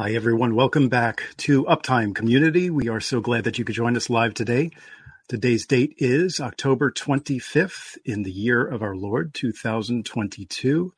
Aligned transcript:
Hi, 0.00 0.12
everyone. 0.12 0.54
Welcome 0.54 0.88
back 0.88 1.24
to 1.36 1.66
Uptime 1.66 2.14
Community. 2.14 2.70
We 2.70 2.88
are 2.88 3.00
so 3.00 3.20
glad 3.20 3.44
that 3.44 3.58
you 3.58 3.66
could 3.66 3.74
join 3.74 3.98
us 3.98 4.08
live 4.08 4.32
today. 4.32 4.70
Today's 5.28 5.66
date 5.66 5.92
is 5.98 6.40
October 6.40 6.90
25th 6.90 7.98
in 8.06 8.22
the 8.22 8.32
year 8.32 8.66
of 8.66 8.82
our 8.82 8.96
Lord, 8.96 9.34
2022. 9.34 10.94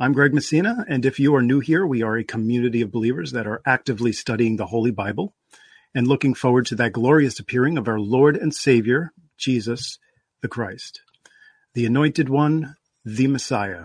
I'm 0.00 0.12
Greg 0.12 0.34
Messina, 0.34 0.84
and 0.88 1.06
if 1.06 1.20
you 1.20 1.36
are 1.36 1.40
new 1.40 1.60
here, 1.60 1.86
we 1.86 2.02
are 2.02 2.16
a 2.16 2.24
community 2.24 2.82
of 2.82 2.90
believers 2.90 3.30
that 3.30 3.46
are 3.46 3.62
actively 3.64 4.10
studying 4.10 4.56
the 4.56 4.66
Holy 4.66 4.90
Bible 4.90 5.32
and 5.94 6.08
looking 6.08 6.34
forward 6.34 6.66
to 6.66 6.74
that 6.74 6.94
glorious 6.94 7.38
appearing 7.38 7.78
of 7.78 7.86
our 7.86 8.00
Lord 8.00 8.36
and 8.36 8.52
Savior, 8.52 9.12
Jesus 9.38 10.00
the 10.42 10.48
Christ, 10.48 11.00
the 11.74 11.86
Anointed 11.86 12.28
One, 12.28 12.74
the 13.04 13.28
Messiah. 13.28 13.84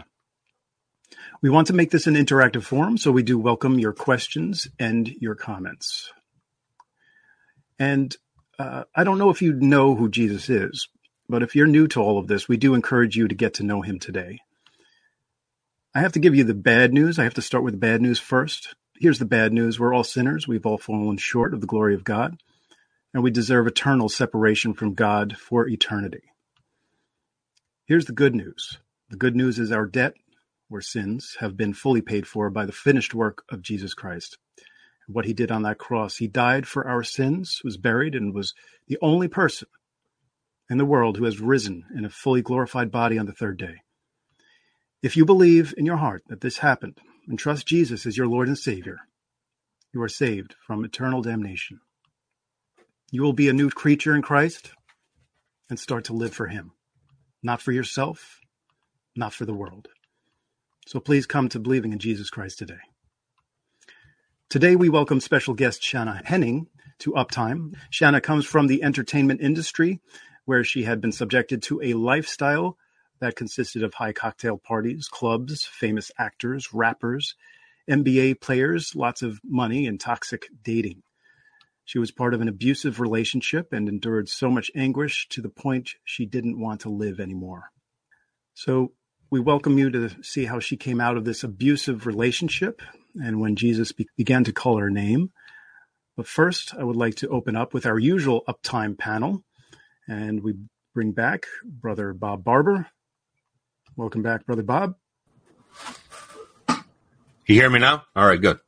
We 1.41 1.49
want 1.49 1.67
to 1.67 1.73
make 1.73 1.89
this 1.89 2.05
an 2.05 2.13
interactive 2.13 2.63
forum, 2.63 2.99
so 2.99 3.11
we 3.11 3.23
do 3.23 3.39
welcome 3.39 3.79
your 3.79 3.93
questions 3.93 4.67
and 4.77 5.07
your 5.07 5.33
comments. 5.33 6.13
And 7.79 8.15
uh, 8.59 8.83
I 8.95 9.03
don't 9.03 9.17
know 9.17 9.31
if 9.31 9.41
you 9.41 9.53
know 9.53 9.95
who 9.95 10.07
Jesus 10.07 10.49
is, 10.49 10.87
but 11.27 11.41
if 11.41 11.55
you're 11.55 11.65
new 11.65 11.87
to 11.87 11.99
all 11.99 12.19
of 12.19 12.27
this, 12.27 12.47
we 12.47 12.57
do 12.57 12.75
encourage 12.75 13.15
you 13.15 13.27
to 13.27 13.33
get 13.33 13.55
to 13.55 13.63
know 13.63 13.81
him 13.81 13.97
today. 13.97 14.37
I 15.95 16.01
have 16.01 16.11
to 16.11 16.19
give 16.19 16.35
you 16.35 16.43
the 16.43 16.53
bad 16.53 16.93
news. 16.93 17.17
I 17.17 17.23
have 17.23 17.33
to 17.33 17.41
start 17.41 17.63
with 17.63 17.73
the 17.73 17.79
bad 17.79 18.03
news 18.03 18.19
first. 18.19 18.75
Here's 18.99 19.17
the 19.17 19.25
bad 19.25 19.51
news 19.51 19.79
we're 19.79 19.95
all 19.95 20.03
sinners. 20.03 20.47
We've 20.47 20.67
all 20.67 20.77
fallen 20.77 21.17
short 21.17 21.55
of 21.55 21.61
the 21.61 21.65
glory 21.65 21.95
of 21.95 22.03
God, 22.03 22.37
and 23.15 23.23
we 23.23 23.31
deserve 23.31 23.65
eternal 23.65 24.09
separation 24.09 24.75
from 24.75 24.93
God 24.93 25.35
for 25.35 25.67
eternity. 25.67 26.21
Here's 27.85 28.05
the 28.05 28.13
good 28.13 28.35
news 28.35 28.77
the 29.09 29.17
good 29.17 29.35
news 29.35 29.57
is 29.57 29.71
our 29.71 29.87
debt 29.87 30.13
or 30.71 30.81
sins 30.81 31.35
have 31.39 31.57
been 31.57 31.73
fully 31.73 32.01
paid 32.01 32.25
for 32.25 32.49
by 32.49 32.65
the 32.65 32.71
finished 32.71 33.13
work 33.13 33.43
of 33.49 33.61
Jesus 33.61 33.93
Christ. 33.93 34.37
What 35.07 35.25
he 35.25 35.33
did 35.33 35.51
on 35.51 35.63
that 35.63 35.77
cross, 35.77 36.17
he 36.17 36.27
died 36.27 36.65
for 36.67 36.87
our 36.87 37.03
sins, 37.03 37.61
was 37.63 37.77
buried, 37.77 38.15
and 38.15 38.33
was 38.33 38.53
the 38.87 38.97
only 39.01 39.27
person 39.27 39.67
in 40.69 40.77
the 40.77 40.85
world 40.85 41.17
who 41.17 41.25
has 41.25 41.41
risen 41.41 41.83
in 41.95 42.05
a 42.05 42.09
fully 42.09 42.41
glorified 42.41 42.91
body 42.91 43.17
on 43.17 43.25
the 43.25 43.33
third 43.33 43.57
day. 43.57 43.81
If 45.03 45.17
you 45.17 45.25
believe 45.25 45.73
in 45.77 45.85
your 45.85 45.97
heart 45.97 46.23
that 46.27 46.41
this 46.41 46.59
happened 46.59 46.99
and 47.27 47.37
trust 47.37 47.67
Jesus 47.67 48.05
as 48.05 48.15
your 48.15 48.27
Lord 48.27 48.47
and 48.47 48.57
Savior, 48.57 48.99
you 49.93 50.01
are 50.01 50.09
saved 50.09 50.55
from 50.65 50.85
eternal 50.85 51.21
damnation. 51.21 51.81
You 53.11 53.23
will 53.23 53.33
be 53.33 53.49
a 53.49 53.53
new 53.53 53.69
creature 53.69 54.15
in 54.15 54.21
Christ 54.21 54.71
and 55.69 55.77
start 55.77 56.05
to 56.05 56.13
live 56.13 56.33
for 56.33 56.47
Him, 56.47 56.71
not 57.43 57.61
for 57.61 57.73
yourself, 57.73 58.39
not 59.15 59.33
for 59.33 59.45
the 59.45 59.53
world. 59.53 59.89
So 60.91 60.99
please 60.99 61.25
come 61.25 61.47
to 61.47 61.59
believing 61.61 61.93
in 61.93 61.99
Jesus 61.99 62.29
Christ 62.29 62.59
today. 62.59 62.81
Today, 64.49 64.75
we 64.75 64.89
welcome 64.89 65.21
special 65.21 65.53
guest 65.53 65.81
Shanna 65.81 66.21
Henning 66.25 66.67
to 66.99 67.13
Uptime. 67.13 67.75
Shanna 67.89 68.19
comes 68.19 68.45
from 68.45 68.67
the 68.67 68.83
entertainment 68.83 69.39
industry, 69.39 70.01
where 70.43 70.65
she 70.65 70.83
had 70.83 70.99
been 70.99 71.13
subjected 71.13 71.63
to 71.63 71.81
a 71.81 71.93
lifestyle 71.93 72.77
that 73.21 73.37
consisted 73.37 73.83
of 73.83 73.93
high 73.93 74.11
cocktail 74.11 74.57
parties, 74.57 75.07
clubs, 75.07 75.63
famous 75.63 76.11
actors, 76.19 76.73
rappers, 76.73 77.35
NBA 77.89 78.41
players, 78.41 78.93
lots 78.93 79.21
of 79.21 79.39
money, 79.45 79.87
and 79.87 79.97
toxic 79.97 80.49
dating. 80.61 81.03
She 81.85 81.99
was 81.99 82.11
part 82.11 82.33
of 82.33 82.41
an 82.41 82.49
abusive 82.49 82.99
relationship 82.99 83.71
and 83.71 83.87
endured 83.87 84.27
so 84.27 84.49
much 84.49 84.69
anguish 84.75 85.29
to 85.29 85.41
the 85.41 85.47
point 85.47 85.91
she 86.03 86.25
didn't 86.25 86.59
want 86.59 86.81
to 86.81 86.89
live 86.89 87.21
anymore. 87.21 87.71
So, 88.55 88.91
we 89.31 89.39
welcome 89.39 89.77
you 89.77 89.89
to 89.89 90.09
see 90.21 90.43
how 90.43 90.59
she 90.59 90.75
came 90.75 90.99
out 90.99 91.15
of 91.15 91.23
this 91.23 91.43
abusive 91.43 92.05
relationship 92.05 92.81
and 93.15 93.39
when 93.39 93.55
Jesus 93.55 93.93
be- 93.93 94.09
began 94.17 94.43
to 94.43 94.51
call 94.51 94.77
her 94.77 94.89
name. 94.89 95.31
But 96.17 96.27
first, 96.27 96.75
I 96.77 96.83
would 96.83 96.97
like 96.97 97.15
to 97.15 97.29
open 97.29 97.55
up 97.55 97.73
with 97.73 97.85
our 97.85 97.97
usual 97.97 98.43
uptime 98.47 98.97
panel. 98.97 99.43
And 100.05 100.43
we 100.43 100.55
bring 100.93 101.13
back 101.13 101.45
Brother 101.63 102.11
Bob 102.11 102.43
Barber. 102.43 102.87
Welcome 103.95 104.21
back, 104.21 104.45
Brother 104.45 104.63
Bob. 104.63 104.95
You 107.47 107.55
hear 107.55 107.69
me 107.69 107.79
now? 107.79 108.03
All 108.13 108.27
right, 108.27 108.41
good. 108.41 108.59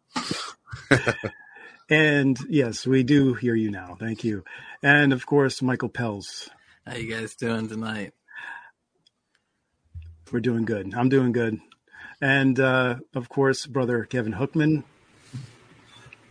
and 1.90 2.38
yes, 2.48 2.88
we 2.88 3.04
do 3.04 3.34
hear 3.34 3.56
you 3.56 3.70
now. 3.70 3.98
Thank 4.00 4.24
you. 4.24 4.46
And 4.82 5.12
of 5.12 5.26
course, 5.26 5.62
Michael 5.62 5.90
Pels. 5.90 6.50
How 6.88 6.96
you 6.96 7.14
guys 7.14 7.36
doing 7.36 7.68
tonight? 7.68 8.14
We're 10.34 10.40
doing 10.40 10.66
good. 10.66 10.96
I'm 10.96 11.10
doing 11.10 11.32
good. 11.32 11.60
And 12.20 12.60
uh, 12.60 12.96
of 13.14 13.30
course, 13.30 13.68
brother 13.68 14.04
Kevin 14.06 14.34
Hookman. 14.34 14.84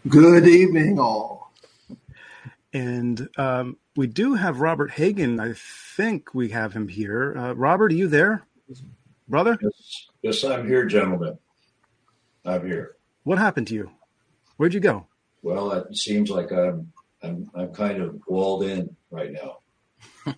Good 0.08 0.48
evening, 0.48 0.98
all. 0.98 1.52
And 2.72 3.28
um, 3.36 3.76
we 3.94 4.08
do 4.08 4.34
have 4.34 4.58
Robert 4.60 4.91
Hagan. 4.91 5.38
I 5.38 5.52
think 5.54 6.34
we 6.34 6.48
have 6.48 6.72
him 6.72 6.88
here. 6.88 7.32
Uh, 7.38 7.52
Robert, 7.52 7.92
are 7.92 7.94
you 7.94 8.08
there, 8.08 8.44
brother? 9.28 9.56
Yes, 9.62 10.08
yes, 10.22 10.44
I'm 10.44 10.66
here, 10.66 10.84
gentlemen. 10.84 11.38
I'm 12.44 12.66
here. 12.66 12.96
What 13.22 13.38
happened 13.38 13.68
to 13.68 13.74
you? 13.74 13.92
Where'd 14.56 14.74
you 14.74 14.80
go? 14.80 15.06
Well, 15.42 15.70
it 15.70 15.96
seems 15.96 16.28
like 16.28 16.50
I'm 16.50 16.92
I'm 17.22 17.48
I'm 17.54 17.72
kind 17.72 18.02
of 18.02 18.20
walled 18.26 18.64
in 18.64 18.96
right 19.12 19.30
now. 19.30 19.58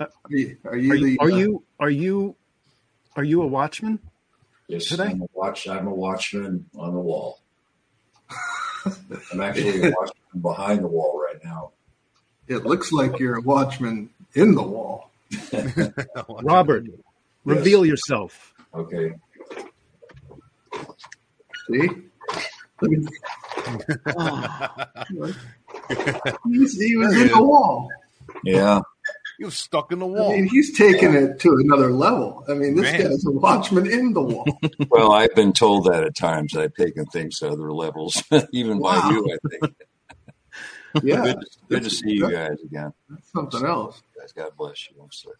are 0.00 0.10
you 0.28 0.58
are 0.66 0.76
you, 0.76 0.92
are 0.92 0.96
you, 0.96 1.04
the, 1.06 1.18
are, 1.20 1.30
you 1.30 1.64
are 1.80 1.90
you 1.90 2.36
are 3.18 3.24
you 3.24 3.42
a 3.42 3.46
watchman? 3.48 3.98
Yes, 4.68 4.86
today? 4.86 5.06
I'm 5.06 5.22
a 5.22 5.26
watch. 5.34 5.66
I'm 5.66 5.88
a 5.88 5.92
watchman 5.94 6.66
on 6.78 6.92
the 6.92 7.00
wall. 7.00 7.40
I'm 9.32 9.40
actually 9.40 9.88
a 9.88 9.90
watchman 9.98 10.40
behind 10.40 10.84
the 10.84 10.86
wall 10.86 11.20
right 11.20 11.42
now. 11.44 11.72
It 12.46 12.64
looks 12.64 12.92
like 12.92 13.18
you're 13.18 13.38
a 13.38 13.40
watchman 13.40 14.10
in 14.34 14.54
the 14.54 14.62
wall. 14.62 15.10
Robert, 16.42 16.84
reveal 17.44 17.84
yourself. 17.84 18.54
Okay. 18.72 19.14
See? 21.68 21.88
oh. 22.80 22.86
he 26.48 26.96
was 26.96 27.16
in 27.16 27.28
the 27.28 27.42
wall. 27.42 27.90
Yeah. 28.44 28.80
He 29.38 29.44
was 29.44 29.56
stuck 29.56 29.92
in 29.92 30.00
the 30.00 30.06
wall. 30.06 30.32
I 30.32 30.36
mean, 30.36 30.48
he's 30.48 30.76
taking 30.76 31.14
it 31.14 31.38
to 31.40 31.56
another 31.60 31.92
level. 31.92 32.44
I 32.48 32.54
mean, 32.54 32.74
this 32.74 32.90
Man. 32.90 33.02
guy's 33.02 33.24
a 33.24 33.30
watchman 33.30 33.86
in 33.86 34.12
the 34.12 34.20
wall. 34.20 34.44
well, 34.90 35.12
I've 35.12 35.34
been 35.36 35.52
told 35.52 35.84
that 35.84 36.02
at 36.02 36.16
times. 36.16 36.56
I've 36.56 36.74
taken 36.74 37.06
things 37.06 37.38
to 37.38 37.50
other 37.50 37.72
levels, 37.72 38.20
even 38.52 38.78
wow. 38.78 39.00
by 39.00 39.10
you, 39.10 39.32
I 39.32 39.48
think. 39.48 39.74
yeah. 41.04 41.22
Good, 41.22 41.44
good 41.68 41.84
to 41.84 41.90
see 41.90 42.10
you 42.10 42.28
guys 42.28 42.56
again. 42.64 42.92
That's 43.08 43.30
something 43.30 43.64
else. 43.64 44.02
Guys, 44.18 44.32
God 44.32 44.50
bless 44.58 44.88
you. 44.90 45.08
So 45.12 45.30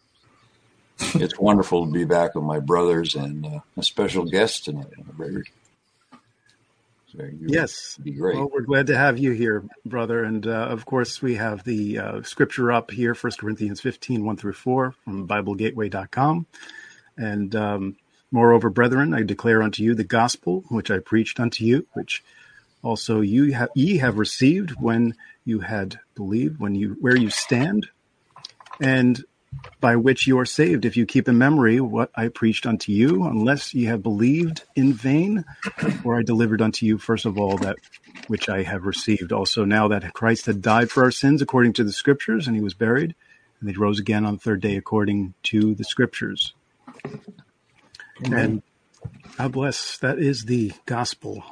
it's 1.21 1.37
wonderful 1.37 1.85
to 1.85 1.93
be 1.93 2.05
back 2.05 2.37
with 2.37 2.45
my 2.45 2.61
brothers 2.61 3.17
and 3.17 3.47
uh, 3.47 3.61
a 3.77 3.83
special 3.83 4.25
guest 4.25 4.65
tonight. 4.65 4.87
Very 5.17 5.43
so 7.13 7.27
yes, 7.41 7.97
be 8.03 8.13
great. 8.13 8.37
Well, 8.37 8.51
we're 8.53 8.63
glad 8.63 8.89
to 8.89 8.97
have 8.97 9.19
you 9.19 9.33
here, 9.33 9.65
brother. 9.87 10.25
And 10.25 10.47
uh, 10.47 10.51
of 10.51 10.85
course, 10.85 11.23
we 11.23 11.37
have 11.37 11.65
the 11.65 11.99
uh, 11.99 12.23
scripture 12.23 12.71
up 12.71 12.91
here, 12.91 13.15
1 13.15 13.33
Corinthians 13.39 13.81
15, 13.81 14.25
1 14.25 14.37
through 14.37 14.53
4 14.53 14.93
from 15.05 15.27
BibleGateway.com. 15.27 16.47
And 17.17 17.57
um, 17.57 17.97
moreover, 18.31 18.69
brethren, 18.69 19.15
I 19.15 19.23
declare 19.23 19.63
unto 19.63 19.83
you 19.83 19.95
the 19.95 20.05
gospel 20.05 20.65
which 20.69 20.91
I 20.91 20.99
preached 20.99 21.41
unto 21.41 21.65
you, 21.65 21.87
which 21.95 22.23
also 22.83 23.23
you 23.23 23.55
have, 23.55 23.71
ye 23.75 23.99
have 23.99 24.19
received 24.19 24.73
when 24.73 25.15
you 25.45 25.61
had 25.61 25.99
believed, 26.15 26.61
when 26.61 26.75
you 26.75 26.97
where 27.01 27.17
you 27.17 27.31
stand, 27.31 27.89
and 28.81 29.25
by 29.81 29.97
which 29.97 30.27
you 30.27 30.39
are 30.39 30.47
saved, 30.47 30.85
if 30.85 30.97
you 30.97 31.07
keep 31.07 31.29
in 31.29 31.39
memory 31.39 31.81
what 31.81 32.11
I 32.15 32.29
preached 32.29 32.67
unto 32.67 32.93
you, 32.93 33.25
unless 33.25 33.75
ye 33.75 33.85
have 33.85 34.03
believed 34.03 34.65
in 34.75 34.93
vain, 34.93 35.45
for 36.03 36.19
I 36.19 36.23
delivered 36.23 36.63
unto 36.63 36.87
you 36.87 36.99
first 36.99 37.27
of 37.27 37.39
all 37.39 37.57
that 37.59 37.77
which 38.27 38.49
I 38.49 38.63
have 38.63 38.85
received. 38.85 39.33
Also, 39.33 39.65
now 39.65 39.89
that 39.89 40.13
Christ 40.13 40.47
had 40.47 40.63
died 40.63 40.91
for 40.91 41.05
our 41.05 41.11
sins 41.11 41.43
according 41.43 41.75
to 41.75 41.85
the 41.85 41.93
Scriptures, 41.93 42.47
and 42.47 42.57
he 42.57 42.63
was 42.63 42.75
buried, 42.75 43.15
and 43.61 43.71
he 43.71 43.77
rose 43.77 43.99
again 43.99 44.25
on 44.25 44.35
the 44.35 44.41
third 44.41 44.61
day 44.61 44.77
according 44.77 45.35
to 45.45 45.75
the 45.75 45.85
Scriptures. 45.85 46.55
Amen. 48.27 48.41
And 48.41 48.63
God 49.37 49.53
bless. 49.53 49.99
That 49.99 50.19
is 50.19 50.45
the 50.45 50.73
gospel 50.87 51.45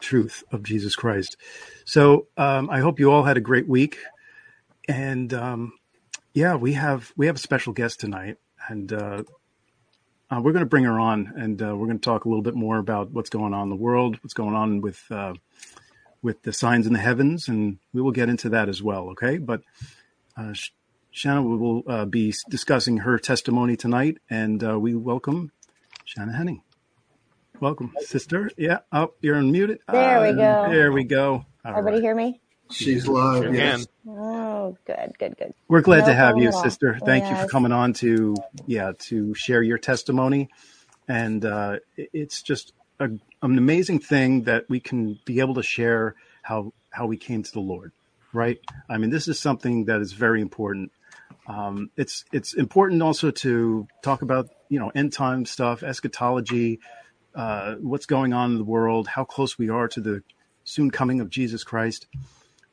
truth 0.00 0.44
of 0.52 0.62
Jesus 0.62 0.94
Christ. 0.94 1.36
So 1.84 2.26
um, 2.36 2.68
I 2.68 2.80
hope 2.80 3.00
you 3.00 3.10
all 3.10 3.22
had 3.22 3.36
a 3.36 3.40
great 3.40 3.66
week, 3.66 3.98
and 4.88 5.32
um, 5.32 5.72
yeah, 6.34 6.54
we 6.54 6.74
have 6.74 7.12
we 7.16 7.26
have 7.26 7.36
a 7.36 7.40
special 7.40 7.72
guest 7.72 8.00
tonight, 8.00 8.38
and 8.68 8.92
uh, 8.92 9.22
uh, 10.30 10.40
we're 10.40 10.52
going 10.52 10.64
to 10.64 10.68
bring 10.68 10.84
her 10.84 10.98
on, 10.98 11.32
and 11.36 11.62
uh, 11.62 11.76
we're 11.76 11.86
going 11.86 11.98
to 11.98 12.04
talk 12.04 12.24
a 12.24 12.28
little 12.28 12.42
bit 12.42 12.54
more 12.54 12.78
about 12.78 13.10
what's 13.10 13.30
going 13.30 13.52
on 13.52 13.64
in 13.64 13.68
the 13.68 13.76
world, 13.76 14.18
what's 14.22 14.34
going 14.34 14.54
on 14.54 14.80
with 14.80 15.02
uh, 15.10 15.34
with 16.22 16.42
the 16.42 16.52
signs 16.52 16.86
in 16.86 16.92
the 16.92 16.98
heavens, 16.98 17.48
and 17.48 17.78
we 17.92 18.00
will 18.00 18.12
get 18.12 18.28
into 18.28 18.48
that 18.50 18.68
as 18.68 18.82
well. 18.82 19.10
Okay, 19.10 19.38
but 19.38 19.62
uh, 20.36 20.54
Shanna 21.10 21.42
will 21.42 21.82
uh, 21.86 22.04
be 22.06 22.34
discussing 22.48 22.98
her 22.98 23.18
testimony 23.18 23.76
tonight, 23.76 24.18
and 24.30 24.62
we 24.80 24.94
welcome 24.94 25.52
Shanna 26.04 26.32
Henning. 26.32 26.62
welcome, 27.60 27.92
sister. 28.00 28.50
Yeah, 28.56 28.78
oh, 28.90 29.12
you're 29.20 29.36
unmuted. 29.36 29.78
There 29.90 30.18
uh, 30.18 30.30
we 30.30 30.34
go. 30.34 30.66
There 30.70 30.92
we 30.92 31.04
go. 31.04 31.44
All 31.64 31.70
Everybody 31.72 31.96
right. 31.96 32.02
hear 32.02 32.14
me? 32.14 32.40
She's 32.70 33.06
live. 33.06 33.42
Sure 33.42 33.54
yes. 33.54 33.86
Oh, 34.62 34.76
good, 34.84 35.18
good, 35.18 35.36
good. 35.36 35.54
We're 35.66 35.80
glad 35.80 36.02
no 36.02 36.06
to 36.06 36.14
have 36.14 36.38
you, 36.38 36.52
sister. 36.52 36.96
Thank 37.04 37.24
yes. 37.24 37.36
you 37.36 37.44
for 37.44 37.50
coming 37.50 37.72
on 37.72 37.94
to 37.94 38.36
yeah 38.64 38.92
to 39.10 39.34
share 39.34 39.60
your 39.60 39.76
testimony, 39.76 40.50
and 41.08 41.44
uh, 41.44 41.78
it's 41.96 42.42
just 42.42 42.72
a, 43.00 43.06
an 43.06 43.20
amazing 43.42 43.98
thing 43.98 44.42
that 44.42 44.66
we 44.68 44.78
can 44.78 45.18
be 45.24 45.40
able 45.40 45.54
to 45.54 45.64
share 45.64 46.14
how 46.42 46.72
how 46.90 47.06
we 47.06 47.16
came 47.16 47.42
to 47.42 47.50
the 47.50 47.58
Lord. 47.58 47.90
Right? 48.32 48.60
I 48.88 48.98
mean, 48.98 49.10
this 49.10 49.26
is 49.26 49.40
something 49.40 49.86
that 49.86 50.00
is 50.00 50.12
very 50.12 50.40
important. 50.40 50.92
Um, 51.48 51.90
it's 51.96 52.24
it's 52.30 52.54
important 52.54 53.02
also 53.02 53.32
to 53.32 53.88
talk 54.00 54.22
about 54.22 54.48
you 54.68 54.78
know 54.78 54.92
end 54.94 55.12
time 55.12 55.44
stuff, 55.44 55.82
eschatology, 55.82 56.78
uh, 57.34 57.74
what's 57.80 58.06
going 58.06 58.32
on 58.32 58.52
in 58.52 58.58
the 58.58 58.64
world, 58.64 59.08
how 59.08 59.24
close 59.24 59.58
we 59.58 59.70
are 59.70 59.88
to 59.88 60.00
the 60.00 60.22
soon 60.62 60.92
coming 60.92 61.20
of 61.20 61.30
Jesus 61.30 61.64
Christ. 61.64 62.06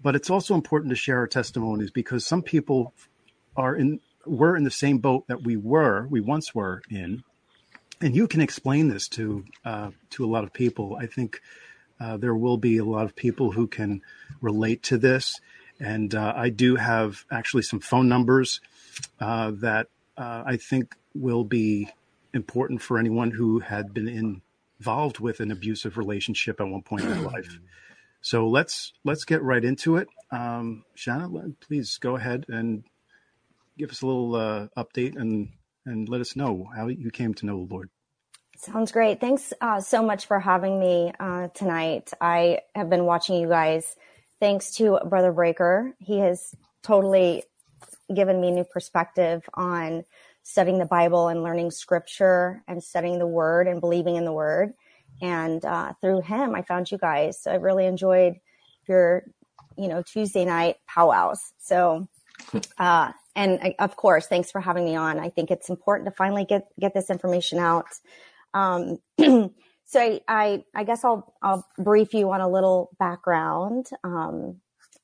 But 0.01 0.15
it's 0.15 0.29
also 0.29 0.55
important 0.55 0.91
to 0.91 0.95
share 0.95 1.17
our 1.17 1.27
testimonies 1.27 1.91
because 1.91 2.25
some 2.25 2.41
people 2.41 2.93
are 3.55 3.75
in 3.75 3.99
were 4.25 4.55
in 4.55 4.63
the 4.63 4.71
same 4.71 4.99
boat 4.99 5.27
that 5.27 5.43
we 5.43 5.57
were, 5.57 6.05
we 6.07 6.21
once 6.21 6.53
were 6.53 6.81
in, 6.89 7.23
and 8.01 8.15
you 8.15 8.27
can 8.27 8.41
explain 8.41 8.87
this 8.87 9.07
to 9.09 9.43
uh, 9.65 9.91
to 10.11 10.25
a 10.25 10.27
lot 10.27 10.43
of 10.43 10.53
people. 10.53 10.97
I 10.99 11.07
think 11.07 11.41
uh, 11.99 12.17
there 12.17 12.35
will 12.35 12.57
be 12.57 12.77
a 12.77 12.85
lot 12.85 13.05
of 13.05 13.15
people 13.15 13.51
who 13.51 13.67
can 13.67 14.01
relate 14.41 14.83
to 14.83 14.97
this, 14.97 15.39
and 15.79 16.13
uh, 16.15 16.33
I 16.35 16.49
do 16.49 16.75
have 16.75 17.25
actually 17.31 17.63
some 17.63 17.79
phone 17.79 18.07
numbers 18.07 18.61
uh, 19.19 19.51
that 19.55 19.87
uh, 20.17 20.43
I 20.45 20.57
think 20.57 20.95
will 21.13 21.43
be 21.43 21.89
important 22.33 22.81
for 22.81 22.99
anyone 22.99 23.31
who 23.31 23.59
had 23.59 23.93
been 23.93 24.41
involved 24.79 25.19
with 25.19 25.39
an 25.39 25.51
abusive 25.51 25.97
relationship 25.97 26.61
at 26.61 26.67
one 26.67 26.83
point 26.83 27.03
in 27.03 27.09
their 27.09 27.21
life. 27.21 27.59
So 28.21 28.47
let's 28.47 28.93
let's 29.03 29.25
get 29.25 29.41
right 29.41 29.63
into 29.63 29.97
it. 29.97 30.07
Um, 30.31 30.83
Shanna, 30.95 31.29
please 31.61 31.97
go 31.97 32.15
ahead 32.15 32.45
and 32.49 32.83
give 33.77 33.89
us 33.89 34.01
a 34.01 34.07
little 34.07 34.35
uh, 34.35 34.67
update 34.77 35.15
and 35.15 35.49
and 35.85 36.07
let 36.09 36.21
us 36.21 36.35
know 36.35 36.67
how 36.75 36.87
you 36.87 37.11
came 37.11 37.33
to 37.35 37.45
know 37.45 37.65
the 37.65 37.73
Lord. 37.73 37.89
Sounds 38.57 38.91
great. 38.91 39.21
Thanks 39.21 39.53
uh, 39.61 39.79
so 39.79 40.03
much 40.03 40.25
for 40.25 40.39
having 40.39 40.79
me 40.79 41.13
uh, 41.17 41.47
tonight. 41.53 42.11
I 42.19 42.59
have 42.75 42.89
been 42.89 43.05
watching 43.05 43.37
you 43.37 43.47
guys. 43.47 43.95
Thanks 44.41 44.71
to 44.75 44.99
Brother 45.05 45.31
Breaker, 45.31 45.93
he 45.99 46.19
has 46.19 46.53
totally 46.83 47.43
given 48.13 48.41
me 48.41 48.51
new 48.51 48.63
perspective 48.63 49.43
on 49.53 50.03
studying 50.43 50.79
the 50.79 50.85
Bible 50.85 51.27
and 51.27 51.43
learning 51.43 51.71
Scripture 51.71 52.63
and 52.67 52.83
studying 52.83 53.19
the 53.19 53.27
Word 53.27 53.67
and 53.67 53.79
believing 53.79 54.15
in 54.15 54.25
the 54.25 54.33
Word. 54.33 54.73
And 55.21 55.63
uh, 55.65 55.93
through 56.01 56.21
him, 56.21 56.55
I 56.55 56.61
found 56.61 56.91
you 56.91 56.97
guys. 56.97 57.41
So 57.41 57.51
I 57.51 57.55
really 57.55 57.85
enjoyed 57.85 58.35
your, 58.87 59.23
you 59.77 59.87
know, 59.87 60.01
Tuesday 60.01 60.45
night 60.45 60.77
powwows. 60.87 61.39
So, 61.59 62.07
uh, 62.77 63.11
and 63.35 63.59
I, 63.61 63.75
of 63.79 63.95
course, 63.95 64.27
thanks 64.27 64.51
for 64.51 64.61
having 64.61 64.85
me 64.85 64.95
on. 64.95 65.19
I 65.19 65.29
think 65.29 65.51
it's 65.51 65.69
important 65.69 66.07
to 66.07 66.15
finally 66.15 66.45
get 66.45 66.67
get 66.79 66.93
this 66.93 67.09
information 67.09 67.59
out. 67.59 67.85
Um, 68.53 68.97
so 69.19 69.51
I, 69.95 70.21
I, 70.27 70.63
I, 70.75 70.83
guess 70.83 71.03
I'll 71.03 71.33
I'll 71.41 71.65
brief 71.77 72.13
you 72.13 72.31
on 72.31 72.41
a 72.41 72.49
little 72.49 72.89
background, 72.99 73.89
um, 74.03 74.59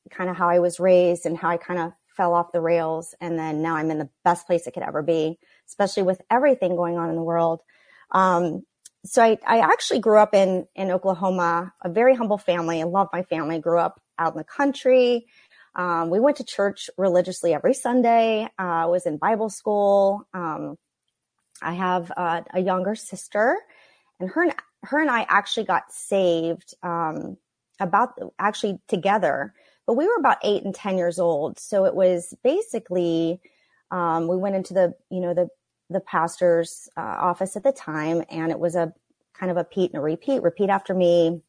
kind 0.10 0.30
of 0.30 0.36
how 0.36 0.50
I 0.50 0.60
was 0.60 0.80
raised 0.80 1.26
and 1.26 1.38
how 1.38 1.50
I 1.50 1.58
kind 1.58 1.80
of 1.80 1.94
fell 2.18 2.34
off 2.34 2.52
the 2.52 2.62
rails, 2.62 3.14
and 3.22 3.38
then 3.38 3.62
now 3.62 3.76
I'm 3.76 3.92
in 3.92 4.00
the 4.00 4.10
best 4.24 4.48
place 4.48 4.66
it 4.66 4.74
could 4.74 4.84
ever 4.84 5.04
be, 5.04 5.38
especially 5.68 6.04
with 6.04 6.22
everything 6.32 6.76
going 6.76 6.98
on 6.98 7.10
in 7.10 7.16
the 7.16 7.24
world. 7.24 7.62
Um, 8.12 8.64
so 9.06 9.24
I, 9.24 9.38
I 9.46 9.60
actually 9.60 10.00
grew 10.00 10.18
up 10.18 10.34
in, 10.34 10.68
in 10.76 10.92
Oklahoma, 10.92 11.74
a 11.82 11.90
very 11.90 12.16
humble 12.16 12.38
family. 12.38 12.82
I 12.82 12.86
love 12.86 13.08
my 13.14 13.24
family. 13.24 13.60
Grew 13.60 13.80
up 13.80 14.02
out 14.18 14.34
in 14.34 14.38
the 14.38 14.44
country. 14.44 15.28
Um, 15.76 16.10
we 16.10 16.20
went 16.20 16.38
to 16.38 16.44
church 16.44 16.90
religiously 16.98 17.54
every 17.54 17.74
Sunday. 17.74 18.48
Uh, 18.58 18.88
was 18.90 19.06
in 19.06 19.18
Bible 19.18 19.50
school. 19.50 20.28
Um, 20.34 20.78
I 21.62 21.74
have 21.74 22.12
uh, 22.16 22.42
a 22.54 22.60
younger 22.60 22.96
sister, 22.96 23.58
and 24.20 24.30
her 24.30 24.44
and 24.44 24.56
her 24.84 25.00
and 25.00 25.10
I 25.10 25.26
actually 25.28 25.66
got 25.66 25.92
saved 25.92 26.74
um, 26.84 27.38
about 27.80 28.20
actually 28.40 28.80
together. 28.88 29.54
But 29.86 29.94
we 29.94 30.08
were 30.08 30.16
about 30.18 30.38
eight 30.44 30.64
and 30.64 30.74
ten 30.74 30.98
years 30.98 31.20
old, 31.20 31.60
so 31.60 31.86
it 31.86 31.96
was 31.96 32.34
basically 32.44 33.40
um, 33.92 34.28
we 34.28 34.38
went 34.38 34.56
into 34.56 34.74
the 34.74 34.94
you 35.10 35.22
know 35.22 35.34
the 35.34 35.48
the 35.90 36.00
pastor's 36.00 36.90
uh, 36.98 37.02
office 37.02 37.56
at 37.56 37.64
the 37.64 37.72
time, 37.72 38.24
and 38.30 38.52
it 38.52 38.60
was 38.60 38.76
a 38.76 38.94
kind 39.34 39.52
of 39.52 39.58
a 39.58 39.62
repeat 39.62 39.92
and 39.92 40.00
a 40.00 40.04
repeat, 40.04 40.42
repeat 40.42 40.70
after 40.70 40.94
me. 40.94 41.42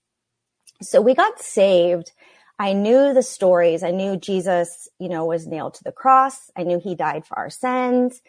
So 0.83 1.01
we 1.01 1.15
got 1.15 1.41
saved. 1.41 2.13
I 2.59 2.73
knew 2.73 3.13
the 3.15 3.23
stories. 3.23 3.83
I 3.83 3.91
knew 3.91 4.17
Jesus, 4.17 4.89
you 4.99 5.09
know, 5.09 5.25
was 5.27 5.47
nailed 5.47 5.75
to 5.75 5.85
the 5.85 5.93
cross. 5.93 6.51
I 6.57 6.63
knew 6.63 6.81
he 6.83 6.95
died 6.95 7.27
for 7.27 7.39
our 7.39 7.51
sins. 7.51 8.21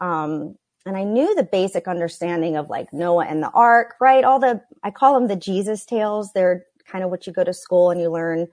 Um, 0.00 0.56
and 0.86 0.96
I 0.96 1.04
knew 1.04 1.34
the 1.34 1.44
basic 1.44 1.86
understanding 1.86 2.56
of 2.56 2.70
like 2.70 2.92
Noah 2.92 3.26
and 3.26 3.42
the 3.42 3.50
ark, 3.50 3.94
right? 4.00 4.24
All 4.24 4.38
the, 4.38 4.62
I 4.82 4.90
call 4.90 5.14
them 5.14 5.28
the 5.28 5.36
Jesus 5.36 5.84
tales. 5.84 6.32
They're 6.32 6.64
kind 6.86 7.04
of 7.04 7.10
what 7.10 7.26
you 7.26 7.32
go 7.32 7.44
to 7.44 7.52
school 7.52 7.90
and 7.90 8.00
you 8.00 8.10
learn, 8.10 8.48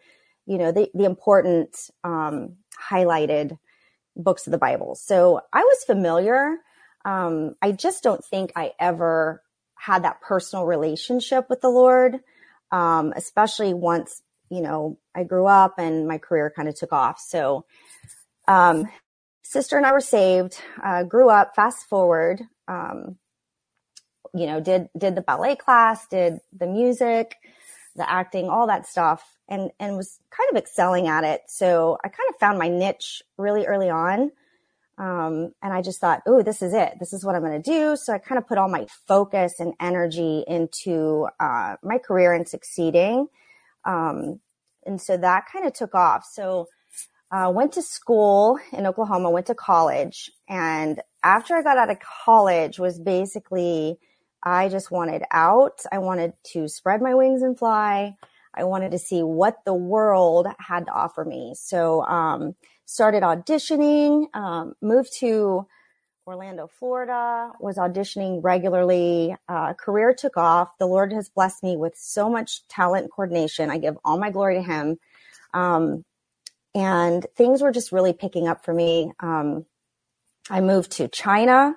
you 0.46 0.58
know, 0.58 0.72
the, 0.72 0.90
the 0.94 1.06
important, 1.06 1.90
um, 2.04 2.56
highlighted 2.90 3.58
books 4.16 4.48
of 4.48 4.52
the 4.52 4.58
Bible. 4.58 4.96
So 4.96 5.42
I 5.54 5.62
was 5.62 5.84
familiar 5.86 6.58
um, 7.06 7.56
I 7.62 7.72
just 7.72 8.04
don't 8.04 8.26
think 8.26 8.52
I 8.56 8.74
ever 8.80 9.42
had 9.76 10.04
that 10.04 10.22
personal 10.22 10.66
relationship 10.66 11.50
with 11.50 11.62
the 11.62 11.70
Lord, 11.70 12.20
um, 12.72 13.14
especially 13.16 13.74
once, 13.74 14.24
you 14.50 14.62
know, 14.62 14.98
I 15.16 15.24
grew 15.24 15.46
up 15.46 15.76
and 15.78 16.08
my 16.08 16.18
career 16.18 16.52
kind 16.54 16.68
of 16.68 16.76
took 16.76 16.92
off. 16.92 17.20
So, 17.20 17.66
um, 18.48 18.86
sister 19.44 19.78
and 19.78 19.86
I 19.86 19.92
were 19.92 20.02
saved, 20.02 20.60
uh, 20.84 21.04
grew 21.04 21.30
up, 21.30 21.56
fast 21.56 21.88
forward, 21.88 22.42
um, 22.68 23.18
you 24.34 24.48
know, 24.48 24.60
did, 24.60 24.90
did 24.98 25.16
the 25.16 25.22
ballet 25.22 25.56
class, 25.56 26.08
did 26.08 26.40
the 26.52 26.68
music, 26.68 27.36
the 27.96 28.10
acting, 28.10 28.50
all 28.50 28.68
that 28.68 28.88
stuff 28.88 29.24
and, 29.48 29.72
and 29.80 29.96
was 29.96 30.20
kind 30.32 30.50
of 30.50 30.58
excelling 30.58 31.08
at 31.08 31.24
it. 31.24 31.42
So 31.48 31.98
I 32.04 32.08
kind 32.10 32.30
of 32.30 32.40
found 32.40 32.58
my 32.58 32.68
niche 32.68 33.22
really 33.38 33.66
early 33.66 33.90
on. 33.90 34.32
Um, 34.98 35.54
and 35.62 35.74
I 35.74 35.82
just 35.82 36.00
thought, 36.00 36.22
oh, 36.26 36.42
this 36.42 36.62
is 36.62 36.74
it. 36.74 36.94
This 37.00 37.12
is 37.12 37.26
what 37.26 37.36
I'm 37.36 37.42
going 37.42 37.62
to 37.62 37.72
do. 37.72 37.96
So 37.98 38.14
I 38.14 38.18
kind 38.18 38.38
of 38.38 38.48
put 38.48 38.58
all 38.58 38.70
my 38.70 38.88
focus 39.08 39.60
and 39.60 39.74
energy 39.80 40.44
into 40.48 41.28
uh, 41.40 41.76
my 41.84 41.98
career 41.98 42.34
and 42.34 42.48
succeeding. 42.48 43.28
Um, 43.84 44.40
and 44.86 45.02
so 45.02 45.18
that 45.18 45.46
kind 45.52 45.66
of 45.66 45.74
took 45.74 45.96
off. 45.96 46.26
So 46.32 46.68
uh, 47.32 47.52
went 47.54 47.74
to 47.74 47.82
school 47.82 48.58
in 48.72 48.86
Oklahoma, 48.86 49.30
went 49.30 49.48
to 49.48 49.56
college, 49.56 50.32
and 50.48 51.02
after 51.24 51.56
I 51.56 51.64
got 51.64 51.78
out 51.78 51.90
of 51.90 51.98
college, 52.00 52.80
was 52.80 53.00
basically 53.00 53.98
I 54.44 54.70
just 54.70 54.92
wanted 54.92 55.24
out. 55.32 55.82
I 55.92 55.98
wanted 55.98 56.34
to 56.54 56.68
spread 56.68 57.02
my 57.02 57.16
wings 57.16 57.42
and 57.42 57.58
fly. 57.58 58.16
I 58.54 58.64
wanted 58.64 58.92
to 58.92 59.00
see 59.00 59.24
what 59.24 59.58
the 59.66 59.74
world 59.74 60.48
had 60.60 60.86
to 60.86 60.92
offer 60.94 61.26
me. 61.26 61.56
So 61.58 62.04
um, 62.04 62.56
started 62.86 63.24
auditioning, 63.24 64.28
um, 64.36 64.74
moved 64.82 65.12
to 65.20 65.68
Orlando, 66.28 66.68
Florida, 66.68 67.52
was 67.60 67.78
auditioning 67.78 68.40
regularly. 68.44 69.36
Uh, 69.48 69.74
career 69.74 70.14
took 70.14 70.38
off. 70.38 70.78
The 70.80 70.88
Lord 70.88 71.14
has 71.14 71.30
blessed 71.30 71.64
me 71.64 71.78
with 71.78 71.94
so 71.98 72.30
much 72.30 72.68
talent 72.68 73.12
coordination. 73.12 73.70
I 73.70 73.78
give 73.78 73.98
all 74.04 74.18
my 74.18 74.32
glory 74.32 74.56
to 74.56 74.64
Him. 74.64 74.98
Um, 75.54 76.04
and 76.74 77.26
things 77.36 77.62
were 77.62 77.72
just 77.72 77.92
really 77.92 78.14
picking 78.14 78.48
up 78.48 78.66
for 78.66 78.74
me. 78.74 79.12
Um, 79.20 79.66
I 80.50 80.62
moved 80.62 80.92
to 80.94 81.08
China. 81.08 81.76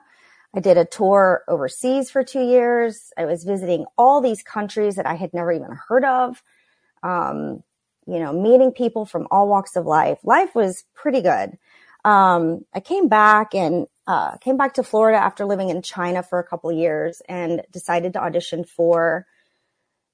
I 0.55 0.61
did 0.61 0.79
a 0.79 0.85
tour 0.85 1.45
overseas 1.47 2.11
for 2.11 2.25
two 2.25 2.43
years. 2.43 3.13
I 3.17 3.27
was 3.27 3.45
visiting 3.45 3.85
all 3.97 4.21
these 4.21 4.43
countries 4.43 4.97
that 4.97 5.07
I 5.07 5.15
had 5.15 5.35
never 5.35 5.53
even 5.53 5.79
heard 5.89 6.05
of. 6.05 6.43
Um, 7.03 7.63
you 8.09 8.19
know, 8.19 8.33
meeting 8.33 8.73
people 8.73 9.05
from 9.05 9.29
all 9.31 9.49
walks 9.49 9.77
of 9.77 9.85
life. 9.85 10.19
Life 10.25 10.55
was 10.55 10.85
pretty 10.95 11.21
good. 11.21 11.59
Um, 12.05 12.65
I 12.73 12.81
came 12.81 13.09
back 13.09 13.55
and 13.55 13.87
uh, 14.07 14.39
came 14.39 14.57
back 14.57 14.75
to 14.75 14.83
Florida 14.83 15.19
after 15.19 15.45
living 15.45 15.69
in 15.69 15.83
China 15.83 16.23
for 16.23 16.39
a 16.39 16.45
couple 16.45 16.73
years 16.73 17.21
and 17.29 17.63
decided 17.71 18.15
to 18.15 18.23
audition 18.23 18.65
for 18.65 19.27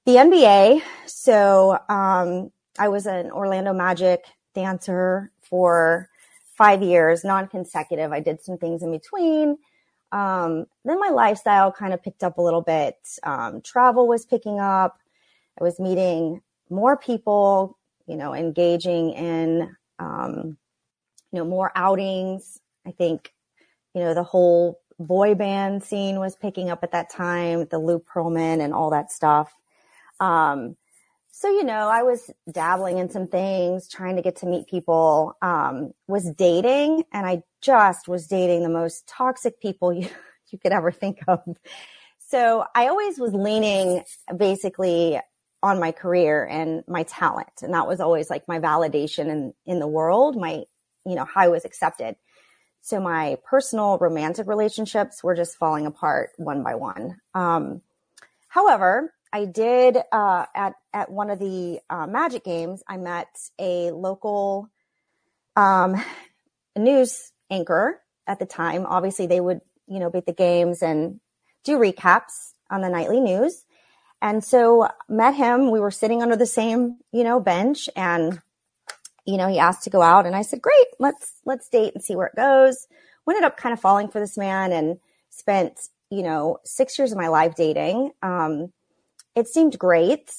the 0.05 0.15
NBA. 0.15 0.81
So 1.05 1.79
um, 1.87 2.51
I 2.77 2.89
was 2.89 3.05
an 3.05 3.31
Orlando 3.31 3.73
Magic 3.73 4.25
dancer 4.53 5.31
for 5.41 6.09
five 6.57 6.83
years, 6.83 7.23
non-consecutive. 7.23 8.11
I 8.11 8.19
did 8.19 8.41
some 8.41 8.57
things 8.57 8.83
in 8.83 8.91
between. 8.91 9.57
Um, 10.11 10.65
then 10.83 10.99
my 10.99 11.09
lifestyle 11.09 11.71
kind 11.71 11.93
of 11.93 12.03
picked 12.03 12.23
up 12.23 12.37
a 12.37 12.41
little 12.41 12.61
bit. 12.61 12.97
Um, 13.23 13.61
travel 13.61 14.07
was 14.07 14.25
picking 14.25 14.59
up. 14.59 14.99
I 15.59 15.63
was 15.63 15.79
meeting 15.79 16.41
more 16.69 16.97
people, 16.97 17.77
you 18.07 18.15
know, 18.17 18.33
engaging 18.33 19.11
in, 19.11 19.75
um, 19.99 20.57
you 21.31 21.39
know, 21.39 21.45
more 21.45 21.71
outings. 21.75 22.59
I 22.85 22.91
think, 22.91 23.33
you 23.93 24.01
know, 24.01 24.13
the 24.13 24.23
whole 24.23 24.79
boy 24.99 25.35
band 25.35 25.83
scene 25.83 26.19
was 26.19 26.35
picking 26.35 26.69
up 26.69 26.83
at 26.83 26.91
that 26.91 27.09
time, 27.09 27.65
the 27.69 27.79
Lou 27.79 27.99
Pearlman 27.99 28.61
and 28.61 28.73
all 28.73 28.91
that 28.91 29.11
stuff. 29.11 29.53
Um, 30.19 30.77
so, 31.31 31.49
you 31.49 31.65
know, 31.65 31.89
I 31.89 32.03
was 32.03 32.31
dabbling 32.49 32.97
in 32.97 33.09
some 33.09 33.27
things, 33.27 33.89
trying 33.89 34.15
to 34.15 34.21
get 34.21 34.37
to 34.37 34.45
meet 34.45 34.67
people, 34.67 35.35
um, 35.41 35.91
was 36.07 36.31
dating, 36.31 37.03
and 37.11 37.27
I 37.27 37.43
just 37.61 38.07
was 38.07 38.27
dating 38.27 38.63
the 38.63 38.69
most 38.69 39.05
toxic 39.05 39.59
people 39.59 39.91
you, 40.01 40.07
you 40.49 40.57
could 40.57 40.71
ever 40.71 40.91
think 40.91 41.19
of. 41.27 41.41
So 42.19 42.65
I 42.73 42.87
always 42.87 43.19
was 43.19 43.33
leaning 43.33 44.03
basically 44.35 45.19
on 45.65 45.79
my 45.79 45.91
career 45.91 46.45
and 46.45 46.83
my 46.87 47.01
talent. 47.03 47.63
And 47.63 47.73
that 47.73 47.87
was 47.87 47.99
always 47.99 48.29
like 48.29 48.47
my 48.47 48.59
validation 48.59 49.29
in, 49.29 49.53
in 49.65 49.79
the 49.79 49.87
world, 49.87 50.37
my, 50.37 50.63
you 51.07 51.15
know, 51.15 51.25
how 51.25 51.41
I 51.41 51.47
was 51.47 51.65
accepted. 51.65 52.17
So 52.81 52.99
my 52.99 53.39
personal 53.43 53.97
romantic 53.97 54.45
relationships 54.45 55.23
were 55.23 55.33
just 55.33 55.57
falling 55.57 55.87
apart 55.87 56.29
one 56.37 56.61
by 56.61 56.75
one. 56.75 57.19
Um, 57.33 57.81
however, 58.47 59.11
I 59.33 59.45
did 59.45 59.97
uh, 60.11 60.45
at 60.53 60.75
at 60.93 61.11
one 61.11 61.31
of 61.31 61.39
the 61.39 61.79
uh, 61.89 62.05
Magic 62.05 62.45
games. 62.45 62.83
I 62.87 62.97
met 62.97 63.27
a 63.57 63.89
local 63.89 64.69
um, 65.55 65.95
news 66.77 67.31
anchor 67.49 68.01
at 68.27 68.37
the 68.37 68.45
time. 68.45 68.85
Obviously, 68.85 69.25
they 69.25 69.41
would 69.41 69.61
you 69.87 69.99
know 69.99 70.11
be 70.11 70.19
at 70.19 70.27
the 70.27 70.31
games 70.31 70.83
and 70.83 71.19
do 71.63 71.79
recaps 71.79 72.53
on 72.69 72.81
the 72.81 72.89
nightly 72.89 73.19
news. 73.19 73.64
And 74.25 74.43
so 74.43 74.89
met 75.07 75.35
him. 75.35 75.69
We 75.69 75.79
were 75.79 75.91
sitting 75.91 76.23
under 76.23 76.35
the 76.35 76.47
same 76.47 76.97
you 77.11 77.23
know 77.23 77.39
bench, 77.39 77.87
and 77.95 78.41
you 79.23 79.37
know 79.37 79.47
he 79.47 79.59
asked 79.59 79.83
to 79.83 79.91
go 79.91 80.01
out, 80.01 80.25
and 80.25 80.35
I 80.35 80.41
said, 80.41 80.63
"Great, 80.63 80.87
let's 80.97 81.33
let's 81.45 81.69
date 81.69 81.93
and 81.93 82.03
see 82.03 82.15
where 82.15 82.25
it 82.25 82.35
goes." 82.35 82.87
We 83.27 83.35
ended 83.35 83.45
up 83.45 83.55
kind 83.55 83.71
of 83.71 83.79
falling 83.79 84.07
for 84.07 84.19
this 84.19 84.35
man 84.35 84.71
and 84.71 84.97
spent 85.29 85.89
you 86.09 86.23
know 86.23 86.57
six 86.65 86.97
years 86.97 87.11
of 87.11 87.19
my 87.19 87.27
life 87.27 87.53
dating. 87.53 88.13
Um, 88.23 88.73
it 89.35 89.47
seemed 89.47 89.77
great. 89.77 90.33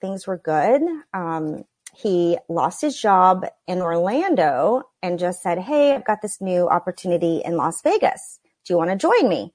Things 0.00 0.28
were 0.28 0.38
good. 0.38 0.82
Um, 1.12 1.64
he 1.96 2.38
lost 2.48 2.80
his 2.80 3.00
job 3.00 3.44
in 3.66 3.80
Orlando 3.80 4.84
and 5.02 5.18
just 5.18 5.42
said, 5.42 5.58
Hey, 5.58 5.94
I've 5.94 6.04
got 6.04 6.22
this 6.22 6.40
new 6.40 6.68
opportunity 6.68 7.42
in 7.44 7.56
Las 7.56 7.82
Vegas. 7.82 8.38
Do 8.64 8.74
you 8.74 8.78
want 8.78 8.90
to 8.90 8.96
join 8.96 9.28
me? 9.28 9.52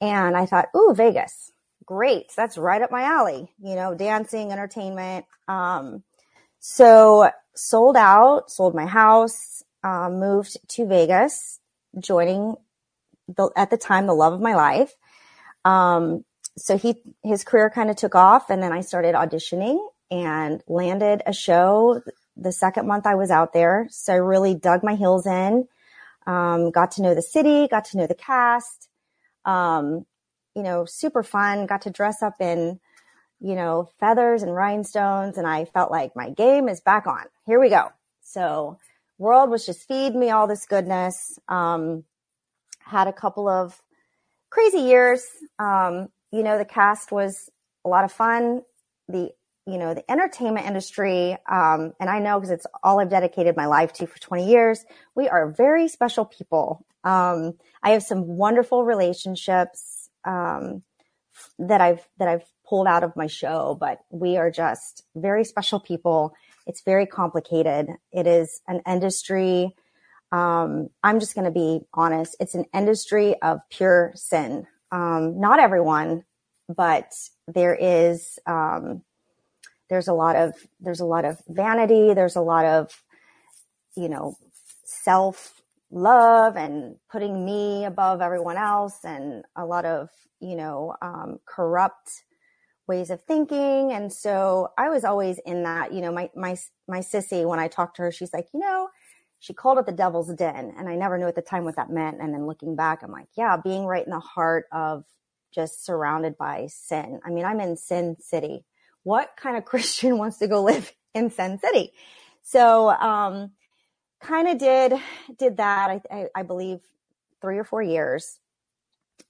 And 0.00 0.36
I 0.36 0.46
thought, 0.46 0.68
Ooh, 0.74 0.94
Vegas. 0.96 1.50
Great. 1.86 2.32
That's 2.36 2.56
right 2.56 2.80
up 2.80 2.90
my 2.90 3.02
alley, 3.02 3.52
you 3.62 3.74
know, 3.74 3.94
dancing, 3.94 4.52
entertainment. 4.52 5.26
Um, 5.48 6.02
so 6.60 7.30
sold 7.54 7.96
out, 7.96 8.50
sold 8.50 8.74
my 8.74 8.86
house, 8.86 9.62
uh, 9.82 10.08
moved 10.08 10.56
to 10.68 10.86
Vegas, 10.86 11.60
joining 11.98 12.56
the, 13.28 13.50
at 13.56 13.70
the 13.70 13.76
time, 13.76 14.06
the 14.06 14.14
love 14.14 14.32
of 14.32 14.40
my 14.40 14.54
life. 14.54 14.92
Um, 15.64 16.24
so 16.56 16.78
he 16.78 16.94
his 17.22 17.44
career 17.44 17.68
kind 17.68 17.90
of 17.90 17.96
took 17.96 18.14
off 18.14 18.48
and 18.48 18.62
then 18.62 18.72
I 18.72 18.80
started 18.80 19.14
auditioning 19.14 19.78
and 20.10 20.62
landed 20.68 21.22
a 21.26 21.32
show 21.32 22.00
the 22.36 22.52
second 22.52 22.86
month 22.86 23.06
I 23.06 23.14
was 23.14 23.30
out 23.30 23.52
there. 23.52 23.86
So 23.90 24.12
I 24.12 24.16
really 24.16 24.54
dug 24.54 24.82
my 24.84 24.94
heels 24.94 25.26
in, 25.26 25.66
um, 26.26 26.70
got 26.70 26.92
to 26.92 27.02
know 27.02 27.14
the 27.14 27.22
city, 27.22 27.68
got 27.68 27.86
to 27.86 27.98
know 27.98 28.06
the 28.06 28.14
cast, 28.14 28.88
um, 29.44 30.06
you 30.54 30.62
know, 30.62 30.84
super 30.84 31.22
fun, 31.22 31.66
got 31.66 31.82
to 31.82 31.90
dress 31.90 32.22
up 32.22 32.34
in, 32.40 32.80
you 33.40 33.54
know, 33.54 33.88
feathers 34.00 34.42
and 34.42 34.54
rhinestones. 34.54 35.36
And 35.36 35.46
I 35.46 35.64
felt 35.64 35.90
like 35.90 36.16
my 36.16 36.30
game 36.30 36.68
is 36.68 36.80
back 36.80 37.06
on. 37.06 37.24
Here 37.46 37.60
we 37.60 37.68
go. 37.68 37.88
So 38.22 38.78
world 39.18 39.50
was 39.50 39.66
just 39.66 39.86
feeding 39.86 40.18
me 40.18 40.30
all 40.30 40.46
this 40.46 40.66
goodness. 40.66 41.38
Um, 41.48 42.04
had 42.80 43.08
a 43.08 43.12
couple 43.12 43.48
of 43.48 43.80
crazy 44.50 44.78
years. 44.78 45.24
Um, 45.58 46.08
you 46.30 46.42
know, 46.42 46.58
the 46.58 46.64
cast 46.64 47.12
was 47.12 47.50
a 47.84 47.88
lot 47.88 48.04
of 48.04 48.12
fun. 48.12 48.62
The, 49.08 49.30
you 49.66 49.78
know, 49.78 49.94
the 49.94 50.08
entertainment 50.10 50.66
industry, 50.66 51.38
um, 51.50 51.94
and 51.98 52.10
I 52.10 52.18
know 52.18 52.38
because 52.38 52.50
it's 52.50 52.66
all 52.82 53.00
I've 53.00 53.08
dedicated 53.08 53.56
my 53.56 53.66
life 53.66 53.94
to 53.94 54.06
for 54.06 54.18
20 54.18 54.46
years, 54.46 54.84
we 55.14 55.28
are 55.28 55.50
very 55.50 55.88
special 55.88 56.26
people. 56.26 56.84
Um, 57.02 57.54
I 57.82 57.90
have 57.90 58.02
some 58.02 58.26
wonderful 58.26 58.84
relationships, 58.84 60.03
um, 60.24 60.82
that 61.58 61.80
I've, 61.80 62.06
that 62.18 62.28
I've 62.28 62.44
pulled 62.66 62.86
out 62.86 63.04
of 63.04 63.16
my 63.16 63.26
show, 63.26 63.76
but 63.78 64.00
we 64.10 64.36
are 64.36 64.50
just 64.50 65.04
very 65.14 65.44
special 65.44 65.80
people. 65.80 66.34
It's 66.66 66.82
very 66.82 67.06
complicated. 67.06 67.88
It 68.12 68.26
is 68.26 68.60
an 68.66 68.80
industry. 68.86 69.74
Um, 70.32 70.88
I'm 71.02 71.20
just 71.20 71.34
going 71.34 71.44
to 71.44 71.50
be 71.50 71.82
honest. 71.92 72.36
It's 72.40 72.54
an 72.54 72.64
industry 72.72 73.40
of 73.42 73.60
pure 73.70 74.12
sin. 74.14 74.66
Um, 74.90 75.40
not 75.40 75.58
everyone, 75.58 76.24
but 76.68 77.12
there 77.46 77.74
is 77.74 78.38
um, 78.46 79.02
there's 79.90 80.08
a 80.08 80.14
lot 80.14 80.36
of 80.36 80.54
there's 80.80 81.00
a 81.00 81.04
lot 81.04 81.24
of 81.24 81.40
vanity. 81.48 82.14
There's 82.14 82.36
a 82.36 82.40
lot 82.40 82.64
of 82.64 83.02
you 83.96 84.08
know 84.08 84.36
self 84.84 85.62
love 85.90 86.56
and 86.56 86.96
putting 87.10 87.44
me 87.44 87.84
above 87.84 88.20
everyone 88.20 88.56
else, 88.56 89.04
and 89.04 89.44
a 89.56 89.64
lot 89.64 89.84
of 89.84 90.08
you 90.40 90.56
know 90.56 90.94
um, 91.02 91.38
corrupt 91.46 92.24
ways 92.86 93.10
of 93.10 93.22
thinking. 93.22 93.92
And 93.92 94.12
so 94.12 94.68
I 94.76 94.90
was 94.90 95.04
always 95.04 95.38
in 95.46 95.62
that. 95.64 95.92
You 95.92 96.00
know, 96.00 96.12
my 96.12 96.30
my 96.34 96.56
my 96.88 97.00
sissy 97.00 97.48
when 97.48 97.58
I 97.58 97.68
talked 97.68 97.96
to 97.96 98.02
her, 98.02 98.12
she's 98.12 98.32
like, 98.32 98.48
you 98.52 98.60
know 98.60 98.88
she 99.44 99.52
called 99.52 99.76
it 99.76 99.84
the 99.84 99.92
devil's 99.92 100.32
den. 100.32 100.72
And 100.78 100.88
I 100.88 100.96
never 100.96 101.18
knew 101.18 101.26
at 101.26 101.34
the 101.34 101.42
time 101.42 101.64
what 101.64 101.76
that 101.76 101.90
meant. 101.90 102.16
And 102.18 102.32
then 102.32 102.46
looking 102.46 102.76
back, 102.76 103.02
I'm 103.02 103.12
like, 103.12 103.28
yeah, 103.36 103.58
being 103.62 103.84
right 103.84 104.02
in 104.04 104.10
the 104.10 104.18
heart 104.18 104.64
of 104.72 105.04
just 105.54 105.84
surrounded 105.84 106.38
by 106.38 106.68
sin. 106.70 107.20
I 107.22 107.28
mean, 107.28 107.44
I'm 107.44 107.60
in 107.60 107.76
Sin 107.76 108.16
City. 108.20 108.64
What 109.02 109.32
kind 109.36 109.58
of 109.58 109.64
Christian 109.66 110.16
wants 110.16 110.38
to 110.38 110.48
go 110.48 110.62
live 110.62 110.90
in 111.12 111.30
Sin 111.30 111.58
City? 111.58 111.92
So, 112.42 112.88
um, 112.88 113.50
kind 114.24 114.48
of 114.48 114.58
did, 114.58 114.94
did 115.38 115.58
that. 115.58 115.90
I, 115.90 116.00
I, 116.10 116.26
I, 116.34 116.42
believe 116.42 116.80
three 117.40 117.58
or 117.58 117.64
four 117.64 117.82
years, 117.82 118.40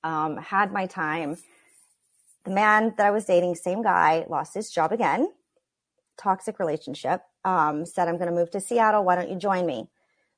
um, 0.02 0.36
had 0.36 0.72
my 0.72 0.86
time. 0.86 1.36
The 2.44 2.50
man 2.50 2.94
that 2.96 3.06
I 3.06 3.10
was 3.10 3.24
dating, 3.24 3.56
same 3.56 3.82
guy, 3.82 4.24
lost 4.28 4.54
his 4.54 4.70
job 4.70 4.92
again, 4.92 5.28
toxic 6.16 6.58
relationship, 6.58 7.22
um, 7.44 7.84
said, 7.84 8.08
I'm 8.08 8.16
going 8.16 8.28
to 8.28 8.34
move 8.34 8.50
to 8.52 8.60
Seattle. 8.60 9.04
Why 9.04 9.16
don't 9.16 9.30
you 9.30 9.36
join 9.36 9.66
me? 9.66 9.88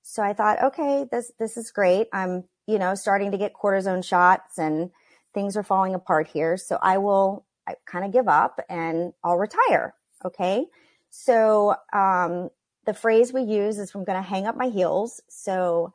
So 0.02 0.22
I 0.22 0.32
thought, 0.32 0.62
okay, 0.62 1.06
this, 1.10 1.32
this 1.38 1.56
is 1.56 1.70
great. 1.70 2.08
I'm, 2.12 2.44
you 2.66 2.78
know, 2.78 2.94
starting 2.94 3.32
to 3.32 3.38
get 3.38 3.54
cortisone 3.54 4.04
shots 4.04 4.58
and 4.58 4.90
things 5.34 5.56
are 5.56 5.62
falling 5.62 5.94
apart 5.94 6.28
here. 6.28 6.56
So 6.56 6.78
I 6.80 6.98
will 6.98 7.44
I 7.66 7.74
kind 7.84 8.04
of 8.04 8.12
give 8.12 8.28
up 8.28 8.60
and 8.68 9.12
I'll 9.24 9.36
retire. 9.36 9.94
Okay. 10.24 10.66
So, 11.10 11.74
um, 11.92 12.50
the 12.86 12.94
phrase 12.94 13.32
we 13.32 13.42
use 13.42 13.78
is 13.78 13.94
I'm 13.94 14.04
going 14.04 14.22
to 14.22 14.28
hang 14.28 14.46
up 14.46 14.56
my 14.56 14.68
heels. 14.68 15.20
So 15.28 15.92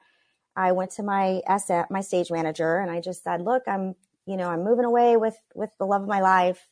I 0.55 0.73
went 0.73 0.91
to 0.91 1.03
my 1.03 1.41
SM, 1.47 1.81
my 1.89 2.01
stage 2.01 2.31
manager 2.31 2.77
and 2.77 2.91
I 2.91 3.01
just 3.01 3.23
said, 3.23 3.41
look, 3.41 3.63
I'm, 3.67 3.95
you 4.25 4.37
know, 4.37 4.49
I'm 4.49 4.63
moving 4.63 4.85
away 4.85 5.17
with, 5.17 5.37
with 5.55 5.71
the 5.79 5.85
love 5.85 6.03
of 6.03 6.07
my 6.07 6.21
life. 6.21 6.67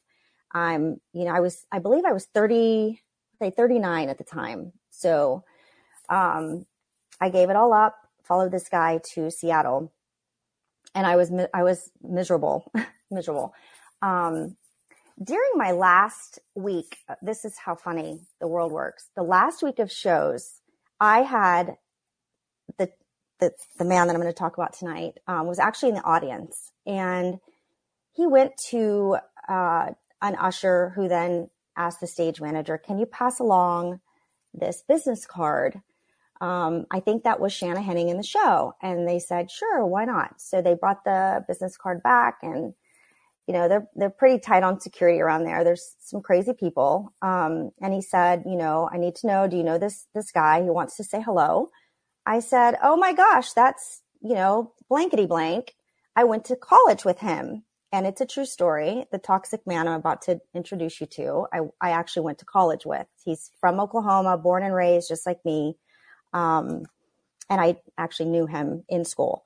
I'm, 0.52 1.00
you 1.14 1.26
know, 1.26 1.32
I 1.32 1.40
was, 1.40 1.66
I 1.72 1.80
believe 1.80 2.06
I 2.06 2.12
was 2.12 2.26
30, 2.34 3.02
say 3.40 3.52
39 3.52 4.10
at 4.10 4.18
the 4.18 4.24
time. 4.24 4.74
So, 4.90 5.44
um, 6.10 6.66
I 7.22 7.30
gave 7.30 7.50
it 7.50 7.56
all 7.56 7.74
up, 7.74 7.96
followed 8.24 8.52
this 8.52 8.70
guy 8.70 9.00
to 9.14 9.30
Seattle, 9.30 9.92
and 10.96 11.06
I 11.06 11.16
was 11.16 11.32
I 11.54 11.64
was 11.64 11.92
miserable, 12.02 12.72
miserable. 13.12 13.54
Um, 14.02 14.56
during 15.24 15.52
my 15.56 15.72
last 15.72 16.40
week, 16.56 16.98
uh, 17.10 17.16
this 17.22 17.46
is 17.46 17.58
how 17.58 17.76
funny 17.76 18.22
the 18.40 18.48
world 18.48 18.72
works. 18.72 19.10
The 19.16 19.24
last 19.24 19.64
week 19.64 19.80
of 19.80 19.92
shows, 19.92 20.62
I 21.00 21.22
had 21.22 21.78
the 22.78 22.92
the, 23.40 23.54
the 23.78 23.86
man 23.86 24.08
that 24.08 24.16
I'm 24.16 24.22
going 24.22 24.34
to 24.34 24.38
talk 24.38 24.58
about 24.58 24.74
tonight 24.74 25.14
um, 25.28 25.48
was 25.48 25.60
actually 25.60 25.90
in 25.90 25.96
the 25.96 26.04
audience, 26.04 26.72
and 26.86 27.40
he 28.12 28.28
went 28.28 28.58
to 28.70 29.18
uh, 29.48 29.92
an 30.22 30.36
usher 30.36 30.92
who 30.96 31.08
then 31.08 31.50
asked 31.78 32.02
the 32.02 32.08
stage 32.08 32.42
manager, 32.42 32.78
"Can 32.78 33.00
you 33.00 33.06
pass 33.06 33.40
along 33.40 34.02
this 34.54 34.84
business 34.88 35.26
card 35.26 35.82
um, 36.42 36.86
I 36.90 37.00
think 37.02 37.24
that 37.24 37.40
was 37.40 37.52
Shanna 37.54 37.82
Henning 37.82 38.10
in 38.10 38.18
the 38.18 38.24
show. 38.24 38.74
And 38.82 39.08
they 39.08 39.20
said, 39.20 39.52
sure, 39.52 39.86
why 39.86 40.06
not? 40.06 40.40
So 40.40 40.62
they 40.62 40.74
brought 40.74 41.04
the 41.04 41.44
business 41.48 41.76
card 41.78 42.02
back 42.02 42.38
and, 42.42 42.74
you 43.50 43.54
know, 43.54 43.68
they're, 43.68 43.88
they're 43.96 44.12
pretty 44.12 44.38
tight 44.38 44.62
on 44.62 44.80
security 44.80 45.20
around 45.20 45.44
there. 45.44 45.64
There's 45.64 45.96
some 45.98 46.22
crazy 46.22 46.54
people. 46.54 47.12
Um, 47.24 47.72
and 47.82 47.92
he 47.92 48.00
said, 48.00 48.44
you 48.46 48.56
know, 48.56 48.88
I 48.94 49.00
need 49.00 49.16
to 49.16 49.28
know, 49.28 49.48
do 49.48 49.58
you 49.58 49.64
know 49.64 49.80
this, 49.80 50.06
this 50.14 50.32
guy 50.32 50.62
who 50.62 50.72
wants 50.72 50.96
to 50.98 51.04
say 51.04 51.20
hello? 51.20 51.72
I 52.28 52.42
said, 52.42 52.76
oh 52.84 52.96
my 52.96 53.12
gosh, 53.12 53.54
that's, 53.54 54.04
you 54.22 54.36
know, 54.36 54.74
blankety 54.88 55.26
blank. 55.26 55.74
I 56.16 56.26
went 56.26 56.46
to 56.46 56.56
college 56.56 57.04
with 57.06 57.18
him 57.18 57.64
and 57.92 58.06
it's 58.06 58.22
a 58.22 58.28
true 58.28 58.46
story. 58.46 59.06
The 59.12 59.18
toxic 59.18 59.66
man 59.66 59.88
I'm 59.88 60.00
about 60.00 60.22
to 60.24 60.40
introduce 60.54 61.02
you 61.02 61.08
to, 61.08 61.48
I, 61.52 61.62
I 61.82 61.90
actually 61.90 62.26
went 62.26 62.38
to 62.40 62.46
college 62.46 62.86
with. 62.86 63.08
He's 63.26 63.50
from 63.60 63.80
Oklahoma, 63.80 64.38
born 64.38 64.62
and 64.62 64.76
raised 64.76 65.08
just 65.08 65.26
like 65.26 65.44
me 65.44 65.76
um, 66.34 66.86
and 67.50 67.60
I 67.60 67.78
actually 67.98 68.30
knew 68.30 68.46
him 68.46 68.84
in 68.88 69.06
school 69.06 69.44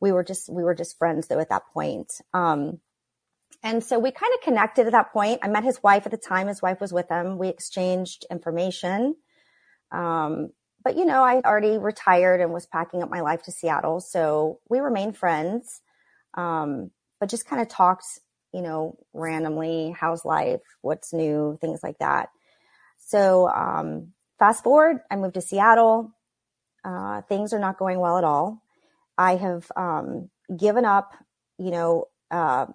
we 0.00 0.12
were 0.12 0.24
just 0.24 0.50
we 0.50 0.62
were 0.62 0.74
just 0.74 0.98
friends 0.98 1.28
though 1.28 1.38
at 1.38 1.48
that 1.48 1.62
point. 1.72 2.20
Um, 2.34 2.80
and 3.64 3.82
so 3.82 3.98
we 3.98 4.12
kind 4.12 4.32
of 4.34 4.42
connected 4.42 4.86
at 4.86 4.92
that 4.92 5.12
point. 5.12 5.40
I 5.42 5.48
met 5.48 5.64
his 5.64 5.82
wife 5.82 6.04
at 6.04 6.12
the 6.12 6.18
time. 6.18 6.48
His 6.48 6.60
wife 6.60 6.80
was 6.80 6.92
with 6.92 7.08
him. 7.08 7.38
We 7.38 7.48
exchanged 7.48 8.26
information. 8.30 9.16
Um, 9.90 10.50
but 10.84 10.96
you 10.96 11.06
know, 11.06 11.24
I 11.24 11.40
already 11.40 11.78
retired 11.78 12.42
and 12.42 12.52
was 12.52 12.66
packing 12.66 13.02
up 13.02 13.10
my 13.10 13.22
life 13.22 13.42
to 13.44 13.52
Seattle, 13.52 14.00
so 14.00 14.60
we 14.68 14.80
remained 14.80 15.16
friends. 15.16 15.80
Um, 16.34 16.90
but 17.18 17.30
just 17.30 17.46
kind 17.46 17.62
of 17.62 17.68
talked, 17.68 18.04
you 18.52 18.60
know, 18.60 18.98
randomly, 19.14 19.94
how's 19.98 20.26
life, 20.26 20.60
what's 20.82 21.14
new, 21.14 21.56
things 21.60 21.80
like 21.82 21.98
that. 22.00 22.28
So 22.98 23.48
um, 23.48 24.12
fast 24.38 24.62
forward, 24.62 24.98
I 25.10 25.16
moved 25.16 25.34
to 25.34 25.40
Seattle. 25.40 26.12
Uh, 26.84 27.22
things 27.22 27.54
are 27.54 27.58
not 27.58 27.78
going 27.78 27.98
well 27.98 28.18
at 28.18 28.24
all. 28.24 28.62
I 29.16 29.36
have 29.36 29.70
um, 29.74 30.28
given 30.54 30.84
up, 30.84 31.14
you 31.58 31.70
know, 31.70 32.08
uh, 32.30 32.66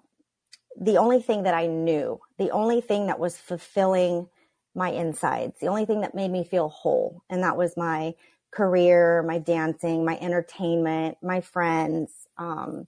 the 0.78 0.98
only 0.98 1.20
thing 1.20 1.44
that 1.44 1.54
I 1.54 1.66
knew, 1.66 2.20
the 2.38 2.50
only 2.50 2.80
thing 2.80 3.06
that 3.06 3.18
was 3.18 3.36
fulfilling 3.36 4.28
my 4.74 4.90
insides, 4.90 5.58
the 5.60 5.66
only 5.66 5.84
thing 5.84 6.02
that 6.02 6.14
made 6.14 6.30
me 6.30 6.44
feel 6.44 6.68
whole. 6.68 7.22
And 7.28 7.42
that 7.42 7.56
was 7.56 7.76
my 7.76 8.14
career, 8.50 9.22
my 9.22 9.38
dancing, 9.38 10.04
my 10.04 10.18
entertainment, 10.18 11.18
my 11.22 11.40
friends. 11.40 12.10
Um, 12.38 12.86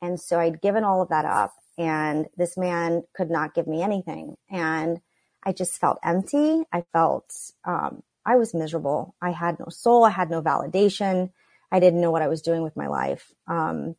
and 0.00 0.20
so 0.20 0.38
I'd 0.38 0.60
given 0.60 0.84
all 0.84 1.02
of 1.02 1.08
that 1.08 1.24
up 1.24 1.54
and 1.78 2.26
this 2.36 2.56
man 2.56 3.02
could 3.14 3.30
not 3.30 3.54
give 3.54 3.66
me 3.66 3.82
anything. 3.82 4.36
And 4.50 5.00
I 5.42 5.52
just 5.52 5.78
felt 5.78 5.98
empty. 6.02 6.62
I 6.72 6.84
felt, 6.92 7.32
um, 7.64 8.02
I 8.24 8.36
was 8.36 8.54
miserable. 8.54 9.14
I 9.20 9.30
had 9.30 9.58
no 9.58 9.66
soul. 9.68 10.04
I 10.04 10.10
had 10.10 10.30
no 10.30 10.42
validation. 10.42 11.30
I 11.70 11.80
didn't 11.80 12.00
know 12.00 12.10
what 12.10 12.22
I 12.22 12.28
was 12.28 12.42
doing 12.42 12.62
with 12.62 12.76
my 12.76 12.86
life. 12.86 13.32
Um, 13.46 13.96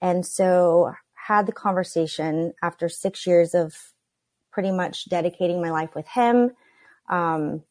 and 0.00 0.24
so 0.24 0.94
had 1.26 1.46
the 1.46 1.52
conversation 1.52 2.52
after 2.62 2.88
six 2.88 3.26
years 3.26 3.52
of 3.54 3.74
pretty 4.52 4.70
much 4.70 5.08
dedicating 5.08 5.60
my 5.60 5.70
life 5.70 5.94
with 5.94 6.06
him. 6.06 6.52
Um, 7.08 7.64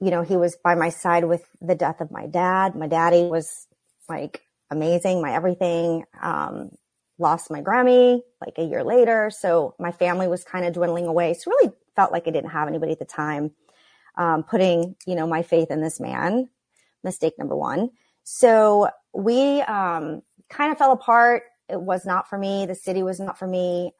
you 0.00 0.10
know, 0.10 0.22
he 0.22 0.36
was 0.36 0.56
by 0.56 0.74
my 0.74 0.88
side 0.88 1.24
with 1.24 1.46
the 1.60 1.74
death 1.74 2.00
of 2.00 2.10
my 2.10 2.26
dad. 2.26 2.74
My 2.74 2.86
daddy 2.86 3.24
was 3.24 3.66
like 4.08 4.42
amazing, 4.70 5.20
my 5.20 5.34
everything. 5.34 6.04
Um, 6.22 6.70
lost 7.18 7.50
my 7.50 7.60
Grammy 7.60 8.20
like 8.40 8.54
a 8.58 8.64
year 8.64 8.82
later. 8.82 9.28
So 9.30 9.74
my 9.78 9.92
family 9.92 10.28
was 10.28 10.44
kind 10.44 10.64
of 10.64 10.72
dwindling 10.72 11.06
away. 11.06 11.34
So 11.34 11.50
really 11.50 11.72
felt 11.96 12.12
like 12.12 12.26
I 12.28 12.30
didn't 12.30 12.50
have 12.50 12.68
anybody 12.68 12.92
at 12.92 12.98
the 12.98 13.04
time. 13.04 13.50
Um, 14.16 14.42
putting, 14.42 14.96
you 15.06 15.16
know, 15.16 15.26
my 15.26 15.42
faith 15.42 15.70
in 15.70 15.80
this 15.80 16.00
man, 16.00 16.48
mistake 17.04 17.34
number 17.38 17.56
one. 17.56 17.90
So 18.24 18.88
we, 19.12 19.60
um, 19.62 20.22
kind 20.48 20.72
of 20.72 20.78
fell 20.78 20.92
apart 20.92 21.42
it 21.68 21.80
was 21.80 22.06
not 22.06 22.28
for 22.28 22.38
me. 22.38 22.66
The 22.66 22.74
city 22.74 23.02
was 23.02 23.20
not 23.20 23.38
for 23.38 23.46
me. 23.46 23.92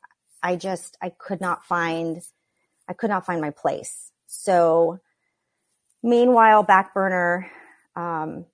I 0.43 0.57
just, 0.57 0.97
I 1.03 1.11
could 1.11 1.41
not 1.41 1.65
find, 1.65 2.23
I 2.89 2.93
could 2.93 3.11
not 3.11 3.27
find 3.27 3.41
my 3.41 3.51
place. 3.51 4.13
So 4.27 5.01
meanwhile, 6.03 6.63
back 6.63 6.95
burner, 6.95 7.51
um, 7.97 8.47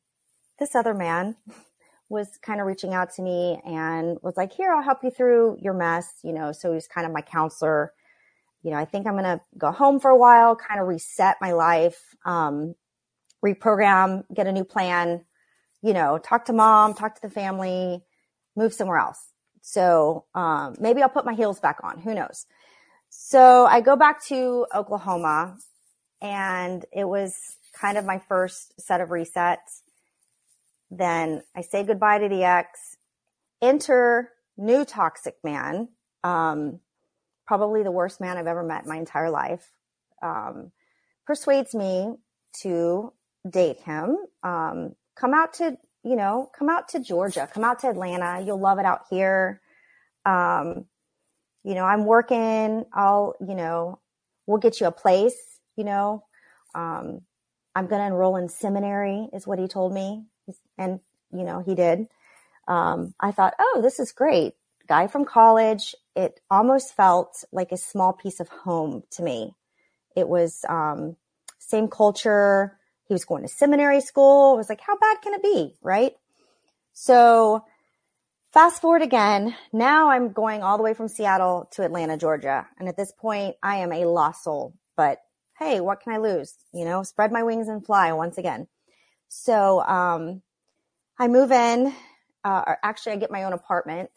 this 0.58 0.74
other 0.74 0.94
man 0.94 1.36
was 2.08 2.38
kind 2.42 2.60
of 2.60 2.66
reaching 2.66 2.94
out 2.94 3.12
to 3.14 3.22
me 3.22 3.60
and 3.66 4.18
was 4.22 4.36
like, 4.36 4.52
here, 4.52 4.72
I'll 4.72 4.82
help 4.82 5.02
you 5.02 5.10
through 5.10 5.58
your 5.60 5.74
mess. 5.74 6.20
You 6.22 6.32
know, 6.32 6.52
so 6.52 6.72
he's 6.72 6.88
kind 6.88 7.06
of 7.06 7.12
my 7.12 7.22
counselor. 7.22 7.92
You 8.62 8.70
know, 8.70 8.78
I 8.78 8.86
think 8.86 9.06
I'm 9.06 9.12
going 9.14 9.24
to 9.24 9.40
go 9.58 9.70
home 9.70 10.00
for 10.00 10.10
a 10.10 10.16
while, 10.16 10.56
kind 10.56 10.80
of 10.80 10.88
reset 10.88 11.36
my 11.40 11.52
life, 11.52 12.16
um, 12.24 12.74
reprogram, 13.44 14.24
get 14.32 14.46
a 14.46 14.52
new 14.52 14.64
plan, 14.64 15.24
you 15.82 15.92
know, 15.92 16.16
talk 16.16 16.46
to 16.46 16.54
mom, 16.54 16.94
talk 16.94 17.14
to 17.14 17.20
the 17.20 17.28
family, 17.28 18.02
move 18.56 18.72
somewhere 18.72 18.98
else. 18.98 19.28
So 19.62 20.24
um, 20.34 20.76
maybe 20.78 21.02
I'll 21.02 21.08
put 21.08 21.24
my 21.24 21.34
heels 21.34 21.60
back 21.60 21.78
on. 21.82 22.00
Who 22.00 22.14
knows? 22.14 22.46
So 23.08 23.64
I 23.66 23.80
go 23.80 23.96
back 23.96 24.24
to 24.26 24.66
Oklahoma, 24.74 25.56
and 26.20 26.84
it 26.92 27.04
was 27.04 27.34
kind 27.72 27.96
of 27.96 28.04
my 28.04 28.18
first 28.18 28.78
set 28.80 29.00
of 29.00 29.08
resets. 29.08 29.82
Then 30.90 31.42
I 31.56 31.62
say 31.62 31.84
goodbye 31.84 32.18
to 32.18 32.28
the 32.28 32.44
ex, 32.44 32.96
enter 33.62 34.30
new 34.56 34.84
toxic 34.84 35.36
man, 35.42 35.88
um, 36.22 36.80
probably 37.46 37.82
the 37.82 37.90
worst 37.90 38.20
man 38.20 38.36
I've 38.36 38.46
ever 38.46 38.62
met 38.62 38.84
in 38.84 38.88
my 38.88 38.96
entire 38.96 39.30
life, 39.30 39.70
um, 40.22 40.72
persuades 41.26 41.74
me 41.74 42.16
to 42.62 43.12
date 43.48 43.80
him, 43.80 44.16
um, 44.42 44.94
come 45.16 45.34
out 45.34 45.54
to 45.54 45.76
you 46.04 46.16
know, 46.16 46.50
come 46.56 46.68
out 46.68 46.88
to 46.90 47.00
Georgia, 47.00 47.48
come 47.52 47.64
out 47.64 47.80
to 47.80 47.88
Atlanta. 47.88 48.44
You'll 48.44 48.60
love 48.60 48.78
it 48.78 48.84
out 48.84 49.02
here. 49.10 49.60
Um, 50.26 50.84
you 51.64 51.74
know, 51.74 51.84
I'm 51.84 52.04
working. 52.04 52.84
I'll, 52.92 53.34
you 53.40 53.54
know, 53.54 53.98
we'll 54.46 54.58
get 54.58 54.80
you 54.80 54.86
a 54.86 54.92
place, 54.92 55.60
you 55.76 55.84
know. 55.84 56.24
Um, 56.74 57.22
I'm 57.74 57.86
going 57.86 58.00
to 58.00 58.06
enroll 58.06 58.36
in 58.36 58.48
seminary 58.48 59.28
is 59.32 59.46
what 59.46 59.58
he 59.58 59.66
told 59.66 59.92
me. 59.92 60.26
And, 60.76 61.00
you 61.32 61.42
know, 61.42 61.62
he 61.64 61.74
did. 61.74 62.06
Um, 62.68 63.14
I 63.18 63.32
thought, 63.32 63.54
oh, 63.58 63.80
this 63.82 63.98
is 63.98 64.12
great. 64.12 64.54
Guy 64.86 65.06
from 65.06 65.24
college. 65.24 65.94
It 66.14 66.40
almost 66.50 66.94
felt 66.94 67.44
like 67.50 67.72
a 67.72 67.76
small 67.76 68.12
piece 68.12 68.40
of 68.40 68.48
home 68.48 69.02
to 69.12 69.22
me. 69.22 69.54
It 70.14 70.28
was, 70.28 70.64
um, 70.68 71.16
same 71.58 71.88
culture, 71.88 72.78
he 73.06 73.14
was 73.14 73.24
going 73.24 73.42
to 73.42 73.48
seminary 73.48 74.00
school. 74.00 74.54
I 74.54 74.56
was 74.56 74.68
like, 74.68 74.80
how 74.80 74.96
bad 74.96 75.18
can 75.22 75.34
it 75.34 75.42
be? 75.42 75.74
Right. 75.82 76.12
So 76.92 77.64
fast 78.52 78.80
forward 78.80 79.02
again. 79.02 79.54
Now 79.72 80.10
I'm 80.10 80.32
going 80.32 80.62
all 80.62 80.76
the 80.76 80.82
way 80.82 80.94
from 80.94 81.08
Seattle 81.08 81.68
to 81.72 81.82
Atlanta, 81.82 82.16
Georgia. 82.16 82.66
And 82.78 82.88
at 82.88 82.96
this 82.96 83.12
point, 83.12 83.56
I 83.62 83.76
am 83.76 83.92
a 83.92 84.06
lost 84.06 84.44
soul, 84.44 84.74
but 84.96 85.18
hey, 85.58 85.80
what 85.80 86.00
can 86.00 86.12
I 86.12 86.18
lose? 86.18 86.54
You 86.72 86.84
know, 86.84 87.02
spread 87.02 87.32
my 87.32 87.42
wings 87.42 87.68
and 87.68 87.84
fly 87.84 88.12
once 88.12 88.38
again. 88.38 88.68
So, 89.28 89.80
um, 89.82 90.42
I 91.18 91.28
move 91.28 91.52
in, 91.52 91.94
uh, 92.44 92.74
actually 92.82 93.12
I 93.12 93.16
get 93.16 93.30
my 93.30 93.44
own 93.44 93.52
apartment. 93.52 94.10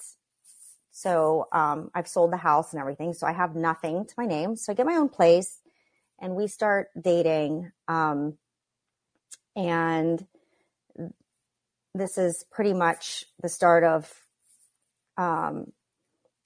So, 0.92 1.48
um, 1.52 1.92
I've 1.94 2.08
sold 2.08 2.32
the 2.32 2.38
house 2.38 2.74
and 2.74 2.80
everything. 2.80 3.14
So 3.14 3.28
I 3.28 3.34
have 3.34 3.56
nothing 3.56 4.06
to 4.06 4.14
my 4.18 4.26
name. 4.26 4.56
So 4.56 4.72
I 4.72 4.76
get 4.76 4.86
my 4.86 4.96
own 4.96 5.10
place 5.10 5.60
and 6.20 6.36
we 6.36 6.48
start 6.48 6.88
dating. 7.00 7.72
Um, 7.88 8.38
and 9.58 10.26
this 11.96 12.18
is 12.18 12.46
pretty 12.52 12.74
much 12.74 13.26
the 13.42 13.50
start 13.50 13.84
of 13.84 14.14
um, 15.18 15.74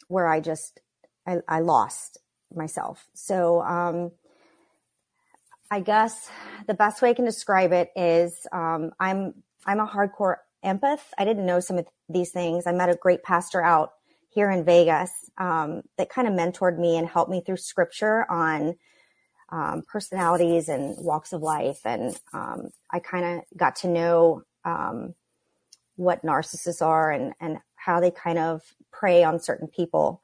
where 0.08 0.28
I 0.28 0.40
just 0.40 0.80
I, 1.28 1.40
I 1.48 1.60
lost 1.60 2.18
myself. 2.56 3.06
So 3.14 3.62
um, 3.62 4.12
I 5.70 5.82
guess 5.82 6.30
the 6.68 6.74
best 6.74 7.02
way 7.02 7.10
I 7.10 7.14
can 7.14 7.26
describe 7.26 7.74
it 7.74 7.90
is 7.96 8.48
um, 8.52 8.92
I'm 9.00 9.36
I'm 9.66 9.80
a 9.80 9.88
hardcore 9.88 10.38
empath. 10.64 11.02
I 11.18 11.26
didn't 11.26 11.46
know 11.46 11.60
some 11.60 11.78
of 11.78 11.88
these 12.10 12.32
things. 12.32 12.66
I 12.66 12.72
met 12.72 12.90
a 12.90 12.96
great 12.96 13.24
pastor 13.24 13.62
out 13.62 13.92
here 14.30 14.50
in 14.50 14.64
Vegas 14.64 15.12
um, 15.38 15.82
that 15.98 16.10
kind 16.10 16.28
of 16.28 16.34
mentored 16.34 16.80
me 16.80 16.98
and 16.98 17.08
helped 17.08 17.30
me 17.30 17.44
through 17.46 17.58
scripture 17.58 18.26
on 18.32 18.76
um, 19.52 19.84
personalities 19.88 20.70
and 20.70 20.96
walks 20.98 21.34
of 21.34 21.42
life. 21.42 21.82
And 21.86 22.18
um, 22.34 22.70
I 22.90 23.00
kind 23.00 23.26
of 23.26 23.58
got 23.58 23.76
to 23.78 23.88
know 23.88 24.44
um, 24.64 25.14
what 25.96 26.24
narcissists 26.24 26.82
are 26.82 27.12
and, 27.12 27.34
and 27.40 27.60
how 27.76 28.00
they 28.00 28.12
kind 28.12 28.38
of 28.38 28.62
prey 28.92 29.24
on 29.24 29.40
certain 29.40 29.68
people. 29.68 30.22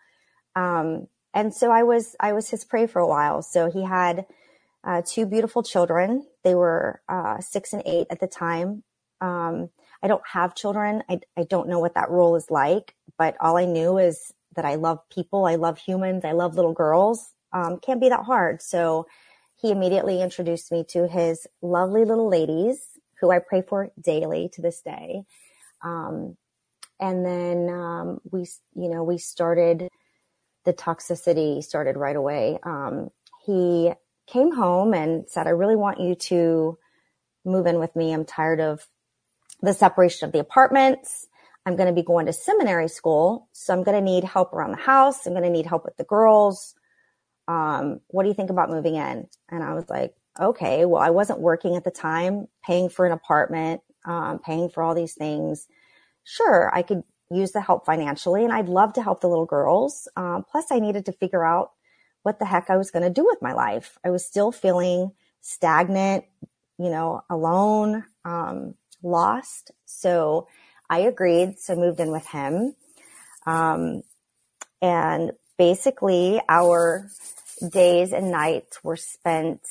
Um, 0.55 1.07
and 1.33 1.53
so 1.53 1.71
I 1.71 1.83
was 1.83 2.15
I 2.19 2.33
was 2.33 2.49
his 2.49 2.65
prey 2.65 2.87
for 2.87 2.99
a 2.99 3.07
while. 3.07 3.41
So 3.41 3.69
he 3.69 3.83
had 3.83 4.25
uh, 4.83 5.01
two 5.05 5.25
beautiful 5.25 5.61
children. 5.61 6.25
They 6.43 6.55
were 6.55 7.01
uh, 7.09 7.39
six 7.41 7.73
and 7.73 7.83
eight 7.85 8.07
at 8.09 8.19
the 8.19 8.27
time. 8.27 8.83
Um, 9.21 9.69
I 10.01 10.07
don't 10.07 10.23
have 10.31 10.55
children. 10.55 11.03
I, 11.09 11.19
I 11.35 11.43
don't 11.43 11.67
know 11.67 11.79
what 11.79 11.95
that 11.95 12.09
role 12.09 12.35
is 12.35 12.49
like, 12.49 12.95
but 13.17 13.35
all 13.39 13.57
I 13.57 13.65
knew 13.65 13.97
is 13.97 14.31
that 14.55 14.65
I 14.65 14.75
love 14.75 14.99
people. 15.09 15.45
I 15.45 15.55
love 15.55 15.77
humans. 15.77 16.23
I 16.23 16.31
love 16.31 16.55
little 16.55 16.73
girls 16.73 17.33
um, 17.53 17.79
can't 17.79 18.01
be 18.01 18.10
that 18.10 18.25
hard. 18.25 18.62
So 18.62 19.07
he 19.55 19.71
immediately 19.71 20.21
introduced 20.21 20.71
me 20.71 20.83
to 20.89 21.07
his 21.07 21.47
lovely 21.62 22.05
little 22.05 22.29
ladies 22.29 22.79
who 23.19 23.31
I 23.31 23.39
pray 23.39 23.63
for 23.67 23.89
daily 23.99 24.49
to 24.53 24.62
this 24.62 24.81
day. 24.81 25.23
Um, 25.83 26.38
and 26.99 27.25
then 27.25 27.69
um, 27.69 28.19
we, 28.31 28.41
you 28.75 28.89
know, 28.89 29.03
we 29.03 29.17
started 29.17 29.89
the 30.65 30.73
toxicity 30.73 31.63
started 31.63 31.95
right 31.95 32.15
away. 32.15 32.60
Um, 32.62 33.10
he 33.45 33.93
came 34.27 34.51
home 34.51 34.93
and 34.93 35.23
said, 35.29 35.47
"I 35.47 35.51
really 35.51 35.77
want 35.77 36.01
you 36.01 36.13
to 36.15 36.77
move 37.45 37.65
in 37.65 37.79
with 37.79 37.95
me. 37.95 38.12
I'm 38.12 38.25
tired 38.25 38.60
of 38.60 38.86
the 39.62 39.73
separation 39.73 40.27
of 40.27 40.33
the 40.33 40.39
apartments. 40.39 41.25
I'm 41.65 41.77
going 41.77 41.88
to 41.88 41.93
be 41.93 42.03
going 42.03 42.25
to 42.25 42.33
seminary 42.33 42.89
school, 42.89 43.47
so 43.53 43.73
I'm 43.73 43.83
going 43.83 43.97
to 43.97 44.03
need 44.03 44.25
help 44.25 44.53
around 44.53 44.71
the 44.71 44.77
house. 44.77 45.25
I'm 45.25 45.33
going 45.33 45.43
to 45.43 45.49
need 45.49 45.65
help 45.65 45.86
with 45.86 45.95
the 45.95 46.03
girls 46.03 46.75
um, 47.47 48.01
what 48.07 48.23
do 48.23 48.29
you 48.29 48.36
think 48.36 48.49
about 48.49 48.69
moving 48.69 48.95
in? 48.95 49.27
And 49.49 49.63
I 49.63 49.73
was 49.73 49.89
like, 49.89 50.15
okay, 50.39 50.86
well, 50.86 51.01
I 51.01 51.10
wasn't 51.10 51.39
working 51.39 51.75
at 51.75 51.83
the 51.83 51.91
time, 51.91 52.47
paying 52.65 52.89
for 52.89 53.05
an 53.05 53.12
apartment, 53.12 53.81
um, 54.05 54.39
paying 54.39 54.69
for 54.69 54.83
all 54.83 54.95
these 54.95 55.13
things. 55.13 55.67
sure, 56.23 56.69
I 56.73 56.81
could 56.81 57.03
use 57.31 57.51
the 57.51 57.62
help 57.62 57.86
financially 57.86 58.43
and 58.43 58.53
I'd 58.53 58.69
love 58.69 58.93
to 58.93 59.03
help 59.03 59.21
the 59.21 59.29
little 59.29 59.45
girls. 59.45 60.07
Uh, 60.15 60.41
plus, 60.41 60.71
I 60.71 60.79
needed 60.79 61.05
to 61.05 61.12
figure 61.12 61.45
out 61.45 61.71
what 62.23 62.39
the 62.39 62.45
heck 62.45 62.69
I 62.69 62.77
was 62.77 62.91
going 62.91 63.03
to 63.03 63.10
do 63.10 63.25
with 63.25 63.41
my 63.41 63.53
life. 63.53 63.97
I 64.03 64.10
was 64.10 64.25
still 64.25 64.51
feeling 64.51 65.12
stagnant, 65.41 66.25
you 66.77 66.89
know, 66.89 67.21
alone, 67.29 68.03
um, 68.25 68.75
lost. 69.01 69.71
So 69.86 70.47
I 70.89 70.99
agreed. 70.99 71.60
So 71.60 71.75
moved 71.75 71.99
in 71.99 72.12
with 72.12 72.27
him. 72.27 72.75
Um, 73.45 74.03
and 74.81 75.31
basically 75.58 76.41
our 76.48 77.10
days 77.72 78.13
and 78.13 78.32
nights 78.32 78.84
were 78.84 78.98
spent, 78.98 79.62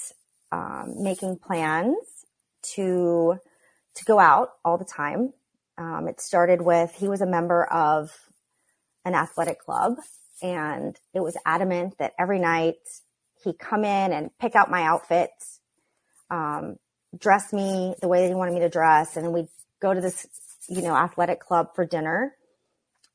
um, 0.53 0.95
making 1.03 1.39
plans 1.39 1.97
to, 2.75 3.39
to 3.95 4.05
go 4.05 4.19
out 4.19 4.51
all 4.65 4.79
the 4.79 4.85
time. 4.85 5.33
Um, 5.79 6.09
it 6.09 6.21
started 6.21 6.63
with, 6.63 6.95
he 6.97 7.09
was 7.09 7.21
a 7.21 7.27
member 7.27 7.65
of 7.65 8.11
an 9.05 9.15
athletic 9.15 9.61
club 9.61 9.97
and 10.43 10.99
it 11.15 11.21
was 11.21 11.37
adamant 11.47 11.97
that 11.99 12.13
every 12.19 12.39
night 12.39 12.77
he'd 13.45 13.59
come 13.59 13.85
in 13.85 14.13
and 14.13 14.31
pick 14.39 14.55
out 14.55 14.71
my 14.71 14.83
outfits, 14.83 15.61
um, 16.31 16.77
dress 17.17 17.53
me 17.53 17.95
the 18.01 18.09
way 18.09 18.23
that 18.23 18.29
he 18.29 18.35
wanted 18.35 18.55
me 18.55 18.61
to 18.61 18.69
dress. 18.69 19.17
And 19.17 19.25
then 19.25 19.33
we'd 19.33 19.49
go 19.81 19.95
to 19.95 20.01
this, 20.01 20.27
you 20.69 20.83
know, 20.83 20.95
athletic 20.95 21.41
club 21.41 21.69
for 21.75 21.87
dinner. 21.87 22.35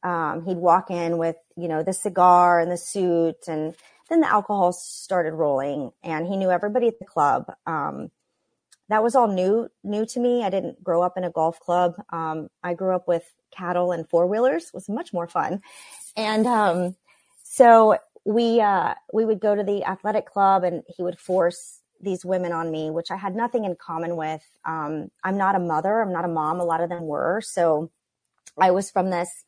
Um, 0.04 0.46
he'd 0.46 0.58
walk 0.58 0.90
in 0.90 1.18
with, 1.18 1.36
you 1.56 1.68
know, 1.68 1.84
the 1.84 1.94
cigar 1.94 2.60
and 2.60 2.72
the 2.72 2.78
suit 2.78 3.48
and 3.48 3.76
then 4.10 4.22
the 4.22 4.28
alcohol 4.28 4.74
started 4.74 5.34
rolling 5.34 5.92
and 6.04 6.28
he 6.28 6.38
knew 6.38 6.50
everybody 6.50 6.88
at 6.88 7.00
the 7.00 7.06
club. 7.06 7.52
Um, 7.66 8.12
that 8.90 9.04
was 9.04 9.16
all 9.16 9.28
new, 9.28 9.70
new 9.84 10.06
to 10.08 10.20
me. 10.20 10.44
I 10.44 10.50
didn't 10.50 10.84
grow 10.84 11.02
up 11.02 11.18
in 11.18 11.24
a 11.24 11.30
golf 11.30 11.60
club. 11.60 11.96
Um, 12.10 12.50
I 12.64 12.74
grew 12.74 12.94
up 12.94 13.08
with 13.08 13.24
cattle 13.52 13.92
and 13.92 14.10
four 14.10 14.28
wheelers 14.28 14.72
was 14.74 14.90
much 14.90 15.14
more 15.14 15.28
fun. 15.28 15.62
And, 16.18 16.46
um, 16.46 16.96
so 17.44 17.98
we, 18.26 18.60
uh, 18.60 18.96
we 19.14 19.24
would 19.24 19.40
go 19.40 19.56
to 19.56 19.64
the 19.64 19.84
athletic 19.86 20.26
club 20.26 20.64
and 20.64 20.84
he 20.88 21.04
would 21.04 21.20
force 21.20 21.80
these 22.02 22.26
women 22.26 22.52
on 22.52 22.72
me, 22.72 22.90
which 22.90 23.12
I 23.12 23.16
had 23.16 23.36
nothing 23.36 23.66
in 23.66 23.76
common 23.76 24.16
with. 24.16 24.42
Um, 24.66 25.12
I'm 25.24 25.38
not 25.38 25.56
a 25.56 25.60
mother. 25.60 26.02
I'm 26.02 26.12
not 26.12 26.26
a 26.26 26.30
mom. 26.30 26.60
A 26.60 26.66
lot 26.66 26.82
of 26.82 26.90
them 26.90 27.06
were. 27.06 27.42
So 27.42 27.92
I 28.58 28.72
was 28.72 28.92
from 28.92 29.10
this 29.10 29.46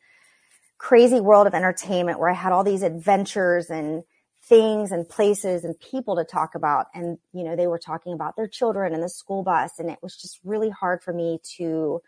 crazy 0.83 1.21
world 1.21 1.47
of 1.47 1.53
entertainment 1.53 2.19
where 2.19 2.29
I 2.29 2.33
had 2.33 2.51
all 2.51 2.65
these 2.65 2.83
adventures 2.83 3.69
and 3.69 4.03
things 4.43 4.91
and 4.91 5.07
places 5.07 5.63
and 5.63 5.79
people 5.79 6.17
to 6.17 6.25
talk 6.25 6.55
about. 6.55 6.87
And, 6.93 7.17
you 7.31 7.45
know, 7.45 7.55
they 7.55 7.67
were 7.67 7.79
talking 7.79 8.11
about 8.11 8.35
their 8.35 8.49
children 8.49 8.93
and 8.93 9.01
the 9.01 9.07
school 9.07 9.43
bus. 9.43 9.79
And 9.79 9.89
it 9.89 9.99
was 10.01 10.17
just 10.17 10.41
really 10.43 10.69
hard 10.69 11.01
for 11.01 11.13
me 11.13 11.39
to, 11.55 12.01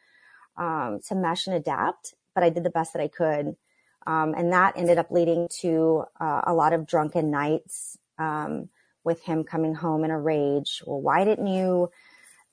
um, 0.57 0.99
to 1.07 1.15
mesh 1.15 1.47
and 1.47 1.55
adapt, 1.55 2.15
but 2.33 2.43
I 2.43 2.49
did 2.49 2.65
the 2.65 2.69
best 2.69 2.91
that 2.91 3.01
I 3.01 3.07
could. 3.07 3.55
Um, 4.05 4.33
and 4.35 4.51
that 4.51 4.73
ended 4.75 4.97
up 4.97 5.09
leading 5.09 5.47
to 5.61 6.03
uh, 6.19 6.41
a 6.43 6.53
lot 6.53 6.73
of 6.73 6.85
drunken 6.85 7.31
nights 7.31 7.97
um, 8.19 8.67
with 9.05 9.21
him 9.21 9.45
coming 9.45 9.73
home 9.73 10.03
in 10.03 10.11
a 10.11 10.19
rage. 10.19 10.83
Well, 10.85 10.99
why 10.99 11.23
didn't 11.23 11.47
you? 11.47 11.91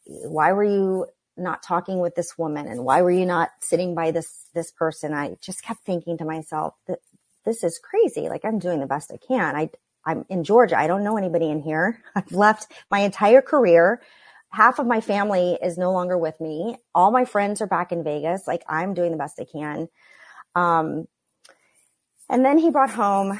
Why 0.06 0.52
were 0.52 0.62
you 0.62 1.06
not 1.42 1.62
talking 1.62 2.00
with 2.00 2.14
this 2.14 2.38
woman? 2.38 2.66
And 2.66 2.84
why 2.84 3.02
were 3.02 3.10
you 3.10 3.26
not 3.26 3.50
sitting 3.60 3.94
by 3.94 4.10
this 4.10 4.46
this 4.54 4.70
person? 4.70 5.12
I 5.14 5.36
just 5.40 5.62
kept 5.62 5.84
thinking 5.84 6.18
to 6.18 6.24
myself 6.24 6.74
that 6.86 7.00
this 7.44 7.64
is 7.64 7.78
crazy. 7.78 8.28
Like 8.28 8.44
I'm 8.44 8.58
doing 8.58 8.80
the 8.80 8.86
best 8.86 9.12
I 9.12 9.18
can. 9.18 9.56
I 9.56 9.70
I'm 10.04 10.24
in 10.28 10.44
Georgia. 10.44 10.78
I 10.78 10.86
don't 10.86 11.04
know 11.04 11.16
anybody 11.16 11.50
in 11.50 11.60
here. 11.60 12.02
I've 12.14 12.32
left 12.32 12.72
my 12.90 13.00
entire 13.00 13.42
career. 13.42 14.00
Half 14.50 14.78
of 14.78 14.86
my 14.86 15.00
family 15.00 15.58
is 15.62 15.78
no 15.78 15.92
longer 15.92 16.18
with 16.18 16.40
me. 16.40 16.76
All 16.94 17.10
my 17.10 17.24
friends 17.24 17.60
are 17.62 17.66
back 17.66 17.92
in 17.92 18.04
Vegas. 18.04 18.46
Like 18.46 18.62
I'm 18.68 18.94
doing 18.94 19.10
the 19.10 19.16
best 19.16 19.40
I 19.40 19.44
can. 19.44 19.88
Um, 20.54 21.06
and 22.28 22.44
then 22.44 22.58
he 22.58 22.70
brought 22.70 22.90
home, 22.90 23.38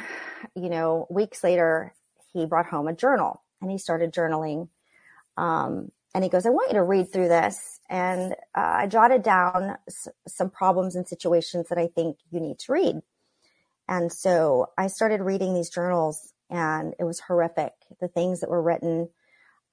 you 0.55 0.69
know, 0.69 1.07
weeks 1.11 1.45
later, 1.45 1.95
he 2.33 2.47
brought 2.47 2.67
home 2.67 2.89
a 2.89 2.95
journal 2.95 3.43
and 3.61 3.71
he 3.71 3.79
started 3.79 4.13
journaling. 4.13 4.69
Um, 5.37 5.91
and 6.15 6.25
he 6.25 6.31
goes, 6.31 6.47
I 6.47 6.51
want 6.51 6.71
you 6.71 6.77
to 6.77 6.83
read 6.83 7.13
through 7.13 7.29
this. 7.29 7.72
And 7.93 8.33
uh, 8.57 8.73
I 8.81 8.87
jotted 8.87 9.23
down 9.23 9.77
s- 9.87 10.09
some 10.27 10.49
problems 10.49 10.97
and 10.97 11.07
situations 11.07 11.69
that 11.69 11.77
I 11.77 11.89
think 11.89 12.17
you 12.31 12.41
need 12.41 12.59
to 12.61 12.73
read. 12.73 13.03
And 13.87 14.11
so 14.11 14.71
I 14.79 14.87
started 14.87 15.21
reading 15.21 15.53
these 15.53 15.69
journals 15.69 16.33
and 16.49 16.95
it 16.99 17.05
was 17.05 17.21
horrific. 17.21 17.75
The 18.01 18.09
things 18.09 18.41
that 18.41 18.49
were 18.49 18.63
written 18.63 19.11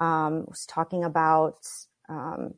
um, 0.01 0.45
was 0.49 0.65
talking 0.65 1.05
about 1.05 1.65
um, 2.10 2.55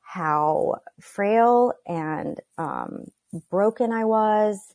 how 0.00 0.80
frail 1.00 1.74
and 1.86 2.40
um, 2.58 3.12
broken 3.50 3.92
I 3.92 4.04
was, 4.04 4.74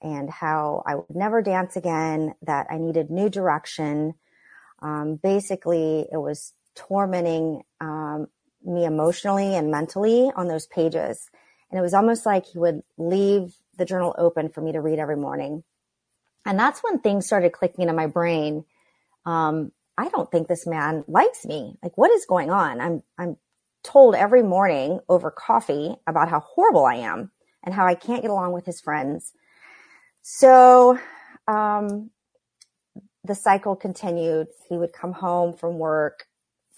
and 0.00 0.28
how 0.28 0.82
I 0.86 0.96
would 0.96 1.14
never 1.14 1.42
dance 1.42 1.76
again, 1.76 2.34
that 2.42 2.66
I 2.70 2.78
needed 2.78 3.10
new 3.10 3.28
direction. 3.28 4.14
Um, 4.80 5.16
basically, 5.16 6.06
it 6.12 6.18
was 6.18 6.52
tormenting 6.74 7.62
um, 7.80 8.28
me 8.64 8.84
emotionally 8.84 9.54
and 9.54 9.70
mentally 9.70 10.30
on 10.36 10.48
those 10.48 10.66
pages. 10.66 11.30
And 11.70 11.78
it 11.78 11.82
was 11.82 11.94
almost 11.94 12.26
like 12.26 12.46
he 12.46 12.58
would 12.58 12.82
leave 12.98 13.54
the 13.76 13.84
journal 13.84 14.14
open 14.18 14.48
for 14.48 14.60
me 14.60 14.72
to 14.72 14.80
read 14.80 14.98
every 14.98 15.16
morning. 15.16 15.64
And 16.46 16.58
that's 16.58 16.82
when 16.82 17.00
things 17.00 17.26
started 17.26 17.52
clicking 17.52 17.82
into 17.82 17.94
my 17.94 18.06
brain. 18.06 18.64
Um, 19.26 19.72
I 19.96 20.08
don't 20.08 20.30
think 20.30 20.48
this 20.48 20.66
man 20.66 21.04
likes 21.08 21.44
me. 21.44 21.76
Like, 21.82 21.96
what 21.96 22.10
is 22.10 22.26
going 22.26 22.50
on? 22.50 22.80
I'm, 22.80 23.02
I'm 23.18 23.36
told 23.82 24.14
every 24.14 24.42
morning 24.42 25.00
over 25.08 25.30
coffee 25.30 25.94
about 26.06 26.28
how 26.28 26.40
horrible 26.40 26.84
I 26.84 26.96
am 26.96 27.30
and 27.62 27.74
how 27.74 27.86
I 27.86 27.94
can't 27.94 28.22
get 28.22 28.30
along 28.30 28.52
with 28.52 28.66
his 28.66 28.80
friends 28.80 29.32
so 30.26 30.98
um, 31.46 32.10
the 33.24 33.34
cycle 33.34 33.76
continued. 33.76 34.46
He 34.70 34.78
would 34.78 34.94
come 34.94 35.12
home 35.12 35.52
from 35.52 35.78
work, 35.78 36.24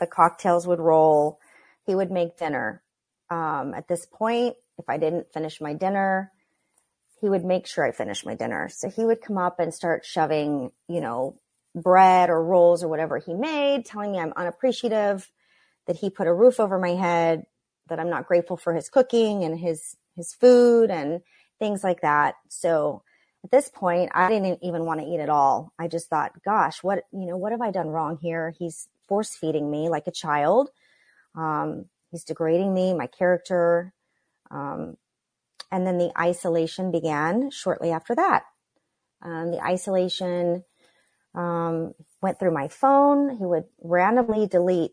the 0.00 0.06
cocktails 0.08 0.66
would 0.66 0.80
roll, 0.80 1.38
he 1.86 1.94
would 1.94 2.10
make 2.10 2.36
dinner. 2.36 2.82
Um, 3.30 3.74
at 3.74 3.88
this 3.88 4.06
point, 4.06 4.56
if 4.78 4.88
I 4.88 4.98
didn't 4.98 5.32
finish 5.32 5.60
my 5.60 5.74
dinner, 5.74 6.32
he 7.20 7.28
would 7.28 7.44
make 7.44 7.66
sure 7.66 7.84
I 7.84 7.92
finished 7.92 8.26
my 8.26 8.34
dinner. 8.34 8.68
So 8.68 8.90
he 8.90 9.04
would 9.04 9.22
come 9.22 9.38
up 9.38 9.58
and 9.58 9.72
start 9.72 10.04
shoving, 10.04 10.70
you 10.88 11.00
know, 11.00 11.38
bread 11.74 12.30
or 12.30 12.42
rolls 12.42 12.82
or 12.82 12.88
whatever 12.88 13.18
he 13.18 13.34
made, 13.34 13.84
telling 13.84 14.12
me 14.12 14.18
I'm 14.18 14.32
unappreciative, 14.36 15.30
that 15.86 15.96
he 15.96 16.10
put 16.10 16.26
a 16.26 16.34
roof 16.34 16.60
over 16.60 16.78
my 16.78 16.94
head, 16.94 17.44
that 17.88 18.00
I'm 18.00 18.10
not 18.10 18.26
grateful 18.26 18.56
for 18.56 18.74
his 18.74 18.88
cooking 18.88 19.44
and 19.44 19.58
his 19.58 19.96
his 20.16 20.32
food 20.32 20.90
and 20.90 21.20
things 21.58 21.84
like 21.84 22.00
that. 22.00 22.34
So 22.48 23.02
at 23.44 23.50
this 23.50 23.68
point, 23.68 24.10
I 24.14 24.28
didn't 24.28 24.58
even 24.62 24.86
want 24.86 25.00
to 25.00 25.06
eat 25.06 25.20
at 25.20 25.28
all. 25.28 25.72
I 25.78 25.88
just 25.88 26.08
thought, 26.08 26.32
gosh, 26.44 26.82
what, 26.82 27.04
you 27.12 27.26
know, 27.26 27.36
what 27.36 27.52
have 27.52 27.60
I 27.60 27.70
done 27.70 27.88
wrong 27.88 28.18
here? 28.20 28.54
He's 28.58 28.88
force 29.06 29.36
feeding 29.36 29.70
me 29.70 29.88
like 29.88 30.06
a 30.06 30.12
child. 30.12 30.70
Um, 31.36 31.86
he's 32.10 32.24
degrading 32.24 32.72
me, 32.72 32.94
my 32.94 33.06
character. 33.06 33.92
Um, 34.50 34.96
and 35.70 35.86
then 35.86 35.98
the 35.98 36.12
isolation 36.18 36.90
began 36.90 37.50
shortly 37.50 37.90
after 37.90 38.14
that. 38.14 38.44
Um, 39.22 39.50
the 39.50 39.60
isolation 39.60 40.64
um, 41.34 41.94
went 42.22 42.38
through 42.38 42.52
my 42.52 42.68
phone. 42.68 43.36
He 43.36 43.44
would 43.44 43.64
randomly 43.82 44.46
delete, 44.46 44.92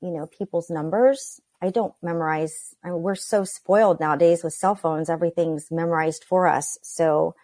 you 0.00 0.10
know, 0.10 0.26
people's 0.26 0.70
numbers. 0.70 1.40
I 1.60 1.70
don't 1.70 1.94
memorize. 2.02 2.74
I 2.84 2.90
mean, 2.90 3.02
we're 3.02 3.14
so 3.14 3.44
spoiled 3.44 4.00
nowadays 4.00 4.44
with 4.44 4.52
cell 4.52 4.74
phones. 4.74 5.10
Everything's 5.10 5.70
memorized 5.70 6.24
for 6.24 6.46
us. 6.46 6.78
So 6.82 7.34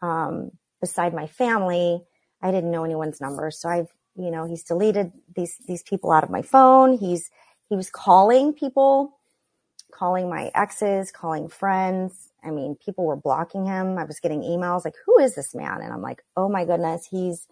um, 0.00 0.52
beside 0.80 1.14
my 1.14 1.26
family, 1.26 2.02
I 2.40 2.50
didn't 2.50 2.70
know 2.70 2.84
anyone's 2.84 3.20
numbers. 3.20 3.60
So 3.60 3.68
I've, 3.68 3.88
you 4.14 4.30
know, 4.30 4.46
he's 4.46 4.62
deleted 4.64 5.12
these, 5.34 5.56
these 5.66 5.82
people 5.82 6.12
out 6.12 6.24
of 6.24 6.30
my 6.30 6.42
phone. 6.42 6.98
He's, 6.98 7.30
he 7.72 7.76
was 7.76 7.88
calling 7.88 8.52
people, 8.52 9.16
calling 9.90 10.28
my 10.28 10.50
exes, 10.54 11.10
calling 11.10 11.48
friends. 11.48 12.28
I 12.44 12.50
mean, 12.50 12.76
people 12.76 13.06
were 13.06 13.16
blocking 13.16 13.64
him. 13.64 13.96
I 13.96 14.04
was 14.04 14.20
getting 14.20 14.42
emails 14.42 14.84
like, 14.84 14.92
who 15.06 15.18
is 15.18 15.34
this 15.34 15.54
man? 15.54 15.80
And 15.80 15.90
I'm 15.90 16.02
like, 16.02 16.22
oh 16.36 16.50
my 16.50 16.66
goodness, 16.66 17.08
he's 17.10 17.48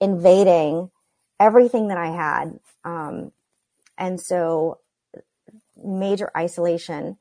invading 0.00 0.92
everything 1.40 1.88
that 1.88 1.98
I 1.98 2.10
had. 2.10 2.60
Um, 2.84 3.32
and 3.98 4.20
so 4.20 4.78
major 5.76 6.30
isolation. 6.36 7.16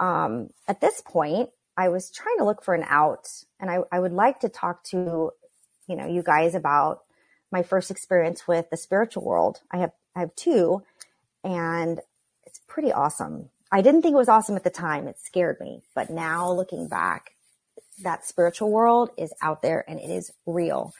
Um, 0.00 0.48
at 0.66 0.80
this 0.80 1.02
point, 1.02 1.50
I 1.76 1.90
was 1.90 2.10
trying 2.10 2.38
to 2.38 2.44
look 2.44 2.64
for 2.64 2.72
an 2.72 2.86
out 2.88 3.28
and 3.60 3.70
I, 3.70 3.80
I 3.92 4.00
would 4.00 4.12
like 4.12 4.40
to 4.40 4.48
talk 4.48 4.82
to, 4.84 5.32
you 5.86 5.96
know, 5.96 6.06
you 6.06 6.22
guys 6.22 6.54
about 6.54 7.00
my 7.50 7.62
first 7.62 7.90
experience 7.90 8.48
with 8.48 8.70
the 8.70 8.78
spiritual 8.78 9.24
world. 9.24 9.60
I 9.70 9.76
have, 9.76 9.92
I 10.16 10.20
have 10.20 10.34
two 10.34 10.84
and 11.44 12.00
it's 12.44 12.60
pretty 12.68 12.92
awesome. 12.92 13.50
I 13.72 13.82
didn't 13.82 14.02
think 14.02 14.14
it 14.14 14.18
was 14.18 14.28
awesome 14.28 14.56
at 14.56 14.64
the 14.64 14.70
time. 14.70 15.08
It 15.08 15.18
scared 15.20 15.58
me, 15.60 15.82
but 15.94 16.10
now 16.10 16.52
looking 16.52 16.88
back, 16.88 17.32
that 18.02 18.26
spiritual 18.26 18.70
world 18.70 19.10
is 19.18 19.32
out 19.42 19.62
there 19.62 19.84
and 19.88 20.00
it 20.00 20.10
is 20.10 20.32
real. 20.46 20.92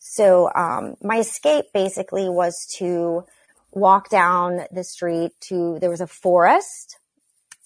So, 0.00 0.50
um, 0.54 0.96
my 1.02 1.18
escape 1.18 1.66
basically 1.74 2.28
was 2.28 2.56
to 2.78 3.24
walk 3.72 4.10
down 4.10 4.62
the 4.72 4.84
street 4.84 5.32
to, 5.48 5.78
there 5.80 5.90
was 5.90 6.00
a 6.00 6.06
forest 6.06 6.96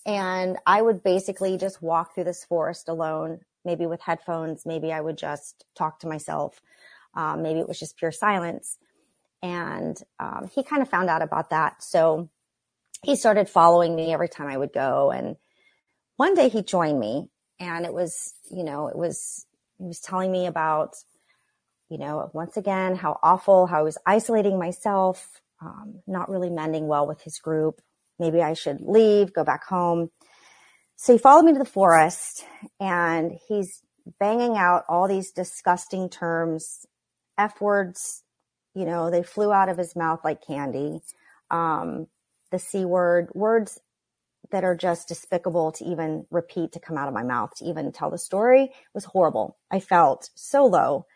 And 0.06 0.58
I 0.66 0.82
would 0.82 1.02
basically 1.02 1.56
just 1.56 1.82
walk 1.82 2.14
through 2.14 2.24
this 2.24 2.44
forest 2.44 2.88
alone, 2.88 3.40
maybe 3.64 3.86
with 3.86 4.02
headphones. 4.02 4.66
Maybe 4.66 4.92
I 4.92 5.00
would 5.00 5.16
just 5.16 5.64
talk 5.76 6.00
to 6.00 6.08
myself. 6.08 6.60
Um, 7.14 7.42
maybe 7.42 7.60
it 7.60 7.68
was 7.68 7.78
just 7.78 7.96
pure 7.96 8.12
silence. 8.12 8.78
And 9.44 10.02
um, 10.18 10.48
he 10.54 10.62
kind 10.62 10.80
of 10.80 10.88
found 10.88 11.10
out 11.10 11.20
about 11.20 11.50
that. 11.50 11.82
So 11.82 12.30
he 13.02 13.14
started 13.14 13.46
following 13.46 13.94
me 13.94 14.10
every 14.10 14.28
time 14.28 14.46
I 14.46 14.56
would 14.56 14.72
go. 14.72 15.10
And 15.10 15.36
one 16.16 16.34
day 16.34 16.48
he 16.48 16.62
joined 16.62 16.98
me 16.98 17.28
and 17.60 17.84
it 17.84 17.92
was, 17.92 18.32
you 18.50 18.64
know, 18.64 18.88
it 18.88 18.96
was, 18.96 19.44
he 19.76 19.84
was 19.84 20.00
telling 20.00 20.32
me 20.32 20.46
about, 20.46 20.94
you 21.90 21.98
know, 21.98 22.30
once 22.32 22.56
again, 22.56 22.96
how 22.96 23.20
awful, 23.22 23.66
how 23.66 23.80
I 23.80 23.82
was 23.82 23.98
isolating 24.06 24.58
myself, 24.58 25.42
um, 25.60 26.00
not 26.06 26.30
really 26.30 26.48
mending 26.48 26.88
well 26.88 27.06
with 27.06 27.20
his 27.20 27.38
group. 27.38 27.82
Maybe 28.18 28.40
I 28.40 28.54
should 28.54 28.80
leave, 28.80 29.34
go 29.34 29.44
back 29.44 29.66
home. 29.66 30.10
So 30.96 31.12
he 31.12 31.18
followed 31.18 31.44
me 31.44 31.52
to 31.52 31.58
the 31.58 31.66
forest 31.66 32.46
and 32.80 33.38
he's 33.46 33.82
banging 34.18 34.56
out 34.56 34.84
all 34.88 35.06
these 35.06 35.32
disgusting 35.32 36.08
terms, 36.08 36.86
F 37.36 37.60
words, 37.60 38.23
you 38.74 38.84
know, 38.84 39.10
they 39.10 39.22
flew 39.22 39.52
out 39.52 39.68
of 39.68 39.78
his 39.78 39.96
mouth 39.96 40.20
like 40.24 40.46
candy. 40.46 41.00
Um, 41.50 42.08
the 42.50 42.58
C 42.58 42.84
word, 42.84 43.30
words 43.34 43.80
that 44.50 44.64
are 44.64 44.76
just 44.76 45.08
despicable 45.08 45.72
to 45.72 45.84
even 45.84 46.26
repeat, 46.30 46.72
to 46.72 46.80
come 46.80 46.96
out 46.96 47.08
of 47.08 47.14
my 47.14 47.22
mouth, 47.22 47.54
to 47.56 47.64
even 47.64 47.92
tell 47.92 48.10
the 48.10 48.18
story 48.18 48.70
was 48.92 49.04
horrible. 49.04 49.56
I 49.70 49.80
felt 49.80 50.30
so 50.34 50.66
low. 50.66 51.06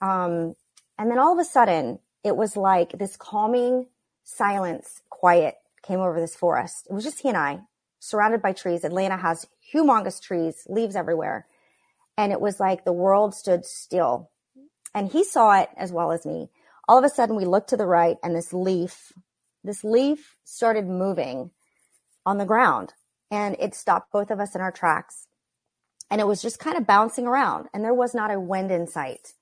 Um, 0.00 0.54
and 0.98 1.10
then 1.10 1.18
all 1.18 1.32
of 1.32 1.38
a 1.38 1.44
sudden, 1.44 2.00
it 2.24 2.36
was 2.36 2.56
like 2.56 2.98
this 2.98 3.16
calming 3.16 3.86
silence, 4.24 5.02
quiet 5.08 5.56
came 5.82 6.00
over 6.00 6.20
this 6.20 6.36
forest. 6.36 6.86
It 6.90 6.92
was 6.92 7.04
just 7.04 7.20
he 7.20 7.28
and 7.28 7.38
I, 7.38 7.60
surrounded 7.98 8.42
by 8.42 8.52
trees. 8.52 8.84
Atlanta 8.84 9.16
has 9.16 9.46
humongous 9.72 10.20
trees, 10.20 10.64
leaves 10.68 10.96
everywhere. 10.96 11.46
And 12.16 12.32
it 12.32 12.40
was 12.40 12.60
like 12.60 12.84
the 12.84 12.92
world 12.92 13.34
stood 13.34 13.64
still. 13.64 14.30
And 14.94 15.10
he 15.10 15.24
saw 15.24 15.60
it 15.60 15.70
as 15.76 15.92
well 15.92 16.12
as 16.12 16.26
me. 16.26 16.50
All 16.88 16.98
of 16.98 17.04
a 17.04 17.10
sudden, 17.10 17.36
we 17.36 17.44
looked 17.44 17.68
to 17.70 17.76
the 17.76 17.86
right, 17.86 18.16
and 18.22 18.34
this 18.34 18.52
leaf, 18.52 19.12
this 19.62 19.84
leaf 19.84 20.36
started 20.44 20.86
moving 20.86 21.50
on 22.24 22.38
the 22.38 22.44
ground 22.44 22.92
and 23.30 23.56
it 23.58 23.74
stopped 23.74 24.12
both 24.12 24.30
of 24.30 24.40
us 24.40 24.54
in 24.54 24.60
our 24.60 24.72
tracks. 24.72 25.26
And 26.10 26.20
it 26.20 26.26
was 26.26 26.40
just 26.40 26.58
kind 26.58 26.76
of 26.76 26.86
bouncing 26.86 27.26
around 27.26 27.68
and 27.72 27.84
there 27.84 27.94
was 27.94 28.14
not 28.14 28.30
a 28.30 28.40
wind 28.40 28.70
in 28.70 28.86
sight. 28.86 29.34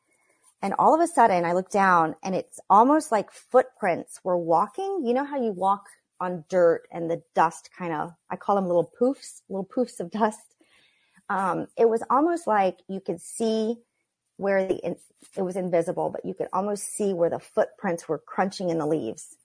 And 0.63 0.75
all 0.79 0.95
of 0.95 1.01
a 1.01 1.07
sudden 1.07 1.45
I 1.45 1.53
looked 1.53 1.73
down 1.73 2.17
and 2.23 2.35
it's 2.35 2.59
almost 2.69 3.13
like 3.13 3.31
footprints 3.31 4.21
were 4.25 4.37
walking. 4.37 5.03
You 5.05 5.15
know 5.15 5.25
how 5.25 5.41
you 5.41 5.53
walk 5.53 5.87
on 6.19 6.45
dirt 6.49 6.83
and 6.91 7.11
the 7.11 7.23
dust 7.35 7.71
kind 7.77 7.93
of, 7.93 8.13
I 8.31 8.37
call 8.37 8.57
them 8.57 8.67
little 8.67 8.91
poofs, 9.01 9.43
little 9.49 9.67
poofs 9.67 10.01
of 10.01 10.11
dust. 10.11 10.55
Um, 11.29 11.67
it 11.77 11.89
was 11.89 12.03
almost 12.09 12.47
like 12.47 12.79
you 12.89 13.01
could 13.01 13.21
see 13.21 13.77
where 14.37 14.67
the, 14.67 14.97
it 15.37 15.43
was 15.43 15.57
invisible, 15.57 16.11
but 16.11 16.25
you 16.25 16.35
could 16.35 16.49
almost 16.53 16.95
see 16.95 17.13
where 17.13 17.31
the 17.31 17.39
footprints 17.39 18.09
were 18.09 18.19
crunching 18.19 18.71
in 18.71 18.79
the 18.79 18.87
leaves. 18.87 19.37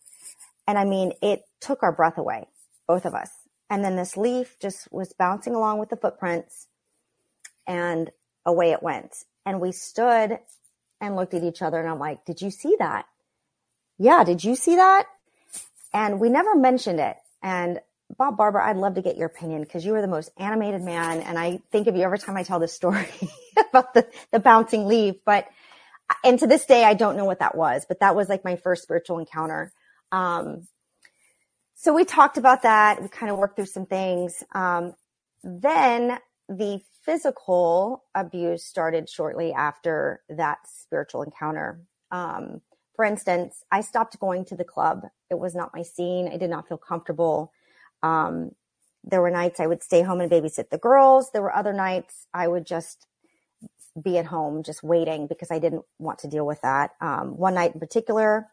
And 0.68 0.78
I 0.78 0.86
mean, 0.86 1.14
it 1.22 1.44
took 1.60 1.84
our 1.84 1.92
breath 1.92 2.18
away 2.18 2.48
both 2.88 3.06
of 3.06 3.16
us. 3.16 3.30
And 3.70 3.86
then 3.86 3.96
this 3.96 4.18
leaf 4.18 4.58
just 4.60 4.92
was 4.92 5.14
bouncing 5.14 5.56
along 5.56 5.80
with 5.80 5.90
the 5.90 5.96
footprints 5.96 6.68
and 7.66 8.12
away 8.46 8.72
it 8.72 8.84
went. 8.84 9.24
And 9.46 9.62
we 9.62 9.72
stood 9.72 10.40
and 11.00 11.16
looked 11.16 11.34
at 11.34 11.44
each 11.44 11.62
other 11.62 11.80
and 11.80 11.90
I'm 11.90 12.00
like, 12.00 12.26
did 12.26 12.42
you 12.42 12.52
see 12.52 12.76
that? 12.80 13.06
Yeah. 13.98 14.24
Did 14.24 14.44
you 14.44 14.56
see 14.56 14.76
that? 14.76 15.06
And 15.94 16.20
we 16.20 16.30
never 16.30 16.56
mentioned 16.56 17.00
it. 17.00 17.16
And 17.42 17.80
Bob 18.18 18.38
Barber, 18.38 18.60
I'd 18.60 18.78
love 18.78 18.96
to 18.96 19.02
get 19.02 19.18
your 19.18 19.28
opinion 19.28 19.62
because 19.62 19.86
you 19.86 19.96
are 19.96 20.02
the 20.02 20.08
most 20.08 20.32
animated 20.38 20.82
man. 20.82 21.22
And 21.22 21.38
I 21.38 21.62
think 21.72 21.88
of 21.88 21.96
you 21.96 22.04
every 22.04 22.20
time 22.20 22.38
I 22.38 22.44
tell 22.44 22.60
this 22.60 22.74
story 22.74 23.08
about 23.70 23.94
the, 23.94 24.08
the 24.32 24.40
bouncing 24.40 24.88
leaf. 24.88 25.16
But, 25.26 25.48
and 26.24 26.40
to 26.40 26.48
this 26.48 26.66
day, 26.66 26.84
I 26.84 26.94
don't 26.94 27.18
know 27.18 27.26
what 27.26 27.40
that 27.40 27.56
was, 27.56 27.86
but 27.88 28.00
that 28.00 28.16
was 28.16 28.30
like 28.30 28.44
my 28.44 28.56
first 28.56 28.84
spiritual 28.84 29.20
encounter. 29.20 29.72
Um, 30.12 30.68
so 31.76 31.94
we 31.94 32.06
talked 32.06 32.38
about 32.38 32.64
that. 32.64 33.02
We 33.02 33.08
kind 33.08 33.32
of 33.32 33.38
worked 33.38 33.56
through 33.56 33.66
some 33.66 33.86
things. 33.86 34.44
Um, 34.54 34.94
then 35.44 36.20
the 36.48 36.82
physical 37.04 38.04
abuse 38.14 38.64
started 38.64 39.10
shortly 39.10 39.54
after 39.54 40.22
that 40.30 40.60
spiritual 40.68 41.24
encounter. 41.24 41.82
Um, 42.12 42.62
for 42.96 43.06
instance, 43.06 43.64
I 43.72 43.82
stopped 43.82 44.20
going 44.20 44.46
to 44.46 44.56
the 44.56 44.64
club. 44.64 45.06
It 45.30 45.40
was 45.40 45.56
not 45.56 45.72
my 45.74 45.82
scene. 45.82 46.30
I 46.32 46.38
did 46.38 46.50
not 46.50 46.68
feel 46.68 46.78
comfortable. 46.78 47.52
Um, 48.04 48.52
there 49.04 49.22
were 49.22 49.32
nights 49.32 49.60
I 49.60 49.68
would 49.68 49.84
stay 49.84 50.02
home 50.04 50.22
and 50.22 50.32
babysit 50.32 50.70
the 50.70 50.78
girls. 50.78 51.32
There 51.32 51.42
were 51.42 51.56
other 51.56 51.74
nights 51.74 52.28
I 52.34 52.48
would 52.48 52.66
just 52.66 53.08
be 54.02 54.18
at 54.18 54.26
home, 54.26 54.64
just 54.64 54.84
waiting 54.84 55.28
because 55.28 55.52
I 55.52 55.60
didn't 55.60 55.84
want 56.00 56.20
to 56.20 56.28
deal 56.28 56.46
with 56.46 56.62
that. 56.62 56.92
Um, 57.02 57.38
one 57.38 57.56
night 57.56 57.74
in 57.74 57.80
particular, 57.80 58.48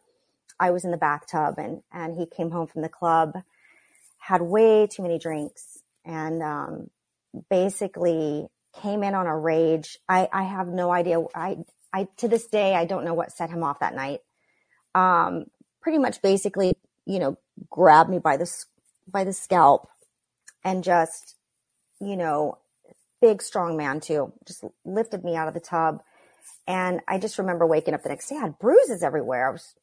I 0.59 0.71
was 0.71 0.83
in 0.83 0.91
the 0.91 0.97
bathtub 0.97 1.55
and, 1.57 1.81
and 1.91 2.17
he 2.17 2.25
came 2.25 2.51
home 2.51 2.67
from 2.67 2.81
the 2.81 2.89
club, 2.89 3.37
had 4.17 4.41
way 4.41 4.87
too 4.87 5.03
many 5.03 5.17
drinks 5.17 5.81
and, 6.03 6.43
um, 6.43 6.89
basically 7.49 8.47
came 8.81 9.03
in 9.03 9.15
on 9.15 9.27
a 9.27 9.37
rage. 9.37 9.99
I, 10.09 10.27
I 10.33 10.43
have 10.43 10.67
no 10.67 10.91
idea. 10.91 11.23
I, 11.33 11.57
I, 11.93 12.07
to 12.17 12.27
this 12.27 12.47
day, 12.47 12.75
I 12.75 12.85
don't 12.85 13.05
know 13.05 13.13
what 13.13 13.31
set 13.31 13.49
him 13.49 13.63
off 13.63 13.79
that 13.79 13.95
night. 13.95 14.19
Um, 14.95 15.45
pretty 15.81 15.99
much 15.99 16.21
basically, 16.21 16.73
you 17.05 17.19
know, 17.19 17.37
grabbed 17.69 18.09
me 18.09 18.19
by 18.19 18.37
the, 18.37 18.51
by 19.11 19.23
the 19.23 19.33
scalp 19.33 19.89
and 20.63 20.83
just, 20.83 21.35
you 21.99 22.15
know, 22.15 22.57
big, 23.21 23.41
strong 23.41 23.77
man 23.77 23.99
too, 23.99 24.33
just 24.47 24.63
lifted 24.85 25.23
me 25.23 25.35
out 25.35 25.47
of 25.47 25.53
the 25.53 25.59
tub. 25.59 26.01
And 26.67 27.01
I 27.07 27.17
just 27.17 27.37
remember 27.39 27.65
waking 27.65 27.93
up 27.93 28.03
the 28.03 28.09
next 28.09 28.29
day, 28.29 28.37
I 28.37 28.41
had 28.41 28.59
bruises 28.59 29.03
everywhere. 29.03 29.49
I 29.49 29.51
was 29.51 29.73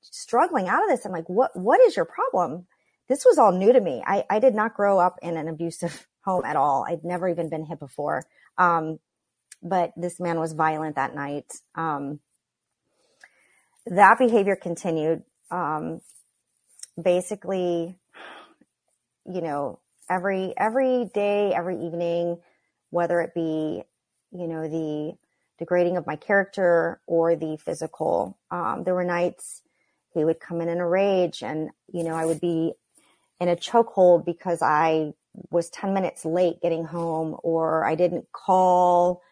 struggling 0.00 0.68
out 0.68 0.82
of 0.82 0.90
this. 0.90 1.06
I'm 1.06 1.12
like, 1.12 1.28
what, 1.28 1.56
what 1.56 1.80
is 1.80 1.96
your 1.96 2.04
problem? 2.04 2.66
This 3.08 3.24
was 3.24 3.38
all 3.38 3.52
new 3.52 3.72
to 3.72 3.80
me. 3.80 4.02
I, 4.06 4.24
I 4.28 4.38
did 4.38 4.54
not 4.54 4.74
grow 4.74 4.98
up 4.98 5.18
in 5.22 5.36
an 5.36 5.48
abusive 5.48 6.06
home 6.24 6.44
at 6.44 6.56
all. 6.56 6.84
I'd 6.88 7.04
never 7.04 7.28
even 7.28 7.48
been 7.48 7.64
hit 7.64 7.78
before. 7.78 8.24
Um, 8.58 8.98
but 9.62 9.92
this 9.96 10.18
man 10.18 10.38
was 10.38 10.52
violent 10.52 10.96
that 10.96 11.14
night. 11.14 11.46
Um, 11.74 12.20
that 13.86 14.18
behavior 14.18 14.56
continued. 14.56 15.22
Um, 15.50 16.00
basically, 17.00 17.96
you 19.26 19.40
know, 19.40 19.80
every, 20.08 20.54
every 20.56 21.10
day, 21.14 21.52
every 21.54 21.76
evening, 21.76 22.38
whether 22.90 23.20
it 23.20 23.34
be, 23.34 23.82
you 24.32 24.48
know, 24.48 24.68
the 24.68 25.14
degrading 25.58 25.96
of 25.96 26.06
my 26.06 26.16
character 26.16 27.00
or 27.06 27.36
the 27.36 27.56
physical. 27.56 28.38
Um, 28.50 28.82
there 28.84 28.94
were 28.94 29.04
nights 29.04 29.62
he 30.12 30.24
would 30.24 30.40
come 30.40 30.60
in 30.60 30.68
in 30.68 30.78
a 30.78 30.88
rage 30.88 31.42
and, 31.42 31.70
you 31.92 32.04
know, 32.04 32.14
I 32.14 32.26
would 32.26 32.40
be 32.40 32.72
in 33.40 33.48
a 33.48 33.56
chokehold 33.56 34.24
because 34.24 34.62
I 34.62 35.14
was 35.50 35.70
10 35.70 35.94
minutes 35.94 36.24
late 36.24 36.60
getting 36.60 36.84
home 36.84 37.36
or 37.42 37.84
I 37.84 37.94
didn't 37.94 38.26
call 38.32 39.22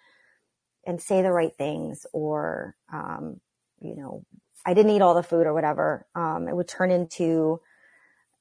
and 0.86 1.00
say 1.00 1.22
the 1.22 1.32
right 1.32 1.54
things 1.56 2.06
or, 2.12 2.76
um, 2.92 3.40
you 3.80 3.94
know, 3.94 4.24
I 4.64 4.74
didn't 4.74 4.92
eat 4.92 5.02
all 5.02 5.14
the 5.14 5.22
food 5.22 5.46
or 5.46 5.54
whatever. 5.54 6.06
Um, 6.14 6.48
it 6.48 6.56
would 6.56 6.68
turn 6.68 6.90
into 6.90 7.60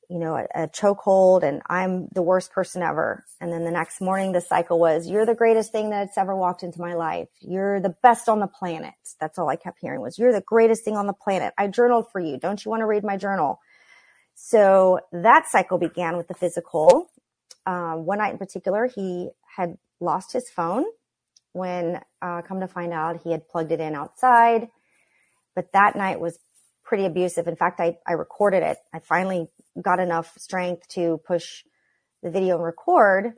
you 0.09 0.17
know, 0.17 0.35
a, 0.35 0.63
a 0.63 0.67
chokehold 0.67 1.43
and 1.43 1.61
I'm 1.67 2.07
the 2.13 2.23
worst 2.23 2.51
person 2.51 2.81
ever. 2.81 3.23
And 3.39 3.53
then 3.53 3.63
the 3.63 3.71
next 3.71 4.01
morning, 4.01 4.31
the 4.31 4.41
cycle 4.41 4.79
was, 4.79 5.07
you're 5.07 5.25
the 5.25 5.35
greatest 5.35 5.71
thing 5.71 5.91
that's 5.91 6.17
ever 6.17 6.35
walked 6.35 6.63
into 6.63 6.81
my 6.81 6.95
life. 6.95 7.27
You're 7.41 7.79
the 7.79 7.95
best 8.01 8.27
on 8.27 8.39
the 8.39 8.47
planet. 8.47 8.95
That's 9.19 9.37
all 9.37 9.47
I 9.47 9.55
kept 9.55 9.79
hearing 9.79 10.01
was, 10.01 10.17
you're 10.17 10.33
the 10.33 10.41
greatest 10.41 10.83
thing 10.83 10.97
on 10.97 11.05
the 11.05 11.13
planet. 11.13 11.53
I 11.59 11.67
journaled 11.67 12.07
for 12.11 12.19
you. 12.19 12.39
Don't 12.39 12.63
you 12.65 12.71
want 12.71 12.81
to 12.81 12.87
read 12.87 13.03
my 13.03 13.17
journal? 13.17 13.59
So 14.33 14.99
that 15.11 15.47
cycle 15.47 15.77
began 15.77 16.17
with 16.17 16.27
the 16.27 16.33
physical. 16.33 17.11
Um, 17.67 18.05
one 18.05 18.17
night 18.17 18.31
in 18.31 18.39
particular, 18.39 18.87
he 18.87 19.29
had 19.55 19.77
lost 19.99 20.33
his 20.33 20.49
phone 20.49 20.85
when, 21.51 22.01
uh, 22.21 22.41
come 22.41 22.61
to 22.61 22.67
find 22.67 22.93
out 22.93 23.21
he 23.23 23.31
had 23.31 23.47
plugged 23.47 23.71
it 23.71 23.79
in 23.79 23.93
outside. 23.93 24.69
But 25.55 25.73
that 25.73 25.95
night 25.95 26.19
was 26.19 26.39
pretty 26.89 27.05
abusive. 27.05 27.47
In 27.47 27.55
fact, 27.55 27.79
I, 27.79 27.99
I 28.05 28.13
recorded 28.13 28.63
it. 28.63 28.79
I 28.91 28.97
finally 28.97 29.47
got 29.79 29.99
enough 29.99 30.33
strength 30.39 30.87
to 30.89 31.21
push 31.23 31.63
the 32.23 32.31
video 32.31 32.55
and 32.55 32.63
record 32.63 33.33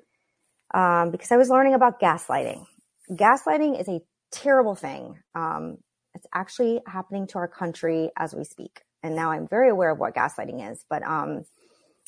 um, 0.73 1.11
because 1.11 1.33
I 1.33 1.37
was 1.37 1.49
learning 1.49 1.73
about 1.73 1.99
gaslighting. 1.99 2.65
Gaslighting 3.11 3.77
is 3.79 3.89
a 3.89 3.99
terrible 4.31 4.73
thing. 4.73 5.19
Um, 5.35 5.79
it's 6.15 6.25
actually 6.33 6.79
happening 6.87 7.27
to 7.27 7.39
our 7.39 7.49
country 7.49 8.09
as 8.17 8.33
we 8.33 8.45
speak. 8.45 8.83
And 9.03 9.17
now 9.17 9.31
I'm 9.31 9.49
very 9.49 9.69
aware 9.69 9.91
of 9.91 9.99
what 9.99 10.15
gaslighting 10.15 10.71
is, 10.71 10.85
but 10.89 11.03
um, 11.03 11.43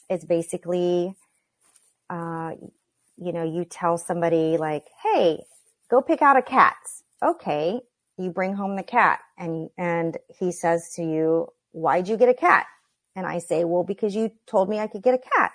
it's 0.09 0.23
basically, 0.23 1.13
uh, 2.09 2.51
you 3.17 3.33
know, 3.33 3.43
you 3.43 3.65
tell 3.65 3.97
somebody 3.97 4.57
like, 4.57 4.85
"Hey, 5.03 5.43
go 5.89 6.01
pick 6.01 6.21
out 6.21 6.37
a 6.37 6.41
cat." 6.41 6.77
Okay, 7.21 7.81
you 8.17 8.29
bring 8.29 8.53
home 8.53 8.75
the 8.75 8.83
cat 8.83 9.19
and, 9.37 9.69
and 9.77 10.17
he 10.39 10.51
says 10.51 10.93
to 10.95 11.03
you, 11.03 11.47
why'd 11.71 12.07
you 12.07 12.17
get 12.17 12.29
a 12.29 12.33
cat? 12.33 12.67
And 13.15 13.25
I 13.25 13.39
say, 13.39 13.63
well, 13.63 13.83
because 13.83 14.15
you 14.15 14.31
told 14.47 14.69
me 14.69 14.79
I 14.79 14.87
could 14.87 15.03
get 15.03 15.13
a 15.13 15.29
cat. 15.37 15.53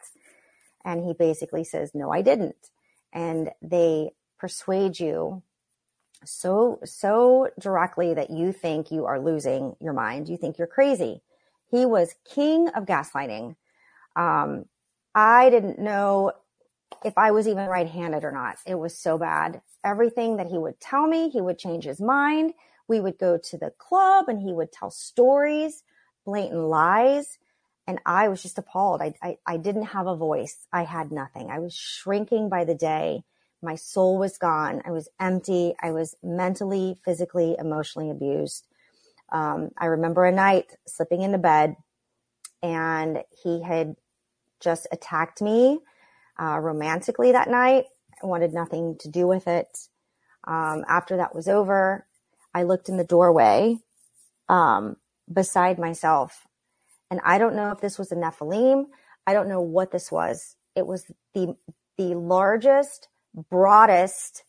And 0.84 1.04
he 1.04 1.12
basically 1.12 1.64
says, 1.64 1.92
no, 1.94 2.12
I 2.12 2.22
didn't. 2.22 2.70
And 3.12 3.50
they 3.62 4.12
persuade 4.38 4.98
you 5.00 5.42
so, 6.24 6.80
so 6.84 7.50
directly 7.60 8.14
that 8.14 8.30
you 8.30 8.52
think 8.52 8.90
you 8.90 9.06
are 9.06 9.20
losing 9.20 9.76
your 9.80 9.92
mind. 9.92 10.28
You 10.28 10.36
think 10.36 10.58
you're 10.58 10.66
crazy. 10.66 11.22
He 11.70 11.84
was 11.84 12.14
king 12.24 12.68
of 12.68 12.86
gaslighting. 12.86 13.56
Um, 14.16 14.64
I 15.14 15.50
didn't 15.50 15.78
know 15.78 16.32
if 17.05 17.16
I 17.16 17.31
was 17.31 17.46
even 17.46 17.66
right 17.66 17.88
handed 17.88 18.24
or 18.24 18.33
not. 18.33 18.57
It 18.66 18.77
was 18.77 18.96
so 18.96 19.18
bad. 19.18 19.61
Everything 19.85 20.37
that 20.37 20.48
he 20.48 20.59
would 20.59 20.81
tell 20.81 21.07
me, 21.07 21.31
he 21.31 21.40
would 21.40 21.59
change 21.59 21.85
his 21.85 22.01
mind. 22.01 22.55
We 22.88 23.01
would 23.01 23.18
go 23.18 23.38
to 23.38 23.59
the 23.59 23.72
club 23.79 24.29
and 24.29 24.40
he 24.40 24.53
would 24.53 24.72
tell 24.72 24.90
stories, 24.90 25.83
blatant 26.24 26.64
lies. 26.64 27.38
And 27.87 28.01
I 28.05 28.29
was 28.29 28.42
just 28.42 28.59
appalled. 28.59 29.01
I, 29.01 29.14
I, 29.22 29.38
I 29.46 29.57
didn't 29.57 29.87
have 29.87 30.07
a 30.07 30.16
voice. 30.16 30.66
I 30.72 30.83
had 30.83 31.11
nothing. 31.12 31.51
I 31.51 31.59
was 31.59 31.74
shrinking 31.74 32.48
by 32.48 32.64
the 32.64 32.74
day. 32.74 33.24
My 33.62 33.77
soul 33.77 34.18
was 34.18 34.38
gone. 34.38 34.83
I 34.85 34.90
was 34.90 35.09
empty. 35.18 35.74
I 35.83 35.92
was 35.92 36.14
mentally, 36.22 36.98
physically, 37.05 37.57
emotionally 37.59 38.11
abused. 38.11 38.66
Um, 39.31 39.70
I 39.77 39.87
remember 39.87 40.24
a 40.24 40.33
night 40.33 40.72
slipping 40.87 41.22
into 41.22 41.38
bed 41.38 41.77
and 42.62 43.22
he 43.42 43.62
had 43.62 43.96
just 44.61 44.87
attacked 44.90 45.40
me 45.40 45.81
uh, 46.40 46.59
romantically 46.59 47.33
that 47.33 47.51
night. 47.51 47.87
I 48.22 48.27
wanted 48.27 48.53
nothing 48.53 48.96
to 49.01 49.09
do 49.09 49.27
with 49.27 49.46
it. 49.48 49.79
Um, 50.46 50.85
after 50.88 51.16
that 51.18 51.35
was 51.35 51.48
over, 51.48 52.07
I 52.55 52.62
looked 52.64 52.88
in 52.88 52.96
the 52.96 53.05
doorway 53.05 53.79
um, 54.48 54.96
beside 55.33 55.79
myself. 55.79 56.46
And 57.11 57.20
I 57.24 57.38
don't 57.38 57.57
know 57.57 57.70
if 57.70 57.81
this 57.81 57.98
was 57.98 58.12
a 58.12 58.16
Nephilim. 58.16 58.87
I 59.27 59.33
don't 59.33 59.48
know 59.48 59.61
what 59.61 59.90
this 59.92 60.12
was. 60.12 60.57
It 60.77 60.87
was 60.87 61.07
the 61.35 61.57
the 61.96 62.14
largest, 62.14 63.09
broadest, 63.51 64.44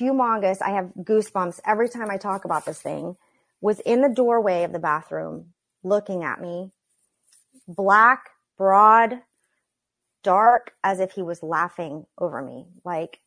humongous. 0.00 0.60
I 0.60 0.70
have 0.70 0.90
goosebumps 0.98 1.60
every 1.64 1.88
time 1.88 2.10
I 2.10 2.16
talk 2.16 2.44
about 2.44 2.66
this 2.66 2.80
thing. 2.82 3.16
Was 3.60 3.80
in 3.80 4.02
the 4.02 4.08
doorway 4.08 4.64
of 4.64 4.72
the 4.72 4.78
bathroom, 4.78 5.54
looking 5.82 6.24
at 6.24 6.40
me. 6.40 6.72
Black, 7.68 8.30
broad, 8.56 9.20
dark, 10.28 10.74
as 10.84 11.00
if 11.00 11.12
he 11.12 11.22
was 11.22 11.42
laughing 11.42 12.04
over 12.18 12.42
me. 12.42 12.66
Like, 12.84 13.18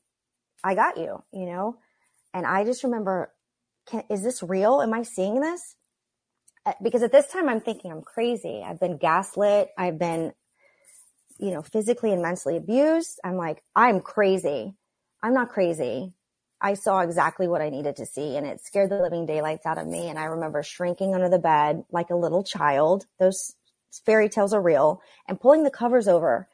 I 0.63 0.75
got 0.75 0.97
you, 0.97 1.23
you 1.33 1.47
know? 1.47 1.77
And 2.31 2.45
I 2.45 2.63
just 2.63 2.83
remember 2.83 3.33
can, 3.87 4.03
is 4.11 4.21
this 4.21 4.43
real? 4.43 4.83
Am 4.83 4.93
I 4.93 5.01
seeing 5.01 5.41
this? 5.41 5.75
Uh, 6.63 6.73
because 6.83 7.01
at 7.01 7.11
this 7.11 7.25
time 7.25 7.49
I'm 7.49 7.59
thinking 7.59 7.91
I'm 7.91 8.03
crazy. 8.03 8.63
I've 8.63 8.79
been 8.79 8.97
gaslit. 8.97 9.69
I've 9.75 9.97
been, 9.97 10.31
you 11.39 11.49
know, 11.49 11.63
physically 11.63 12.13
and 12.13 12.21
mentally 12.21 12.55
abused. 12.55 13.19
I'm 13.23 13.35
like, 13.35 13.63
I'm 13.75 13.99
crazy. 13.99 14.75
I'm 15.23 15.33
not 15.33 15.49
crazy. 15.49 16.13
I 16.61 16.75
saw 16.75 16.99
exactly 16.99 17.47
what 17.47 17.63
I 17.63 17.69
needed 17.69 17.95
to 17.95 18.05
see 18.05 18.37
and 18.37 18.45
it 18.45 18.63
scared 18.63 18.91
the 18.91 19.01
living 19.01 19.25
daylights 19.25 19.65
out 19.65 19.79
of 19.79 19.87
me. 19.87 20.07
And 20.07 20.19
I 20.19 20.25
remember 20.25 20.61
shrinking 20.61 21.15
under 21.15 21.29
the 21.29 21.39
bed 21.39 21.83
like 21.91 22.11
a 22.11 22.15
little 22.15 22.43
child. 22.43 23.07
Those 23.19 23.55
fairy 24.05 24.29
tales 24.29 24.53
are 24.53 24.61
real 24.61 25.01
and 25.27 25.41
pulling 25.41 25.63
the 25.63 25.71
covers 25.71 26.07
over. 26.07 26.47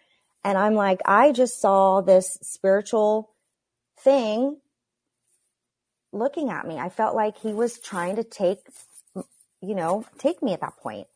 And 0.47 0.57
I'm 0.57 0.75
like, 0.75 1.01
I 1.03 1.33
just 1.33 1.59
saw 1.59 1.99
this 1.99 2.37
spiritual 2.41 3.33
thing 3.99 4.55
looking 6.13 6.49
at 6.49 6.65
me. 6.65 6.79
I 6.79 6.87
felt 6.87 7.17
like 7.17 7.37
he 7.37 7.51
was 7.51 7.81
trying 7.81 8.15
to 8.15 8.23
take, 8.23 8.59
you 9.61 9.75
know, 9.75 10.05
take 10.19 10.41
me 10.41 10.53
at 10.53 10.61
that 10.61 10.77
point. 10.77 11.07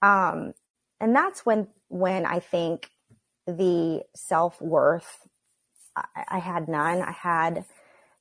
Um, 0.00 0.54
and 1.02 1.14
that's 1.14 1.44
when, 1.44 1.68
when 1.88 2.24
I 2.24 2.38
think 2.38 2.88
the 3.46 4.04
self 4.16 4.58
worth, 4.62 5.18
I, 5.94 6.24
I 6.28 6.38
had 6.38 6.66
none. 6.66 7.02
I 7.02 7.12
had, 7.12 7.66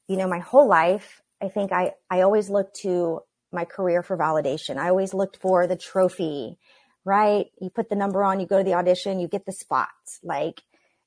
you 0.10 0.18
know, 0.18 0.28
my 0.28 0.40
whole 0.40 0.68
life, 0.68 1.22
I 1.42 1.48
think 1.48 1.72
I, 1.72 1.94
I 2.10 2.24
always 2.24 2.50
looked 2.50 2.76
to 2.82 3.22
my 3.54 3.64
career 3.64 4.04
for 4.04 4.18
validation. 4.18 4.76
I 4.76 4.90
always 4.90 5.14
looked 5.14 5.38
for 5.38 5.66
the 5.66 5.78
trophy, 5.78 6.58
right? 7.06 7.48
You 7.60 7.70
put 7.70 7.90
the 7.90 7.96
number 7.96 8.24
on, 8.24 8.40
you 8.40 8.46
go 8.46 8.58
to 8.58 8.64
the 8.64 8.76
audition, 8.76 9.20
you 9.20 9.28
get 9.28 9.46
the 9.46 9.52
spot. 9.52 9.90
Like, 10.24 10.62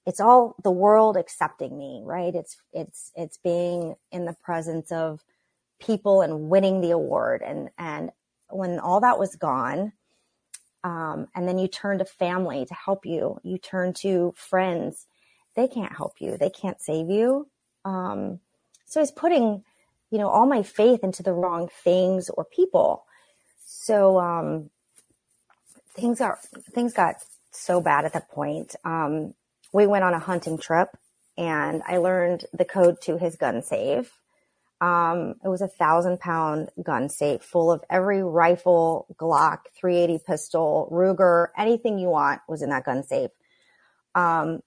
it's 0.06 0.20
all 0.20 0.56
the 0.62 0.70
world 0.70 1.16
accepting 1.16 1.78
me, 1.78 2.02
right? 2.04 2.34
It's, 2.34 2.56
it's, 2.72 3.10
it's 3.14 3.38
being 3.38 3.94
in 4.12 4.24
the 4.26 4.36
presence 4.42 4.92
of 4.92 5.20
people 5.80 6.20
and 6.20 6.50
winning 6.50 6.80
the 6.80 6.90
award. 6.90 7.42
And, 7.42 7.70
and 7.78 8.10
when 8.48 8.78
all 8.78 9.00
that 9.00 9.18
was 9.18 9.36
gone, 9.36 9.92
um, 10.82 11.28
and 11.34 11.48
then 11.48 11.58
you 11.58 11.66
turn 11.66 11.98
to 11.98 12.04
family 12.04 12.66
to 12.66 12.74
help 12.74 13.06
you, 13.06 13.38
you 13.42 13.56
turn 13.56 13.94
to 14.00 14.34
friends, 14.36 15.06
they 15.56 15.66
can't 15.66 15.96
help 15.96 16.14
you. 16.20 16.36
They 16.36 16.50
can't 16.50 16.80
save 16.80 17.08
you. 17.08 17.48
Um, 17.84 18.40
so 18.84 19.00
he's 19.00 19.10
putting, 19.10 19.64
you 20.10 20.18
know, 20.18 20.28
all 20.28 20.46
my 20.46 20.62
faith 20.62 21.02
into 21.02 21.22
the 21.22 21.32
wrong 21.32 21.68
things 21.82 22.28
or 22.28 22.44
people. 22.44 23.04
So, 23.64 24.18
um, 24.20 24.70
things 25.94 26.20
are, 26.20 26.38
things 26.72 26.92
got 26.92 27.16
so 27.50 27.80
bad 27.80 28.04
at 28.04 28.12
that 28.12 28.30
point. 28.30 28.74
Um, 28.84 29.34
we 29.72 29.86
went 29.86 30.04
on 30.04 30.14
a 30.14 30.18
hunting 30.18 30.58
trip 30.58 30.88
and 31.36 31.82
I 31.86 31.96
learned 31.98 32.44
the 32.52 32.64
code 32.64 33.00
to 33.02 33.18
his 33.18 33.36
gun 33.36 33.62
safe. 33.62 34.10
Um, 34.80 35.36
it 35.42 35.48
was 35.48 35.62
a 35.62 35.68
thousand 35.68 36.20
pound 36.20 36.70
gun 36.82 37.08
safe 37.08 37.42
full 37.42 37.72
of 37.72 37.82
every 37.88 38.22
rifle, 38.22 39.06
Glock, 39.18 39.60
380 39.78 40.22
pistol, 40.26 40.88
Ruger, 40.92 41.48
anything 41.56 41.98
you 41.98 42.08
want 42.08 42.40
was 42.48 42.60
in 42.60 42.70
that 42.70 42.84
gun 42.84 43.02
safe. 43.02 43.30
Um, 44.14 44.60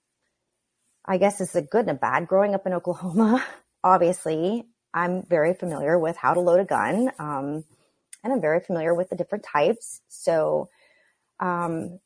I 1.04 1.18
guess 1.18 1.40
it's 1.40 1.54
a 1.54 1.62
good 1.62 1.86
and 1.86 1.90
a 1.90 1.94
bad. 1.94 2.26
Growing 2.26 2.54
up 2.54 2.66
in 2.66 2.74
Oklahoma, 2.74 3.44
obviously, 3.84 4.66
I'm 4.92 5.22
very 5.22 5.54
familiar 5.54 5.98
with 5.98 6.16
how 6.16 6.34
to 6.34 6.40
load 6.40 6.60
a 6.60 6.64
gun. 6.64 7.10
Um, 7.18 7.64
and 8.24 8.32
I'm 8.32 8.40
very 8.40 8.60
familiar 8.60 8.94
with 8.94 9.10
the 9.10 9.16
different 9.16 9.44
types. 9.44 10.00
So, 10.08 10.68
um, 11.40 12.00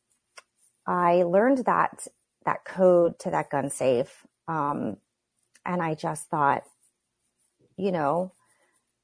I 0.87 1.23
learned 1.23 1.65
that 1.67 2.07
that 2.45 2.65
code 2.65 3.19
to 3.21 3.31
that 3.31 3.51
gun 3.51 3.71
safe. 3.71 4.27
Um, 4.49 4.97
and 5.65 5.83
I 5.83 5.95
just 5.95 6.29
thought, 6.29 6.65
you 7.77 7.93
know, 7.93 8.33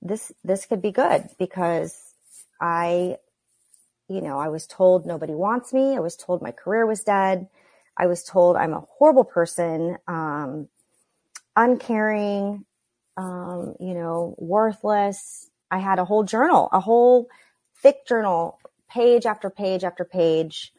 this, 0.02 0.32
this 0.44 0.66
could 0.66 0.82
be 0.82 0.90
good 0.90 1.28
because 1.38 1.96
I, 2.60 3.16
you 4.08 4.20
know, 4.20 4.38
I 4.38 4.48
was 4.48 4.66
told 4.66 5.06
nobody 5.06 5.34
wants 5.34 5.72
me. 5.72 5.96
I 5.96 6.00
was 6.00 6.16
told 6.16 6.42
my 6.42 6.50
career 6.50 6.86
was 6.86 7.04
dead. 7.04 7.48
I 7.96 8.06
was 8.06 8.24
told 8.24 8.56
I'm 8.56 8.72
a 8.72 8.84
horrible 8.98 9.24
person, 9.24 9.98
um, 10.06 10.68
uncaring, 11.56 12.64
um, 13.16 13.74
you 13.80 13.94
know, 13.94 14.34
worthless. 14.38 15.50
I 15.70 15.78
had 15.78 15.98
a 15.98 16.04
whole 16.04 16.24
journal, 16.24 16.68
a 16.72 16.80
whole 16.80 17.28
thick 17.82 18.06
journal, 18.06 18.58
page 18.88 19.26
after 19.26 19.50
page 19.50 19.84
after 19.84 20.04
page, 20.04 20.72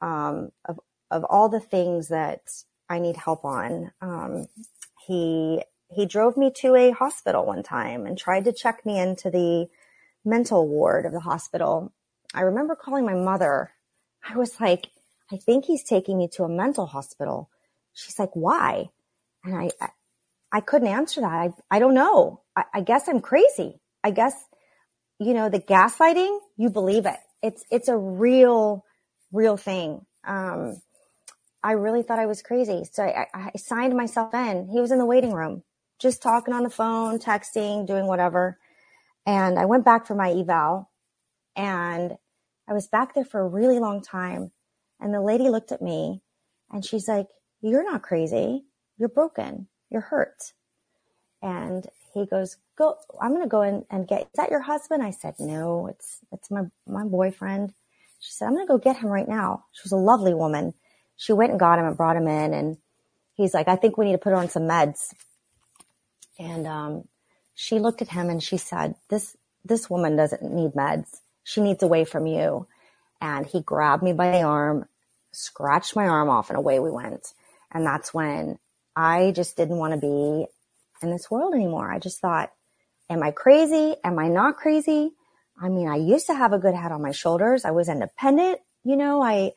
um, 0.00 0.50
of 0.66 0.78
of 1.10 1.24
all 1.24 1.48
the 1.48 1.60
things 1.60 2.08
that 2.08 2.42
I 2.88 2.98
need 2.98 3.16
help 3.16 3.44
on. 3.44 3.92
Um, 4.00 4.48
he 5.06 5.62
he 5.90 6.06
drove 6.06 6.36
me 6.36 6.52
to 6.56 6.74
a 6.74 6.90
hospital 6.90 7.46
one 7.46 7.62
time 7.62 8.06
and 8.06 8.18
tried 8.18 8.44
to 8.44 8.52
check 8.52 8.84
me 8.84 8.98
into 8.98 9.30
the 9.30 9.68
mental 10.24 10.68
ward 10.68 11.06
of 11.06 11.12
the 11.12 11.20
hospital. 11.20 11.92
I 12.34 12.42
remember 12.42 12.76
calling 12.76 13.06
my 13.06 13.14
mother. 13.14 13.72
I 14.28 14.36
was 14.36 14.60
like, 14.60 14.88
I 15.32 15.36
think 15.36 15.64
he's 15.64 15.82
taking 15.82 16.18
me 16.18 16.28
to 16.32 16.44
a 16.44 16.48
mental 16.48 16.86
hospital. 16.86 17.50
She's 17.94 18.18
like, 18.18 18.34
why? 18.34 18.90
And 19.44 19.54
I, 19.54 19.70
I, 20.52 20.60
couldn't 20.60 20.88
answer 20.88 21.20
that. 21.20 21.32
I, 21.32 21.52
I 21.70 21.78
don't 21.78 21.94
know. 21.94 22.42
I, 22.54 22.64
I 22.74 22.80
guess 22.80 23.08
I'm 23.08 23.20
crazy. 23.20 23.80
I 24.04 24.10
guess, 24.10 24.34
you 25.18 25.34
know, 25.34 25.48
the 25.48 25.60
gaslighting, 25.60 26.38
you 26.56 26.70
believe 26.70 27.06
it. 27.06 27.18
It's, 27.42 27.64
it's 27.70 27.88
a 27.88 27.96
real, 27.96 28.84
real 29.32 29.56
thing. 29.56 30.04
Um, 30.26 30.80
I 31.62 31.72
really 31.72 32.02
thought 32.02 32.18
I 32.18 32.26
was 32.26 32.42
crazy. 32.42 32.84
So 32.90 33.02
I, 33.02 33.26
I, 33.34 33.50
signed 33.56 33.96
myself 33.96 34.32
in. 34.32 34.68
He 34.72 34.80
was 34.80 34.90
in 34.92 34.98
the 34.98 35.06
waiting 35.06 35.32
room, 35.32 35.64
just 35.98 36.22
talking 36.22 36.54
on 36.54 36.62
the 36.62 36.70
phone, 36.70 37.18
texting, 37.18 37.86
doing 37.86 38.06
whatever. 38.06 38.58
And 39.26 39.58
I 39.58 39.64
went 39.64 39.84
back 39.84 40.06
for 40.06 40.14
my 40.14 40.30
eval 40.30 40.90
and 41.56 42.16
I 42.68 42.72
was 42.72 42.86
back 42.86 43.14
there 43.14 43.24
for 43.24 43.40
a 43.40 43.48
really 43.48 43.78
long 43.78 44.02
time. 44.02 44.52
And 45.00 45.12
the 45.12 45.20
lady 45.20 45.48
looked 45.48 45.72
at 45.72 45.82
me 45.82 46.22
and 46.70 46.84
she's 46.84 47.08
like, 47.08 47.26
you're 47.60 47.84
not 47.84 48.02
crazy. 48.02 48.64
You're 48.96 49.08
broken. 49.08 49.68
You're 49.90 50.02
hurt. 50.02 50.52
And 51.42 51.86
he 52.18 52.26
goes, 52.26 52.56
go, 52.76 52.96
I'm 53.20 53.30
going 53.30 53.42
to 53.42 53.48
go 53.48 53.62
in 53.62 53.84
and 53.90 54.06
get, 54.06 54.22
is 54.22 54.28
that 54.36 54.50
your 54.50 54.60
husband? 54.60 55.02
I 55.02 55.10
said, 55.10 55.34
no, 55.38 55.86
it's, 55.86 56.18
it's 56.32 56.50
my, 56.50 56.62
my 56.86 57.04
boyfriend. 57.04 57.72
She 58.20 58.32
said, 58.32 58.46
I'm 58.46 58.54
going 58.54 58.66
to 58.66 58.72
go 58.72 58.78
get 58.78 58.96
him 58.98 59.08
right 59.08 59.28
now. 59.28 59.64
She 59.72 59.82
was 59.84 59.92
a 59.92 59.96
lovely 59.96 60.34
woman 60.34 60.74
she 61.18 61.32
went 61.32 61.50
and 61.50 61.60
got 61.60 61.78
him 61.78 61.84
and 61.84 61.96
brought 61.96 62.16
him 62.16 62.28
in 62.28 62.54
and 62.54 62.78
he's 63.34 63.52
like, 63.52 63.68
I 63.68 63.76
think 63.76 63.98
we 63.98 64.06
need 64.06 64.12
to 64.12 64.18
put 64.18 64.30
her 64.30 64.36
on 64.36 64.48
some 64.48 64.62
meds. 64.62 65.12
And, 66.38 66.66
um, 66.66 67.08
she 67.54 67.80
looked 67.80 68.00
at 68.00 68.08
him 68.08 68.30
and 68.30 68.40
she 68.40 68.56
said, 68.56 68.94
this, 69.10 69.36
this 69.64 69.90
woman 69.90 70.14
doesn't 70.14 70.42
need 70.42 70.72
meds. 70.72 71.08
She 71.42 71.60
needs 71.60 71.82
away 71.82 72.04
from 72.04 72.26
you. 72.26 72.68
And 73.20 73.44
he 73.44 73.60
grabbed 73.60 74.04
me 74.04 74.12
by 74.12 74.30
the 74.30 74.42
arm, 74.42 74.86
scratched 75.32 75.96
my 75.96 76.06
arm 76.06 76.30
off, 76.30 76.50
and 76.50 76.56
away 76.56 76.78
we 76.78 76.92
went. 76.92 77.32
And 77.72 77.84
that's 77.84 78.14
when 78.14 78.60
I 78.94 79.32
just 79.32 79.56
didn't 79.56 79.78
want 79.78 79.94
to 79.94 79.98
be 79.98 80.46
in 81.02 81.10
this 81.10 81.30
world 81.30 81.54
anymore. 81.54 81.90
I 81.90 81.98
just 81.98 82.20
thought, 82.20 82.50
am 83.10 83.22
I 83.22 83.30
crazy? 83.30 83.96
Am 84.04 84.18
I 84.18 84.28
not 84.28 84.56
crazy? 84.56 85.12
I 85.60 85.68
mean, 85.68 85.88
I 85.88 85.96
used 85.96 86.26
to 86.26 86.34
have 86.34 86.52
a 86.52 86.58
good 86.58 86.74
head 86.74 86.92
on 86.92 87.02
my 87.02 87.12
shoulders. 87.12 87.64
I 87.64 87.72
was 87.72 87.88
independent. 87.88 88.60
You 88.84 88.96
know, 88.96 89.22
I 89.22 89.52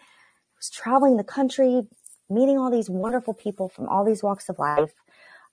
was 0.58 0.70
traveling 0.70 1.18
the 1.18 1.24
country, 1.24 1.84
meeting 2.30 2.58
all 2.58 2.72
these 2.72 2.90
wonderful 2.90 3.34
people 3.34 3.70
from 3.70 3.88
all 3.88 4.04
these 4.04 4.24
walks 4.24 4.50
of 4.50 4.58
life. 4.58 4.94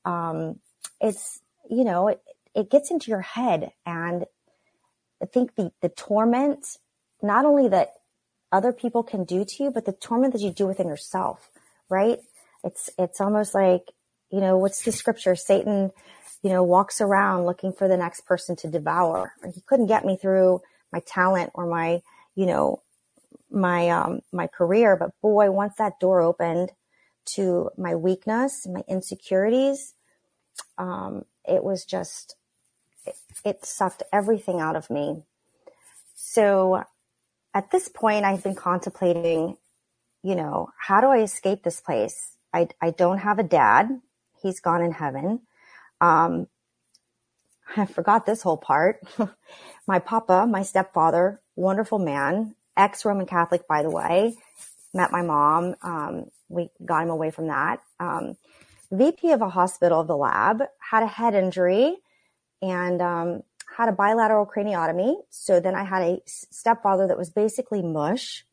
Um, 0.05 0.61
it's, 1.01 1.41
you 1.69 1.85
know, 1.85 2.09
it, 2.09 2.23
it 2.55 2.71
gets 2.71 2.91
into 2.91 3.11
your 3.11 3.21
head. 3.21 3.73
And 3.85 4.25
I 5.23 5.27
think 5.27 5.55
the, 5.55 5.71
the 5.83 5.91
torment, 5.91 6.79
not 7.23 7.45
only 7.45 7.69
that 7.69 7.95
other 8.51 8.73
people 8.73 9.03
can 9.03 9.25
do 9.25 9.45
to 9.45 9.65
you, 9.65 9.71
but 9.71 9.85
the 9.85 9.93
torment 9.93 10.33
that 10.33 10.43
you 10.43 10.51
do 10.51 10.67
within 10.67 10.89
yourself, 10.89 11.51
right? 11.91 12.21
It's, 12.65 12.89
it's 12.99 13.21
almost 13.21 13.55
like, 13.55 13.83
you 14.31 14.41
know, 14.41 14.57
what's 14.59 14.83
the 14.83 14.93
scripture? 14.93 15.35
Satan, 15.35 15.91
you 16.43 16.51
know, 16.51 16.63
walks 16.63 17.01
around 17.01 17.47
looking 17.47 17.73
for 17.73 17.89
the 17.89 17.97
next 17.97 18.23
person 18.27 18.57
to 18.57 18.69
devour. 18.69 19.33
He 19.55 19.61
couldn't 19.63 19.87
get 19.87 20.05
me 20.05 20.17
through 20.17 20.63
my 20.93 21.01
talent 21.01 21.51
or 21.55 21.67
my, 21.67 22.03
you 22.35 22.47
know, 22.47 22.83
my, 23.51 23.89
um, 23.89 24.21
my 24.33 24.47
career. 24.47 24.97
But 24.97 25.11
boy, 25.21 25.51
once 25.51 25.75
that 25.79 25.99
door 26.01 26.21
opened 26.21 26.73
to 27.35 27.71
my 27.77 27.95
weakness, 27.95 28.67
my 28.67 28.83
insecurities, 28.89 29.95
um, 30.77 31.25
it 31.45 31.65
was 31.65 31.85
just, 31.85 32.37
it, 33.07 33.17
it 33.45 33.65
sucked 33.65 34.03
everything 34.13 34.61
out 34.61 34.77
of 34.77 34.91
me. 34.91 35.23
So 36.15 36.85
at 37.55 37.71
this 37.71 37.89
point, 37.89 38.25
I've 38.25 38.43
been 38.43 38.55
contemplating, 38.55 39.57
you 40.23 40.35
know, 40.35 40.69
how 40.79 41.01
do 41.01 41.09
I 41.09 41.19
escape 41.23 41.63
this 41.63 41.81
place? 41.81 42.37
I, 42.53 42.69
I 42.81 42.91
don't 42.91 43.19
have 43.19 43.39
a 43.39 43.43
dad. 43.43 44.01
He's 44.43 44.61
gone 44.61 44.83
in 44.83 44.93
heaven. 44.93 45.41
Um, 46.01 46.47
I 47.77 47.87
forgot 47.87 48.27
this 48.27 48.43
whole 48.43 48.57
part. 48.57 49.01
my 49.87 49.99
papa, 49.99 50.47
my 50.49 50.63
stepfather, 50.63 51.41
wonderful 51.57 51.99
man, 51.99 52.55
ex 52.77 53.05
Roman 53.05 53.27
Catholic, 53.27 53.69
by 53.69 53.83
the 53.83 53.91
way, 53.91 54.37
met 54.95 55.13
my 55.13 55.23
mom. 55.23 55.75
Um, 55.83 56.31
we 56.49 56.71
got 56.85 57.03
him 57.03 57.11
away 57.11 57.31
from 57.31 57.49
that. 57.49 57.83
Um, 58.01 58.37
VP 58.91 59.33
of 59.33 59.43
a 59.43 59.51
hospital 59.51 60.01
of 60.01 60.07
the 60.07 60.17
lab 60.17 60.63
had 60.79 61.03
a 61.03 61.07
head 61.07 61.35
injury 61.35 61.97
and 62.63 63.03
um, 63.03 63.43
had 63.77 63.89
a 63.89 63.93
bilateral 63.93 64.47
craniotomy. 64.47 65.17
So 65.29 65.61
then 65.61 65.75
I 65.75 65.85
had 65.85 66.03
a 66.03 66.23
stepfather 66.27 67.07
that 67.09 67.19
was 67.19 67.31
basically 67.31 67.83
mush. 67.83 68.47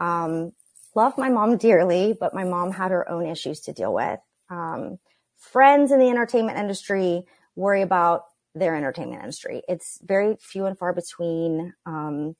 Um, 0.00 0.52
loved 0.94 1.16
my 1.16 1.28
mom 1.28 1.56
dearly, 1.58 2.16
but 2.18 2.34
my 2.34 2.44
mom 2.44 2.72
had 2.72 2.90
her 2.90 3.08
own 3.08 3.26
issues 3.26 3.60
to 3.62 3.72
deal 3.72 3.94
with. 3.94 4.18
Um, 4.50 4.98
friends 5.38 5.92
in 5.92 5.98
the 5.98 6.10
entertainment 6.10 6.58
industry 6.58 7.24
worry 7.56 7.82
about 7.82 8.24
their 8.54 8.74
entertainment 8.74 9.22
industry. 9.22 9.62
It's 9.68 9.98
very 10.02 10.36
few 10.40 10.66
and 10.66 10.76
far 10.76 10.92
between 10.92 11.74
um, 11.86 12.36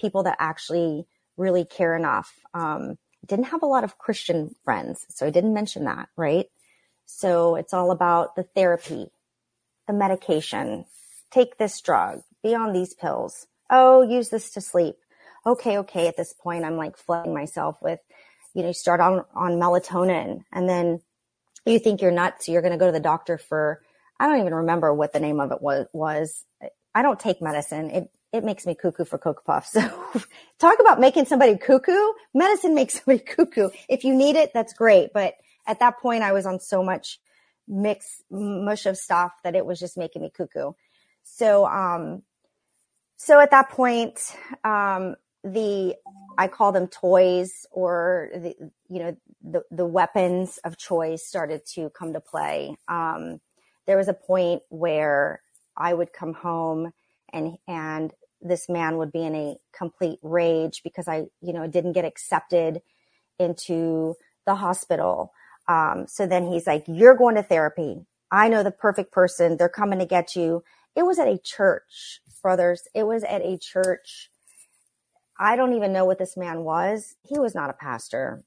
people 0.00 0.22
that 0.24 0.36
actually 0.38 1.06
really 1.36 1.64
care 1.64 1.96
enough. 1.96 2.32
Um, 2.54 2.98
didn't 3.26 3.46
have 3.46 3.62
a 3.62 3.66
lot 3.66 3.84
of 3.84 3.98
Christian 3.98 4.54
friends, 4.64 5.04
so 5.08 5.26
I 5.26 5.30
didn't 5.30 5.54
mention 5.54 5.84
that, 5.84 6.08
right? 6.16 6.46
So 7.04 7.56
it's 7.56 7.74
all 7.74 7.90
about 7.90 8.36
the 8.36 8.42
therapy, 8.42 9.10
the 9.86 9.92
medication, 9.92 10.84
take 11.30 11.58
this 11.58 11.80
drug, 11.80 12.22
be 12.42 12.54
on 12.54 12.72
these 12.72 12.94
pills. 12.94 13.46
Oh, 13.70 14.02
use 14.02 14.28
this 14.30 14.50
to 14.52 14.60
sleep. 14.60 14.96
Okay, 15.44 15.78
okay. 15.78 16.06
At 16.06 16.16
this 16.16 16.32
point, 16.32 16.64
I'm 16.64 16.76
like 16.76 16.96
flooding 16.96 17.34
myself 17.34 17.76
with, 17.82 18.00
you 18.54 18.62
know, 18.62 18.72
start 18.72 19.00
on, 19.00 19.24
on 19.34 19.52
melatonin 19.52 20.44
and 20.52 20.68
then 20.68 21.00
you 21.68 21.78
think 21.78 22.02
you're 22.02 22.10
nuts. 22.10 22.48
You're 22.48 22.62
going 22.62 22.72
to 22.72 22.78
go 22.78 22.86
to 22.86 22.92
the 22.92 23.00
doctor 23.00 23.38
for, 23.38 23.82
I 24.18 24.26
don't 24.26 24.40
even 24.40 24.54
remember 24.54 24.92
what 24.92 25.12
the 25.12 25.20
name 25.20 25.40
of 25.40 25.52
it 25.52 25.62
was, 25.62 25.86
was. 25.92 26.44
I 26.94 27.02
don't 27.02 27.18
take 27.18 27.40
medicine. 27.40 27.90
It, 27.90 28.10
it 28.32 28.44
makes 28.44 28.66
me 28.66 28.74
cuckoo 28.74 29.04
for 29.04 29.18
Cocoa 29.18 29.42
Puffs. 29.44 29.76
So 30.60 30.70
talk 30.70 30.80
about 30.80 31.00
making 31.00 31.26
somebody 31.26 31.56
cuckoo. 31.56 32.12
Medicine 32.34 32.74
makes 32.74 32.94
somebody 33.04 33.24
cuckoo. 33.24 33.70
If 33.88 34.04
you 34.04 34.14
need 34.14 34.36
it, 34.36 34.52
that's 34.52 34.72
great. 34.72 35.10
But 35.14 35.34
at 35.66 35.80
that 35.80 35.98
point, 36.00 36.22
I 36.22 36.32
was 36.32 36.46
on 36.46 36.60
so 36.60 36.82
much 36.82 37.20
mix 37.68 38.22
mush 38.30 38.86
of 38.86 38.96
stuff 38.96 39.32
that 39.44 39.54
it 39.54 39.64
was 39.64 39.78
just 39.78 39.96
making 39.96 40.22
me 40.22 40.30
cuckoo. 40.34 40.72
So, 41.22 41.66
um, 41.66 42.22
so 43.16 43.38
at 43.38 43.50
that 43.50 43.68
point, 43.70 44.20
um, 44.64 45.16
the 45.44 45.94
I 46.38 46.46
call 46.46 46.70
them 46.70 46.86
toys 46.86 47.66
or 47.72 48.30
the 48.32 48.54
you 48.88 49.00
know 49.00 49.16
the 49.42 49.62
the 49.72 49.84
weapons 49.84 50.58
of 50.64 50.78
choice 50.78 51.26
started 51.26 51.66
to 51.74 51.90
come 51.90 52.12
to 52.12 52.20
play. 52.20 52.76
Um, 52.86 53.40
there 53.86 53.98
was 53.98 54.06
a 54.06 54.14
point 54.14 54.62
where 54.68 55.42
I 55.76 55.92
would 55.92 56.12
come 56.12 56.34
home 56.34 56.92
and 57.32 57.58
and 57.66 58.14
this 58.40 58.68
man 58.68 58.98
would 58.98 59.10
be 59.10 59.24
in 59.24 59.34
a 59.34 59.56
complete 59.76 60.20
rage 60.22 60.82
because 60.84 61.08
I 61.08 61.24
you 61.42 61.52
know 61.52 61.66
didn't 61.66 61.94
get 61.94 62.04
accepted 62.04 62.82
into 63.40 64.14
the 64.46 64.54
hospital. 64.54 65.32
Um, 65.66 66.06
so 66.06 66.24
then 66.24 66.46
he's 66.46 66.68
like, 66.68 66.84
"You're 66.86 67.16
going 67.16 67.34
to 67.34 67.42
therapy. 67.42 68.06
I 68.30 68.48
know 68.48 68.62
the 68.62 68.70
perfect 68.70 69.10
person. 69.10 69.56
They're 69.56 69.68
coming 69.68 69.98
to 69.98 70.06
get 70.06 70.36
you." 70.36 70.62
It 70.94 71.02
was 71.02 71.18
at 71.18 71.26
a 71.26 71.38
church, 71.38 72.20
brothers. 72.42 72.86
It 72.94 73.04
was 73.08 73.24
at 73.24 73.42
a 73.42 73.58
church 73.58 74.30
I 75.38 75.56
don't 75.56 75.74
even 75.74 75.92
know 75.92 76.04
what 76.04 76.18
this 76.18 76.36
man 76.36 76.64
was. 76.64 77.14
He 77.22 77.38
was 77.38 77.54
not 77.54 77.70
a 77.70 77.74
pastor. 77.74 78.42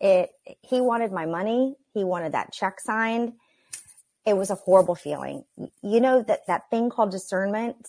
It, 0.00 0.30
he 0.62 0.80
wanted 0.80 1.12
my 1.12 1.26
money. 1.26 1.76
He 1.94 2.02
wanted 2.04 2.32
that 2.32 2.52
check 2.52 2.80
signed. 2.80 3.34
It 4.26 4.36
was 4.36 4.50
a 4.50 4.56
horrible 4.56 4.94
feeling. 4.94 5.44
You 5.82 6.00
know, 6.00 6.22
that, 6.22 6.46
that 6.48 6.70
thing 6.70 6.90
called 6.90 7.10
discernment, 7.10 7.88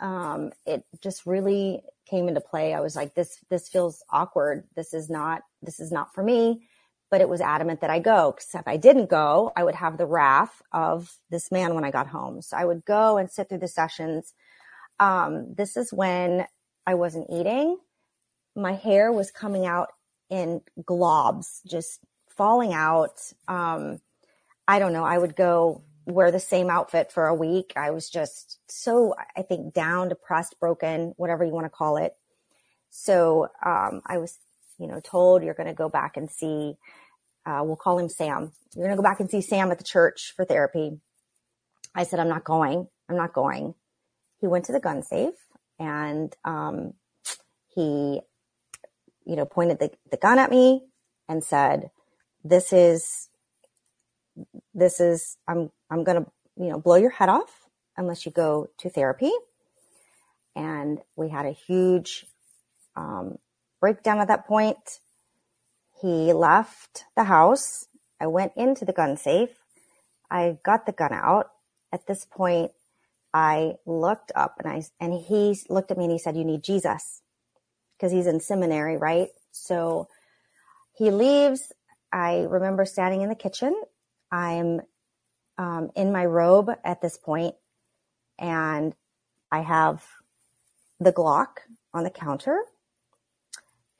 um, 0.00 0.52
it 0.66 0.84
just 1.00 1.26
really 1.26 1.82
came 2.08 2.28
into 2.28 2.40
play. 2.40 2.74
I 2.74 2.80
was 2.80 2.96
like, 2.96 3.14
this, 3.14 3.38
this 3.50 3.68
feels 3.68 4.02
awkward. 4.10 4.64
This 4.74 4.92
is 4.92 5.08
not, 5.08 5.42
this 5.62 5.78
is 5.78 5.92
not 5.92 6.12
for 6.14 6.22
me. 6.24 6.66
But 7.10 7.20
it 7.20 7.28
was 7.28 7.40
adamant 7.40 7.80
that 7.80 7.90
I 7.90 7.98
go 7.98 8.32
because 8.32 8.54
if 8.54 8.68
I 8.68 8.76
didn't 8.76 9.10
go, 9.10 9.52
I 9.56 9.64
would 9.64 9.74
have 9.74 9.98
the 9.98 10.06
wrath 10.06 10.62
of 10.72 11.16
this 11.28 11.50
man 11.50 11.74
when 11.74 11.84
I 11.84 11.90
got 11.90 12.06
home. 12.06 12.40
So 12.40 12.56
I 12.56 12.64
would 12.64 12.84
go 12.84 13.18
and 13.18 13.28
sit 13.28 13.48
through 13.48 13.58
the 13.58 13.68
sessions. 13.68 14.32
Um, 15.00 15.54
this 15.56 15.76
is 15.76 15.92
when 15.92 16.46
I 16.90 16.94
wasn't 16.94 17.28
eating. 17.30 17.78
My 18.56 18.72
hair 18.72 19.12
was 19.12 19.30
coming 19.30 19.64
out 19.64 19.90
in 20.28 20.60
globs, 20.82 21.60
just 21.64 22.00
falling 22.28 22.72
out. 22.72 23.32
Um, 23.46 24.00
I 24.66 24.80
don't 24.80 24.92
know. 24.92 25.04
I 25.04 25.16
would 25.16 25.36
go 25.36 25.84
wear 26.04 26.32
the 26.32 26.40
same 26.40 26.68
outfit 26.68 27.12
for 27.12 27.28
a 27.28 27.34
week. 27.34 27.72
I 27.76 27.92
was 27.92 28.10
just 28.10 28.58
so, 28.68 29.14
I 29.36 29.42
think, 29.42 29.72
down, 29.72 30.08
depressed, 30.08 30.58
broken, 30.58 31.14
whatever 31.16 31.44
you 31.44 31.52
want 31.52 31.66
to 31.66 31.70
call 31.70 31.96
it. 31.96 32.14
So 32.88 33.46
um, 33.64 34.02
I 34.04 34.18
was, 34.18 34.36
you 34.76 34.88
know, 34.88 34.98
told 34.98 35.44
you're 35.44 35.54
going 35.54 35.68
to 35.68 35.74
go 35.74 35.88
back 35.88 36.16
and 36.16 36.28
see. 36.28 36.74
Uh, 37.46 37.60
we'll 37.62 37.76
call 37.76 38.00
him 38.00 38.08
Sam. 38.08 38.50
You're 38.74 38.86
going 38.86 38.96
to 38.96 39.00
go 39.00 39.08
back 39.08 39.20
and 39.20 39.30
see 39.30 39.42
Sam 39.42 39.70
at 39.70 39.78
the 39.78 39.84
church 39.84 40.32
for 40.34 40.44
therapy. 40.44 40.98
I 41.94 42.02
said, 42.02 42.18
I'm 42.18 42.28
not 42.28 42.42
going. 42.42 42.88
I'm 43.08 43.16
not 43.16 43.32
going. 43.32 43.74
He 44.40 44.48
went 44.48 44.64
to 44.64 44.72
the 44.72 44.80
gun 44.80 45.04
safe 45.04 45.34
and 45.80 46.36
um, 46.44 46.92
he, 47.74 48.20
you 49.26 49.36
know, 49.36 49.46
pointed 49.46 49.80
the, 49.80 49.90
the 50.10 50.18
gun 50.18 50.38
at 50.38 50.50
me 50.50 50.82
and 51.28 51.42
said, 51.42 51.90
"This 52.44 52.72
is, 52.72 53.28
this 54.74 55.00
is, 55.00 55.38
I'm, 55.48 55.70
I'm 55.90 56.04
gonna, 56.04 56.26
you 56.56 56.68
know, 56.68 56.78
blow 56.78 56.96
your 56.96 57.10
head 57.10 57.30
off 57.30 57.66
unless 57.96 58.26
you 58.26 58.32
go 58.32 58.68
to 58.78 58.90
therapy." 58.90 59.32
And 60.54 61.00
we 61.16 61.30
had 61.30 61.46
a 61.46 61.52
huge 61.52 62.26
um, 62.96 63.38
breakdown 63.80 64.20
at 64.20 64.28
that 64.28 64.46
point. 64.46 65.00
He 66.00 66.32
left 66.32 67.04
the 67.16 67.24
house. 67.24 67.86
I 68.20 68.26
went 68.26 68.52
into 68.56 68.84
the 68.84 68.92
gun 68.92 69.16
safe. 69.16 69.50
I 70.30 70.58
got 70.64 70.86
the 70.86 70.92
gun 70.92 71.12
out. 71.12 71.50
At 71.92 72.06
this 72.06 72.24
point, 72.24 72.72
I 73.32 73.74
looked 73.86 74.32
up 74.34 74.56
and 74.62 74.72
I, 74.72 74.82
and 75.00 75.14
he 75.14 75.58
looked 75.68 75.90
at 75.90 75.98
me 75.98 76.04
and 76.04 76.12
he 76.12 76.18
said, 76.18 76.36
you 76.36 76.44
need 76.44 76.64
Jesus 76.64 77.22
because 77.96 78.12
he's 78.12 78.26
in 78.26 78.40
seminary, 78.40 78.96
right? 78.96 79.28
So 79.52 80.08
he 80.96 81.10
leaves. 81.10 81.72
I 82.12 82.46
remember 82.48 82.84
standing 82.84 83.22
in 83.22 83.28
the 83.28 83.34
kitchen. 83.34 83.74
I'm 84.32 84.80
um, 85.58 85.90
in 85.94 86.12
my 86.12 86.24
robe 86.24 86.70
at 86.84 87.02
this 87.02 87.16
point 87.16 87.54
and 88.38 88.94
I 89.52 89.60
have 89.60 90.04
the 90.98 91.12
Glock 91.12 91.58
on 91.92 92.04
the 92.04 92.10
counter 92.10 92.62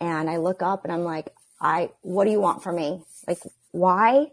and 0.00 0.30
I 0.30 0.38
look 0.38 0.62
up 0.62 0.84
and 0.84 0.92
I'm 0.92 1.04
like, 1.04 1.32
I, 1.60 1.90
what 2.02 2.24
do 2.24 2.30
you 2.30 2.40
want 2.40 2.62
from 2.62 2.76
me? 2.76 3.02
Like, 3.28 3.40
why? 3.72 4.28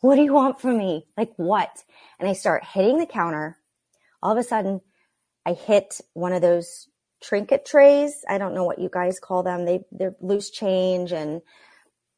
What 0.00 0.16
do 0.16 0.22
you 0.22 0.32
want 0.34 0.60
from 0.60 0.76
me? 0.78 1.06
Like 1.16 1.32
what? 1.36 1.84
And 2.18 2.28
I 2.28 2.34
start 2.34 2.64
hitting 2.64 2.98
the 2.98 3.06
counter 3.06 3.56
all 4.22 4.32
of 4.32 4.38
a 4.38 4.42
sudden 4.42 4.80
I 5.44 5.54
hit 5.54 6.00
one 6.14 6.32
of 6.32 6.42
those 6.42 6.88
trinket 7.22 7.64
trays. 7.64 8.24
I 8.28 8.38
don't 8.38 8.54
know 8.54 8.64
what 8.64 8.78
you 8.78 8.88
guys 8.92 9.18
call 9.18 9.42
them. 9.42 9.64
They 9.64 9.84
they're 9.90 10.16
loose 10.20 10.50
change 10.50 11.12
and 11.12 11.42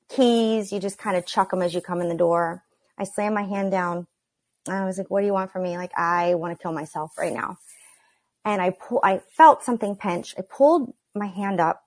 keys. 0.08 0.72
You 0.72 0.80
just 0.80 0.98
kind 0.98 1.16
of 1.16 1.26
chuck 1.26 1.50
them 1.50 1.62
as 1.62 1.74
you 1.74 1.80
come 1.80 2.00
in 2.00 2.08
the 2.08 2.14
door. 2.14 2.64
I 2.98 3.04
slammed 3.04 3.34
my 3.34 3.44
hand 3.44 3.70
down. 3.70 4.06
I 4.68 4.84
was 4.84 4.98
like, 4.98 5.10
"What 5.10 5.20
do 5.20 5.26
you 5.26 5.32
want 5.32 5.52
from 5.52 5.62
me?" 5.62 5.76
Like, 5.76 5.92
I 5.96 6.34
want 6.34 6.56
to 6.56 6.62
kill 6.62 6.72
myself 6.72 7.18
right 7.18 7.32
now. 7.32 7.58
And 8.44 8.60
I 8.60 8.70
pull. 8.70 9.00
I 9.02 9.18
felt 9.18 9.62
something 9.62 9.96
pinch. 9.96 10.34
I 10.38 10.42
pulled 10.42 10.94
my 11.14 11.26
hand 11.26 11.60
up, 11.60 11.84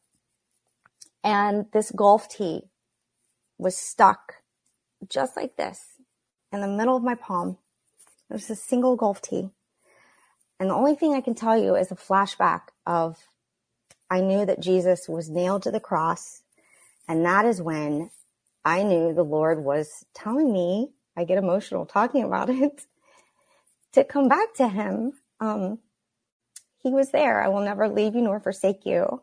and 1.24 1.66
this 1.72 1.92
golf 1.92 2.30
tee 2.30 2.70
was 3.58 3.78
stuck 3.78 4.36
just 5.10 5.36
like 5.36 5.56
this 5.58 6.02
in 6.52 6.62
the 6.62 6.68
middle 6.68 6.96
of 6.96 7.04
my 7.04 7.16
palm. 7.16 7.58
It 8.30 8.34
was 8.34 8.50
a 8.50 8.56
single 8.56 8.96
golf 8.96 9.22
tee. 9.22 9.52
And 10.60 10.70
the 10.70 10.76
only 10.76 10.96
thing 10.96 11.14
I 11.14 11.22
can 11.22 11.36
tell 11.36 11.58
you 11.58 11.76
is 11.76 11.92
a 11.92 11.96
flashback 11.96 12.62
of 12.86 13.18
I 14.10 14.22
knew 14.22 14.46
that 14.46 14.60
Jesus 14.62 15.08
was 15.08 15.30
nailed 15.30 15.64
to 15.64 15.72
the 15.72 15.80
cross. 15.80 16.42
And 17.08 17.26
that 17.26 17.46
is 17.46 17.62
when 17.62 18.10
I 18.66 18.84
knew 18.84 19.14
the 19.14 19.24
Lord 19.24 19.64
was 19.64 20.06
telling 20.14 20.52
me, 20.52 20.90
I 21.16 21.24
get 21.26 21.38
emotional 21.38 21.86
talking 21.86 22.24
about 22.24 22.50
it, 22.52 22.84
to 23.94 24.04
come 24.04 24.28
back 24.28 24.54
to 24.56 24.68
him. 24.68 25.14
Um, 25.40 25.80
he 26.80 26.92
was 26.92 27.12
there. 27.12 27.44
I 27.44 27.50
will 27.50 27.62
never 27.62 27.88
leave 27.90 28.16
you 28.16 28.22
nor 28.22 28.40
forsake 28.40 28.86
you. 28.86 29.22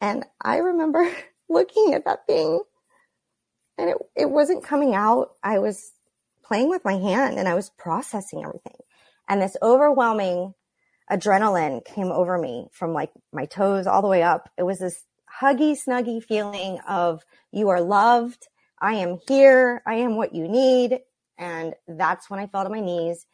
And 0.00 0.24
I 0.40 0.58
remember 0.58 1.10
looking 1.48 1.94
at 1.94 2.04
that 2.04 2.26
thing 2.26 2.62
and 3.78 3.90
it, 3.90 3.96
it 4.14 4.30
wasn't 4.30 4.64
coming 4.64 4.94
out. 4.94 5.32
I 5.42 5.58
was 5.58 5.92
playing 6.44 6.68
with 6.68 6.84
my 6.84 6.94
hand 6.94 7.38
and 7.38 7.48
I 7.48 7.54
was 7.54 7.70
processing 7.70 8.44
everything. 8.44 8.76
And 9.28 9.40
this 9.40 9.56
overwhelming 9.62 10.54
adrenaline 11.10 11.84
came 11.84 12.12
over 12.12 12.38
me 12.38 12.68
from 12.72 12.92
like 12.92 13.10
my 13.32 13.46
toes 13.46 13.86
all 13.86 14.02
the 14.02 14.08
way 14.08 14.22
up. 14.22 14.50
It 14.56 14.62
was 14.62 14.78
this 14.78 15.04
huggy, 15.40 15.76
snuggy 15.76 16.22
feeling 16.22 16.78
of 16.88 17.24
you 17.52 17.68
are 17.68 17.80
loved. 17.80 18.46
I 18.80 18.94
am 18.94 19.18
here. 19.26 19.82
I 19.86 19.94
am 19.94 20.16
what 20.16 20.34
you 20.34 20.48
need. 20.48 21.00
And 21.38 21.74
that's 21.88 22.30
when 22.30 22.40
I 22.40 22.46
fell 22.46 22.64
to 22.64 22.70
my 22.70 22.80
knees 22.80 23.26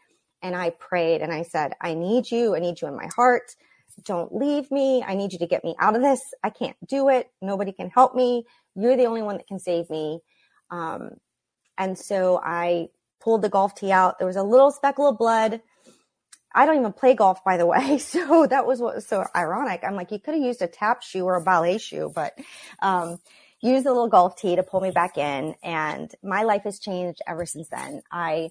and 0.43 0.55
I 0.55 0.70
prayed 0.70 1.22
and 1.22 1.33
I 1.33 1.43
said, 1.43 1.74
I 1.81 1.95
need 1.95 2.31
you. 2.31 2.55
I 2.55 2.61
need 2.61 2.81
you 2.81 2.89
in 2.89 2.97
my 2.97 3.09
heart. 3.14 3.55
Don't 4.05 4.35
leave 4.35 4.70
me. 4.70 5.03
I 5.03 5.14
need 5.14 5.33
you 5.33 5.39
to 5.39 5.47
get 5.47 5.64
me 5.64 5.74
out 5.81 5.97
of 5.97 6.03
this. 6.03 6.20
I 6.45 6.51
can't 6.51 6.77
do 6.87 7.09
it. 7.09 7.31
Nobody 7.41 7.72
can 7.72 7.89
help 7.91 8.14
me. 8.14 8.45
You're 8.74 8.97
the 8.97 9.07
only 9.07 9.22
one 9.22 9.39
that 9.39 9.47
can 9.47 9.59
save 9.59 9.89
me. 9.89 10.20
Um, 10.70 11.12
and 11.79 11.99
so 11.99 12.41
I 12.45 12.89
pulled 13.20 13.43
the 13.43 13.49
golf 13.49 13.74
tee 13.74 13.93
out. 13.93 14.18
There 14.18 14.27
was 14.27 14.37
a 14.37 14.43
little 14.43 14.70
speckle 14.70 15.09
of 15.09 15.18
blood. 15.18 15.61
I 16.57 16.66
don't 16.66 16.78
even 16.78 16.92
play 16.94 17.14
golf, 17.14 17.44
by 17.44 17.59
the 17.59 17.66
way. 17.66 17.98
So 18.07 18.46
that 18.46 18.66
was 18.66 18.80
what 18.80 18.96
was 18.96 19.07
so 19.07 19.24
ironic. 19.36 19.82
I'm 19.84 19.94
like, 19.94 20.11
you 20.11 20.18
could 20.18 20.34
have 20.34 20.42
used 20.42 20.62
a 20.62 20.66
tap 20.66 21.02
shoe 21.02 21.24
or 21.24 21.36
a 21.36 21.42
ballet 21.42 21.78
shoe, 21.78 22.11
but, 22.14 22.32
um, 22.80 23.18
use 23.61 23.84
a 23.84 23.90
little 23.90 24.09
golf 24.09 24.36
tee 24.36 24.57
to 24.57 24.62
pull 24.62 24.80
me 24.80 24.90
back 24.90 25.18
in. 25.18 25.54
And 25.62 26.11
my 26.22 26.42
life 26.44 26.62
has 26.64 26.78
changed 26.78 27.20
ever 27.26 27.46
since 27.46 27.68
then. 27.68 28.02
I, 28.11 28.50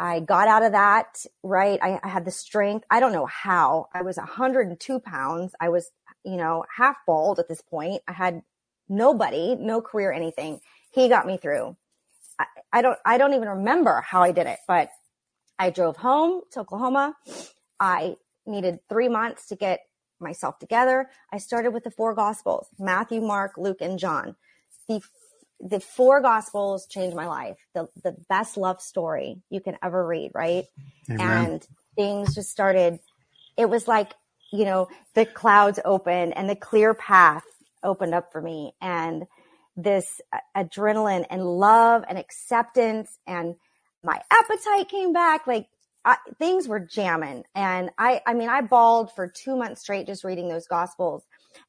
I 0.00 0.20
got 0.20 0.48
out 0.48 0.64
of 0.64 0.72
that, 0.72 1.24
right? 1.42 1.78
I, 1.82 2.00
I 2.02 2.08
had 2.08 2.24
the 2.24 2.30
strength. 2.30 2.86
I 2.90 3.00
don't 3.00 3.12
know 3.12 3.26
how. 3.26 3.86
I 3.94 4.02
was 4.02 4.16
102 4.16 5.00
pounds. 5.00 5.54
I 5.60 5.68
was, 5.68 5.90
you 6.24 6.36
know, 6.36 6.64
half 6.76 6.96
bald 7.06 7.38
at 7.38 7.48
this 7.48 7.60
point. 7.62 8.02
I 8.08 8.12
had 8.12 8.42
nobody, 8.88 9.54
no 9.56 9.80
career, 9.80 10.12
anything 10.12 10.60
he 10.92 11.08
got 11.08 11.26
me 11.26 11.36
through. 11.36 11.76
I, 12.38 12.46
I 12.72 12.82
don't, 12.82 12.98
I 13.04 13.18
don't 13.18 13.34
even 13.34 13.48
remember 13.48 14.00
how 14.00 14.22
I 14.22 14.32
did 14.32 14.46
it, 14.46 14.58
but 14.66 14.88
I 15.58 15.70
drove 15.70 15.96
home 15.96 16.42
to 16.52 16.60
Oklahoma. 16.60 17.16
I 17.80 18.16
needed 18.46 18.80
three 18.88 19.08
months 19.08 19.46
to 19.48 19.56
get 19.56 19.80
myself 20.20 20.58
together. 20.58 21.10
I 21.32 21.38
started 21.38 21.72
with 21.72 21.84
the 21.84 21.90
four 21.90 22.14
gospels, 22.14 22.68
Matthew, 22.78 23.20
Mark, 23.20 23.52
Luke, 23.56 23.80
and 23.80 23.98
John. 23.98 24.36
The, 24.88 25.00
the 25.60 25.80
four 25.80 26.20
gospels 26.20 26.86
changed 26.86 27.16
my 27.16 27.26
life. 27.26 27.58
The, 27.74 27.88
the 28.02 28.16
best 28.28 28.56
love 28.56 28.80
story 28.80 29.42
you 29.50 29.60
can 29.60 29.76
ever 29.82 30.06
read, 30.06 30.32
right? 30.34 30.64
Amen. 31.10 31.20
And 31.20 31.68
things 31.96 32.34
just 32.34 32.50
started. 32.50 32.98
It 33.56 33.68
was 33.68 33.86
like, 33.86 34.14
you 34.52 34.64
know, 34.64 34.88
the 35.14 35.26
clouds 35.26 35.78
opened 35.84 36.36
and 36.36 36.48
the 36.48 36.56
clear 36.56 36.94
path 36.94 37.44
opened 37.82 38.14
up 38.14 38.32
for 38.32 38.40
me. 38.40 38.72
And 38.80 39.26
this 39.76 40.20
adrenaline 40.56 41.26
and 41.30 41.44
love 41.44 42.04
and 42.08 42.18
acceptance 42.18 43.18
and 43.26 43.54
my 44.02 44.20
appetite 44.30 44.88
came 44.88 45.12
back 45.12 45.46
like 45.46 45.66
I, 46.04 46.16
things 46.38 46.68
were 46.68 46.80
jamming. 46.80 47.44
And 47.54 47.90
i 47.98 48.20
i 48.26 48.34
mean 48.34 48.48
i 48.48 48.60
bawled 48.60 49.12
for 49.12 49.28
two 49.28 49.56
months 49.56 49.82
straight 49.82 50.06
just 50.06 50.24
reading 50.24 50.48
those 50.48 50.66
gospels. 50.66 51.24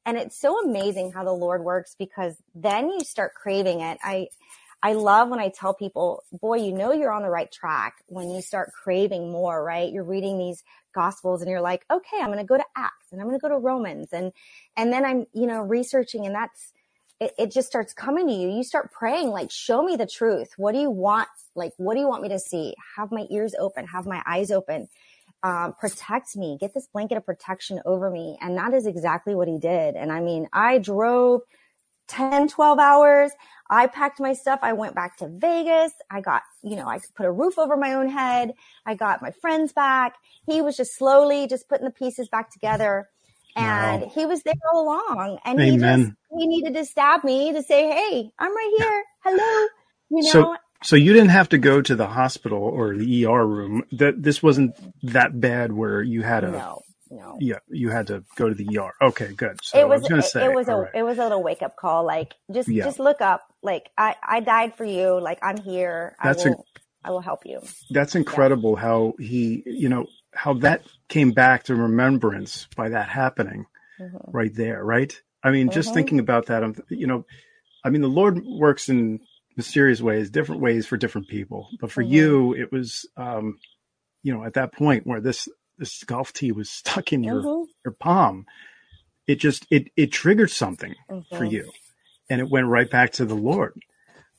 And 0.06 0.16
it's 0.16 0.38
so 0.38 0.60
amazing 0.64 1.12
how 1.12 1.24
the 1.24 1.32
lord 1.32 1.64
works 1.64 1.94
because 1.98 2.36
then 2.54 2.90
you 2.90 3.00
start 3.00 3.34
craving 3.34 3.80
it. 3.80 3.98
I 4.02 4.28
i 4.82 4.94
love 4.94 5.28
when 5.28 5.40
i 5.40 5.48
tell 5.50 5.74
people 5.74 6.22
boy 6.32 6.56
you 6.56 6.72
know 6.72 6.92
you're 6.92 7.12
on 7.12 7.22
the 7.22 7.28
right 7.28 7.52
track 7.52 7.96
when 8.06 8.30
you 8.30 8.40
start 8.40 8.70
craving 8.72 9.30
more 9.30 9.62
right? 9.62 9.92
You're 9.92 10.04
reading 10.04 10.38
these 10.38 10.62
gospels 10.94 11.42
and 11.42 11.50
you're 11.50 11.60
like 11.60 11.84
okay 11.90 12.18
i'm 12.20 12.26
going 12.26 12.38
to 12.38 12.44
go 12.44 12.56
to 12.56 12.64
acts 12.76 13.12
and 13.12 13.20
i'm 13.20 13.26
going 13.26 13.38
to 13.38 13.42
go 13.42 13.48
to 13.48 13.58
romans. 13.58 14.08
And 14.12 14.32
and 14.76 14.92
then 14.92 15.04
i'm 15.04 15.26
you 15.34 15.46
know 15.46 15.60
researching 15.60 16.24
and 16.26 16.34
that's 16.34 16.72
it, 17.20 17.34
it 17.38 17.52
just 17.52 17.68
starts 17.68 17.92
coming 17.92 18.26
to 18.26 18.32
you. 18.32 18.48
You 18.48 18.64
start 18.64 18.90
praying, 18.90 19.28
like, 19.28 19.50
show 19.50 19.82
me 19.82 19.96
the 19.96 20.06
truth. 20.06 20.54
What 20.56 20.72
do 20.72 20.80
you 20.80 20.90
want? 20.90 21.28
Like, 21.54 21.72
what 21.76 21.94
do 21.94 22.00
you 22.00 22.08
want 22.08 22.22
me 22.22 22.30
to 22.30 22.38
see? 22.38 22.74
Have 22.96 23.12
my 23.12 23.26
ears 23.30 23.54
open, 23.58 23.86
have 23.86 24.06
my 24.06 24.22
eyes 24.26 24.50
open. 24.50 24.88
Um, 25.42 25.74
protect 25.78 26.36
me, 26.36 26.58
get 26.60 26.74
this 26.74 26.86
blanket 26.92 27.16
of 27.16 27.24
protection 27.24 27.80
over 27.86 28.10
me. 28.10 28.36
And 28.40 28.56
that 28.58 28.74
is 28.74 28.86
exactly 28.86 29.34
what 29.34 29.48
he 29.48 29.58
did. 29.58 29.96
And 29.96 30.12
I 30.12 30.20
mean, 30.20 30.48
I 30.52 30.78
drove 30.78 31.42
10, 32.08 32.48
12 32.48 32.78
hours. 32.78 33.30
I 33.70 33.86
packed 33.86 34.20
my 34.20 34.32
stuff. 34.32 34.58
I 34.62 34.72
went 34.72 34.94
back 34.94 35.16
to 35.18 35.28
Vegas. 35.28 35.92
I 36.10 36.20
got, 36.20 36.42
you 36.62 36.76
know, 36.76 36.88
I 36.88 37.00
put 37.14 37.24
a 37.24 37.32
roof 37.32 37.58
over 37.58 37.76
my 37.76 37.94
own 37.94 38.08
head. 38.08 38.52
I 38.84 38.94
got 38.94 39.22
my 39.22 39.30
friends 39.30 39.72
back. 39.72 40.16
He 40.46 40.60
was 40.60 40.76
just 40.76 40.96
slowly 40.96 41.46
just 41.46 41.68
putting 41.68 41.84
the 41.84 41.92
pieces 41.92 42.28
back 42.28 42.50
together 42.50 43.08
and 43.56 44.02
wow. 44.02 44.12
he 44.14 44.26
was 44.26 44.42
there 44.42 44.54
all 44.72 44.82
along 44.84 45.38
and 45.44 45.60
Amen. 45.60 45.98
he 45.98 46.04
just 46.04 46.12
he 46.38 46.46
needed 46.46 46.74
to 46.74 46.84
stab 46.84 47.24
me 47.24 47.52
to 47.52 47.62
say 47.62 47.88
hey 47.88 48.30
i'm 48.38 48.54
right 48.54 48.74
here. 48.78 49.04
Hello 49.24 49.68
you 50.10 50.22
know? 50.22 50.30
so 50.30 50.56
so 50.82 50.96
you 50.96 51.12
didn't 51.12 51.30
have 51.30 51.48
to 51.50 51.58
go 51.58 51.82
to 51.82 51.94
the 51.94 52.06
hospital 52.06 52.62
or 52.62 52.96
the 52.96 53.26
er 53.26 53.46
room. 53.46 53.84
That 53.92 54.22
this 54.22 54.42
wasn't 54.42 54.74
that 55.02 55.38
bad 55.38 55.72
where 55.72 56.02
you 56.02 56.22
had 56.22 56.44
a 56.44 56.50
no 56.50 56.82
no. 57.10 57.36
Yeah 57.40 57.58
you 57.68 57.90
had 57.90 58.06
to 58.08 58.24
go 58.36 58.48
to 58.48 58.54
the 58.54 58.78
er 58.78 58.92
okay 59.02 59.32
good. 59.32 59.58
So 59.62 59.78
it 59.78 59.88
was, 59.88 60.02
was 60.08 60.32
say, 60.32 60.44
it 60.44 60.54
was 60.54 60.68
a 60.68 60.76
right. 60.76 60.90
it 60.94 61.02
was 61.02 61.18
a 61.18 61.22
little 61.22 61.42
wake 61.42 61.62
up 61.62 61.76
call 61.76 62.04
like 62.04 62.34
just 62.52 62.68
yeah. 62.68 62.84
just 62.84 62.98
look 62.98 63.20
up. 63.20 63.42
Like 63.62 63.90
i 63.98 64.16
i 64.22 64.40
died 64.40 64.74
for 64.76 64.84
you. 64.84 65.20
Like 65.20 65.38
i'm 65.42 65.58
here. 65.58 66.16
That's 66.22 66.46
i 66.46 66.50
will, 66.50 66.66
a, 67.04 67.08
I 67.08 67.10
will 67.10 67.20
help 67.20 67.44
you. 67.46 67.60
That's 67.90 68.14
incredible 68.14 68.74
yeah. 68.76 68.82
how 68.82 69.14
he 69.18 69.62
you 69.66 69.88
know 69.88 70.06
how 70.32 70.54
that 70.54 70.82
came 71.08 71.32
back 71.32 71.64
to 71.64 71.74
remembrance 71.74 72.68
by 72.76 72.90
that 72.90 73.08
happening 73.08 73.66
mm-hmm. 74.00 74.30
right 74.30 74.54
there, 74.54 74.84
right? 74.84 75.20
I 75.42 75.50
mean, 75.50 75.68
mm-hmm. 75.68 75.74
just 75.74 75.94
thinking 75.94 76.18
about 76.18 76.46
that, 76.46 76.62
I'm, 76.62 76.76
you 76.88 77.06
know, 77.06 77.26
I 77.84 77.90
mean, 77.90 78.02
the 78.02 78.08
Lord 78.08 78.44
works 78.44 78.88
in 78.88 79.20
mysterious 79.56 80.00
ways, 80.00 80.30
different 80.30 80.60
ways 80.60 80.86
for 80.86 80.96
different 80.96 81.28
people. 81.28 81.68
But 81.80 81.90
for 81.90 82.02
mm-hmm. 82.02 82.12
you, 82.12 82.54
it 82.54 82.72
was, 82.72 83.06
um, 83.16 83.58
you 84.22 84.32
know, 84.32 84.44
at 84.44 84.54
that 84.54 84.72
point 84.72 85.06
where 85.06 85.20
this 85.20 85.48
this 85.78 86.04
golf 86.04 86.32
tee 86.32 86.52
was 86.52 86.70
stuck 86.80 87.12
in 87.12 87.24
your 87.24 87.42
mm-hmm. 87.42 87.70
your 87.84 87.92
palm, 87.92 88.46
it 89.26 89.36
just 89.36 89.66
it 89.70 89.88
it 89.96 90.12
triggered 90.12 90.50
something 90.50 90.94
for 91.08 91.14
mm-hmm. 91.14 91.46
you, 91.46 91.72
and 92.28 92.40
it 92.40 92.50
went 92.50 92.66
right 92.66 92.90
back 92.90 93.12
to 93.12 93.24
the 93.24 93.34
Lord. 93.34 93.80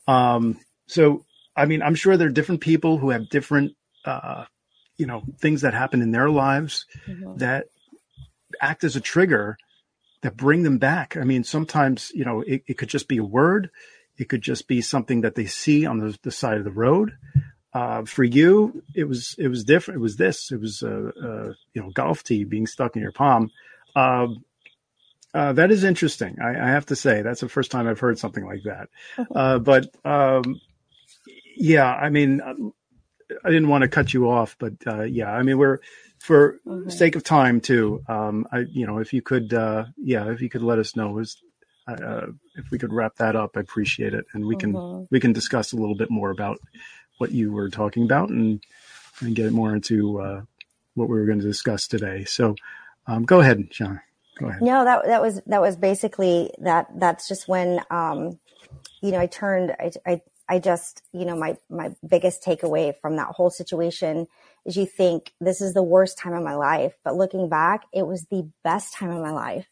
Um, 0.08 0.60
so, 0.88 1.26
I 1.56 1.66
mean, 1.66 1.82
I'm 1.82 1.96
sure 1.96 2.18
there 2.18 2.28
are 2.28 2.32
different 2.32 2.62
people 2.62 2.98
who 2.98 3.12
have 3.12 3.30
different 3.30 3.74
uh, 4.04 4.46
you 5.02 5.08
know 5.08 5.24
things 5.40 5.62
that 5.62 5.74
happen 5.74 6.04
in 6.04 6.12
their 6.12 6.30
lives 6.30 6.86
mm-hmm. 7.08 7.38
that 7.38 7.66
act 8.62 8.84
as 8.84 8.96
a 8.96 9.02
trigger 9.02 9.58
that 10.22 10.38
bring 10.38 10.62
them 10.62 10.78
back. 10.78 11.18
I 11.18 11.24
mean 11.24 11.44
sometimes 11.44 12.12
you 12.14 12.24
know 12.24 12.42
it, 12.42 12.62
it, 12.68 12.78
could 12.78 12.90
just 12.90 13.08
be 13.08 13.18
a 13.18 13.24
word. 13.24 13.72
It 14.20 14.30
could 14.30 14.44
just 14.44 14.68
be 14.68 14.80
something 14.82 15.22
that 15.22 15.34
they 15.34 15.48
see 15.48 15.88
on 15.88 15.98
the, 15.98 16.16
the 16.22 16.32
side 16.32 16.60
of 16.60 16.66
the 16.66 16.72
road. 16.72 17.18
Uh, 17.74 18.04
for 18.04 18.24
you 18.24 18.84
it 18.94 19.06
was 19.06 19.34
it 19.40 19.48
was 19.48 19.64
different 19.64 19.98
it 19.98 20.04
was 20.04 20.18
this. 20.18 20.52
It 20.52 20.62
was 20.62 20.84
a, 20.84 20.96
a 21.08 21.48
you 21.74 21.82
know 21.82 21.90
golf 21.90 22.24
tee 22.24 22.44
being 22.44 22.68
stuck 22.68 22.96
in 22.96 23.02
your 23.02 23.12
palm. 23.12 23.50
Uh, 23.96 24.28
uh, 25.34 25.54
that 25.54 25.72
is 25.72 25.84
interesting. 25.84 26.38
I, 26.44 26.50
I, 26.50 26.68
have 26.68 26.86
to 26.88 26.96
say 26.96 27.22
that's 27.22 27.40
the 27.40 27.50
first 27.50 27.72
time 27.72 27.88
i've 27.88 28.00
heard 28.00 28.20
something 28.20 28.46
like 28.46 28.64
that. 28.66 28.90
Uh, 29.36 29.60
but 29.60 29.90
um, 30.06 30.62
yeah 31.56 31.94
i 31.94 32.10
mean 32.10 32.42
I 33.44 33.50
didn't 33.50 33.70
want 33.70 33.84
to 33.84 33.88
cut 33.88 34.14
you 34.14 34.30
off, 34.30 34.56
but 34.60 34.74
uh, 34.88 35.04
yeah, 35.04 35.32
I 35.32 35.44
mean, 35.44 35.58
we're 35.58 35.80
for 36.20 36.60
mm-hmm. 36.66 36.90
sake 36.90 37.16
of 37.16 37.24
time 37.24 37.62
too. 37.62 38.04
Um, 38.08 38.48
I, 38.52 38.60
you 38.60 38.86
know, 38.86 39.00
if 39.00 39.14
you 39.14 39.22
could, 39.22 39.54
uh, 39.54 39.86
yeah, 39.98 40.30
if 40.32 40.42
you 40.42 40.50
could 40.50 40.62
let 40.62 40.80
us 40.80 40.96
know, 40.96 41.10
was, 41.12 41.42
uh, 41.88 42.28
if 42.56 42.70
we 42.72 42.78
could 42.78 42.94
wrap 42.94 43.16
that 43.16 43.36
up, 43.36 43.58
I 43.58 43.62
appreciate 43.62 44.14
it, 44.14 44.26
and 44.34 44.46
we 44.46 44.56
can 44.56 45.08
we 45.10 45.20
can 45.20 45.34
discuss 45.34 45.74
a 45.74 45.78
little 45.78 45.96
bit 45.96 46.12
more 46.12 46.30
about 46.30 46.60
what 47.18 47.32
you 47.32 47.52
were 47.52 47.70
talking 47.70 48.04
about 48.04 48.30
and 48.30 48.64
and 49.22 49.36
get 49.36 49.52
more 49.52 49.74
into 49.74 50.20
uh, 50.22 50.42
what 50.96 51.10
we 51.10 51.20
were 51.20 51.26
going 51.26 51.40
to 51.40 51.46
discuss 51.46 51.88
today. 51.88 52.24
So, 52.26 52.56
um, 53.08 53.24
go 53.24 53.40
ahead, 53.40 53.68
Sean. 53.72 54.00
Go 54.40 54.48
ahead. 54.48 54.62
No, 54.62 54.86
that 54.86 55.06
that 55.06 55.22
was 55.22 55.42
that 55.48 55.62
was 55.62 55.76
basically 55.76 56.52
that. 56.60 56.88
That's 56.96 57.28
just 57.28 57.48
when 57.48 57.82
um, 57.90 58.40
you 59.02 59.12
know 59.12 59.20
I 59.20 59.26
turned. 59.26 59.72
I, 59.72 59.92
I 60.06 60.22
I 60.52 60.60
just 60.60 61.02
you 61.14 61.24
know 61.24 61.38
my 61.38 61.56
my 61.70 61.96
biggest 62.06 62.44
takeaway 62.44 62.94
from 63.02 63.16
that 63.16 63.30
whole 63.30 63.50
situation 63.50 64.28
is 64.66 64.76
you 64.76 64.86
think 64.86 65.32
this 65.40 65.62
is 65.62 65.74
the 65.74 65.82
worst 65.82 66.18
time 66.18 66.34
of 66.34 66.44
my 66.44 66.56
life, 66.56 66.94
but 67.06 67.16
looking 67.16 67.48
back, 67.48 67.86
it 67.94 68.06
was 68.06 68.26
the 68.26 68.50
best 68.62 68.94
time 68.94 69.12
of 69.12 69.22
my 69.22 69.32
life. 69.32 69.66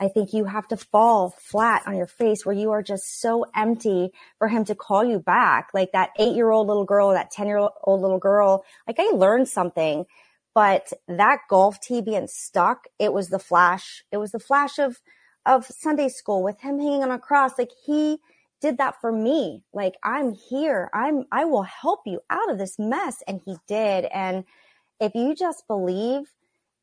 I 0.00 0.08
think 0.08 0.32
you 0.32 0.46
have 0.46 0.66
to 0.68 0.76
fall 0.78 1.34
flat 1.38 1.82
on 1.86 1.98
your 1.98 2.06
face 2.06 2.46
where 2.46 2.54
you 2.54 2.70
are 2.70 2.82
just 2.82 3.20
so 3.20 3.44
empty 3.54 4.10
for 4.38 4.48
him 4.48 4.64
to 4.64 4.74
call 4.74 5.04
you 5.04 5.18
back. 5.18 5.68
Like 5.74 5.92
that 5.92 6.10
eight 6.18 6.34
year 6.34 6.50
old 6.50 6.66
little 6.66 6.86
girl, 6.86 7.10
that 7.10 7.30
10 7.30 7.46
year 7.46 7.58
old 7.58 8.00
little 8.00 8.18
girl, 8.18 8.64
like 8.86 8.96
I 8.98 9.10
learned 9.14 9.48
something, 9.48 10.06
but 10.54 10.94
that 11.08 11.40
golf 11.50 11.78
tee 11.78 12.00
being 12.00 12.26
stuck, 12.26 12.86
it 12.98 13.12
was 13.12 13.28
the 13.28 13.38
flash. 13.38 14.02
It 14.10 14.16
was 14.16 14.32
the 14.32 14.40
flash 14.40 14.78
of, 14.78 15.02
of 15.44 15.66
Sunday 15.66 16.08
school 16.08 16.42
with 16.42 16.62
him 16.62 16.78
hanging 16.78 17.02
on 17.02 17.10
a 17.10 17.18
cross. 17.18 17.58
Like 17.58 17.70
he 17.84 18.18
did 18.62 18.78
that 18.78 19.00
for 19.00 19.12
me. 19.12 19.64
Like 19.74 19.94
I'm 20.02 20.32
here. 20.32 20.88
I'm, 20.94 21.24
I 21.30 21.44
will 21.44 21.64
help 21.64 22.00
you 22.06 22.20
out 22.30 22.50
of 22.50 22.58
this 22.58 22.78
mess. 22.78 23.22
And 23.26 23.40
he 23.44 23.56
did. 23.68 24.06
And 24.06 24.44
if 25.00 25.14
you 25.14 25.34
just 25.34 25.66
believe 25.66 26.32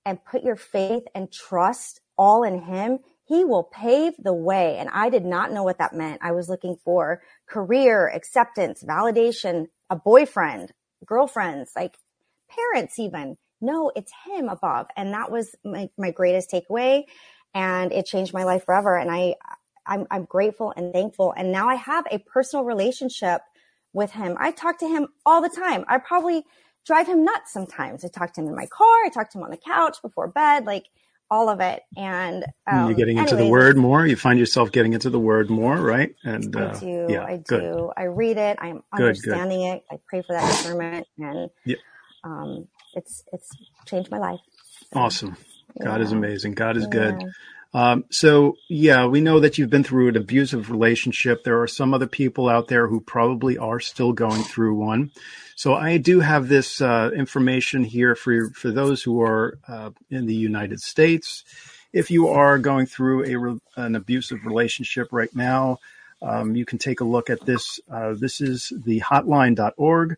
and 0.06 0.24
put 0.24 0.44
your 0.44 0.56
faith 0.56 1.04
and 1.16 1.32
trust 1.32 2.02
all 2.18 2.44
in 2.44 2.64
him, 2.64 3.00
he 3.26 3.46
will 3.46 3.64
pave 3.64 4.14
the 4.20 4.34
way. 4.34 4.78
And 4.78 4.90
I 4.90 5.10
did 5.10 5.24
not 5.24 5.52
know 5.52 5.64
what 5.64 5.78
that 5.78 5.94
meant. 5.94 6.22
I 6.22 6.32
was 6.32 6.50
looking 6.50 6.78
for 6.84 7.22
career, 7.48 8.08
acceptance, 8.08 8.84
validation, 8.84 9.68
a 9.90 9.96
boyfriend, 9.96 10.74
girlfriends, 11.06 11.72
like 11.76 11.96
parents 12.50 13.00
even. 13.00 13.38
No, 13.62 13.92
it's 13.96 14.12
him 14.26 14.50
above. 14.50 14.88
And 14.98 15.14
that 15.14 15.32
was 15.32 15.56
my, 15.64 15.90
my 15.98 16.12
greatest 16.12 16.52
takeaway. 16.52 17.04
And 17.54 17.92
it 17.92 18.06
changed 18.06 18.34
my 18.34 18.44
life 18.44 18.66
forever. 18.66 18.98
And 18.98 19.12
I, 19.12 19.36
I'm, 19.86 20.08
I'm 20.12 20.26
grateful 20.26 20.74
and 20.76 20.94
thankful. 20.94 21.34
And 21.36 21.52
now 21.52 21.68
I 21.68 21.76
have 21.76 22.06
a 22.12 22.20
personal 22.20 22.66
relationship 22.66 23.42
with 23.94 24.12
him. 24.12 24.38
I 24.40 24.52
talk 24.52 24.80
to 24.80 24.88
him 24.88 25.08
all 25.26 25.42
the 25.42 25.50
time. 25.50 25.86
I 25.88 25.98
probably 25.98 26.44
drive 26.86 27.08
him 27.08 27.24
nuts 27.26 27.52
sometimes. 27.52 28.06
I 28.06 28.08
talk 28.08 28.34
to 28.34 28.42
him 28.42 28.48
in 28.48 28.56
my 28.56 28.68
car. 28.68 29.06
I 29.06 29.10
talk 29.10 29.30
to 29.32 29.38
him 29.38 29.44
on 29.44 29.52
the 29.52 29.58
couch 29.58 29.98
before 30.02 30.28
bed. 30.28 30.66
Like 30.66 30.86
all 31.32 31.50
of 31.50 31.60
it. 31.60 31.84
And 31.98 32.46
um, 32.68 32.88
you're 32.88 32.96
getting 32.96 33.18
into 33.18 33.36
anyways, 33.36 33.48
the 33.48 33.52
word 33.52 33.78
more. 33.78 34.06
You 34.06 34.16
find 34.16 34.40
yourself 34.40 34.72
getting 34.72 34.94
into 34.94 35.10
the 35.10 35.20
word 35.20 35.50
more, 35.50 35.78
right? 35.78 36.16
And 36.24 36.56
uh, 36.56 36.74
I 36.76 36.80
do. 36.80 37.08
Yeah, 37.10 37.24
I 37.24 37.38
do. 37.38 37.44
Good. 37.46 37.90
I 37.98 38.04
read 38.04 38.38
it. 38.38 38.58
I'm 38.60 38.84
understanding 38.94 39.60
good, 39.60 39.66
good. 39.66 39.76
it. 39.76 39.84
I 39.92 40.00
pray 40.08 40.22
for 40.22 40.34
that 40.34 40.48
discernment, 40.48 41.08
and 41.18 41.50
yeah. 41.66 41.76
um, 42.24 42.68
it's 42.94 43.24
it's 43.32 43.50
changed 43.86 44.12
my 44.12 44.18
life. 44.18 44.40
Awesome. 44.94 45.38
God 45.82 46.00
yeah. 46.00 46.06
is 46.06 46.12
amazing. 46.12 46.54
God 46.54 46.78
is 46.78 46.88
good. 46.88 47.24
Um, 47.74 48.06
so 48.10 48.58
yeah, 48.68 49.06
we 49.06 49.22
know 49.22 49.40
that 49.40 49.58
you've 49.58 49.70
been 49.70 49.84
through 49.84 50.10
an 50.10 50.18
abusive 50.18 50.72
relationship. 50.72 51.44
There 51.44 51.62
are 51.62 51.68
some 51.68 51.94
other 51.94 52.08
people 52.08 52.50
out 52.50 52.68
there 52.68 52.88
who 52.88 53.00
probably 53.00 53.58
are 53.58 53.80
still 53.80 54.12
going 54.12 54.42
through 54.44 54.76
one. 54.76 55.12
So 55.56 55.76
I 55.76 55.98
do 55.98 56.20
have 56.22 56.48
this 56.48 56.82
uh, 56.82 57.12
information 57.16 57.84
here 57.84 58.16
for 58.16 58.50
for 58.52 58.72
those 58.72 59.04
who 59.04 59.22
are 59.22 59.60
uh, 59.68 59.92
in 60.10 60.26
the 60.26 60.36
United 60.36 60.80
States. 60.80 61.44
If 61.92 62.10
you 62.10 62.30
are 62.30 62.58
going 62.58 62.86
through 62.86 63.26
a 63.26 63.36
re- 63.36 63.60
an 63.76 63.96
abusive 63.96 64.46
relationship 64.46 65.10
right 65.12 65.34
now, 65.36 65.80
um, 66.22 66.56
you 66.56 66.66
can 66.66 66.78
take 66.78 67.02
a 67.02 67.06
look 67.06 67.30
at 67.30 67.46
this. 67.46 67.80
Uh, 67.92 68.14
this 68.14 68.42
is 68.42 68.74
the 68.86 69.00
hotline.org, 69.02 70.18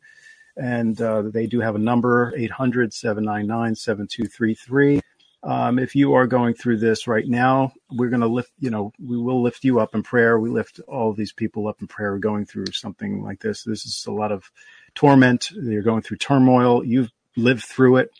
and 0.55 1.01
uh, 1.01 1.23
they 1.23 1.47
do 1.47 1.59
have 1.59 1.75
a 1.75 1.79
number 1.79 2.33
800 2.37 2.93
799 2.93 3.75
7233. 3.75 5.01
Um, 5.43 5.79
if 5.79 5.95
you 5.95 6.13
are 6.13 6.27
going 6.27 6.53
through 6.53 6.77
this 6.77 7.07
right 7.07 7.27
now, 7.27 7.73
we're 7.91 8.09
going 8.09 8.21
to 8.21 8.27
lift, 8.27 8.51
you 8.59 8.69
know, 8.69 8.93
we 9.03 9.17
will 9.17 9.41
lift 9.41 9.63
you 9.63 9.79
up 9.79 9.95
in 9.95 10.03
prayer. 10.03 10.39
We 10.39 10.49
lift 10.49 10.79
all 10.87 11.13
these 11.13 11.33
people 11.33 11.67
up 11.67 11.81
in 11.81 11.87
prayer 11.87 12.17
going 12.19 12.45
through 12.45 12.67
something 12.73 13.23
like 13.23 13.39
this. 13.39 13.63
This 13.63 13.85
is 13.85 14.05
a 14.07 14.11
lot 14.11 14.31
of 14.31 14.51
torment. 14.93 15.49
You're 15.51 15.81
going 15.81 16.03
through 16.03 16.17
turmoil. 16.17 16.85
You've 16.85 17.09
lived 17.35 17.63
through 17.63 17.97
it. 17.97 18.11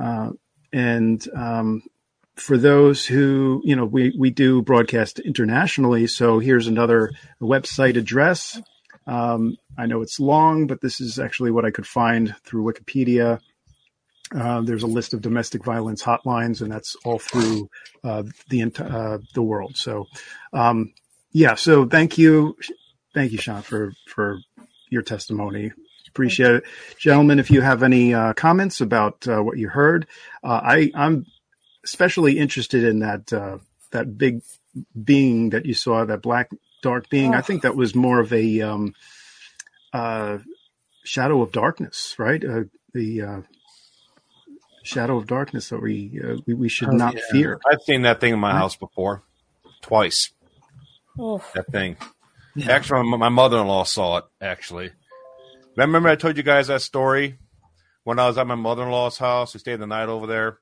Uh, 0.00 0.30
and 0.72 1.24
um, 1.34 1.82
for 2.34 2.58
those 2.58 3.06
who, 3.06 3.62
you 3.64 3.76
know, 3.76 3.84
we, 3.84 4.12
we 4.18 4.30
do 4.30 4.62
broadcast 4.62 5.20
internationally. 5.20 6.08
So 6.08 6.40
here's 6.40 6.66
another 6.66 7.12
website 7.40 7.96
address. 7.96 8.60
Um, 9.06 9.56
I 9.78 9.86
know 9.86 10.02
it's 10.02 10.18
long, 10.18 10.66
but 10.66 10.80
this 10.80 11.00
is 11.00 11.18
actually 11.18 11.50
what 11.50 11.64
I 11.64 11.70
could 11.70 11.86
find 11.86 12.34
through 12.44 12.64
Wikipedia. 12.64 13.40
Uh, 14.34 14.62
there's 14.62 14.82
a 14.82 14.86
list 14.88 15.14
of 15.14 15.20
domestic 15.20 15.64
violence 15.64 16.02
hotlines, 16.02 16.62
and 16.62 16.70
that's 16.70 16.96
all 17.04 17.18
through 17.18 17.68
uh, 18.04 18.22
the 18.48 18.62
uh, 18.78 19.18
the 19.34 19.42
world. 19.42 19.76
So, 19.76 20.06
um, 20.52 20.92
yeah. 21.32 21.54
So 21.54 21.86
thank 21.86 22.18
you, 22.18 22.56
thank 23.14 23.32
you, 23.32 23.38
Sean, 23.38 23.62
for 23.62 23.92
for 24.06 24.38
your 24.88 25.02
testimony. 25.02 25.72
Appreciate 26.08 26.56
it, 26.56 26.64
gentlemen. 26.98 27.38
If 27.38 27.50
you 27.50 27.62
have 27.62 27.82
any 27.82 28.12
uh, 28.12 28.34
comments 28.34 28.80
about 28.82 29.26
uh, 29.26 29.40
what 29.40 29.56
you 29.56 29.68
heard, 29.68 30.06
uh, 30.44 30.60
I, 30.62 30.90
I'm 30.94 31.24
especially 31.84 32.38
interested 32.38 32.84
in 32.84 32.98
that 32.98 33.32
uh, 33.32 33.58
that 33.92 34.18
big 34.18 34.42
being 35.02 35.50
that 35.50 35.64
you 35.64 35.74
saw, 35.74 36.04
that 36.04 36.22
black 36.22 36.50
dark 36.82 37.08
being. 37.08 37.34
Oh. 37.34 37.38
I 37.38 37.40
think 37.40 37.62
that 37.62 37.76
was 37.76 37.94
more 37.94 38.20
of 38.20 38.32
a 38.32 38.60
um, 38.60 38.94
uh, 39.92 40.38
shadow 41.04 41.40
of 41.40 41.52
darkness, 41.52 42.14
right? 42.18 42.44
Uh, 42.44 42.64
the 42.92 43.44
shadow 44.82 45.16
of 45.16 45.26
darkness 45.26 45.68
that 45.68 45.80
we 45.80 46.20
we, 46.46 46.54
we, 46.54 46.68
should 46.68 46.88
oh, 46.88 46.92
not 46.92 47.14
yeah. 47.14 47.20
fear. 47.30 47.60
I've 47.70 47.82
seen 47.82 48.02
that 48.02 48.20
thing 48.20 48.32
in 48.32 48.38
my 48.38 48.52
right? 48.52 48.58
house 48.58 48.76
before, 48.76 49.22
twice. 49.80 50.30
Oh. 51.18 51.42
That 51.54 51.66
thing. 51.66 51.96
Yeah. 52.54 52.72
Actually, 52.72 53.08
my 53.16 53.28
mother-in-law 53.28 53.84
saw 53.84 54.18
it. 54.18 54.24
Actually, 54.40 54.90
remember 55.76 56.08
I 56.08 56.16
told 56.16 56.36
you 56.36 56.42
guys 56.42 56.66
that 56.66 56.82
story 56.82 57.38
when 58.04 58.18
I 58.18 58.26
was 58.26 58.38
at 58.38 58.46
my 58.46 58.54
mother-in-law's 58.54 59.18
house. 59.18 59.54
We 59.54 59.60
stayed 59.60 59.80
the 59.80 59.86
night 59.86 60.08
over 60.08 60.26
there, 60.26 60.58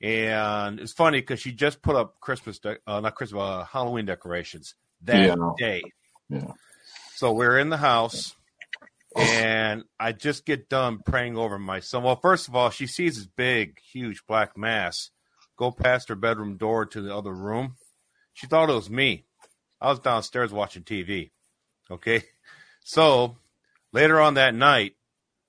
and 0.00 0.78
it's 0.78 0.92
funny 0.92 1.20
because 1.20 1.40
she 1.40 1.52
just 1.52 1.82
put 1.82 1.96
up 1.96 2.20
Christmas, 2.20 2.58
de- 2.58 2.78
uh, 2.86 3.00
not 3.00 3.14
Christmas, 3.14 3.40
uh, 3.42 3.64
Halloween 3.64 4.06
decorations 4.06 4.74
that 5.02 5.26
yeah. 5.26 5.52
day. 5.58 5.82
Yeah. 6.28 6.52
So 7.14 7.32
we're 7.32 7.58
in 7.58 7.70
the 7.70 7.76
house, 7.76 8.36
and 9.16 9.84
I 9.98 10.12
just 10.12 10.44
get 10.44 10.68
done 10.68 11.00
praying 11.04 11.36
over 11.36 11.58
my 11.58 11.80
son. 11.80 12.02
Well, 12.02 12.16
first 12.20 12.48
of 12.48 12.54
all, 12.54 12.70
she 12.70 12.86
sees 12.86 13.16
this 13.16 13.26
big, 13.26 13.78
huge 13.80 14.26
black 14.26 14.56
mass 14.56 15.10
go 15.56 15.70
past 15.70 16.08
her 16.08 16.14
bedroom 16.14 16.56
door 16.56 16.86
to 16.86 17.00
the 17.00 17.14
other 17.14 17.32
room. 17.32 17.76
She 18.34 18.46
thought 18.46 18.70
it 18.70 18.74
was 18.74 18.90
me. 18.90 19.24
I 19.80 19.90
was 19.90 20.00
downstairs 20.00 20.52
watching 20.52 20.82
TV. 20.82 21.30
Okay. 21.90 22.22
So 22.88 23.36
later 23.92 24.20
on 24.20 24.34
that 24.34 24.54
night, 24.54 24.94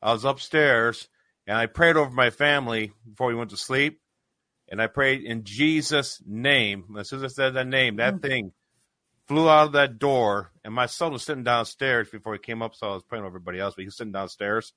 I 0.02 0.12
was 0.12 0.26
upstairs 0.26 1.08
and 1.46 1.56
I 1.56 1.68
prayed 1.68 1.96
over 1.96 2.10
my 2.10 2.32
family 2.32 2.94
before 3.08 3.28
we 3.28 3.36
went 3.36 3.52
to 3.52 3.58
sleep. 3.58 4.02
And 4.68 4.82
I 4.82 4.88
prayed 4.88 5.22
in 5.22 5.44
Jesus' 5.44 6.20
name. 6.26 6.96
As 6.98 7.10
soon 7.10 7.24
as 7.24 7.32
I 7.32 7.36
said 7.36 7.54
that 7.54 7.68
name, 7.68 7.98
that 7.98 8.16
mm-hmm. 8.16 8.28
thing 8.28 8.52
flew 9.28 9.50
out 9.50 9.68
of 9.68 9.72
that 9.74 10.00
door. 10.00 10.52
And 10.64 10.74
my 10.74 10.86
son 10.86 11.12
was 11.12 11.24
sitting 11.24 11.44
downstairs 11.44 12.10
before 12.10 12.34
he 12.34 12.40
came 12.40 12.62
up. 12.62 12.76
So 12.76 12.90
I 12.90 12.94
was 12.94 13.04
praying 13.04 13.24
with 13.24 13.32
everybody 13.32 13.60
else, 13.60 13.76
but 13.76 13.82
he 13.82 13.88
was 13.88 13.98
sitting 13.98 14.14
downstairs. 14.14 14.74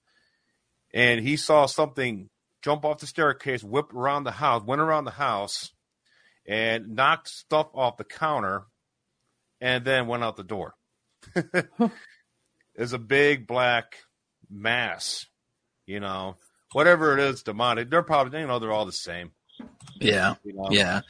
And 0.93 1.21
he 1.21 1.37
saw 1.37 1.67
something 1.67 2.29
jump 2.63 2.85
off 2.85 2.99
the 2.99 3.07
staircase, 3.07 3.63
whip 3.63 3.95
around 3.95 4.25
the 4.25 4.33
house, 4.33 4.63
went 4.65 4.81
around 4.81 5.05
the 5.05 5.13
house, 5.13 5.73
and 6.47 6.97
knocked 6.97 7.29
stuff 7.29 7.69
off 7.75 7.97
the 7.97 8.05
counter 8.05 8.65
and 9.61 9.85
then 9.85 10.07
went 10.07 10.25
out 10.25 10.37
the 10.37 10.43
door. 10.43 10.75
There's 12.75 12.93
a 12.93 12.99
big 12.99 13.47
black 13.47 13.99
mass, 14.51 15.27
you 15.87 16.01
know, 16.01 16.37
whatever 16.73 17.17
it 17.17 17.21
is, 17.21 17.43
demonic. 17.43 17.91
They're 17.91 18.03
probably, 18.03 18.41
you 18.41 18.47
know, 18.47 18.59
they're 18.59 18.73
all 18.73 18.87
the 18.87 18.93
same. 18.93 19.33
Yeah. 20.01 20.35
You 20.45 20.55
know? 20.55 20.69
Yeah. 20.71 21.01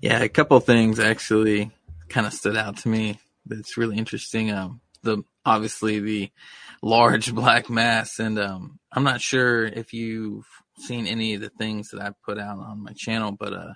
Yeah. 0.00 0.22
A 0.22 0.28
couple 0.28 0.58
things 0.60 0.98
actually 0.98 1.70
kind 2.08 2.26
of 2.26 2.32
stood 2.32 2.56
out 2.56 2.78
to 2.78 2.88
me 2.88 3.18
that's 3.46 3.76
really 3.76 3.96
interesting. 3.96 4.50
Um, 4.50 4.80
the, 5.02 5.22
obviously 5.44 6.00
the 6.00 6.30
large 6.82 7.34
black 7.34 7.68
mass. 7.68 8.18
And, 8.18 8.38
um, 8.38 8.78
I'm 8.92 9.04
not 9.04 9.20
sure 9.20 9.64
if 9.64 9.92
you've 9.92 10.46
seen 10.78 11.06
any 11.06 11.34
of 11.34 11.40
the 11.40 11.50
things 11.50 11.90
that 11.90 12.00
I've 12.00 12.20
put 12.22 12.38
out 12.38 12.58
on 12.58 12.82
my 12.82 12.92
channel, 12.92 13.32
but, 13.32 13.52
uh, 13.52 13.74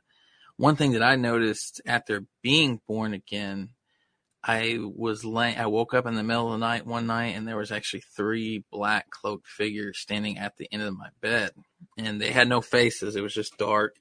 one 0.57 0.75
thing 0.75 0.93
that 0.93 1.05
I 1.05 1.15
noticed 1.15 1.81
after 1.87 2.25
being 2.43 2.81
born 2.89 3.15
again 3.15 3.71
I 4.43 4.79
was 4.81 5.25
laying, 5.25 5.59
I 5.59 5.67
woke 5.67 5.95
up 5.95 6.07
in 6.07 6.15
the 6.15 6.23
middle 6.23 6.47
of 6.47 6.53
the 6.53 6.67
night 6.67 6.87
one 6.87 7.07
night 7.07 7.37
and 7.37 7.47
there 7.47 7.57
was 7.57 7.73
actually 7.73 8.03
three 8.17 8.65
black 8.71 9.11
cloaked 9.11 9.49
figures 9.49 9.99
standing 9.99 10.39
at 10.39 10.57
the 10.57 10.69
end 10.73 10.83
of 10.83 10.97
my 10.97 11.09
bed 11.21 11.51
and 11.97 12.21
they 12.21 12.33
had 12.33 12.49
no 12.49 12.61
faces. 12.61 13.17
It 13.17 13.23
was 13.23 13.35
just 13.35 13.59
dark 13.59 13.97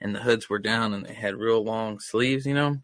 and 0.00 0.14
the 0.14 0.20
hoods 0.20 0.48
were 0.48 0.58
down 0.58 0.92
and 0.92 1.04
they 1.04 1.14
had 1.14 1.34
real 1.34 1.64
long 1.64 1.98
sleeves, 1.98 2.46
you 2.46 2.54
know? 2.54 2.76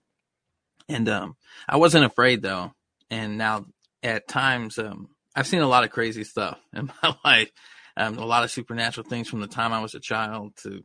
And, 0.89 1.09
um, 1.09 1.37
I 1.69 1.77
wasn't 1.77 2.05
afraid 2.05 2.43
though. 2.43 2.73
And 3.11 3.39
now 3.39 3.67
at 4.03 4.29
times, 4.29 4.79
um, 4.79 5.09
I've 5.35 5.47
seen 5.47 5.61
a 5.61 5.69
lot 5.69 5.85
of 5.85 5.91
crazy 5.91 6.25
stuff 6.25 6.59
in 6.73 6.91
my 7.03 7.15
life. 7.25 7.51
Um, 7.97 8.19
a 8.19 8.27
lot 8.27 8.45
of 8.45 8.51
supernatural 8.51 9.09
things 9.09 9.29
from 9.29 9.41
the 9.41 9.47
time 9.47 9.73
I 9.73 9.81
was 9.81 9.95
a 9.95 10.01
child 10.01 10.55
to, 10.63 10.83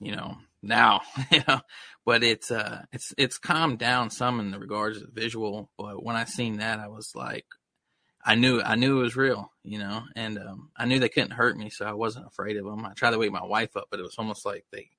you 0.00 0.16
know, 0.16 0.38
now, 0.62 1.02
you 1.30 1.42
know. 1.46 1.60
But 2.04 2.24
it's 2.24 2.50
uh, 2.50 2.82
it's 2.92 3.14
it's 3.16 3.38
calmed 3.38 3.78
down 3.78 4.10
some 4.10 4.40
in 4.40 4.50
the 4.50 4.58
regards 4.58 5.00
of 5.00 5.10
visual. 5.12 5.70
But 5.78 6.02
when 6.02 6.16
I 6.16 6.24
seen 6.24 6.58
that, 6.58 6.80
I 6.80 6.88
was 6.88 7.12
like, 7.14 7.44
I 8.24 8.34
knew 8.34 8.60
I 8.60 8.74
knew 8.74 8.98
it 8.98 9.02
was 9.02 9.16
real, 9.16 9.52
you 9.62 9.78
know, 9.78 10.02
and 10.16 10.38
um, 10.38 10.70
I 10.76 10.86
knew 10.86 10.98
they 10.98 11.08
couldn't 11.08 11.32
hurt 11.32 11.56
me, 11.56 11.70
so 11.70 11.84
I 11.86 11.92
wasn't 11.92 12.26
afraid 12.26 12.56
of 12.56 12.64
them. 12.64 12.84
I 12.84 12.92
tried 12.94 13.12
to 13.12 13.18
wake 13.18 13.32
my 13.32 13.44
wife 13.44 13.76
up, 13.76 13.86
but 13.90 14.00
it 14.00 14.04
was 14.04 14.16
almost 14.18 14.44
like 14.44 14.64
they 14.72 14.90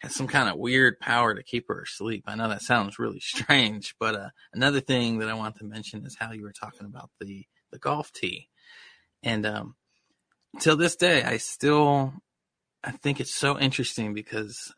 had 0.00 0.12
some 0.12 0.26
kind 0.26 0.48
of 0.48 0.58
weird 0.58 0.98
power 0.98 1.34
to 1.34 1.42
keep 1.42 1.68
her 1.68 1.82
asleep. 1.82 2.24
I 2.26 2.34
know 2.34 2.48
that 2.48 2.62
sounds 2.62 2.98
really 2.98 3.20
strange, 3.20 3.94
but 3.98 4.14
uh, 4.14 4.28
another 4.52 4.80
thing 4.80 5.18
that 5.18 5.28
I 5.28 5.34
want 5.34 5.56
to 5.56 5.64
mention 5.64 6.04
is 6.04 6.16
how 6.18 6.32
you 6.32 6.42
were 6.42 6.52
talking 6.52 6.86
about 6.86 7.10
the 7.20 7.46
the 7.70 7.78
golf 7.78 8.12
tee, 8.12 8.48
and 9.22 9.46
um, 9.46 9.76
till 10.58 10.76
this 10.76 10.96
day, 10.96 11.22
I 11.22 11.36
still 11.36 12.14
I 12.82 12.90
think 12.90 13.20
it's 13.20 13.34
so 13.34 13.58
interesting 13.58 14.14
because 14.14 14.72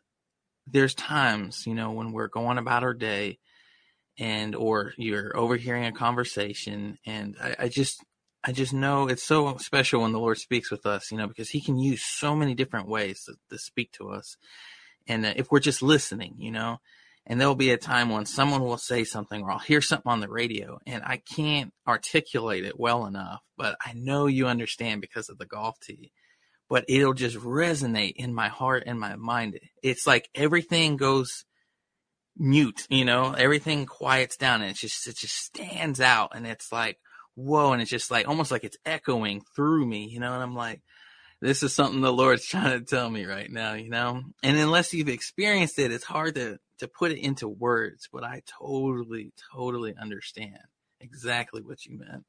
there's 0.67 0.93
times 0.93 1.65
you 1.65 1.73
know 1.73 1.91
when 1.91 2.11
we're 2.11 2.27
going 2.27 2.57
about 2.57 2.83
our 2.83 2.93
day 2.93 3.39
and 4.17 4.55
or 4.55 4.93
you're 4.97 5.35
overhearing 5.35 5.85
a 5.85 5.91
conversation 5.91 6.97
and 7.05 7.35
I, 7.41 7.55
I, 7.59 7.67
just 7.67 8.03
i 8.43 8.51
just 8.51 8.73
know 8.73 9.07
it's 9.07 9.23
so 9.23 9.57
special 9.57 10.01
when 10.01 10.11
the 10.11 10.19
lord 10.19 10.37
speaks 10.37 10.71
with 10.71 10.85
us 10.85 11.11
you 11.11 11.17
know 11.17 11.27
because 11.27 11.49
he 11.49 11.61
can 11.61 11.77
use 11.77 12.03
so 12.03 12.35
many 12.35 12.53
different 12.55 12.87
ways 12.87 13.23
to, 13.25 13.35
to 13.49 13.57
speak 13.57 13.91
to 13.93 14.09
us 14.09 14.37
and 15.07 15.25
uh, 15.25 15.33
if 15.35 15.51
we're 15.51 15.59
just 15.59 15.81
listening 15.81 16.35
you 16.37 16.51
know 16.51 16.77
and 17.25 17.39
there'll 17.39 17.55
be 17.55 17.71
a 17.71 17.77
time 17.77 18.09
when 18.09 18.25
someone 18.25 18.61
will 18.61 18.77
say 18.77 19.03
something 19.03 19.43
or 19.43 19.51
i'll 19.51 19.59
hear 19.59 19.81
something 19.81 20.11
on 20.11 20.19
the 20.19 20.29
radio 20.29 20.79
and 20.85 21.03
i 21.05 21.17
can't 21.17 21.71
articulate 21.87 22.65
it 22.65 22.79
well 22.79 23.05
enough 23.05 23.41
but 23.57 23.75
i 23.85 23.93
know 23.93 24.27
you 24.27 24.47
understand 24.47 25.01
because 25.01 25.29
of 25.29 25.37
the 25.37 25.45
golf 25.45 25.75
tee 25.81 26.11
but 26.69 26.85
it'll 26.87 27.13
just 27.13 27.37
resonate 27.37 28.13
in 28.15 28.33
my 28.33 28.47
heart 28.47 28.83
and 28.85 28.99
my 28.99 29.15
mind 29.15 29.59
it's 29.81 30.07
like 30.07 30.29
everything 30.35 30.97
goes 30.97 31.45
mute, 32.37 32.85
you 32.89 33.05
know, 33.05 33.33
everything 33.33 33.85
quiets 33.85 34.37
down 34.37 34.61
and 34.61 34.71
it 34.71 34.77
just, 34.77 35.07
it 35.07 35.17
just 35.17 35.35
stands 35.35 36.01
out 36.01 36.31
and 36.35 36.47
it's 36.47 36.71
like, 36.71 36.97
whoa. 37.35 37.73
And 37.73 37.81
it's 37.81 37.91
just 37.91 38.11
like, 38.11 38.27
almost 38.27 38.51
like 38.51 38.63
it's 38.63 38.77
echoing 38.85 39.41
through 39.55 39.85
me, 39.85 40.07
you 40.07 40.19
know, 40.19 40.33
and 40.33 40.43
I'm 40.43 40.55
like, 40.55 40.81
this 41.43 41.61
is 41.61 41.73
something 41.73 42.01
the 42.01 42.11
Lord's 42.11 42.45
trying 42.47 42.79
to 42.79 42.85
tell 42.85 43.09
me 43.09 43.25
right 43.25 43.51
now, 43.51 43.73
you 43.73 43.89
know, 43.89 44.21
and 44.41 44.57
unless 44.57 44.93
you've 44.93 45.09
experienced 45.09 45.77
it, 45.77 45.91
it's 45.91 46.03
hard 46.03 46.35
to, 46.35 46.57
to 46.79 46.87
put 46.87 47.11
it 47.11 47.19
into 47.19 47.47
words, 47.47 48.07
but 48.11 48.23
I 48.23 48.41
totally, 48.59 49.33
totally 49.53 49.93
understand 49.99 50.57
exactly 50.99 51.61
what 51.61 51.85
you 51.85 51.99
meant. 51.99 52.23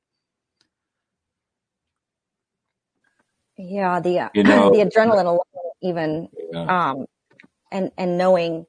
Yeah, 3.57 4.01
the 4.01 4.31
you 4.35 4.43
know, 4.43 4.71
the 4.71 4.85
adrenaline 4.85 5.39
even 5.81 6.29
yeah. 6.53 6.91
um 6.91 7.07
and 7.71 7.93
and 7.97 8.19
knowing 8.19 8.67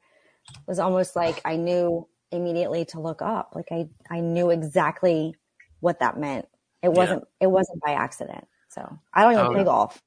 was 0.67 0.77
almost 0.77 1.15
like 1.15 1.41
I 1.43 1.55
knew 1.55 2.07
immediately 2.31 2.85
to 2.85 2.99
look 2.99 3.23
up. 3.23 3.53
Like 3.55 3.69
I, 3.71 3.87
I 4.11 4.19
knew 4.19 4.51
exactly 4.51 5.33
what 5.79 5.99
that 6.01 6.19
meant. 6.19 6.47
It 6.83 6.89
wasn't, 6.89 7.23
yeah. 7.41 7.47
it 7.47 7.51
wasn't 7.51 7.81
by 7.81 7.93
accident. 7.93 8.45
So 8.69 8.99
I 9.13 9.23
don't 9.23 9.33
even 9.33 9.45
oh, 9.45 9.53
play 9.53 9.63
golf. 9.63 10.01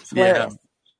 It's 0.00 0.12
yeah. 0.12 0.48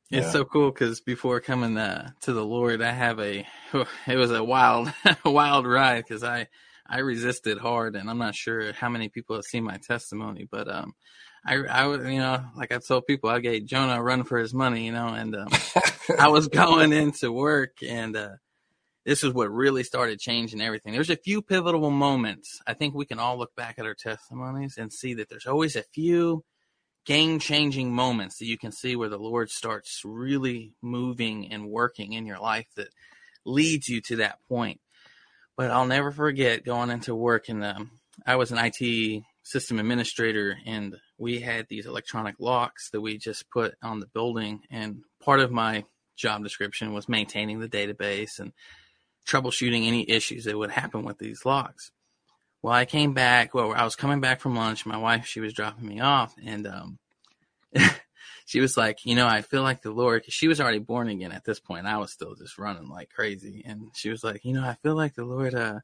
It's 0.09 0.27
yeah. 0.27 0.31
so 0.31 0.45
cool 0.45 0.71
because 0.71 1.01
before 1.01 1.41
coming 1.41 1.77
uh, 1.77 2.11
to 2.23 2.33
the 2.33 2.45
Lord, 2.45 2.81
I 2.81 2.93
have 2.93 3.19
a. 3.21 3.47
It 4.07 4.17
was 4.17 4.31
a 4.31 4.43
wild, 4.43 4.93
wild 5.25 5.67
ride 5.67 6.05
because 6.07 6.23
I 6.23 6.47
I 6.89 6.99
resisted 6.99 7.59
hard, 7.59 7.97
and 7.97 8.09
I'm 8.09 8.19
not 8.19 8.35
sure 8.35 8.73
how 8.73 8.89
many 8.89 9.09
people 9.09 9.35
have 9.37 9.45
seen 9.45 9.65
my 9.65 9.79
testimony, 9.79 10.47
but 10.49 10.73
um, 10.73 10.95
I 11.45 11.57
I 11.57 11.87
would 11.87 12.07
you 12.07 12.21
know 12.21 12.45
like 12.57 12.73
I 12.73 12.79
told 12.79 13.07
people 13.07 13.31
I 13.31 13.41
gave 13.41 13.67
Jonah 13.67 13.99
a 13.99 14.03
run 14.03 14.25
for 14.25 14.39
his 14.39 14.55
money, 14.55 14.87
you 14.87 14.93
know, 14.93 15.09
and 15.09 15.35
um, 15.35 15.49
I 16.19 16.29
was 16.29 16.49
going 16.49 16.93
into 16.93 17.33
work 17.33 17.79
and 17.83 18.17
uh, 18.17 18.31
this 19.05 19.23
is 19.23 19.33
what 19.33 19.53
really 19.53 19.85
started 19.85 20.19
changing 20.19 20.61
everything. 20.61 20.93
There's 20.93 21.11
a 21.11 21.17
few 21.17 21.41
pivotal 21.41 21.91
moments. 21.91 22.61
I 22.67 22.75
think 22.75 22.95
we 22.95 23.07
can 23.07 23.21
all 23.21 23.39
look 23.39 23.55
back 23.55 23.79
at 23.79 23.87
our 23.87 23.95
testimonies 23.95 24.77
and 24.79 24.93
see 24.93 25.15
that 25.15 25.29
there's 25.29 25.47
always 25.47 25.77
a 25.77 25.85
few 25.95 26.45
game 27.07 27.39
changing 27.39 27.93
moments 27.93 28.39
that 28.39 28.47
you 28.47 28.59
can 28.59 28.73
see 28.73 28.97
where 28.97 29.09
the 29.09 29.19
Lord 29.19 29.49
starts 29.49 30.03
really 30.05 30.75
moving 30.83 31.53
and 31.53 31.71
working 31.71 32.13
in 32.13 32.27
your 32.27 32.39
life 32.39 32.67
that 32.77 32.89
leads 33.45 33.89
you 33.89 34.01
to 34.03 34.17
that 34.17 34.41
point. 34.49 34.81
But 35.57 35.71
I'll 35.71 35.87
never 35.87 36.11
forget 36.11 36.65
going 36.65 36.91
into 36.91 37.15
work 37.15 37.49
and 37.49 37.65
um, 37.65 37.93
I 38.27 38.37
was 38.37 38.51
an 38.51 38.59
IT 38.61 39.23
system 39.43 39.79
administrator 39.79 40.59
and 40.67 40.97
we 41.17 41.41
had 41.41 41.67
these 41.69 41.87
electronic 41.87 42.35
locks 42.41 42.91
that 42.91 43.01
we 43.01 43.17
just 43.17 43.49
put 43.51 43.75
on 43.83 44.01
the 44.01 44.09
building 44.09 44.61
and 44.71 45.03
part 45.23 45.39
of 45.39 45.53
my 45.53 45.85
job 46.17 46.43
description 46.43 46.93
was 46.93 47.09
maintaining 47.09 47.61
the 47.61 47.69
database 47.69 48.41
and 48.41 48.53
troubleshooting 49.29 49.87
any 49.87 50.09
issues 50.11 50.45
that 50.45 50.59
would 50.59 50.71
happen 50.71 51.05
with 51.05 51.19
these 51.19 51.45
locks. 51.45 51.93
Well, 52.63 52.75
I 52.75 52.85
came 52.85 53.13
back. 53.13 53.55
Well, 53.55 53.73
I 53.73 53.85
was 53.85 53.97
coming 53.97 54.21
back 54.21 54.41
from 54.41 54.57
lunch. 54.57 54.87
My 54.87 54.97
wife, 54.97 55.27
she 55.27 55.41
was 55.41 55.53
dropping 55.53 55.87
me 55.87 56.01
off, 56.01 56.35
and 56.45 56.67
um, 56.67 56.99
she 58.47 58.61
was 58.61 58.77
like, 58.77 59.05
you 59.05 59.15
know, 59.15 59.27
I 59.27 59.43
feel 59.43 59.63
like 59.63 59.83
the 59.83 59.91
Lord, 59.91 60.23
because 60.23 60.35
she 60.35 60.49
was 60.49 60.61
already 60.61 60.79
born 60.79 61.09
again 61.09 61.33
at 61.33 61.45
this 61.45 61.61
point. 61.61 61.87
I 61.87 61.99
was 61.99 62.13
still 62.13 62.35
just 62.35 62.59
running 62.59 62.89
like 62.89 63.11
crazy, 63.11 63.63
and 63.67 63.89
she 63.95 64.11
was 64.11 64.25
like, 64.25 64.45
you 64.45 64.53
know, 64.53 64.65
I 64.65 64.75
feel 64.83 64.95
like 64.95 65.15
the 65.15 65.25
Lord, 65.25 65.55
uh, 65.55 65.81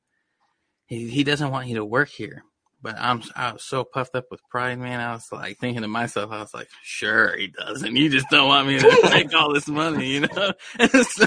he 0.87 1.09
he 1.09 1.25
doesn't 1.25 1.51
want 1.51 1.69
you 1.69 1.77
to 1.77 1.85
work 1.85 2.09
here. 2.09 2.45
But 2.83 2.97
I'm 2.99 3.23
I 3.37 3.53
was 3.53 3.63
so 3.65 3.85
puffed 3.85 4.17
up 4.17 4.25
with 4.31 4.41
pride, 4.51 4.79
man. 4.79 5.01
I 5.01 5.13
was 5.13 5.31
like 5.31 5.59
thinking 5.59 5.83
to 5.83 5.89
myself, 5.89 6.33
I 6.33 6.41
was 6.41 6.53
like, 6.53 6.69
sure 6.83 7.37
he 7.37 7.47
doesn't. 7.47 7.95
You 7.95 8.09
just 8.09 8.29
don't 8.29 8.49
want 8.49 8.67
me 8.67 8.81
to 8.81 9.01
make 9.11 9.33
all 9.35 9.55
this 9.55 9.69
money, 9.69 10.09
you 10.09 10.21
know. 10.21 10.53
so, 11.03 11.27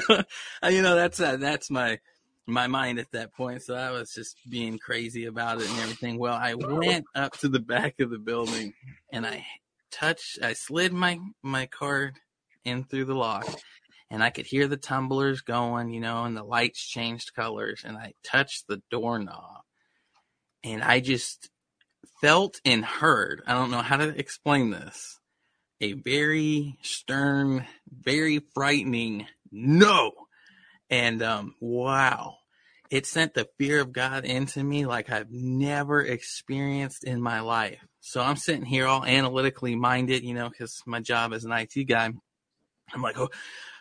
you 0.70 0.82
know, 0.82 0.96
that's 0.96 1.20
uh, 1.22 1.38
that's 1.38 1.72
my 1.72 2.00
my 2.48 2.68
mind 2.68 3.00
at 3.00 3.12
that 3.12 3.34
point. 3.34 3.64
So 3.64 3.76
I 3.76 3.92
was 3.92 4.12
just 4.14 4.38
being 4.50 4.78
crazy 4.78 5.26
about 5.26 5.62
it 5.62 5.70
and 5.70 5.80
everything. 5.80 6.18
Well, 6.18 6.36
I 6.36 6.54
went 6.56 7.06
up 7.16 7.38
to 7.40 7.48
the 7.48 7.60
back 7.60 8.00
of 8.00 8.10
the 8.10 8.20
building 8.20 8.74
and 9.12 9.26
I 9.26 9.46
touched, 9.92 10.40
I 10.42 10.54
slid 10.54 10.94
my 10.94 11.20
my 11.42 11.66
card 11.66 12.18
in 12.64 12.84
through 12.84 13.06
the 13.06 13.16
lock, 13.16 13.48
and 14.10 14.24
I 14.24 14.30
could 14.30 14.46
hear 14.46 14.68
the 14.68 14.78
tumblers 14.78 15.42
going, 15.42 15.92
you 15.92 16.00
know, 16.00 16.24
and 16.24 16.36
the 16.36 16.44
lights 16.44 16.86
changed 16.86 17.34
colors, 17.36 17.84
and 17.86 17.96
I 17.98 18.14
touched 18.24 18.68
the 18.68 18.82
doorknob 18.90 19.66
and 20.66 20.84
I 20.84 21.00
just 21.00 21.50
felt 22.20 22.60
and 22.66 22.84
heard, 22.84 23.44
I 23.46 23.54
don't 23.54 23.72
know 23.72 23.84
how 23.84 23.98
to 23.98 24.20
explain 24.20 24.72
this, 24.72 25.20
a 25.80 25.94
very 25.94 26.78
stern, 26.82 27.66
very 27.88 28.40
frightening 28.54 29.28
no. 29.52 30.12
And 30.90 31.22
um, 31.22 31.56
wow, 31.60 32.36
it 32.92 33.06
sent 33.06 33.34
the 33.34 33.48
fear 33.58 33.82
of 33.82 33.92
God 33.92 34.26
into 34.26 34.64
me 34.64 34.86
like 34.86 35.10
I've 35.10 35.32
never 35.32 36.02
experienced 36.02 37.04
in 37.04 37.22
my 37.22 37.40
life. 37.40 37.84
So 38.02 38.22
I'm 38.22 38.36
sitting 38.36 38.66
here 38.66 38.88
all 38.88 39.04
analytically 39.04 39.76
minded, 39.76 40.24
you 40.24 40.34
know, 40.34 40.50
because 40.50 40.82
my 40.86 41.00
job 41.00 41.34
as 41.34 41.44
an 41.44 41.52
IT 41.52 41.88
guy. 41.88 42.10
I'm 42.94 43.02
like, 43.02 43.18
oh, 43.18 43.30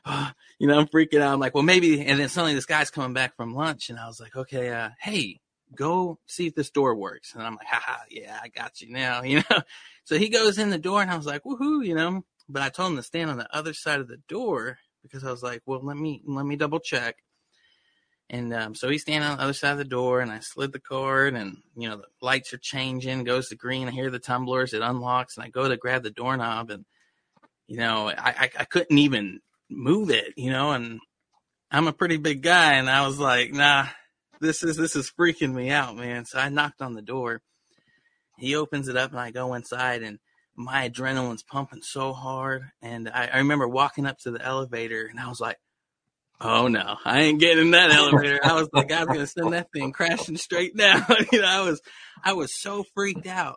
oh, 0.06 0.30
you 0.58 0.66
know, 0.66 0.78
I'm 0.78 0.86
freaking 0.86 1.20
out. 1.20 1.34
I'm 1.34 1.40
like, 1.40 1.54
well, 1.54 1.62
maybe. 1.62 2.00
And 2.00 2.18
then 2.18 2.30
suddenly 2.30 2.54
this 2.54 2.64
guy's 2.64 2.90
coming 2.90 3.12
back 3.12 3.36
from 3.36 3.54
lunch, 3.54 3.90
and 3.90 3.98
I 3.98 4.06
was 4.06 4.18
like, 4.18 4.34
okay, 4.34 4.70
uh, 4.70 4.90
hey, 4.98 5.40
go 5.74 6.18
see 6.26 6.46
if 6.46 6.54
this 6.54 6.70
door 6.70 6.94
works. 6.94 7.34
And 7.34 7.42
I'm 7.42 7.56
like, 7.56 7.66
haha, 7.66 8.02
yeah, 8.10 8.38
I 8.42 8.48
got 8.48 8.80
you 8.80 8.92
now, 8.92 9.22
you 9.24 9.42
know? 9.50 9.62
So 10.04 10.18
he 10.18 10.28
goes 10.28 10.58
in 10.58 10.70
the 10.70 10.78
door 10.78 11.02
and 11.02 11.10
I 11.10 11.16
was 11.16 11.26
like, 11.26 11.42
woohoo, 11.44 11.84
you 11.84 11.94
know? 11.94 12.24
But 12.48 12.62
I 12.62 12.68
told 12.68 12.92
him 12.92 12.96
to 12.96 13.02
stand 13.02 13.30
on 13.30 13.38
the 13.38 13.56
other 13.56 13.72
side 13.72 14.00
of 14.00 14.08
the 14.08 14.20
door 14.28 14.78
because 15.04 15.22
I 15.22 15.30
was 15.30 15.44
like, 15.44 15.62
well, 15.66 15.80
let 15.80 15.96
me, 15.96 16.20
let 16.26 16.44
me 16.44 16.56
double 16.56 16.80
check. 16.80 17.14
And 18.30 18.52
um, 18.52 18.74
so 18.74 18.88
he's 18.88 19.02
standing 19.02 19.28
on 19.28 19.36
the 19.36 19.44
other 19.44 19.52
side 19.52 19.72
of 19.72 19.78
the 19.78 19.84
door, 19.84 20.20
and 20.20 20.32
I 20.32 20.40
slid 20.40 20.72
the 20.72 20.80
cord, 20.80 21.34
and 21.34 21.58
you 21.76 21.88
know 21.88 21.98
the 21.98 22.06
lights 22.22 22.54
are 22.54 22.58
changing, 22.58 23.24
goes 23.24 23.48
to 23.48 23.56
green. 23.56 23.86
I 23.86 23.90
hear 23.90 24.10
the 24.10 24.18
tumblers, 24.18 24.72
it 24.72 24.80
unlocks, 24.80 25.36
and 25.36 25.44
I 25.44 25.50
go 25.50 25.68
to 25.68 25.76
grab 25.76 26.02
the 26.02 26.10
doorknob, 26.10 26.70
and 26.70 26.86
you 27.66 27.76
know 27.76 28.08
I, 28.08 28.14
I, 28.16 28.50
I 28.60 28.64
couldn't 28.64 28.96
even 28.96 29.40
move 29.70 30.08
it, 30.08 30.32
you 30.38 30.50
know, 30.50 30.72
and 30.72 31.00
I'm 31.70 31.86
a 31.86 31.92
pretty 31.92 32.16
big 32.16 32.42
guy, 32.42 32.74
and 32.74 32.88
I 32.88 33.06
was 33.06 33.18
like, 33.18 33.52
nah, 33.52 33.88
this 34.40 34.62
is 34.62 34.76
this 34.76 34.96
is 34.96 35.12
freaking 35.18 35.52
me 35.52 35.70
out, 35.70 35.96
man. 35.96 36.24
So 36.24 36.38
I 36.38 36.48
knocked 36.48 36.82
on 36.82 36.94
the 36.94 37.02
door. 37.02 37.42
He 38.38 38.56
opens 38.56 38.88
it 38.88 38.96
up 38.96 39.10
and 39.10 39.20
I 39.20 39.30
go 39.30 39.54
inside 39.54 40.02
and 40.02 40.18
my 40.56 40.88
adrenaline's 40.88 41.42
pumping 41.42 41.82
so 41.82 42.12
hard. 42.12 42.64
And 42.82 43.08
I, 43.08 43.28
I 43.32 43.38
remember 43.38 43.68
walking 43.68 44.06
up 44.06 44.18
to 44.20 44.30
the 44.30 44.44
elevator 44.44 45.06
and 45.06 45.18
I 45.18 45.28
was 45.28 45.40
like, 45.40 45.58
Oh 46.40 46.66
no, 46.68 46.96
I 47.04 47.22
ain't 47.22 47.40
getting 47.40 47.66
in 47.66 47.70
that 47.72 47.92
elevator. 47.92 48.40
I 48.42 48.54
was 48.54 48.68
like, 48.72 48.90
I 48.90 49.04
was 49.04 49.08
gonna 49.08 49.26
send 49.26 49.52
that 49.52 49.70
thing 49.72 49.92
crashing 49.92 50.36
straight 50.36 50.76
down. 50.76 51.04
you 51.32 51.40
know, 51.40 51.48
I 51.48 51.62
was 51.62 51.80
I 52.24 52.32
was 52.32 52.60
so 52.60 52.84
freaked 52.94 53.26
out. 53.26 53.56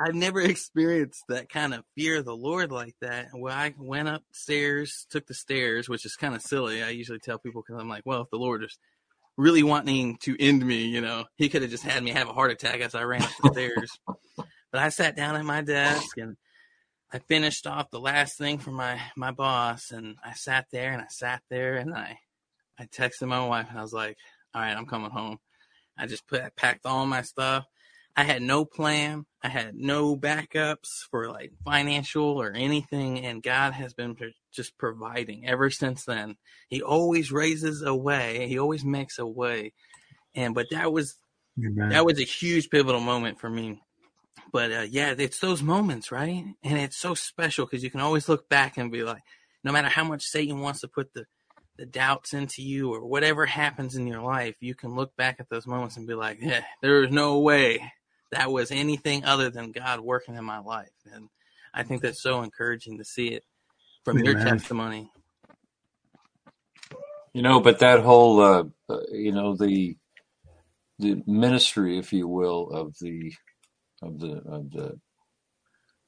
I've 0.00 0.14
never 0.14 0.40
experienced 0.40 1.24
that 1.28 1.48
kind 1.48 1.74
of 1.74 1.84
fear 1.96 2.18
of 2.18 2.24
the 2.24 2.36
Lord 2.36 2.70
like 2.70 2.94
that. 3.00 3.28
Well, 3.34 3.54
I 3.56 3.74
went 3.78 4.08
upstairs, 4.08 5.06
took 5.10 5.26
the 5.26 5.34
stairs, 5.34 5.88
which 5.88 6.04
is 6.04 6.16
kind 6.16 6.34
of 6.34 6.42
silly. 6.42 6.82
I 6.82 6.90
usually 6.90 7.18
tell 7.18 7.38
people 7.38 7.62
because 7.66 7.80
I'm 7.80 7.88
like, 7.88 8.04
well, 8.04 8.22
if 8.22 8.30
the 8.30 8.36
Lord 8.36 8.62
just 8.62 8.78
really 9.38 9.62
wanting 9.62 10.18
to 10.18 10.36
end 10.38 10.66
me. 10.66 10.84
You 10.84 11.00
know, 11.00 11.24
he 11.36 11.48
could 11.48 11.62
have 11.62 11.70
just 11.70 11.84
had 11.84 12.02
me 12.02 12.10
have 12.10 12.28
a 12.28 12.34
heart 12.34 12.50
attack 12.50 12.80
as 12.80 12.94
I 12.94 13.04
ran 13.04 13.22
up 13.22 13.30
the 13.42 13.52
stairs. 13.52 13.90
But 14.70 14.82
I 14.82 14.88
sat 14.90 15.16
down 15.16 15.36
at 15.36 15.44
my 15.44 15.62
desk 15.62 16.16
and 16.18 16.36
I 17.12 17.20
finished 17.20 17.66
off 17.66 17.90
the 17.90 18.00
last 18.00 18.36
thing 18.36 18.58
for 18.58 18.70
my 18.70 19.00
my 19.16 19.30
boss, 19.30 19.90
and 19.90 20.16
I 20.24 20.34
sat 20.34 20.66
there 20.70 20.92
and 20.92 21.00
I 21.00 21.06
sat 21.08 21.42
there 21.48 21.76
and 21.76 21.94
I 21.94 22.18
I 22.78 22.84
texted 22.84 23.28
my 23.28 23.44
wife 23.44 23.68
and 23.70 23.78
I 23.78 23.82
was 23.82 23.92
like, 23.92 24.16
all 24.54 24.62
right, 24.62 24.76
I'm 24.76 24.86
coming 24.86 25.10
home. 25.10 25.38
I 25.98 26.06
just 26.06 26.26
put, 26.28 26.42
I 26.42 26.50
packed 26.56 26.86
all 26.86 27.06
my 27.06 27.22
stuff. 27.22 27.64
I 28.16 28.24
had 28.24 28.42
no 28.42 28.64
plan. 28.64 29.26
I 29.42 29.48
had 29.48 29.74
no 29.74 30.16
backups 30.16 31.06
for 31.10 31.28
like 31.28 31.52
financial 31.64 32.40
or 32.40 32.52
anything. 32.52 33.24
And 33.24 33.42
God 33.42 33.72
has 33.72 33.94
been 33.94 34.16
just 34.52 34.76
providing 34.78 35.46
ever 35.46 35.70
since 35.70 36.04
then. 36.04 36.36
He 36.68 36.82
always 36.82 37.30
raises 37.30 37.82
a 37.82 37.94
way. 37.94 38.48
He 38.48 38.58
always 38.58 38.84
makes 38.84 39.18
a 39.18 39.26
way. 39.26 39.72
And, 40.34 40.54
but 40.54 40.66
that 40.70 40.92
was, 40.92 41.16
Amen. 41.58 41.90
that 41.90 42.04
was 42.04 42.20
a 42.20 42.24
huge 42.24 42.70
pivotal 42.70 43.00
moment 43.00 43.40
for 43.40 43.50
me. 43.50 43.82
But 44.52 44.72
uh, 44.72 44.86
yeah, 44.88 45.14
it's 45.16 45.40
those 45.40 45.62
moments, 45.62 46.10
right? 46.12 46.44
And 46.62 46.78
it's 46.78 46.96
so 46.96 47.14
special 47.14 47.66
because 47.66 47.82
you 47.82 47.90
can 47.90 48.00
always 48.00 48.28
look 48.28 48.48
back 48.48 48.76
and 48.76 48.92
be 48.92 49.02
like, 49.02 49.22
no 49.64 49.72
matter 49.72 49.88
how 49.88 50.04
much 50.04 50.22
Satan 50.22 50.60
wants 50.60 50.80
to 50.80 50.88
put 50.88 51.12
the 51.14 51.26
the 51.76 51.86
doubts 51.86 52.34
into 52.34 52.60
you 52.60 52.92
or 52.92 53.06
whatever 53.06 53.46
happens 53.46 53.94
in 53.94 54.06
your 54.08 54.20
life, 54.20 54.56
you 54.58 54.74
can 54.74 54.96
look 54.96 55.14
back 55.16 55.36
at 55.38 55.48
those 55.48 55.64
moments 55.64 55.96
and 55.96 56.08
be 56.08 56.14
like, 56.14 56.38
yeah, 56.40 56.64
there 56.82 57.04
is 57.04 57.12
no 57.12 57.38
way 57.38 57.92
that 58.32 58.50
was 58.50 58.70
anything 58.72 59.24
other 59.24 59.48
than 59.48 59.70
God 59.72 60.00
working 60.00 60.34
in 60.34 60.44
my 60.44 60.58
life. 60.58 60.90
And 61.12 61.28
I 61.72 61.84
think 61.84 62.02
that's 62.02 62.20
so 62.20 62.42
encouraging 62.42 62.98
to 62.98 63.04
see 63.04 63.28
it 63.28 63.44
from 64.04 64.18
your 64.18 64.34
testimony. 64.34 65.10
You 67.32 67.42
know, 67.42 67.60
but 67.60 67.78
that 67.78 68.00
whole, 68.00 68.40
uh, 68.40 68.64
uh, 68.88 69.00
you 69.12 69.32
know, 69.32 69.54
the 69.54 69.96
the 70.98 71.22
ministry, 71.26 71.98
if 71.98 72.12
you 72.12 72.26
will, 72.26 72.70
of 72.70 72.98
the 73.00 73.32
of 74.02 74.20
the 74.20 74.42
of 74.46 74.70
the 74.70 74.98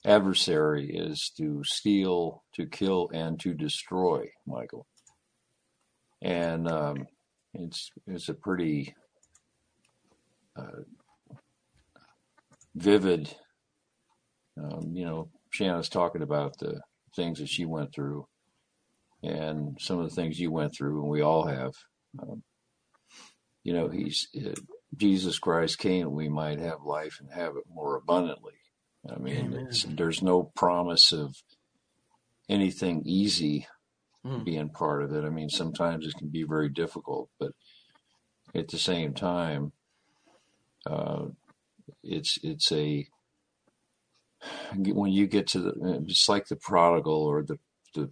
adversary 0.05 0.91
is 0.91 1.30
to 1.36 1.62
steal, 1.64 2.43
to 2.55 2.66
kill, 2.66 3.11
and 3.12 3.38
to 3.41 3.55
destroy. 3.55 4.26
Michael 4.47 4.86
and 6.22 6.68
um, 6.68 7.07
it's 7.55 7.91
it's 8.07 8.28
a 8.28 8.34
pretty 8.34 8.95
uh, 10.57 10.82
vivid. 12.74 13.34
Um, 14.62 14.93
you 14.93 15.05
know, 15.05 15.28
Shanna's 15.51 15.88
talking 15.88 16.22
about 16.22 16.59
the 16.59 16.80
things 17.16 17.38
that 17.38 17.49
she 17.49 17.64
went 17.64 17.95
through, 17.95 18.26
and 19.22 19.78
some 19.80 19.99
of 19.99 20.09
the 20.09 20.14
things 20.14 20.38
you 20.38 20.51
went 20.51 20.74
through, 20.76 21.01
and 21.01 21.11
we 21.11 21.22
all 21.22 21.47
have. 21.47 21.72
Um, 22.20 22.43
you 23.62 23.72
know, 23.72 23.88
he's 23.88 24.28
uh, 24.36 24.55
Jesus 24.97 25.38
Christ 25.38 25.78
came 25.78 26.12
we 26.12 26.28
might 26.28 26.59
have 26.59 26.82
life 26.82 27.18
and 27.20 27.30
have 27.32 27.57
it 27.57 27.64
more 27.72 27.97
abundantly. 27.97 28.55
I 29.09 29.18
mean, 29.18 29.68
there's 29.88 30.22
no 30.22 30.43
promise 30.55 31.12
of 31.12 31.36
anything 32.49 33.03
easy 33.07 33.66
mm. 34.24 34.45
being 34.45 34.68
part 34.68 35.03
of 35.03 35.12
it. 35.12 35.24
I 35.24 35.30
mean, 35.30 35.49
sometimes 35.49 36.07
it 36.07 36.16
can 36.18 36.28
be 36.28 36.43
very 36.43 36.68
difficult, 36.68 37.30
but 37.38 37.53
at 38.55 38.68
the 38.68 38.78
same 38.78 39.14
time, 39.14 39.72
uh, 40.86 41.26
it's 42.03 42.38
it's 42.43 42.72
a 42.72 43.07
when 44.76 45.12
you 45.12 45.26
get 45.26 45.47
to 45.49 45.61
the 45.61 46.05
it's 46.09 46.28
like 46.28 46.49
the 46.49 46.57
prodigal 46.57 47.24
or 47.24 47.43
the 47.43 47.59
the 47.95 48.11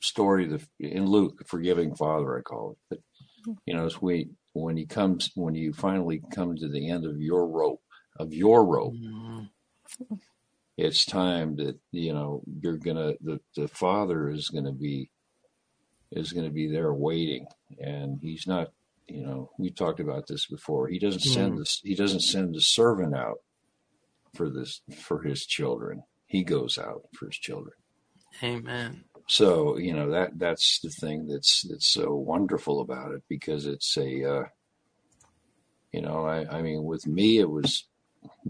story 0.00 0.46
the 0.46 0.62
in 0.78 1.06
Luke, 1.06 1.38
the 1.38 1.44
forgiving 1.44 1.94
father, 1.94 2.38
I 2.38 2.42
call 2.42 2.72
it. 2.72 2.78
But 2.88 3.56
you 3.64 3.74
know, 3.74 3.86
it's 3.86 4.00
we 4.00 4.30
when 4.62 4.76
he 4.76 4.86
comes 4.86 5.30
when 5.34 5.54
you 5.54 5.72
finally 5.72 6.22
come 6.32 6.56
to 6.56 6.68
the 6.68 6.90
end 6.90 7.04
of 7.04 7.20
your 7.20 7.46
rope 7.46 7.82
of 8.18 8.32
your 8.32 8.64
rope. 8.64 8.94
Mm 8.94 9.48
it's 10.76 11.06
time 11.06 11.56
that 11.56 11.78
you 11.90 12.12
know 12.12 12.42
you're 12.60 12.76
gonna 12.76 13.14
the, 13.22 13.40
the 13.54 13.66
father 13.66 14.28
is 14.28 14.50
gonna 14.50 14.72
be 14.72 15.10
is 16.12 16.32
going 16.32 16.44
to 16.46 16.52
be 16.52 16.68
there 16.68 16.92
waiting, 16.92 17.46
and 17.80 18.18
he's 18.20 18.46
not. 18.46 18.72
You 19.08 19.24
know, 19.24 19.50
we 19.56 19.70
talked 19.70 20.00
about 20.00 20.26
this 20.26 20.46
before. 20.46 20.88
He 20.88 20.98
doesn't 20.98 21.20
send 21.20 21.54
mm. 21.54 21.58
this. 21.58 21.80
He 21.84 21.94
doesn't 21.94 22.22
send 22.22 22.54
the 22.54 22.60
servant 22.60 23.14
out 23.14 23.38
for 24.34 24.50
this 24.50 24.80
for 24.96 25.22
his 25.22 25.46
children. 25.46 26.02
He 26.26 26.42
goes 26.42 26.76
out 26.76 27.02
for 27.14 27.26
his 27.26 27.36
children. 27.36 27.74
Amen. 28.42 29.04
So 29.28 29.76
you 29.76 29.92
know 29.92 30.10
that 30.10 30.38
that's 30.38 30.78
the 30.80 30.90
thing 30.90 31.26
that's 31.26 31.62
that's 31.62 31.88
so 31.88 32.14
wonderful 32.14 32.80
about 32.80 33.12
it 33.12 33.22
because 33.28 33.66
it's 33.66 33.96
a. 33.96 34.24
Uh, 34.24 34.44
you 35.92 36.02
know, 36.02 36.26
I, 36.26 36.58
I 36.58 36.62
mean, 36.62 36.84
with 36.84 37.06
me, 37.06 37.38
it 37.38 37.48
was 37.48 37.84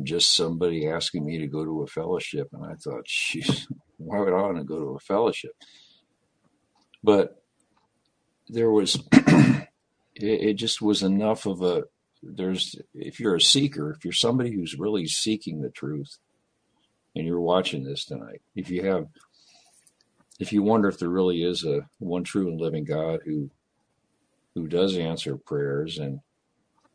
just 0.02 0.34
somebody 0.34 0.88
asking 0.88 1.24
me 1.24 1.38
to 1.38 1.46
go 1.46 1.64
to 1.64 1.82
a 1.82 1.86
fellowship, 1.86 2.48
and 2.52 2.64
I 2.64 2.74
thought, 2.74 3.06
"Jeez, 3.06 3.66
why 3.98 4.18
would 4.18 4.32
I 4.32 4.42
want 4.42 4.58
to 4.58 4.64
go 4.64 4.78
to 4.80 4.96
a 4.96 4.98
fellowship?" 4.98 5.52
But 7.04 7.40
there 8.48 8.70
was 8.70 8.96
it, 9.12 9.68
it 10.14 10.54
just 10.54 10.82
was 10.82 11.02
enough 11.02 11.46
of 11.46 11.62
a 11.62 11.84
there's 12.22 12.76
if 12.94 13.20
you're 13.20 13.36
a 13.36 13.40
seeker 13.40 13.92
if 13.92 14.04
you're 14.04 14.12
somebody 14.12 14.52
who's 14.52 14.78
really 14.78 15.06
seeking 15.06 15.60
the 15.60 15.70
truth 15.70 16.18
and 17.14 17.26
you're 17.26 17.40
watching 17.40 17.84
this 17.84 18.04
tonight 18.04 18.40
if 18.54 18.70
you 18.70 18.84
have 18.84 19.06
if 20.38 20.52
you 20.52 20.62
wonder 20.62 20.88
if 20.88 20.98
there 20.98 21.08
really 21.08 21.42
is 21.42 21.64
a 21.64 21.88
one 21.98 22.24
true 22.24 22.48
and 22.48 22.60
living 22.60 22.84
god 22.84 23.20
who 23.24 23.50
who 24.54 24.66
does 24.66 24.96
answer 24.96 25.36
prayers 25.36 25.98
and 25.98 26.20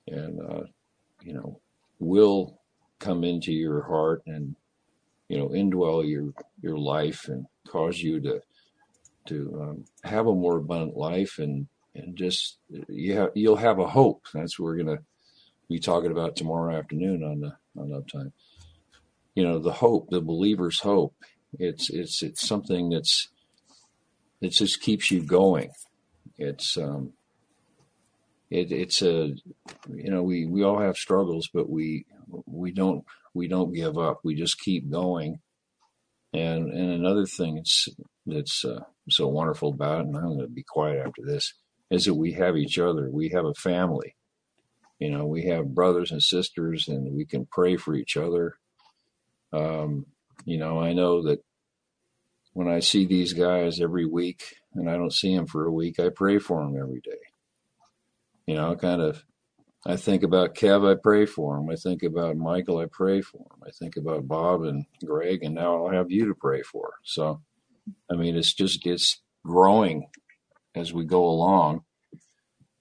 and 0.07 0.39
uh, 0.41 0.63
you 1.23 1.33
know 1.33 1.59
will 1.99 2.59
come 2.99 3.23
into 3.23 3.51
your 3.51 3.83
heart 3.83 4.21
and 4.25 4.55
you 5.29 5.37
know 5.37 5.49
indwell 5.49 6.07
your 6.07 6.33
your 6.61 6.77
life 6.77 7.27
and 7.27 7.45
cause 7.67 7.99
you 7.99 8.19
to 8.19 8.41
to 9.25 9.59
um, 9.61 9.85
have 10.03 10.27
a 10.27 10.33
more 10.33 10.57
abundant 10.57 10.97
life 10.97 11.37
and 11.39 11.67
and 11.95 12.15
just 12.15 12.57
you 12.87 13.13
have, 13.15 13.29
you'll 13.35 13.55
have 13.57 13.79
a 13.79 13.87
hope. 13.87 14.25
That's 14.33 14.57
what 14.57 14.65
we're 14.65 14.77
gonna 14.77 14.99
be 15.69 15.79
talking 15.79 16.11
about 16.11 16.35
tomorrow 16.35 16.75
afternoon 16.75 17.23
on 17.23 17.39
the 17.41 17.53
on 17.79 17.89
uptime. 17.89 18.31
You 19.35 19.43
know, 19.43 19.59
the 19.59 19.71
hope, 19.71 20.09
the 20.09 20.21
believer's 20.21 20.79
hope. 20.79 21.15
It's 21.59 21.89
it's 21.89 22.23
it's 22.23 22.47
something 22.47 22.89
that's 22.89 23.29
it 24.41 24.49
just 24.49 24.81
keeps 24.81 25.11
you 25.11 25.23
going. 25.23 25.71
It's 26.37 26.77
um 26.77 27.13
it, 28.49 28.71
it's 28.71 29.01
a 29.01 29.33
you 29.89 30.11
know 30.11 30.23
we 30.23 30.45
we 30.45 30.63
all 30.63 30.79
have 30.79 30.97
struggles, 30.97 31.49
but 31.53 31.69
we 31.69 32.05
we 32.45 32.71
don't 32.71 33.03
we 33.33 33.47
don't 33.47 33.73
give 33.73 33.97
up. 33.97 34.19
We 34.23 34.35
just 34.35 34.59
keep 34.59 34.89
going. 34.89 35.39
And 36.33 36.71
and 36.71 36.91
another 36.91 37.25
thing 37.25 37.57
it's 37.57 37.87
that's 38.25 38.63
uh, 38.63 38.81
so 39.09 39.27
wonderful 39.27 39.69
about 39.69 40.01
it, 40.01 40.07
and 40.07 40.17
I'm 40.17 40.23
going 40.23 40.39
to 40.39 40.47
be 40.47 40.63
quiet 40.63 40.99
after 41.05 41.21
this, 41.25 41.53
is 41.89 42.05
that 42.05 42.13
we 42.13 42.33
have 42.33 42.55
each 42.55 42.77
other. 42.77 43.09
We 43.11 43.29
have 43.29 43.45
a 43.45 43.53
family. 43.53 44.15
You 44.99 45.09
know, 45.09 45.25
we 45.25 45.45
have 45.47 45.73
brothers 45.73 46.11
and 46.11 46.21
sisters, 46.21 46.87
and 46.87 47.15
we 47.15 47.25
can 47.25 47.47
pray 47.51 47.75
for 47.75 47.95
each 47.95 48.15
other. 48.15 48.55
Um, 49.51 50.05
you 50.45 50.57
know, 50.57 50.79
I 50.79 50.93
know 50.93 51.23
that 51.23 51.39
when 52.53 52.67
I 52.67 52.79
see 52.79 53.05
these 53.05 53.33
guys 53.33 53.79
every 53.79 54.05
week, 54.05 54.43
and 54.73 54.89
I 54.89 54.93
don't 54.93 55.13
see 55.13 55.35
them 55.35 55.47
for 55.47 55.65
a 55.65 55.71
week, 55.71 55.99
I 55.99 56.09
pray 56.09 56.39
for 56.39 56.61
them 56.61 56.77
every 56.79 57.01
day. 57.01 57.19
You 58.45 58.55
know, 58.55 58.75
kind 58.75 59.01
of 59.01 59.23
I 59.85 59.95
think 59.95 60.23
about 60.23 60.53
Kev, 60.53 60.89
I 60.89 60.99
pray 61.01 61.25
for 61.25 61.57
him. 61.57 61.69
I 61.69 61.75
think 61.75 62.03
about 62.03 62.37
Michael, 62.37 62.79
I 62.79 62.85
pray 62.91 63.21
for 63.21 63.39
him. 63.39 63.63
I 63.65 63.71
think 63.71 63.97
about 63.97 64.27
Bob 64.27 64.63
and 64.63 64.85
Greg, 65.03 65.43
and 65.43 65.55
now 65.55 65.85
I'll 65.85 65.93
have 65.93 66.11
you 66.11 66.27
to 66.27 66.35
pray 66.35 66.61
for. 66.61 66.93
So 67.03 67.41
I 68.09 68.15
mean, 68.15 68.35
it's 68.35 68.53
just 68.53 68.85
it's 68.85 69.21
growing 69.45 70.07
as 70.75 70.93
we 70.93 71.05
go 71.05 71.25
along, 71.25 71.81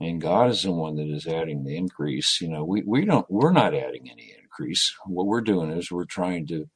and 0.01 0.21
God 0.21 0.51
is 0.51 0.63
the 0.63 0.73
one 0.73 0.97
that 0.97 1.09
is 1.09 1.27
adding 1.27 1.65
the 1.65 1.77
increase. 1.77 2.41
You 2.41 2.49
know, 2.49 2.65
we 2.65 2.83
we 2.87 3.05
don't 3.05 3.27
we're 3.31 3.53
not 3.53 3.75
adding 3.75 4.11
any 4.11 4.35
increase. 4.41 4.95
What 5.07 5.27
we're 5.27 5.41
doing 5.41 5.71
is 5.71 5.91
we're 5.91 6.05
trying 6.05 6.47
to 6.49 6.69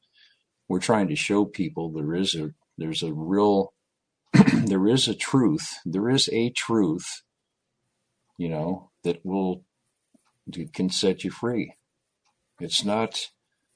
we're 0.67 0.79
trying 0.79 1.07
to 1.07 1.15
show 1.15 1.45
people 1.45 1.91
there 1.91 2.15
is 2.15 2.35
a 2.35 2.51
there's 2.77 3.03
a 3.03 3.13
real 3.13 3.73
there 4.65 4.87
is 4.87 5.07
a 5.07 5.15
truth 5.15 5.75
there 5.85 6.09
is 6.09 6.29
a 6.31 6.49
truth 6.51 7.21
you 8.37 8.49
know 8.49 8.89
that 9.03 9.19
will 9.23 9.63
can 10.73 10.89
set 10.89 11.23
you 11.23 11.31
free 11.31 11.73
it's 12.59 12.85
not 12.85 13.29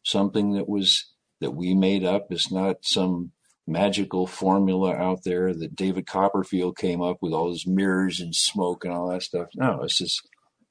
something 0.03 0.53
that 0.53 0.69
was 0.69 1.11
that 1.41 1.51
we 1.51 1.73
made 1.73 2.03
up 2.03 2.27
it's 2.29 2.51
not 2.51 2.77
some 2.81 3.31
magical 3.69 4.25
formula 4.25 4.95
out 4.95 5.23
there 5.23 5.53
that 5.53 5.75
David 5.75 6.07
Copperfield 6.07 6.77
came 6.77 7.01
up 7.01 7.17
with 7.21 7.33
all 7.33 7.51
his 7.51 7.67
mirrors 7.67 8.19
and 8.19 8.35
smoke 8.35 8.83
and 8.83 8.93
all 8.93 9.09
that 9.09 9.21
stuff. 9.23 9.47
No, 9.55 9.83
it's 9.83 9.99
just 9.99 10.27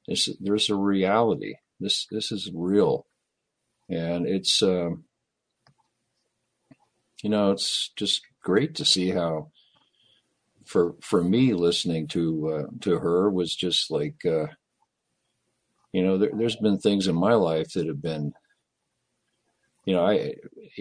it's 0.07 0.29
there's 0.41 0.69
a 0.69 0.75
reality. 0.75 1.55
This 1.81 2.07
this 2.11 2.33
is 2.33 2.51
real, 2.53 3.07
and 3.89 4.27
it's 4.27 4.62
um, 4.62 5.05
you 7.23 7.31
know 7.31 7.51
it's 7.53 7.91
just 7.97 8.23
great 8.43 8.75
to 8.77 8.85
see 8.85 9.11
how 9.11 9.51
for 10.64 10.95
for 11.01 11.25
me 11.25 11.55
listening 11.55 12.07
to 12.09 12.49
uh, 12.51 12.66
to 12.81 12.99
her 12.99 13.31
was 13.31 13.55
just 13.55 13.91
like 13.91 14.25
uh, 14.27 14.47
you 15.93 16.03
know 16.03 16.19
there, 16.19 16.31
has 16.43 16.57
been 16.57 16.79
things 16.79 17.09
in 17.09 17.14
my 17.14 17.35
life 17.35 17.73
that 17.73 17.87
have 17.87 18.03
been 18.03 18.33
you 19.85 19.95
know 19.95 20.07
I 20.07 20.35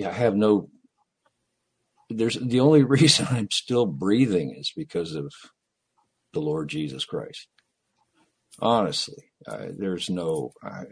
I 0.05 0.11
have 0.11 0.35
no 0.35 0.69
there's 2.09 2.35
the 2.35 2.59
only 2.59 2.83
reason 2.97 3.27
I'm 3.29 3.49
still 3.51 3.85
breathing 3.85 4.55
is 4.55 4.71
because 4.75 5.15
of 5.15 5.31
the 6.33 6.41
Lord 6.41 6.69
Jesus 6.69 7.05
Christ. 7.05 7.47
Honestly, 8.59 9.23
there's 9.77 10.09
no 10.09 10.51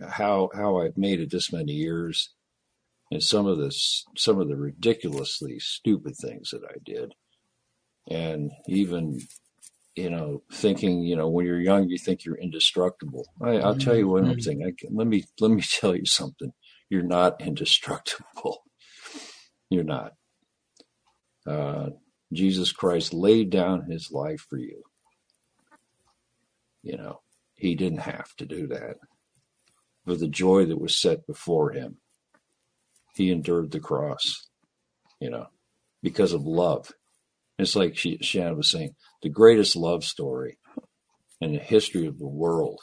how 0.09 0.49
how 0.53 0.77
I've 0.77 0.97
made 0.97 1.19
it 1.19 1.31
this 1.31 1.51
many 1.51 1.73
years, 1.73 2.34
and 3.15 3.23
some 3.23 3.47
of 3.47 3.57
this 3.57 4.05
some 4.17 4.41
of 4.41 4.49
the 4.49 4.57
ridiculously 4.57 5.57
stupid 5.57 6.17
things 6.17 6.49
that 6.49 6.63
I 6.65 6.79
did, 6.83 7.13
and 8.09 8.51
even 8.67 9.21
you 9.95 10.09
know 10.09 10.43
thinking 10.51 11.01
you 11.03 11.15
know 11.15 11.29
when 11.29 11.45
you're 11.45 11.61
young 11.61 11.87
you 11.87 11.97
think 11.97 12.25
you're 12.25 12.35
indestructible. 12.35 13.25
I, 13.41 13.53
will 13.53 13.77
tell 13.77 13.95
you 13.95 14.09
one 14.09 14.25
mm-hmm. 14.25 14.39
thing. 14.39 14.65
I, 14.65 14.73
let 14.91 15.07
me 15.07 15.23
let 15.39 15.49
me 15.49 15.61
tell 15.79 15.95
you 15.95 16.05
something. 16.05 16.51
You're 16.89 17.03
not 17.03 17.39
indestructible. 17.39 18.63
You're 19.69 19.85
not. 19.85 20.11
Uh, 21.47 21.91
Jesus 22.33 22.73
Christ 22.73 23.13
laid 23.13 23.49
down 23.49 23.89
his 23.89 24.11
life 24.11 24.45
for 24.49 24.57
you. 24.57 24.83
You 26.83 26.97
know, 26.97 27.21
he 27.53 27.75
didn't 27.75 27.99
have 27.99 28.35
to 28.35 28.45
do 28.45 28.67
that. 28.67 28.97
For 30.05 30.15
the 30.15 30.27
joy 30.27 30.65
that 30.65 30.81
was 30.81 30.99
set 30.99 31.25
before 31.25 31.71
him, 31.71 31.97
he 33.15 33.31
endured 33.31 33.71
the 33.71 33.79
cross, 33.79 34.47
you 35.19 35.29
know, 35.29 35.47
because 36.03 36.33
of 36.33 36.45
love. 36.45 36.91
It's 37.57 37.75
like 37.75 37.97
she, 37.97 38.17
Shannon 38.21 38.57
was 38.57 38.69
saying, 38.69 38.95
the 39.21 39.29
greatest 39.29 39.75
love 39.75 40.03
story 40.03 40.57
in 41.39 41.53
the 41.53 41.59
history 41.59 42.05
of 42.05 42.19
the 42.19 42.27
world 42.27 42.81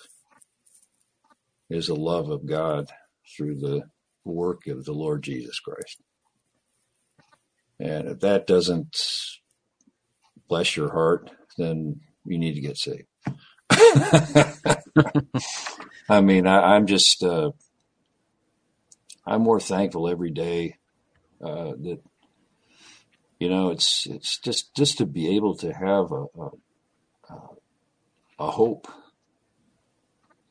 is 1.68 1.86
the 1.86 1.94
love 1.94 2.30
of 2.30 2.46
God 2.46 2.90
through 3.36 3.56
the 3.56 3.82
work 4.24 4.66
of 4.66 4.84
the 4.84 4.92
Lord 4.92 5.22
Jesus 5.22 5.60
Christ. 5.60 6.00
And 7.78 8.08
if 8.08 8.20
that 8.20 8.46
doesn't 8.46 8.96
bless 10.48 10.76
your 10.76 10.92
heart, 10.92 11.30
then 11.58 12.00
you 12.24 12.38
need 12.38 12.54
to 12.54 12.60
get 12.60 12.76
saved. 12.76 13.08
I 16.08 16.20
mean, 16.20 16.46
I, 16.46 16.76
am 16.76 16.86
just, 16.86 17.24
uh, 17.24 17.50
I'm 19.26 19.42
more 19.42 19.60
thankful 19.60 20.08
every 20.08 20.30
day 20.30 20.76
uh, 21.42 21.72
that, 21.80 22.00
you 23.38 23.48
know, 23.48 23.70
it's 23.70 24.06
it's 24.06 24.38
just 24.38 24.74
just 24.74 24.98
to 24.98 25.06
be 25.06 25.36
able 25.36 25.56
to 25.56 25.72
have 25.72 26.12
a 26.12 26.26
a, 26.38 27.36
a 28.38 28.50
hope 28.50 28.88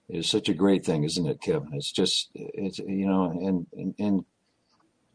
is 0.10 0.30
such 0.30 0.50
a 0.50 0.54
great 0.54 0.86
thing, 0.86 1.04
isn't 1.04 1.26
it, 1.28 1.42
Kevin? 1.42 1.70
It's 1.74 1.92
just 1.92 2.30
it's 2.34 2.80
you 2.80 3.08
know, 3.08 3.26
and 3.26 3.68
and, 3.74 3.96
and 4.00 4.26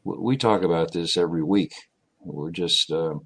we 0.05 0.37
talk 0.37 0.63
about 0.63 0.93
this 0.93 1.17
every 1.17 1.43
week. 1.43 1.75
We're 2.21 2.51
just 2.51 2.91
uh, 2.91 3.17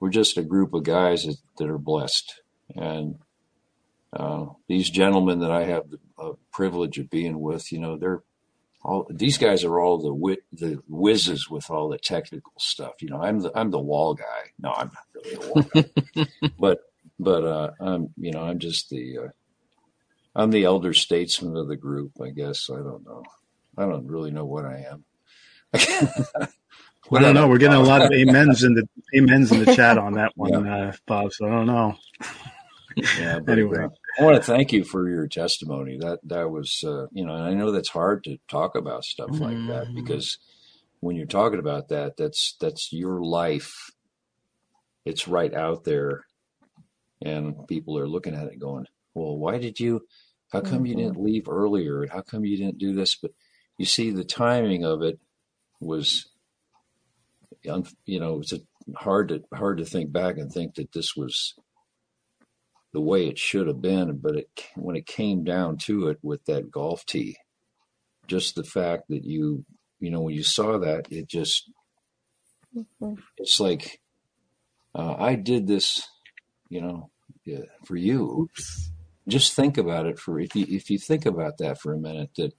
we're 0.00 0.10
just 0.10 0.38
a 0.38 0.42
group 0.42 0.74
of 0.74 0.84
guys 0.84 1.24
that, 1.24 1.36
that 1.58 1.70
are 1.70 1.78
blessed, 1.78 2.40
and 2.76 3.16
uh, 4.12 4.46
these 4.68 4.90
gentlemen 4.90 5.40
that 5.40 5.50
I 5.50 5.64
have 5.64 5.90
the 5.90 5.98
uh, 6.18 6.32
privilege 6.52 6.98
of 6.98 7.10
being 7.10 7.40
with, 7.40 7.72
you 7.72 7.80
know, 7.80 7.96
they're 7.96 8.22
all 8.84 9.06
these 9.10 9.38
guys 9.38 9.64
are 9.64 9.80
all 9.80 9.98
the 9.98 10.12
wit, 10.12 10.40
the 10.52 10.82
whizzes 10.88 11.48
with 11.48 11.70
all 11.70 11.88
the 11.88 11.98
technical 11.98 12.52
stuff. 12.58 12.94
You 13.00 13.08
know, 13.08 13.22
I'm 13.22 13.40
the 13.40 13.50
I'm 13.54 13.70
the 13.70 13.80
wall 13.80 14.14
guy. 14.14 14.52
No, 14.58 14.72
I'm 14.76 14.90
not 14.92 15.06
really 15.14 15.34
a 15.34 15.48
wall 15.48 15.64
guy, 15.74 16.26
but 16.58 16.80
but 17.18 17.44
uh, 17.44 17.70
I'm 17.80 18.10
you 18.18 18.32
know 18.32 18.42
I'm 18.42 18.58
just 18.58 18.90
the 18.90 19.18
uh, 19.18 19.28
I'm 20.36 20.50
the 20.50 20.64
elder 20.64 20.92
statesman 20.92 21.56
of 21.56 21.68
the 21.68 21.76
group. 21.76 22.12
I 22.22 22.28
guess 22.28 22.68
I 22.70 22.76
don't 22.76 23.04
know. 23.06 23.22
I 23.78 23.86
don't 23.86 24.06
really 24.06 24.30
know 24.30 24.44
what 24.44 24.66
I 24.66 24.86
am. 24.90 25.04
I 27.12 27.20
don't 27.20 27.34
know. 27.34 27.48
We're 27.48 27.58
getting 27.58 27.76
a 27.76 27.82
lot 27.82 28.02
of 28.02 28.10
amens 28.28 28.64
in 28.64 28.74
the 28.74 28.86
amens 29.16 29.50
in 29.50 29.64
the 29.64 29.74
chat 29.74 29.98
on 29.98 30.14
that 30.14 30.32
one, 30.36 30.64
yeah. 30.64 30.88
uh, 30.88 30.92
Bob. 31.06 31.32
So 31.32 31.46
I 31.46 31.50
don't 31.50 31.66
know. 31.66 31.96
Yeah. 32.96 33.40
But, 33.40 33.52
anyway, 33.52 33.84
uh, 33.84 33.88
I 34.18 34.22
want 34.22 34.36
to 34.36 34.42
thank 34.42 34.72
you 34.72 34.84
for 34.84 35.08
your 35.08 35.26
testimony. 35.26 35.98
That 35.98 36.20
that 36.24 36.50
was, 36.50 36.84
uh, 36.86 37.06
you 37.12 37.24
know, 37.24 37.34
and 37.34 37.44
I 37.44 37.54
know 37.54 37.72
that's 37.72 37.88
hard 37.88 38.24
to 38.24 38.38
talk 38.48 38.76
about 38.76 39.04
stuff 39.04 39.30
mm-hmm. 39.30 39.42
like 39.42 39.68
that 39.68 39.86
mm-hmm. 39.86 39.94
because 39.94 40.38
when 41.00 41.16
you're 41.16 41.26
talking 41.26 41.58
about 41.58 41.88
that, 41.88 42.16
that's 42.16 42.56
that's 42.60 42.92
your 42.92 43.22
life. 43.22 43.90
It's 45.04 45.28
right 45.28 45.52
out 45.52 45.84
there, 45.84 46.24
and 47.22 47.66
people 47.68 47.98
are 47.98 48.08
looking 48.08 48.34
at 48.34 48.46
it, 48.46 48.58
going, 48.58 48.86
"Well, 49.14 49.36
why 49.36 49.58
did 49.58 49.80
you? 49.80 50.06
How 50.52 50.60
come 50.60 50.78
mm-hmm. 50.78 50.86
you 50.86 50.94
didn't 50.96 51.22
leave 51.22 51.48
earlier? 51.48 52.06
How 52.10 52.22
come 52.22 52.44
you 52.44 52.56
didn't 52.56 52.78
do 52.78 52.94
this?" 52.94 53.16
But 53.16 53.32
you 53.78 53.84
see, 53.84 54.10
the 54.10 54.24
timing 54.24 54.84
of 54.84 55.02
it 55.02 55.18
was 55.80 56.26
you 58.04 58.20
know, 58.20 58.40
it's 58.40 58.52
hard 58.96 59.28
to 59.28 59.42
hard 59.52 59.78
to 59.78 59.84
think 59.84 60.12
back 60.12 60.36
and 60.36 60.52
think 60.52 60.74
that 60.74 60.92
this 60.92 61.16
was 61.16 61.54
the 62.94 63.00
way 63.00 63.26
it 63.26 63.38
should 63.38 63.66
have 63.66 63.82
been. 63.82 64.16
But 64.16 64.36
it 64.36 64.48
when 64.76 64.96
it 64.96 65.06
came 65.06 65.44
down 65.44 65.76
to 65.78 66.08
it 66.08 66.18
with 66.22 66.44
that 66.46 66.70
golf 66.70 67.04
tee, 67.04 67.36
just 68.26 68.54
the 68.54 68.64
fact 68.64 69.08
that 69.08 69.24
you 69.24 69.66
you 70.00 70.10
know 70.10 70.22
when 70.22 70.34
you 70.34 70.42
saw 70.42 70.78
that, 70.78 71.08
it 71.10 71.28
just 71.28 71.70
mm-hmm. 72.74 73.14
it's 73.36 73.60
like 73.60 74.00
uh, 74.94 75.16
I 75.18 75.34
did 75.34 75.66
this, 75.66 76.08
you 76.70 76.80
know, 76.80 77.10
yeah, 77.44 77.64
for 77.84 77.96
you. 77.96 78.42
Oops. 78.42 78.90
Just 79.26 79.54
think 79.54 79.78
about 79.78 80.06
it 80.06 80.18
for 80.18 80.40
if 80.40 80.54
you 80.54 80.64
if 80.68 80.90
you 80.90 80.98
think 80.98 81.26
about 81.26 81.58
that 81.58 81.80
for 81.80 81.92
a 81.92 81.98
minute 81.98 82.30
that 82.36 82.52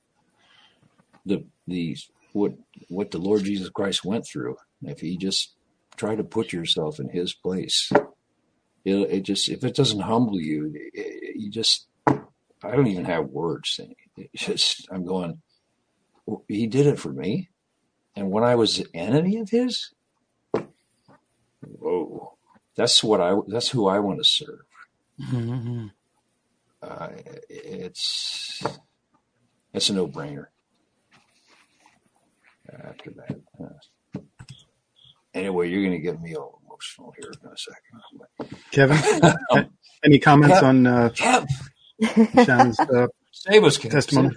the 1.26 1.46
the 1.68 1.98
what 2.34 2.54
what 2.90 3.12
the 3.12 3.20
Lord 3.20 3.44
Jesus 3.44 3.70
Christ 3.70 4.04
went 4.04 4.28
through 4.28 4.58
if 4.84 5.02
you 5.02 5.18
just 5.18 5.56
try 5.96 6.16
to 6.16 6.24
put 6.24 6.54
yourself 6.54 7.00
in 7.00 7.10
his 7.10 7.34
place, 7.34 7.92
it, 8.86 8.96
it 8.96 9.22
just, 9.24 9.50
if 9.50 9.64
it 9.64 9.76
doesn't 9.76 10.00
humble 10.00 10.40
you, 10.40 10.72
it, 10.74 11.36
you 11.36 11.50
just, 11.50 11.88
I 12.08 12.72
don't 12.72 12.88
even 12.88 13.06
have 13.06 13.26
words. 13.26 13.80
It's 14.16 14.46
just, 14.46 14.88
I'm 14.92 15.06
going, 15.06 15.42
he 16.48 16.68
did 16.68 16.86
it 16.88 17.00
for 17.00 17.12
me. 17.12 17.50
And 18.16 18.32
when 18.32 18.44
I 18.44 18.56
was 18.56 18.80
an 18.80 18.88
enemy 18.94 19.38
of 19.38 19.50
his, 19.50 19.92
whoa, 21.62 22.38
that's 22.76 23.04
what 23.04 23.20
I, 23.20 23.36
that's 23.48 23.70
who 23.70 23.88
I 23.88 24.00
want 24.00 24.20
to 24.20 24.24
serve. 24.24 24.66
Mm-hmm. 25.20 25.88
Uh, 26.82 27.10
it's, 27.50 28.64
it's 29.74 29.90
a 29.90 29.94
no 29.94 30.08
brainer 30.08 30.46
after 32.72 33.12
that. 33.12 33.38
Anyway, 35.34 35.70
you're 35.70 35.82
going 35.82 35.92
to 35.92 36.00
get 36.00 36.22
me 36.22 36.36
all 36.36 36.62
emotional 36.76 37.14
here 37.18 37.32
in 37.32 37.50
a 37.50 37.58
second. 37.58 38.62
Kevin, 38.72 39.70
any 40.04 40.20
comments 40.20 40.58
Kev, 40.58 40.64
on 40.64 40.88
uh, 40.88 41.10
Kev. 41.10 42.46
Shannon's 42.46 42.80
uh, 42.80 43.08
Save 43.32 43.64
us, 43.64 43.78
Kev. 43.78 43.92
testimony? 43.92 44.36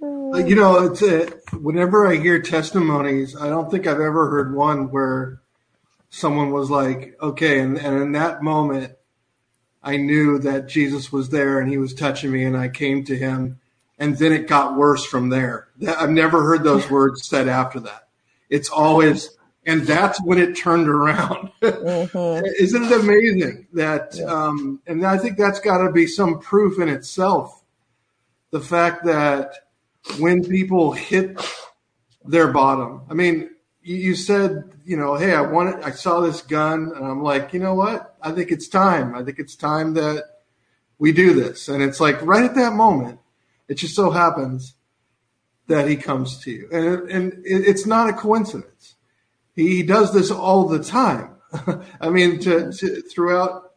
You 0.00 0.54
know, 0.54 0.84
it's 0.84 1.02
a, 1.02 1.26
whenever 1.56 2.06
I 2.06 2.16
hear 2.16 2.40
testimonies, 2.40 3.36
I 3.36 3.48
don't 3.48 3.70
think 3.70 3.86
I've 3.86 4.00
ever 4.00 4.30
heard 4.30 4.54
one 4.54 4.90
where 4.90 5.40
someone 6.10 6.50
was 6.50 6.70
like, 6.70 7.16
okay, 7.20 7.60
and, 7.60 7.78
and 7.78 8.02
in 8.02 8.12
that 8.12 8.42
moment, 8.42 8.92
I 9.82 9.96
knew 9.96 10.38
that 10.40 10.68
Jesus 10.68 11.12
was 11.12 11.30
there 11.30 11.58
and 11.58 11.70
he 11.70 11.78
was 11.78 11.94
touching 11.94 12.32
me 12.32 12.44
and 12.44 12.56
I 12.56 12.68
came 12.68 13.04
to 13.04 13.16
him 13.16 13.60
and 13.98 14.18
then 14.18 14.32
it 14.32 14.48
got 14.48 14.76
worse 14.76 15.04
from 15.06 15.30
there. 15.30 15.68
I've 15.86 16.10
never 16.10 16.42
heard 16.42 16.64
those 16.64 16.90
words 16.90 17.26
said 17.26 17.48
after 17.48 17.80
that. 17.80 18.08
It's 18.50 18.68
always, 18.68 19.30
and 19.66 19.82
that's 19.82 20.22
when 20.22 20.38
it 20.38 20.56
turned 20.56 20.88
around. 20.88 21.50
Mm-hmm. 21.66 22.46
Isn't 22.58 22.84
it 22.84 22.92
amazing 22.92 23.66
that? 23.72 24.14
Yeah. 24.14 24.24
Um, 24.24 24.80
and 24.86 25.04
I 25.04 25.18
think 25.18 25.36
that's 25.36 25.58
got 25.58 25.84
to 25.84 25.90
be 25.90 26.06
some 26.06 26.38
proof 26.38 26.78
in 26.78 26.88
itself. 26.88 27.62
The 28.50 28.60
fact 28.60 29.04
that 29.04 29.52
when 30.18 30.44
people 30.44 30.92
hit 30.92 31.40
their 32.24 32.52
bottom, 32.52 33.02
I 33.10 33.14
mean, 33.14 33.50
you 33.82 34.14
said, 34.14 34.64
you 34.84 34.96
know, 34.96 35.16
hey, 35.16 35.34
I 35.34 35.40
wanted, 35.42 35.82
I 35.82 35.90
saw 35.90 36.20
this 36.20 36.42
gun, 36.42 36.92
and 36.94 37.04
I'm 37.04 37.22
like, 37.22 37.52
you 37.52 37.60
know 37.60 37.74
what? 37.74 38.16
I 38.22 38.32
think 38.32 38.50
it's 38.50 38.68
time. 38.68 39.14
I 39.14 39.22
think 39.22 39.38
it's 39.38 39.56
time 39.56 39.94
that 39.94 40.24
we 40.98 41.12
do 41.12 41.34
this. 41.34 41.68
And 41.68 41.82
it's 41.82 42.00
like 42.00 42.20
right 42.22 42.44
at 42.44 42.54
that 42.54 42.72
moment, 42.72 43.20
it 43.68 43.74
just 43.74 43.94
so 43.94 44.10
happens 44.10 44.74
that 45.68 45.88
he 45.88 45.96
comes 45.96 46.38
to 46.44 46.50
you. 46.50 46.68
And, 46.70 47.10
and 47.10 47.42
it's 47.44 47.86
not 47.86 48.08
a 48.08 48.12
coincidence. 48.12 48.95
He 49.56 49.82
does 49.82 50.12
this 50.12 50.30
all 50.30 50.68
the 50.68 50.84
time. 50.84 51.36
I 52.00 52.10
mean, 52.10 52.38
to, 52.40 52.72
to, 52.72 53.00
throughout 53.02 53.72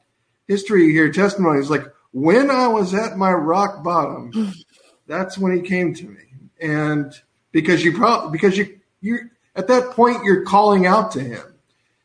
history, 0.47 0.91
here 0.91 1.11
testimonies 1.11 1.69
like 1.69 1.85
when 2.11 2.51
I 2.51 2.67
was 2.67 2.93
at 2.93 3.17
my 3.17 3.31
rock 3.31 3.83
bottom, 3.83 4.53
that's 5.07 5.37
when 5.37 5.55
he 5.55 5.61
came 5.61 5.93
to 5.95 6.05
me. 6.05 6.23
And 6.61 7.13
because 7.51 7.83
you 7.83 7.95
probably, 7.95 8.31
because 8.31 8.57
you, 8.57 8.79
you, 9.01 9.29
at 9.55 9.67
that 9.67 9.91
point, 9.91 10.23
you're 10.23 10.43
calling 10.43 10.85
out 10.85 11.11
to 11.11 11.21
him. 11.21 11.41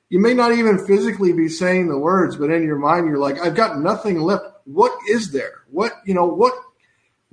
You 0.09 0.21
may 0.21 0.35
not 0.35 0.53
even 0.53 0.87
physically 0.87 1.33
be 1.33 1.49
saying 1.49 1.89
the 1.89 1.99
words, 1.99 2.37
but 2.37 2.51
in 2.51 2.63
your 2.63 2.79
mind, 2.79 3.09
you're 3.09 3.19
like, 3.19 3.41
I've 3.41 3.57
got 3.57 3.81
nothing 3.81 4.21
left. 4.21 4.45
What 4.65 4.93
is 5.09 5.33
there? 5.33 5.63
What, 5.71 5.93
you 6.07 6.15
know, 6.15 6.27
what, 6.27 6.55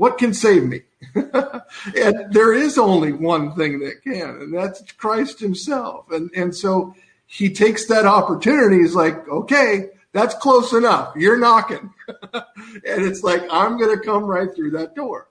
what 0.02 0.18
can 0.18 0.34
save 0.34 0.64
me? 0.64 0.82
and 1.14 2.34
there 2.34 2.54
is 2.54 2.80
only 2.80 3.12
one 3.12 3.56
thing 3.56 3.78
that 3.82 4.02
can, 4.02 4.30
and 4.30 4.52
that's 4.52 4.82
Christ 4.94 5.40
Himself. 5.40 6.10
And 6.10 6.32
and 6.36 6.56
so 6.56 6.96
he 7.28 7.54
takes 7.54 7.86
that 7.86 8.08
opportunity. 8.08 8.80
He's 8.80 8.96
like, 8.96 9.28
okay, 9.30 9.90
that's 10.12 10.34
close 10.34 10.74
enough. 10.74 11.16
You're 11.16 11.38
knocking. 11.38 11.94
and 12.34 12.44
it's 12.84 13.22
like, 13.22 13.44
I'm 13.52 13.78
going 13.78 13.96
to 13.96 14.04
come 14.04 14.24
right 14.24 14.50
through 14.56 14.72
that 14.72 14.96
door. 14.96 15.30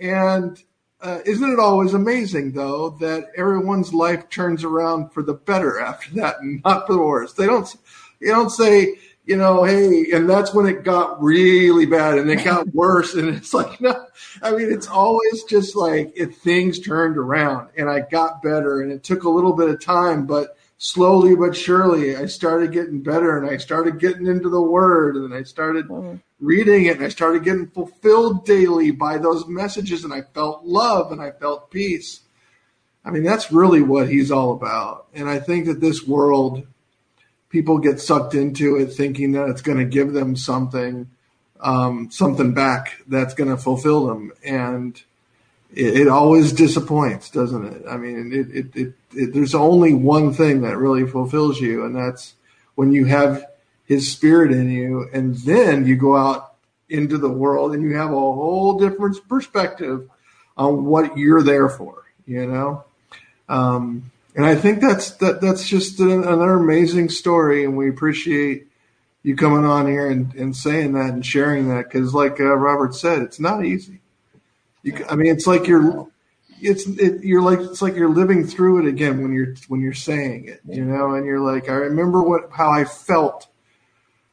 And 0.00 0.58
uh, 1.02 1.18
isn't 1.26 1.52
it 1.52 1.58
always 1.58 1.92
amazing, 1.92 2.52
though, 2.52 2.96
that 3.00 3.26
everyone's 3.36 3.92
life 3.92 4.30
turns 4.30 4.64
around 4.64 5.12
for 5.12 5.22
the 5.22 5.34
better 5.34 5.78
after 5.78 6.14
that 6.14 6.40
and 6.40 6.62
not 6.64 6.86
for 6.86 6.94
the 6.94 7.02
worse? 7.02 7.34
They 7.34 7.44
don't, 7.44 7.68
you 8.20 8.28
don't 8.28 8.50
say, 8.50 8.94
you 9.28 9.36
know, 9.36 9.62
hey, 9.62 10.10
and 10.12 10.28
that's 10.28 10.54
when 10.54 10.64
it 10.64 10.84
got 10.84 11.22
really 11.22 11.84
bad 11.84 12.16
and 12.16 12.30
it 12.30 12.42
got 12.42 12.66
worse. 12.74 13.12
And 13.12 13.28
it's 13.28 13.52
like, 13.52 13.78
no, 13.78 14.06
I 14.40 14.52
mean, 14.52 14.72
it's 14.72 14.88
always 14.88 15.44
just 15.44 15.76
like 15.76 16.14
if 16.16 16.38
things 16.38 16.80
turned 16.80 17.18
around 17.18 17.68
and 17.76 17.90
I 17.90 18.00
got 18.00 18.42
better 18.42 18.80
and 18.80 18.90
it 18.90 19.04
took 19.04 19.24
a 19.24 19.28
little 19.28 19.52
bit 19.52 19.68
of 19.68 19.84
time, 19.84 20.24
but 20.24 20.56
slowly 20.78 21.36
but 21.36 21.54
surely 21.54 22.16
I 22.16 22.24
started 22.24 22.72
getting 22.72 23.02
better 23.02 23.36
and 23.36 23.50
I 23.50 23.58
started 23.58 23.98
getting 23.98 24.26
into 24.26 24.48
the 24.48 24.62
word 24.62 25.16
and 25.16 25.34
I 25.34 25.42
started 25.42 25.88
mm-hmm. 25.88 26.16
reading 26.40 26.86
it 26.86 26.96
and 26.96 27.04
I 27.04 27.10
started 27.10 27.44
getting 27.44 27.66
fulfilled 27.66 28.46
daily 28.46 28.92
by 28.92 29.18
those 29.18 29.46
messages 29.46 30.04
and 30.04 30.14
I 30.14 30.22
felt 30.22 30.64
love 30.64 31.12
and 31.12 31.20
I 31.20 31.32
felt 31.32 31.70
peace. 31.70 32.20
I 33.04 33.10
mean, 33.10 33.24
that's 33.24 33.52
really 33.52 33.82
what 33.82 34.08
he's 34.08 34.30
all 34.30 34.52
about. 34.52 35.08
And 35.12 35.28
I 35.28 35.38
think 35.38 35.66
that 35.66 35.80
this 35.80 36.06
world, 36.06 36.66
people 37.50 37.78
get 37.78 38.00
sucked 38.00 38.34
into 38.34 38.76
it 38.76 38.86
thinking 38.86 39.32
that 39.32 39.48
it's 39.48 39.62
going 39.62 39.78
to 39.78 39.84
give 39.84 40.12
them 40.12 40.36
something, 40.36 41.08
um, 41.60 42.10
something 42.10 42.52
back 42.52 43.02
that's 43.06 43.34
going 43.34 43.50
to 43.50 43.56
fulfill 43.56 44.06
them. 44.06 44.32
And 44.44 45.00
it, 45.72 46.02
it, 46.02 46.08
always 46.08 46.52
disappoints, 46.52 47.30
doesn't 47.30 47.64
it? 47.64 47.82
I 47.88 47.96
mean, 47.96 48.32
it, 48.32 48.76
it, 48.76 48.94
it, 49.14 49.34
there's 49.34 49.54
only 49.54 49.94
one 49.94 50.32
thing 50.32 50.62
that 50.62 50.78
really 50.78 51.06
fulfills 51.06 51.60
you, 51.60 51.84
and 51.84 51.94
that's 51.94 52.34
when 52.74 52.92
you 52.92 53.06
have 53.06 53.44
His 53.84 54.10
Spirit 54.10 54.52
in 54.52 54.70
you, 54.70 55.08
and 55.12 55.36
then 55.38 55.86
you 55.86 55.96
go 55.96 56.16
out 56.16 56.54
into 56.88 57.18
the 57.18 57.28
world 57.28 57.74
and 57.74 57.82
you 57.82 57.96
have 57.96 58.10
a 58.10 58.14
whole 58.14 58.78
different 58.78 59.16
perspective 59.28 60.08
on 60.56 60.84
what 60.84 61.18
you're 61.18 61.42
there 61.42 61.68
for. 61.68 62.04
You 62.26 62.46
know, 62.46 62.84
um, 63.48 64.10
and 64.38 64.46
I 64.46 64.54
think 64.54 64.80
that's 64.80 65.10
that 65.16 65.40
that's 65.40 65.68
just 65.68 65.98
another 65.98 66.52
amazing 66.52 67.08
story, 67.08 67.64
and 67.64 67.76
we 67.76 67.88
appreciate 67.88 68.68
you 69.24 69.34
coming 69.34 69.64
on 69.64 69.88
here 69.88 70.08
and, 70.08 70.32
and 70.36 70.56
saying 70.56 70.92
that 70.92 71.10
and 71.12 71.26
sharing 71.26 71.68
that 71.70 71.86
because, 71.86 72.14
like 72.14 72.38
uh, 72.38 72.54
Robert 72.54 72.94
said, 72.94 73.20
it's 73.22 73.40
not 73.40 73.64
easy. 73.64 74.00
You, 74.84 75.04
I 75.10 75.16
mean, 75.16 75.34
it's 75.34 75.48
like 75.48 75.66
you're, 75.66 76.06
it's 76.60 76.86
it, 76.86 77.24
you're 77.24 77.42
like 77.42 77.58
it's 77.58 77.82
like 77.82 77.96
you're 77.96 78.14
living 78.14 78.46
through 78.46 78.86
it 78.86 78.88
again 78.88 79.22
when 79.22 79.32
you're 79.32 79.56
when 79.66 79.80
you're 79.80 79.92
saying 79.92 80.46
it, 80.46 80.60
you 80.68 80.84
know, 80.84 81.14
and 81.14 81.26
you're 81.26 81.40
like, 81.40 81.68
I 81.68 81.74
remember 81.74 82.22
what 82.22 82.50
how 82.52 82.70
I 82.70 82.84
felt, 82.84 83.48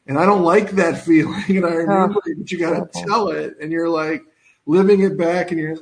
and 0.06 0.20
I 0.20 0.24
don't 0.24 0.44
like 0.44 0.70
that 0.72 1.04
feeling, 1.04 1.42
and 1.48 1.66
I 1.66 1.70
remember 1.70 2.20
oh. 2.24 2.30
it, 2.30 2.38
but 2.38 2.52
you 2.52 2.60
got 2.60 2.92
to 2.92 3.04
tell 3.04 3.30
it, 3.30 3.56
and 3.60 3.72
you're 3.72 3.88
like 3.88 4.22
living 4.66 5.00
it 5.00 5.18
back, 5.18 5.50
and 5.50 5.58
you're. 5.58 5.76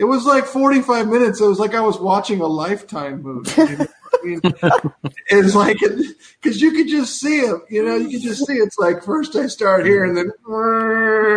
It, 0.00 0.04
was 0.04 0.24
like 0.24 0.46
45 0.46 1.08
minutes. 1.08 1.40
It 1.40 1.46
was 1.46 1.58
like 1.58 1.74
I 1.74 1.80
was 1.80 1.98
watching 1.98 2.40
a 2.40 2.46
Lifetime 2.46 3.22
movie. 3.22 3.50
You 3.60 3.76
know? 3.76 3.86
I 4.12 4.26
mean, 4.26 4.40
it's 5.26 5.54
like 5.54 5.78
because 5.78 6.60
you 6.60 6.72
could 6.72 6.88
just 6.88 7.20
see 7.20 7.40
it. 7.40 7.60
You 7.68 7.84
know, 7.84 7.96
you 7.96 8.10
could 8.10 8.22
just 8.22 8.46
see 8.46 8.54
it's 8.54 8.78
like 8.78 9.02
first 9.02 9.36
I 9.36 9.46
start 9.46 9.86
here, 9.86 10.04
and 10.04 10.16
then 10.16 10.32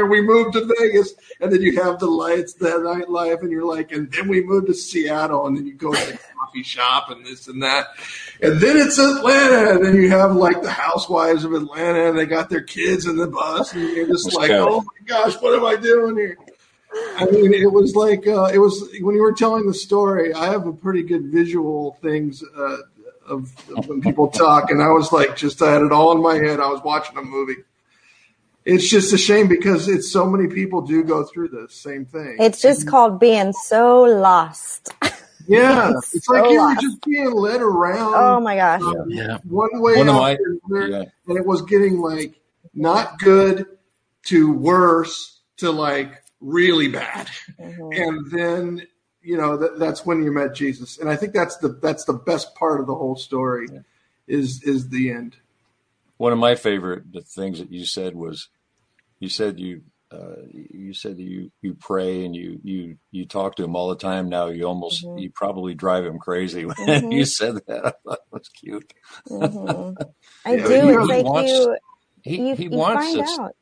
we 0.09 0.21
move 0.21 0.53
to 0.53 0.73
Vegas, 0.79 1.13
and 1.39 1.51
then 1.51 1.61
you 1.61 1.81
have 1.81 1.99
the 1.99 2.07
lights, 2.07 2.53
the 2.53 2.69
nightlife, 2.69 3.41
and 3.41 3.51
you're 3.51 3.65
like, 3.65 3.91
and 3.91 4.11
then 4.11 4.27
we 4.27 4.41
move 4.43 4.65
to 4.67 4.73
Seattle, 4.73 5.45
and 5.47 5.57
then 5.57 5.65
you 5.65 5.73
go 5.73 5.93
to 5.93 6.11
the 6.11 6.19
coffee 6.39 6.63
shop 6.63 7.09
and 7.09 7.25
this 7.25 7.47
and 7.47 7.61
that, 7.63 7.87
and 8.41 8.59
then 8.59 8.77
it's 8.77 8.97
Atlanta, 8.97 9.75
and 9.75 9.85
then 9.85 9.95
you 9.95 10.09
have 10.09 10.35
like 10.35 10.61
the 10.61 10.71
housewives 10.71 11.45
of 11.45 11.53
Atlanta, 11.53 12.09
and 12.09 12.17
they 12.17 12.25
got 12.25 12.49
their 12.49 12.63
kids 12.63 13.05
in 13.05 13.17
the 13.17 13.27
bus, 13.27 13.73
and 13.73 13.83
you're 13.89 14.07
just 14.07 14.25
Let's 14.25 14.37
like, 14.37 14.49
go. 14.49 14.67
oh 14.69 14.81
my 14.81 15.05
gosh, 15.05 15.35
what 15.41 15.53
am 15.53 15.65
I 15.65 15.75
doing 15.75 16.17
here? 16.17 16.37
I 16.95 17.25
mean, 17.31 17.53
it 17.53 17.71
was 17.71 17.95
like 17.95 18.27
uh, 18.27 18.45
it 18.45 18.59
was 18.59 18.89
when 19.01 19.15
you 19.15 19.21
were 19.21 19.33
telling 19.33 19.67
the 19.67 19.73
story. 19.73 20.33
I 20.33 20.51
have 20.51 20.67
a 20.67 20.73
pretty 20.73 21.03
good 21.03 21.27
visual 21.27 21.97
things 22.01 22.43
uh, 22.57 22.77
of, 23.27 23.53
of, 23.75 23.87
when 23.87 24.01
people 24.01 24.27
talk, 24.27 24.69
and 24.71 24.81
I 24.81 24.89
was 24.89 25.11
like, 25.11 25.35
just 25.35 25.61
I 25.61 25.71
had 25.71 25.81
it 25.81 25.91
all 25.91 26.11
in 26.11 26.21
my 26.21 26.35
head. 26.35 26.59
I 26.59 26.67
was 26.67 26.81
watching 26.83 27.17
a 27.17 27.21
movie. 27.21 27.57
It's 28.65 28.89
just 28.89 29.11
a 29.13 29.17
shame 29.17 29.47
because 29.47 29.89
it's 29.89 30.11
so 30.11 30.25
many 30.25 30.47
people 30.47 30.81
do 30.81 31.03
go 31.03 31.23
through 31.23 31.49
this 31.49 31.75
same 31.75 32.05
thing. 32.05 32.37
It's 32.39 32.61
just 32.61 32.81
and, 32.81 32.89
called 32.89 33.19
being 33.19 33.51
so 33.53 34.03
lost. 34.03 34.93
Yeah, 35.47 35.91
it's, 35.97 36.15
it's 36.15 36.27
so 36.27 36.33
like 36.33 36.51
you 36.51 36.61
were 36.61 36.75
just 36.75 37.03
being 37.05 37.31
led 37.31 37.61
around. 37.61 38.13
Oh 38.15 38.39
my 38.39 38.55
gosh! 38.55 38.81
Um, 38.81 39.09
yeah. 39.09 39.39
One 39.43 39.81
way 39.81 39.97
one 39.97 40.07
my, 40.07 40.37
yeah. 40.69 41.03
and 41.27 41.37
it 41.37 41.45
was 41.45 41.61
getting 41.63 41.99
like 41.99 42.39
not 42.73 43.19
good 43.19 43.65
to 44.23 44.53
worse 44.53 45.41
to 45.57 45.71
like 45.71 46.22
really 46.43 46.87
bad. 46.89 47.27
Mm-hmm. 47.59 47.91
And 47.91 48.31
then, 48.31 48.87
you 49.21 49.37
know, 49.37 49.57
that, 49.57 49.79
that's 49.79 50.05
when 50.05 50.23
you 50.23 50.31
met 50.31 50.53
Jesus. 50.53 50.99
And 50.99 51.09
I 51.09 51.15
think 51.15 51.33
that's 51.33 51.57
the 51.57 51.69
that's 51.81 52.05
the 52.05 52.13
best 52.13 52.53
part 52.55 52.79
of 52.79 52.87
the 52.87 52.95
whole 52.95 53.15
story 53.15 53.67
yeah. 53.71 53.79
is 54.27 54.61
is 54.63 54.89
the 54.89 55.11
end. 55.11 55.37
One 56.17 56.33
of 56.33 56.39
my 56.39 56.55
favorite 56.55 57.03
things 57.25 57.59
that 57.59 57.71
you 57.71 57.85
said 57.85 58.15
was 58.15 58.49
you 59.19 59.29
said 59.29 59.59
you 59.59 59.81
uh, 60.11 60.35
you 60.51 60.93
said 60.93 61.17
that 61.17 61.23
you 61.23 61.51
you 61.61 61.73
pray 61.73 62.23
and 62.23 62.35
you 62.35 62.59
you 62.63 62.97
you 63.11 63.25
talk 63.25 63.55
to 63.55 63.63
him 63.63 63.75
all 63.75 63.89
the 63.89 63.95
time 63.95 64.29
now 64.29 64.47
you 64.47 64.63
almost 64.63 65.03
mm-hmm. 65.03 65.17
you 65.17 65.31
probably 65.31 65.73
drive 65.73 66.05
him 66.05 66.19
crazy 66.19 66.65
when 66.65 66.75
mm-hmm. 66.79 67.11
you 67.11 67.25
said 67.25 67.55
that 67.65 67.85
i 67.85 67.91
thought 68.03 68.19
it 68.19 68.31
was 68.31 68.49
cute 68.49 68.93
mm-hmm. 69.27 70.03
i 70.45 70.53
yeah, 70.53 70.67
do 70.67 70.99
it's 70.99 71.09
like 71.09 71.25
wants, 71.25 71.51
you 71.51 71.77
he, 72.21 72.49
you, 72.49 72.55
he 72.55 72.63
you 72.65 72.69
wants 72.69 73.15
us, 73.15 73.39
out. 73.39 73.55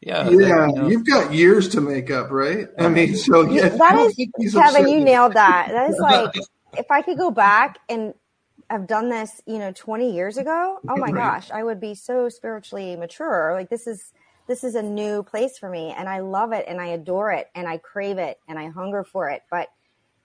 Yeah, 0.00 0.30
yeah, 0.30 0.66
you 0.66 0.72
know. 0.74 0.88
you've 0.88 1.06
got 1.06 1.32
years 1.32 1.68
to 1.70 1.80
make 1.80 2.10
up, 2.10 2.30
right? 2.30 2.68
I 2.78 2.88
mean, 2.88 3.16
so 3.16 3.50
yeah, 3.50 3.68
that 3.68 3.96
is 3.96 4.52
Kevin. 4.52 4.88
You 4.88 5.00
nailed 5.00 5.34
that. 5.34 5.68
That 5.70 5.90
is 5.90 5.98
like 6.00 6.34
if 6.76 6.90
I 6.90 7.02
could 7.02 7.18
go 7.18 7.32
back 7.32 7.78
and 7.88 8.14
have 8.70 8.86
done 8.86 9.08
this, 9.08 9.40
you 9.46 9.58
know, 9.58 9.72
20 9.72 10.12
years 10.12 10.36
ago. 10.36 10.78
Oh 10.88 10.96
my 10.96 11.10
right. 11.10 11.14
gosh, 11.14 11.50
I 11.50 11.64
would 11.64 11.80
be 11.80 11.94
so 11.94 12.28
spiritually 12.28 12.94
mature. 12.94 13.52
Like 13.54 13.70
this 13.70 13.88
is 13.88 14.12
this 14.46 14.62
is 14.62 14.76
a 14.76 14.82
new 14.82 15.24
place 15.24 15.58
for 15.58 15.68
me, 15.68 15.92
and 15.96 16.08
I 16.08 16.20
love 16.20 16.52
it, 16.52 16.64
and 16.68 16.80
I 16.80 16.86
adore 16.88 17.32
it, 17.32 17.48
and 17.56 17.66
I 17.66 17.78
crave 17.78 18.18
it, 18.18 18.38
and 18.46 18.56
I 18.56 18.68
hunger 18.68 19.02
for 19.02 19.28
it. 19.30 19.42
But 19.50 19.68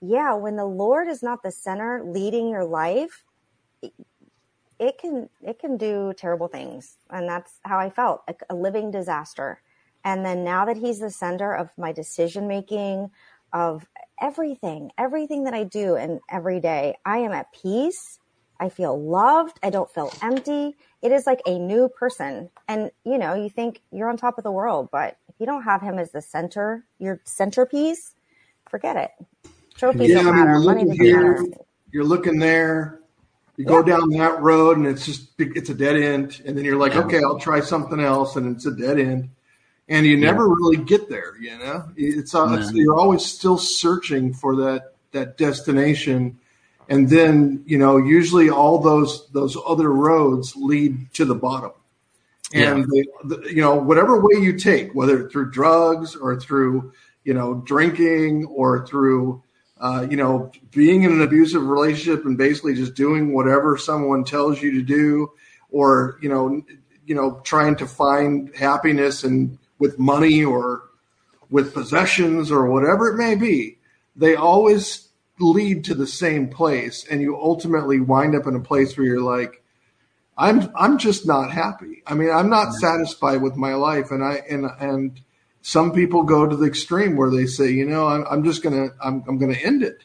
yeah, 0.00 0.34
when 0.34 0.54
the 0.54 0.66
Lord 0.66 1.08
is 1.08 1.20
not 1.20 1.42
the 1.42 1.50
center 1.50 2.00
leading 2.04 2.48
your 2.48 2.64
life, 2.64 3.24
it 4.78 4.98
can 4.98 5.28
it 5.42 5.58
can 5.58 5.76
do 5.76 6.12
terrible 6.16 6.48
things 6.48 6.96
and 7.10 7.28
that's 7.28 7.60
how 7.64 7.78
i 7.78 7.88
felt 7.88 8.22
a, 8.28 8.34
a, 8.50 8.54
living 8.54 8.90
disaster 8.90 9.60
and 10.04 10.24
then 10.24 10.44
now 10.44 10.64
that 10.66 10.76
he's 10.76 11.00
the 11.00 11.10
center 11.10 11.54
of 11.54 11.70
my 11.76 11.92
decision 11.92 12.46
making 12.46 13.10
of 13.52 13.86
everything 14.20 14.90
everything 14.98 15.44
that 15.44 15.54
i 15.54 15.64
do 15.64 15.96
and 15.96 16.20
every 16.30 16.60
day 16.60 16.96
i 17.04 17.18
am 17.18 17.32
at 17.32 17.52
peace. 17.52 18.18
I 18.60 18.68
feel 18.68 18.96
loved. 18.96 19.58
I 19.64 19.70
don't 19.70 19.90
feel 19.90 20.12
empty. 20.22 20.76
It 21.02 21.10
is 21.10 21.26
like 21.26 21.42
a 21.44 21.58
new 21.58 21.88
person. 21.88 22.50
And 22.68 22.92
you 23.04 23.18
know 23.18 23.34
you 23.34 23.50
think 23.50 23.82
you're 23.90 24.08
on 24.08 24.16
top 24.16 24.38
of 24.38 24.44
the 24.44 24.52
world 24.52 24.88
but 24.92 25.16
if 25.28 25.34
you 25.38 25.46
don't 25.46 25.64
have 25.64 25.82
him 25.82 25.98
as 25.98 26.12
the 26.12 26.22
center 26.22 26.84
your 26.98 27.20
centerpiece 27.24 28.14
forget 28.74 28.96
it. 28.96 29.10
Trophies 29.76 30.10
yeah, 30.10 30.22
don't 30.22 30.36
matter. 30.36 30.58
money 30.58 30.84
doesn't 30.84 31.04
here, 31.04 31.42
matter. 31.42 31.56
You're 31.92 32.04
looking 32.04 32.38
there. 32.38 33.00
You 33.56 33.64
go 33.64 33.84
down 33.84 34.08
that 34.10 34.42
road 34.42 34.78
and 34.78 34.86
it's 34.86 35.06
just 35.06 35.30
it's 35.38 35.70
a 35.70 35.74
dead 35.74 35.96
end, 35.96 36.42
and 36.44 36.58
then 36.58 36.64
you're 36.64 36.76
like, 36.76 36.96
okay, 36.96 37.18
I'll 37.18 37.38
try 37.38 37.60
something 37.60 38.00
else, 38.00 38.34
and 38.34 38.56
it's 38.56 38.66
a 38.66 38.74
dead 38.74 38.98
end, 38.98 39.30
and 39.88 40.06
you 40.06 40.16
never 40.16 40.44
yeah. 40.44 40.54
really 40.56 40.76
get 40.78 41.08
there. 41.08 41.36
You 41.38 41.58
know, 41.58 41.88
it's, 41.96 42.34
uh, 42.34 42.56
it's, 42.58 42.72
you're 42.72 42.98
always 42.98 43.24
still 43.24 43.58
searching 43.58 44.32
for 44.32 44.56
that 44.56 44.94
that 45.12 45.36
destination, 45.36 46.38
and 46.88 47.08
then 47.08 47.62
you 47.66 47.78
know 47.78 47.96
usually 47.96 48.50
all 48.50 48.78
those 48.78 49.28
those 49.30 49.56
other 49.66 49.92
roads 49.92 50.54
lead 50.56 51.12
to 51.14 51.24
the 51.24 51.34
bottom, 51.34 51.72
and 52.52 52.86
yeah. 52.92 53.02
the, 53.24 53.36
the, 53.36 53.54
you 53.54 53.60
know 53.60 53.76
whatever 53.76 54.20
way 54.20 54.40
you 54.40 54.58
take, 54.58 54.94
whether 54.94 55.28
through 55.28 55.50
drugs 55.50 56.16
or 56.16 56.38
through 56.38 56.92
you 57.24 57.34
know 57.34 57.62
drinking 57.66 58.46
or 58.46 58.86
through 58.86 59.42
uh, 59.80 60.06
you 60.08 60.16
know, 60.16 60.50
being 60.70 61.02
in 61.02 61.12
an 61.12 61.20
abusive 61.20 61.66
relationship 61.66 62.24
and 62.24 62.38
basically 62.38 62.74
just 62.74 62.94
doing 62.94 63.34
whatever 63.34 63.76
someone 63.76 64.24
tells 64.24 64.62
you 64.62 64.72
to 64.72 64.82
do, 64.82 65.30
or 65.70 66.18
you 66.22 66.28
know, 66.28 66.62
you 67.04 67.14
know, 67.14 67.40
trying 67.44 67.76
to 67.76 67.86
find 67.86 68.54
happiness 68.56 69.24
and 69.24 69.58
with 69.78 69.98
money 69.98 70.44
or 70.44 70.84
with 71.50 71.74
possessions 71.74 72.50
or 72.50 72.66
whatever 72.66 73.08
it 73.08 73.16
may 73.16 73.34
be, 73.34 73.78
they 74.16 74.34
always 74.34 75.08
lead 75.38 75.84
to 75.84 75.94
the 75.94 76.06
same 76.06 76.48
place, 76.48 77.04
and 77.10 77.20
you 77.20 77.36
ultimately 77.36 78.00
wind 78.00 78.34
up 78.34 78.46
in 78.46 78.54
a 78.54 78.60
place 78.60 78.96
where 78.96 79.06
you're 79.06 79.20
like, 79.20 79.62
I'm 80.36 80.70
I'm 80.76 80.98
just 80.98 81.26
not 81.26 81.50
happy. 81.50 82.02
I 82.06 82.14
mean, 82.14 82.30
I'm 82.30 82.50
not 82.50 82.72
satisfied 82.74 83.42
with 83.42 83.56
my 83.56 83.74
life, 83.74 84.10
and 84.10 84.24
I 84.24 84.42
and 84.48 84.66
and 84.80 85.20
some 85.62 85.92
people 85.92 86.22
go 86.22 86.46
to 86.46 86.56
the 86.56 86.66
extreme 86.66 87.16
where 87.16 87.30
they 87.30 87.46
say, 87.46 87.70
you 87.70 87.86
know, 87.86 88.06
I'm, 88.06 88.24
I'm 88.30 88.44
just 88.44 88.62
gonna 88.62 88.88
I'm, 89.02 89.24
I'm 89.26 89.38
gonna 89.38 89.54
end 89.54 89.82
it, 89.82 90.04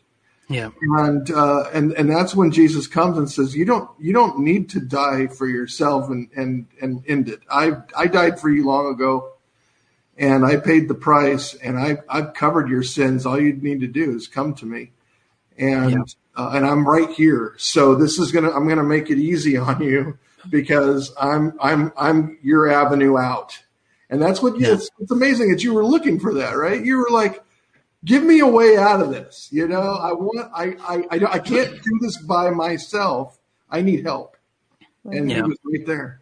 Yeah. 0.49 0.71
And 0.81 1.29
uh, 1.29 1.69
and 1.73 1.93
and 1.93 2.09
that's 2.09 2.35
when 2.35 2.51
Jesus 2.51 2.87
comes 2.87 3.17
and 3.17 3.29
says, 3.29 3.55
"You 3.55 3.65
don't 3.65 3.89
you 3.99 4.13
don't 4.13 4.39
need 4.39 4.69
to 4.71 4.79
die 4.79 5.27
for 5.27 5.47
yourself 5.47 6.09
and 6.09 6.27
and 6.35 6.65
and 6.81 7.03
end 7.07 7.29
it. 7.29 7.41
I 7.51 7.73
I 7.95 8.07
died 8.07 8.39
for 8.39 8.49
you 8.49 8.65
long 8.65 8.91
ago, 8.91 9.33
and 10.19 10.45
I 10.45 10.57
paid 10.57 10.87
the 10.87 10.93
price, 10.93 11.55
and 11.55 11.79
I 11.79 11.97
I've 12.07 12.33
covered 12.33 12.69
your 12.69 12.83
sins. 12.83 13.25
All 13.25 13.41
you 13.41 13.53
need 13.53 13.79
to 13.79 13.87
do 13.87 14.15
is 14.15 14.27
come 14.27 14.53
to 14.55 14.65
me, 14.65 14.91
and 15.57 15.91
yeah. 15.91 16.03
uh, 16.35 16.51
and 16.53 16.65
I'm 16.65 16.87
right 16.87 17.09
here. 17.09 17.55
So 17.57 17.95
this 17.95 18.19
is 18.19 18.31
gonna 18.31 18.51
I'm 18.51 18.67
gonna 18.67 18.83
make 18.83 19.09
it 19.09 19.17
easy 19.17 19.57
on 19.57 19.81
you 19.81 20.19
because 20.49 21.11
I'm 21.19 21.57
I'm 21.59 21.91
I'm 21.97 22.37
your 22.43 22.69
avenue 22.69 23.17
out." 23.17 23.57
And 24.11 24.21
that's 24.21 24.41
what 24.41 24.59
yeah. 24.59 24.73
it's, 24.73 24.89
it's 24.99 25.11
amazing 25.11 25.51
that 25.51 25.63
you 25.63 25.73
were 25.73 25.85
looking 25.85 26.19
for 26.19 26.33
that, 26.35 26.57
right? 26.57 26.83
You 26.83 26.97
were 26.97 27.09
like 27.11 27.43
give 28.05 28.23
me 28.23 28.39
a 28.39 28.47
way 28.47 28.77
out 28.77 29.01
of 29.01 29.09
this. 29.09 29.49
You 29.51 29.67
know, 29.67 29.81
I 29.81 30.13
want, 30.13 30.49
I, 30.53 30.75
I, 30.81 31.03
I, 31.11 31.33
I 31.33 31.39
can't 31.39 31.81
do 31.83 31.99
this 32.01 32.17
by 32.17 32.49
myself. 32.49 33.37
I 33.69 33.81
need 33.81 34.03
help. 34.05 34.37
And 35.05 35.29
yeah. 35.29 35.37
he 35.37 35.41
was 35.43 35.57
right 35.65 35.85
there. 35.85 36.18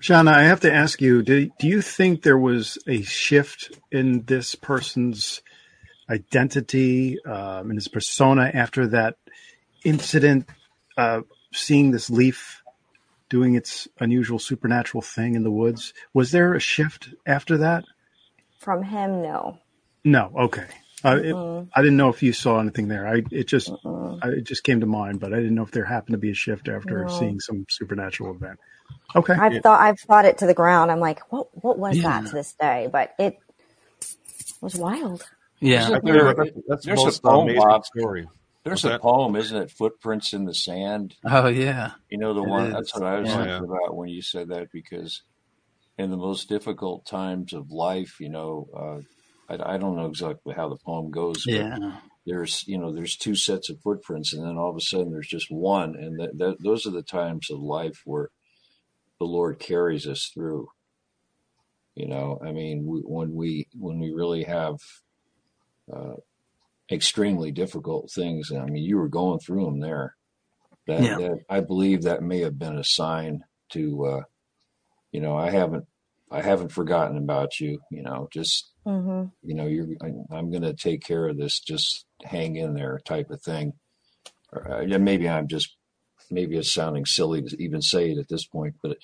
Shauna, 0.00 0.32
I 0.32 0.44
have 0.44 0.60
to 0.60 0.72
ask 0.72 1.00
you, 1.00 1.22
do, 1.22 1.50
do 1.58 1.66
you 1.66 1.80
think 1.80 2.22
there 2.22 2.38
was 2.38 2.78
a 2.86 3.02
shift 3.02 3.78
in 3.90 4.22
this 4.22 4.54
person's 4.54 5.42
identity, 6.08 7.22
um, 7.24 7.70
in 7.70 7.76
his 7.76 7.88
persona 7.88 8.50
after 8.52 8.86
that 8.88 9.16
incident, 9.84 10.48
uh, 10.96 11.22
seeing 11.52 11.90
this 11.90 12.10
leaf 12.10 12.62
doing 13.28 13.54
its 13.54 13.88
unusual 13.98 14.38
supernatural 14.38 15.02
thing 15.02 15.34
in 15.34 15.42
the 15.42 15.50
woods? 15.50 15.94
Was 16.14 16.30
there 16.30 16.54
a 16.54 16.60
shift 16.60 17.10
after 17.26 17.58
that? 17.58 17.84
From 18.58 18.82
him, 18.82 19.22
no. 19.22 19.58
No, 20.04 20.30
okay. 20.36 20.66
Uh, 21.04 21.20
it. 21.22 21.68
I 21.74 21.82
didn't 21.82 21.98
know 21.98 22.08
if 22.08 22.22
you 22.22 22.32
saw 22.32 22.58
anything 22.58 22.88
there. 22.88 23.06
I 23.06 23.22
it 23.30 23.46
just. 23.46 23.70
I, 24.22 24.28
it 24.28 24.44
just 24.44 24.64
came 24.64 24.80
to 24.80 24.86
mind, 24.86 25.20
but 25.20 25.32
I 25.32 25.36
didn't 25.36 25.54
know 25.54 25.62
if 25.62 25.70
there 25.70 25.84
happened 25.84 26.14
to 26.14 26.18
be 26.18 26.30
a 26.30 26.34
shift 26.34 26.68
after 26.68 27.04
no. 27.04 27.18
seeing 27.18 27.38
some 27.38 27.66
supernatural 27.68 28.34
event. 28.34 28.58
Okay, 29.14 29.32
I've 29.32 29.54
yeah. 29.54 29.60
thought 29.60 29.80
I've 29.80 30.00
thought 30.00 30.24
it 30.24 30.38
to 30.38 30.46
the 30.46 30.54
ground. 30.54 30.90
I'm 30.90 31.00
like, 31.00 31.32
what 31.32 31.48
what 31.62 31.78
was 31.78 31.96
yeah. 31.96 32.02
that 32.02 32.28
to 32.28 32.34
this 32.34 32.52
day? 32.52 32.88
But 32.90 33.14
it 33.18 33.38
was 34.60 34.74
wild. 34.74 35.24
Yeah, 35.60 35.98
there, 36.02 36.34
that's 36.68 36.84
there's 36.84 37.18
a 37.18 37.22
poem, 37.22 37.54
Bob. 37.56 37.86
story. 37.86 38.28
There's 38.64 38.82
What's 38.82 38.84
a 38.84 38.88
that? 38.88 39.02
poem, 39.02 39.36
isn't 39.36 39.56
it? 39.56 39.70
Footprints 39.70 40.32
in 40.32 40.44
the 40.44 40.54
sand. 40.54 41.14
Oh 41.24 41.48
yeah, 41.48 41.92
you 42.10 42.18
know 42.18 42.34
the 42.34 42.42
it 42.42 42.48
one. 42.48 42.66
Is. 42.66 42.72
That's 42.74 42.94
what 42.94 43.04
I 43.04 43.20
was 43.20 43.28
yeah. 43.28 43.36
thinking 43.36 43.70
about 43.70 43.96
when 43.96 44.08
you 44.08 44.22
said 44.22 44.48
that 44.48 44.70
because 44.72 45.22
in 45.96 46.10
the 46.10 46.16
most 46.16 46.48
difficult 46.48 47.06
times 47.06 47.52
of 47.52 47.70
life, 47.70 48.20
you 48.20 48.28
know. 48.28 48.68
Uh, 48.76 49.00
I, 49.48 49.74
I 49.74 49.78
don't 49.78 49.96
know 49.96 50.06
exactly 50.06 50.54
how 50.54 50.68
the 50.68 50.76
poem 50.76 51.10
goes. 51.10 51.44
yeah. 51.46 52.00
There's, 52.26 52.66
you 52.66 52.76
know, 52.76 52.92
there's 52.92 53.16
two 53.16 53.36
sets 53.36 53.70
of 53.70 53.80
footprints, 53.80 54.34
and 54.34 54.44
then 54.44 54.56
all 54.56 54.70
of 54.70 54.76
a 54.76 54.80
sudden 54.80 55.12
there's 55.12 55.28
just 55.28 55.46
one, 55.48 55.94
and 55.94 56.18
that, 56.18 56.36
that 56.38 56.56
those 56.60 56.84
are 56.84 56.90
the 56.90 57.02
times 57.02 57.50
of 57.50 57.60
life 57.60 58.02
where 58.04 58.30
the 59.18 59.26
Lord 59.26 59.58
carries 59.58 60.06
us 60.06 60.30
through. 60.32 60.68
You 61.94 62.08
know, 62.08 62.38
I 62.44 62.52
mean, 62.52 62.84
we, 62.86 63.00
when 63.00 63.34
we 63.34 63.68
when 63.74 63.98
we 63.98 64.12
really 64.12 64.44
have 64.44 64.76
uh, 65.92 66.16
extremely 66.90 67.50
difficult 67.50 68.10
things, 68.10 68.52
I 68.52 68.64
mean, 68.66 68.84
you 68.84 68.98
were 68.98 69.08
going 69.08 69.38
through 69.38 69.64
them 69.64 69.80
there. 69.80 70.14
That, 70.86 71.02
yeah. 71.02 71.18
that 71.18 71.38
I 71.48 71.60
believe 71.60 72.02
that 72.02 72.22
may 72.22 72.40
have 72.40 72.58
been 72.58 72.78
a 72.78 72.84
sign 72.84 73.42
to, 73.70 74.06
uh, 74.06 74.22
you 75.10 75.20
know, 75.20 75.36
I 75.36 75.50
haven't 75.50 75.86
I 76.30 76.42
haven't 76.42 76.70
forgotten 76.70 77.16
about 77.16 77.60
you. 77.60 77.80
You 77.90 78.02
know, 78.02 78.28
just 78.30 78.72
mm-hmm. 78.86 79.28
you 79.42 79.54
know, 79.54 79.66
you're 79.66 79.88
I, 80.02 80.36
am 80.36 80.50
going 80.50 80.62
to 80.62 80.74
take 80.74 81.02
care 81.02 81.26
of 81.28 81.38
this. 81.38 81.60
Just 81.60 82.04
hang 82.22 82.56
in 82.56 82.74
there, 82.74 83.00
type 83.04 83.30
of 83.30 83.42
thing. 83.42 83.72
Or, 84.52 84.82
uh, 84.82 84.98
maybe 84.98 85.28
I'm 85.28 85.48
just 85.48 85.76
maybe 86.30 86.56
it's 86.56 86.72
sounding 86.72 87.06
silly 87.06 87.42
to 87.42 87.62
even 87.62 87.82
say 87.82 88.10
it 88.10 88.18
at 88.18 88.28
this 88.28 88.46
point, 88.46 88.74
but 88.82 88.96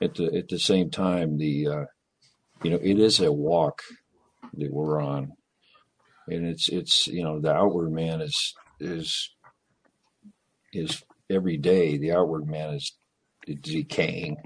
at 0.00 0.14
the 0.14 0.34
at 0.36 0.48
the 0.48 0.58
same 0.58 0.90
time, 0.90 1.38
the 1.38 1.68
uh, 1.68 1.84
you 2.62 2.70
know, 2.70 2.80
it 2.82 2.98
is 2.98 3.20
a 3.20 3.32
walk 3.32 3.82
that 4.54 4.72
we're 4.72 5.00
on, 5.00 5.32
and 6.28 6.46
it's 6.46 6.68
it's 6.68 7.06
you 7.06 7.22
know, 7.22 7.40
the 7.40 7.52
outward 7.52 7.92
man 7.92 8.20
is 8.20 8.54
is 8.80 9.30
is 10.72 11.02
every 11.30 11.56
day. 11.56 11.96
The 11.96 12.12
outward 12.12 12.46
man 12.46 12.74
is 12.74 12.96
decaying 13.46 14.36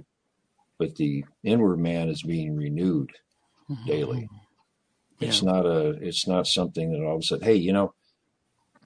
but 0.78 0.94
the 0.94 1.24
inward 1.42 1.78
man 1.78 2.08
is 2.08 2.22
being 2.22 2.56
renewed 2.56 3.10
mm-hmm. 3.68 3.86
daily. 3.86 4.28
Yeah. 5.18 5.28
It's 5.28 5.42
not 5.42 5.66
a 5.66 5.90
it's 6.00 6.26
not 6.26 6.46
something 6.46 6.92
that 6.92 7.04
all 7.04 7.16
of 7.16 7.20
a 7.20 7.24
sudden, 7.24 7.44
hey, 7.44 7.56
you 7.56 7.72
know, 7.72 7.92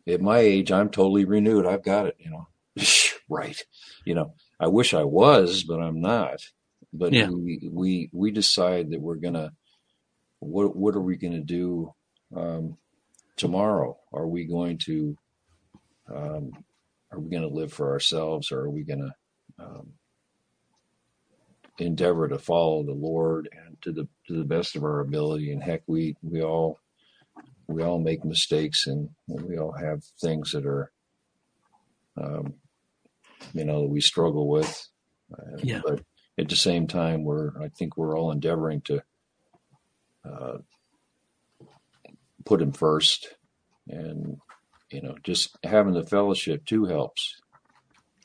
at 0.06 0.22
my 0.22 0.38
age 0.38 0.72
I'm 0.72 0.88
totally 0.88 1.26
renewed. 1.26 1.66
I've 1.66 1.84
got 1.84 2.06
it, 2.06 2.16
you 2.18 2.30
know. 2.30 2.48
right. 3.32 3.60
You 4.04 4.14
know, 4.14 4.34
I 4.60 4.68
wish 4.68 4.94
I 4.94 5.04
was, 5.04 5.64
but 5.64 5.80
I'm 5.80 6.00
not. 6.00 6.40
But 6.92 7.12
yeah. 7.12 7.30
we 7.30 7.68
we 7.70 8.10
we 8.12 8.30
decide 8.30 8.90
that 8.90 9.00
we're 9.00 9.16
gonna 9.16 9.52
what 10.40 10.76
what 10.76 10.94
are 10.94 11.00
we 11.00 11.16
gonna 11.16 11.40
do 11.40 11.94
um, 12.36 12.76
tomorrow? 13.36 13.98
Are 14.12 14.26
we 14.26 14.44
going 14.44 14.78
to 14.78 15.16
um, 16.14 16.52
are 17.10 17.18
we 17.18 17.30
going 17.30 17.42
to 17.42 17.54
live 17.54 17.72
for 17.72 17.90
ourselves, 17.90 18.52
or 18.52 18.60
are 18.60 18.70
we 18.70 18.82
going 18.84 19.00
to 19.00 19.64
um, 19.64 19.92
endeavor 21.78 22.28
to 22.28 22.38
follow 22.38 22.82
the 22.82 22.92
Lord 22.92 23.48
and 23.52 23.80
to 23.82 23.92
the 23.92 24.08
to 24.28 24.36
the 24.36 24.44
best 24.44 24.76
of 24.76 24.84
our 24.84 25.00
ability. 25.00 25.52
And 25.52 25.62
heck, 25.62 25.82
we 25.86 26.16
we 26.22 26.42
all 26.42 26.78
we 27.66 27.82
all 27.82 27.98
make 27.98 28.24
mistakes 28.24 28.86
and 28.86 29.10
we 29.26 29.58
all 29.58 29.72
have 29.72 30.02
things 30.20 30.52
that 30.52 30.66
are 30.66 30.92
um, 32.16 32.54
you 33.52 33.64
know 33.64 33.82
we 33.82 34.00
struggle 34.00 34.48
with. 34.48 34.88
Uh, 35.32 35.58
yeah. 35.62 35.80
But 35.84 36.02
at 36.38 36.48
the 36.48 36.56
same 36.56 36.86
time, 36.86 37.24
we're 37.24 37.50
I 37.60 37.68
think 37.68 37.96
we're 37.96 38.18
all 38.18 38.30
endeavoring 38.30 38.82
to 38.82 39.02
uh, 40.24 40.58
put 42.44 42.62
Him 42.62 42.72
first, 42.72 43.34
and 43.88 44.38
you 44.92 45.00
know, 45.00 45.16
just 45.22 45.56
having 45.64 45.94
the 45.94 46.04
fellowship 46.04 46.64
too 46.66 46.84
helps. 46.84 47.40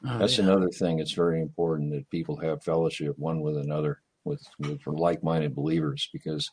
Oh, 0.05 0.19
That's 0.19 0.37
yeah. 0.37 0.45
another 0.45 0.69
thing. 0.69 0.99
It's 0.99 1.13
very 1.13 1.41
important 1.41 1.91
that 1.91 2.09
people 2.09 2.37
have 2.37 2.63
fellowship 2.63 3.15
one 3.17 3.41
with 3.41 3.57
another, 3.57 4.01
with, 4.23 4.43
with 4.59 4.85
like-minded 4.85 5.55
believers, 5.55 6.09
because 6.13 6.51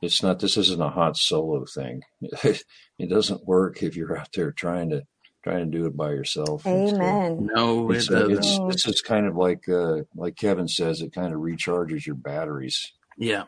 it's 0.00 0.22
not. 0.22 0.38
This 0.38 0.56
isn't 0.56 0.80
a 0.80 0.88
hot 0.88 1.16
solo 1.16 1.64
thing. 1.66 2.02
it 2.22 2.64
doesn't 3.08 3.46
work 3.46 3.82
if 3.82 3.96
you're 3.96 4.16
out 4.16 4.32
there 4.32 4.52
trying 4.52 4.90
to 4.90 5.02
trying 5.44 5.70
to 5.70 5.78
do 5.78 5.86
it 5.86 5.96
by 5.96 6.10
yourself. 6.10 6.66
Amen. 6.66 7.48
So 7.48 7.54
no, 7.54 7.90
it's, 7.90 8.10
uh, 8.10 8.28
it's 8.28 8.58
it's 8.70 8.82
just 8.84 9.04
kind 9.04 9.26
of 9.26 9.36
like 9.36 9.68
uh, 9.68 10.02
like 10.14 10.36
Kevin 10.36 10.68
says. 10.68 11.00
It 11.00 11.12
kind 11.12 11.32
of 11.32 11.40
recharges 11.40 12.06
your 12.06 12.16
batteries. 12.16 12.92
Yeah. 13.16 13.44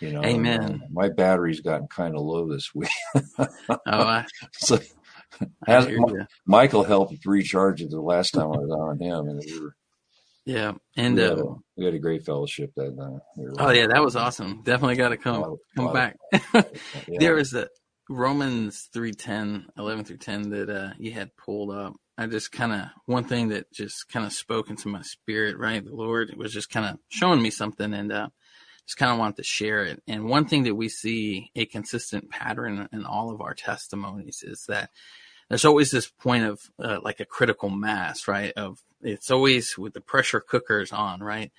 You 0.00 0.12
know, 0.12 0.24
Amen. 0.24 0.82
my 0.92 1.08
battery's 1.08 1.60
gotten 1.60 1.88
kind 1.88 2.14
of 2.14 2.20
low 2.22 2.48
this 2.48 2.72
week. 2.72 2.88
oh, 3.38 3.46
I, 3.86 4.26
so 4.52 4.78
as, 5.66 5.88
Michael 6.46 6.84
helped 6.84 7.26
recharge 7.26 7.82
it 7.82 7.90
the 7.90 8.00
last 8.00 8.32
time 8.32 8.44
I 8.44 8.58
was 8.58 8.70
on 8.70 9.00
him, 9.00 9.28
and 9.28 9.42
we 9.44 9.60
were. 9.60 9.74
Yeah, 10.44 10.72
and 10.96 11.16
we, 11.16 11.22
uh, 11.22 11.28
had, 11.28 11.38
a, 11.38 11.54
we 11.76 11.84
had 11.84 11.94
a 11.94 11.98
great 11.98 12.24
fellowship 12.24 12.70
that 12.76 12.94
night. 12.96 13.20
We 13.36 13.48
oh 13.58 13.70
yeah, 13.70 13.88
that 13.88 14.02
was 14.02 14.16
awesome. 14.16 14.62
Definitely 14.62 14.96
got 14.96 15.10
to 15.10 15.16
come 15.16 15.56
come 15.76 15.92
back. 15.92 16.16
yeah. 16.54 16.62
There 17.18 17.34
was 17.34 17.52
a 17.52 17.68
Romans 18.08 18.88
3, 18.92 19.12
10, 19.12 19.66
11 19.76 20.04
through 20.04 20.16
ten 20.16 20.50
that 20.50 20.70
uh, 20.70 20.90
you 20.98 21.12
had 21.12 21.36
pulled 21.36 21.70
up. 21.70 21.94
I 22.16 22.26
just 22.26 22.50
kind 22.50 22.72
of 22.72 22.86
one 23.06 23.24
thing 23.24 23.48
that 23.48 23.72
just 23.72 24.08
kind 24.08 24.26
of 24.26 24.32
spoke 24.32 24.70
into 24.70 24.88
my 24.88 25.02
spirit. 25.02 25.56
Right, 25.56 25.84
the 25.84 25.94
Lord 25.94 26.34
was 26.36 26.52
just 26.52 26.70
kind 26.70 26.86
of 26.86 26.98
showing 27.08 27.40
me 27.40 27.50
something, 27.50 27.94
and 27.94 28.10
uh, 28.10 28.28
just 28.86 28.96
kind 28.96 29.12
of 29.12 29.18
wanted 29.18 29.36
to 29.36 29.44
share 29.44 29.84
it. 29.84 30.02
And 30.08 30.24
one 30.24 30.46
thing 30.46 30.64
that 30.64 30.74
we 30.74 30.88
see 30.88 31.52
a 31.54 31.66
consistent 31.66 32.30
pattern 32.30 32.88
in 32.92 33.04
all 33.04 33.30
of 33.30 33.40
our 33.40 33.54
testimonies 33.54 34.42
is 34.42 34.64
that 34.66 34.90
there's 35.48 35.64
always 35.64 35.90
this 35.90 36.08
point 36.08 36.44
of 36.44 36.60
uh, 36.78 36.98
like 37.02 37.20
a 37.20 37.24
critical 37.24 37.70
mass, 37.70 38.26
right? 38.26 38.52
Of 38.56 38.82
it's 39.00 39.30
always 39.30 39.78
with 39.78 39.94
the 39.94 40.00
pressure 40.00 40.40
cookers 40.40 40.92
on, 40.92 41.20
right? 41.20 41.52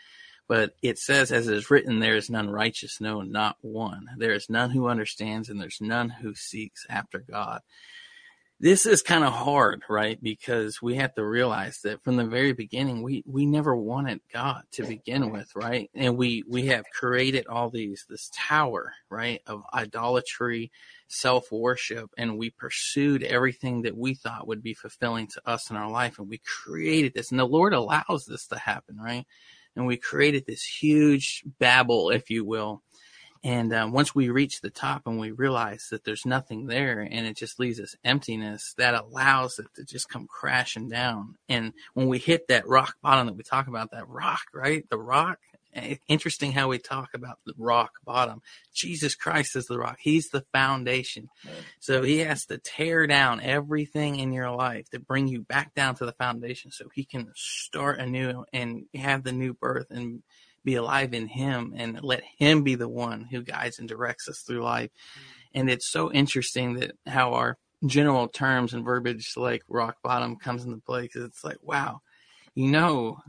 But 0.50 0.76
it 0.82 1.00
says, 1.00 1.32
as 1.32 1.48
it 1.48 1.56
is 1.56 1.72
written, 1.72 2.00
there 2.00 2.18
is 2.18 2.30
none 2.30 2.50
righteous, 2.50 3.00
no, 3.00 3.22
not 3.22 3.56
one. 3.62 4.08
There 4.18 4.34
is 4.34 4.50
none 4.50 4.72
who 4.72 4.90
understands, 4.90 5.48
and 5.48 5.62
there's 5.62 5.80
none 5.80 6.10
who 6.10 6.36
seeks 6.36 6.86
after 6.90 7.20
God 7.20 7.62
this 8.62 8.86
is 8.86 9.02
kind 9.02 9.24
of 9.24 9.32
hard, 9.32 9.84
right? 9.90 10.22
Because 10.22 10.82
we 10.82 10.96
have 10.96 11.16
to 11.16 11.26
realize 11.26 11.80
that 11.84 12.04
from 12.04 12.18
the 12.18 12.26
very 12.26 12.52
beginning, 12.52 13.02
we, 13.02 13.24
we 13.26 13.46
never 13.46 13.74
wanted 13.74 14.20
God 14.34 14.64
to 14.74 14.84
begin 14.84 15.32
with, 15.32 15.50
right? 15.56 15.90
And 15.96 16.18
we, 16.18 16.44
we 16.48 16.66
have 16.66 16.84
created 16.92 17.48
all 17.48 17.70
these, 17.70 18.06
this 18.10 18.30
tower, 18.36 18.94
right, 19.10 19.42
of 19.48 19.64
idolatry, 19.74 20.72
self 21.08 21.52
worship, 21.54 22.10
and 22.18 22.38
we 22.38 22.50
pursued 22.50 23.24
everything 23.24 23.84
that 23.84 23.96
we 23.96 24.14
thought 24.14 24.48
would 24.48 24.62
be 24.62 24.74
fulfilling 24.74 25.28
to 25.28 25.42
us 25.46 25.70
in 25.70 25.78
our 25.78 25.90
life. 25.90 26.20
And 26.20 26.28
we 26.28 26.40
created 26.40 27.14
this, 27.14 27.32
and 27.32 27.40
the 27.40 27.46
Lord 27.46 27.74
allows 27.74 28.26
this 28.28 28.46
to 28.48 28.60
happen, 28.60 28.98
right? 28.98 29.26
And 29.76 29.86
we 29.86 29.98
created 29.98 30.46
this 30.46 30.64
huge 30.64 31.44
Babel, 31.60 32.10
if 32.10 32.30
you 32.30 32.44
will. 32.44 32.82
And 33.44 33.72
uh, 33.72 33.88
once 33.90 34.14
we 34.14 34.30
reach 34.30 34.60
the 34.60 34.70
top 34.70 35.04
and 35.06 35.18
we 35.18 35.32
realize 35.32 35.88
that 35.92 36.04
there's 36.04 36.26
nothing 36.26 36.68
there 36.68 37.00
and 37.00 37.26
it 37.26 37.38
just 37.38 37.60
leaves 37.60 37.80
us 37.80 37.96
emptiness, 38.04 38.74
that 38.78 38.96
allows 38.96 39.60
it 39.60 39.68
to 39.76 39.86
just 39.86 40.10
come 40.10 40.28
crashing 40.28 40.90
down. 40.90 41.36
And 41.48 41.74
when 41.94 42.08
we 42.10 42.20
hit 42.20 42.50
that 42.50 42.68
rock 42.68 42.96
bottom 43.02 43.28
that 43.28 43.38
we 43.38 43.44
talk 43.44 43.68
about, 43.68 43.92
that 43.92 44.10
rock, 44.10 44.42
right? 44.54 44.84
The 44.90 44.98
rock, 44.98 45.40
interesting 46.08 46.52
how 46.52 46.68
we 46.68 46.78
talk 46.80 47.10
about 47.14 47.40
the 47.46 47.54
rock 47.58 47.92
bottom. 48.06 48.42
Jesus 48.74 49.16
Christ 49.16 49.56
is 49.56 49.66
the 49.66 49.78
rock. 49.78 49.98
He's 50.00 50.30
the 50.30 50.46
foundation. 50.52 51.30
So 51.80 52.02
he 52.02 52.20
has 52.20 52.46
to 52.46 52.58
tear 52.58 53.08
down 53.08 53.42
everything 53.42 54.18
in 54.18 54.34
your 54.34 54.52
life 54.52 54.90
to 54.90 55.00
bring 55.00 55.28
you 55.28 55.42
back 55.42 55.74
down 55.76 55.96
to 55.96 56.06
the 56.06 56.14
foundation 56.14 56.72
so 56.72 56.90
he 56.94 57.06
can 57.06 57.32
start 57.36 58.00
anew 58.00 58.46
and 58.54 58.86
have 58.96 59.24
the 59.24 59.32
new 59.32 59.54
birth 59.54 59.88
and 59.90 60.24
be 60.64 60.76
alive 60.76 61.14
in 61.14 61.28
him 61.28 61.74
and 61.76 62.02
let 62.04 62.24
him 62.38 62.64
be 62.64 62.76
the 62.76 62.90
one 62.90 63.28
who 63.32 63.42
guides 63.42 63.80
and 63.80 63.88
directs 63.88 64.28
us 64.28 64.40
through 64.40 64.62
life. 64.62 64.92
And 65.54 65.70
it's 65.70 65.90
so 65.90 66.12
interesting 66.12 66.76
that 66.76 66.92
how 67.08 67.34
our 67.34 67.58
general 67.86 68.28
terms 68.28 68.74
and 68.74 68.84
verbiage 68.84 69.34
like 69.38 69.64
rock 69.70 69.98
bottom 70.04 70.36
comes 70.36 70.66
into 70.66 70.78
play 70.78 71.04
because 71.04 71.24
it's 71.24 71.44
like, 71.44 71.58
wow, 71.62 72.02
you 72.56 72.70
know, 72.70 73.20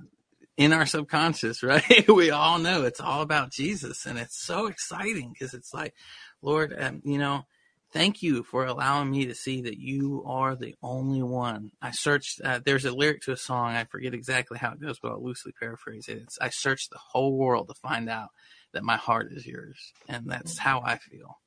in 0.60 0.74
our 0.74 0.84
subconscious, 0.84 1.62
right? 1.64 2.06
we 2.06 2.30
all 2.30 2.58
know 2.58 2.84
it's 2.84 3.00
all 3.00 3.22
about 3.22 3.50
Jesus, 3.50 4.04
and 4.04 4.18
it's 4.18 4.36
so 4.36 4.66
exciting 4.66 5.32
because 5.32 5.54
it's 5.54 5.72
like, 5.72 5.94
Lord, 6.42 6.76
um, 6.78 7.00
you 7.02 7.16
know, 7.16 7.46
thank 7.92 8.22
you 8.22 8.42
for 8.42 8.66
allowing 8.66 9.10
me 9.10 9.24
to 9.26 9.34
see 9.34 9.62
that 9.62 9.78
you 9.78 10.22
are 10.26 10.54
the 10.54 10.74
only 10.82 11.22
one. 11.22 11.72
I 11.80 11.92
searched. 11.92 12.42
Uh, 12.44 12.60
there's 12.62 12.84
a 12.84 12.92
lyric 12.92 13.22
to 13.22 13.32
a 13.32 13.38
song. 13.38 13.74
I 13.74 13.84
forget 13.84 14.12
exactly 14.12 14.58
how 14.58 14.72
it 14.72 14.82
goes, 14.82 14.98
but 15.00 15.12
I'll 15.12 15.24
loosely 15.24 15.52
paraphrase 15.58 16.08
it. 16.08 16.18
It's, 16.18 16.38
I 16.38 16.50
searched 16.50 16.90
the 16.90 16.98
whole 16.98 17.38
world 17.38 17.68
to 17.68 17.74
find 17.74 18.10
out 18.10 18.28
that 18.74 18.84
my 18.84 18.96
heart 18.98 19.32
is 19.32 19.46
yours, 19.46 19.94
and 20.10 20.30
that's 20.30 20.58
how 20.58 20.82
I 20.84 20.98
feel. 20.98 21.38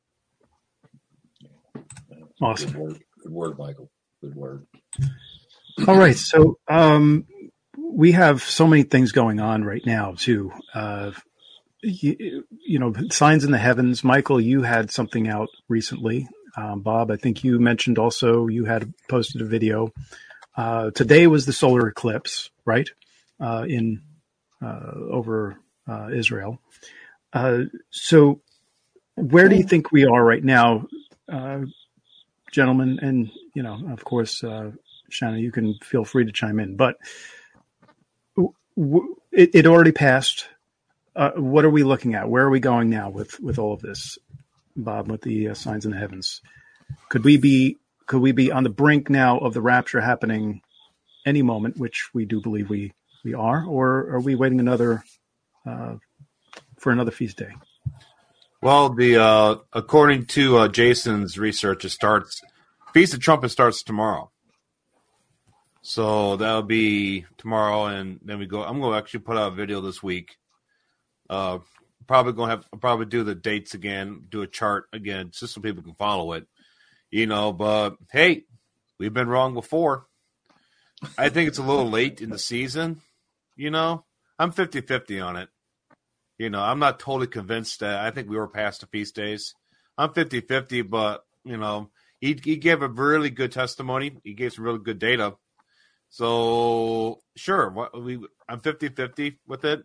Awesome. 2.42 2.72
Good 2.72 2.80
word, 2.80 3.00
Good 3.22 3.32
word 3.32 3.58
Michael. 3.60 3.92
Good 4.22 4.36
word. 4.36 4.66
All 5.88 5.98
right. 5.98 6.16
So, 6.16 6.58
um, 6.68 7.26
we 7.78 8.12
have 8.14 8.44
so 8.44 8.68
many 8.68 8.84
things 8.84 9.12
going 9.12 9.40
on 9.40 9.64
right 9.64 9.86
now 9.86 10.14
too. 10.18 10.52
Uh, 10.74 11.12
you, 11.82 12.46
you, 12.66 12.80
know, 12.80 12.94
signs 13.10 13.44
in 13.44 13.52
the 13.52 13.58
heavens. 13.58 14.04
Michael, 14.04 14.40
you 14.40 14.62
had 14.62 14.92
something 14.92 15.28
out 15.28 15.50
recently. 15.68 16.28
Um, 16.56 16.82
Bob, 16.82 17.12
I 17.12 17.18
think 17.18 17.44
you 17.44 17.60
mentioned 17.60 17.98
also 17.98 18.48
you 18.48 18.66
had 18.66 18.94
posted 19.10 19.42
a 19.42 19.46
video. 19.46 19.92
Uh, 20.56 20.92
today 20.92 21.28
was 21.28 21.46
the 21.46 21.54
solar 21.54 21.88
eclipse, 21.88 22.52
right? 22.66 22.90
Uh, 23.40 23.66
in 23.68 24.02
uh, 24.62 24.92
over 25.12 25.58
uh, 25.90 26.10
Israel. 26.14 26.60
Uh, 27.34 27.64
so, 27.90 28.42
where 29.16 29.50
do 29.50 29.56
you 29.56 29.64
think 29.64 29.92
we 29.92 30.06
are 30.06 30.24
right 30.24 30.44
now, 30.44 30.88
gentlemen? 32.52 33.00
And 33.02 33.32
you 33.56 33.64
know, 33.64 33.80
of 33.92 34.04
course, 34.06 34.44
Shanna, 35.10 35.38
you 35.38 35.52
can 35.52 35.76
feel 35.84 36.06
free 36.06 36.26
to 36.26 36.32
chime 36.32 36.60
in, 36.60 36.78
but 36.78 36.98
it, 38.76 39.52
it 39.54 39.68
already 39.68 39.92
passed. 39.92 40.48
Uh, 41.16 41.32
what 41.36 41.66
are 41.66 41.70
we 41.70 41.84
looking 41.84 42.16
at? 42.16 42.30
Where 42.30 42.44
are 42.44 42.50
we 42.50 42.60
going 42.60 42.90
now 42.90 43.10
with 43.10 43.40
with 43.40 43.60
all 43.60 43.74
of 43.74 43.82
this, 43.82 44.18
Bob? 44.76 45.10
With 45.10 45.22
the 45.22 45.50
uh, 45.50 45.54
signs 45.54 45.86
in 45.86 45.92
the 45.92 45.98
heavens, 45.98 46.42
could 47.10 47.24
we 47.24 47.38
be 47.38 47.78
could 48.08 48.22
we 48.22 48.32
be 48.32 48.52
on 48.52 48.64
the 48.64 48.70
brink 48.70 49.10
now 49.10 49.38
of 49.38 49.54
the 49.54 49.62
rapture 49.62 50.02
happening 50.02 50.62
any 51.26 51.42
moment, 51.42 51.78
which 51.78 52.10
we 52.14 52.26
do 52.26 52.42
believe 52.42 52.70
we 52.70 52.94
we 53.24 53.34
are, 53.34 53.64
or 53.66 54.10
are 54.10 54.20
we 54.20 54.36
waiting 54.36 54.60
another 54.60 55.04
uh, 55.66 55.96
for 56.78 56.92
another 56.92 57.12
feast 57.12 57.38
day? 57.38 57.52
Well, 58.62 58.90
the 58.90 59.18
uh, 59.18 59.56
according 59.72 60.26
to 60.28 60.58
uh, 60.58 60.68
Jason's 60.68 61.38
research, 61.38 61.86
it 61.86 61.90
starts 61.90 62.42
Feast 62.94 63.14
of 63.14 63.20
Trumpet 63.20 63.50
starts 63.50 63.84
tomorrow. 63.84 64.32
So 65.86 66.38
that'll 66.38 66.64
be 66.64 67.26
tomorrow, 67.38 67.88
and 67.88 68.18
then 68.24 68.40
we 68.40 68.46
go. 68.46 68.64
I'm 68.64 68.80
going 68.80 68.94
to 68.94 68.98
actually 68.98 69.20
put 69.20 69.36
out 69.36 69.52
a 69.52 69.56
video 69.56 69.82
this 69.82 70.02
week. 70.02 70.38
Uh, 71.30 71.60
probably 72.08 72.32
going 72.32 72.50
to 72.50 72.56
have 72.56 72.66
I'll 72.72 72.80
probably 72.80 73.06
do 73.06 73.24
the 73.24 73.36
dates 73.36 73.74
again, 73.74 74.24
do 74.30 74.42
a 74.44 74.48
chart 74.48 74.86
again, 74.94 75.32
just 75.34 75.54
so 75.54 75.62
people 75.62 75.84
can 75.84 75.96
follow 75.96 76.34
it. 76.34 76.48
You 77.12 77.28
know, 77.28 77.52
but 77.52 77.98
hey, 78.14 78.44
we've 78.98 79.14
been 79.14 79.28
wrong 79.28 79.54
before. 79.54 80.06
I 81.18 81.28
think 81.28 81.50
it's 81.50 81.58
a 81.58 81.64
little 81.64 81.90
late 81.90 82.22
in 82.22 82.30
the 82.30 82.40
season. 82.40 83.02
You 83.58 83.70
know, 83.70 84.06
I'm 84.40 84.54
50 84.54 84.82
50 84.82 85.20
on 85.20 85.36
it. 85.36 85.50
You 86.38 86.50
know, 86.50 86.62
I'm 86.62 86.80
not 86.80 86.98
totally 86.98 87.28
convinced 87.28 87.82
that 87.82 88.00
I 88.00 88.12
think 88.12 88.30
we 88.30 88.38
were 88.38 88.48
past 88.48 88.80
the 88.80 88.88
feast 88.88 89.16
days. 89.16 89.54
I'm 89.98 90.14
50 90.14 90.40
50, 90.40 90.84
but, 90.84 91.26
you 91.44 91.58
know, 91.58 91.90
he, 92.22 92.40
he 92.42 92.56
gave 92.56 92.82
a 92.82 92.88
really 92.88 93.30
good 93.30 93.52
testimony. 93.52 94.18
He 94.24 94.34
gave 94.34 94.54
some 94.54 94.64
really 94.64 94.80
good 94.80 94.98
data. 94.98 95.36
So 96.14 97.22
sure, 97.36 97.72
what 97.72 98.00
we 98.00 98.20
I'm 98.48 98.60
50-50 98.60 99.38
with 99.48 99.66
it. 99.66 99.84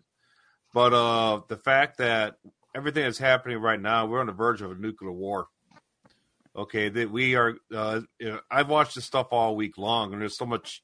But 0.74 0.92
uh 0.92 1.40
the 1.48 1.56
fact 1.56 1.96
that 1.98 2.36
everything 2.74 3.04
that's 3.04 3.16
happening 3.16 3.56
right 3.56 3.80
now, 3.80 4.04
we're 4.04 4.20
on 4.20 4.26
the 4.26 4.32
verge 4.32 4.60
of 4.60 4.70
a 4.70 4.74
nuclear 4.74 5.10
war. 5.10 5.46
Okay, 6.54 6.90
that 6.90 7.10
we 7.10 7.34
are 7.34 7.54
uh 7.74 8.02
you 8.20 8.28
know, 8.28 8.40
I've 8.50 8.68
watched 8.68 8.94
this 8.96 9.06
stuff 9.06 9.28
all 9.30 9.56
week 9.56 9.78
long 9.78 10.12
and 10.12 10.20
there's 10.20 10.36
so 10.36 10.44
much 10.44 10.82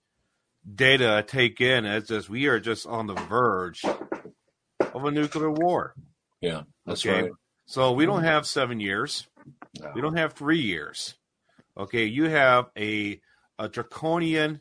data 0.74 1.14
I 1.14 1.20
take 1.20 1.60
in 1.60 1.84
as 1.84 2.08
just 2.08 2.30
we 2.30 2.46
are 2.46 2.58
just 2.58 2.86
on 2.86 3.06
the 3.06 3.12
verge 3.12 3.84
of 3.84 5.04
a 5.04 5.10
nuclear 5.10 5.50
war. 5.50 5.94
Yeah, 6.40 6.62
that's 6.86 7.04
okay? 7.04 7.24
right. 7.24 7.32
So 7.66 7.92
we 7.92 8.06
don't 8.06 8.24
have 8.24 8.46
seven 8.46 8.80
years. 8.80 9.26
No. 9.78 9.92
We 9.94 10.00
don't 10.00 10.16
have 10.16 10.32
three 10.32 10.62
years. 10.62 11.16
Okay, 11.76 12.06
you 12.06 12.30
have 12.30 12.70
a 12.78 13.20
a 13.58 13.68
draconian 13.68 14.60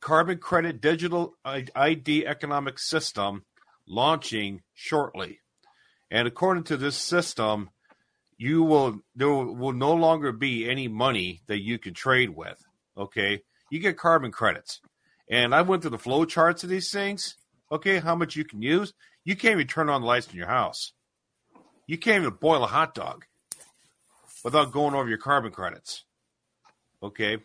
carbon 0.00 0.38
credit 0.38 0.80
digital 0.80 1.34
ID 1.44 2.26
economic 2.26 2.78
system 2.78 3.44
launching 3.86 4.62
shortly. 4.74 5.40
And 6.10 6.26
according 6.26 6.64
to 6.64 6.76
this 6.76 6.96
system, 6.96 7.70
you 8.36 8.62
will 8.62 9.00
there 9.14 9.28
will 9.28 9.72
no 9.72 9.94
longer 9.94 10.32
be 10.32 10.68
any 10.68 10.88
money 10.88 11.42
that 11.46 11.62
you 11.62 11.78
can 11.78 11.94
trade 11.94 12.30
with. 12.30 12.62
Okay, 12.96 13.42
you 13.70 13.78
get 13.80 13.98
carbon 13.98 14.32
credits, 14.32 14.80
and 15.28 15.54
I 15.54 15.62
went 15.62 15.82
through 15.82 15.90
the 15.90 15.98
flow 15.98 16.24
charts 16.24 16.64
of 16.64 16.70
these 16.70 16.90
things. 16.90 17.36
Okay, 17.70 17.98
how 17.98 18.14
much 18.14 18.36
you 18.36 18.44
can 18.44 18.62
use? 18.62 18.94
You 19.24 19.36
can't 19.36 19.54
even 19.54 19.66
turn 19.66 19.90
on 19.90 20.00
the 20.00 20.06
lights 20.06 20.28
in 20.28 20.36
your 20.36 20.46
house. 20.46 20.92
You 21.86 21.98
can't 21.98 22.22
even 22.22 22.38
boil 22.40 22.64
a 22.64 22.68
hot 22.68 22.94
dog 22.94 23.24
without 24.44 24.72
going 24.72 24.94
over 24.94 25.08
your 25.08 25.18
carbon 25.18 25.50
credits. 25.50 26.04
Okay, 27.02 27.38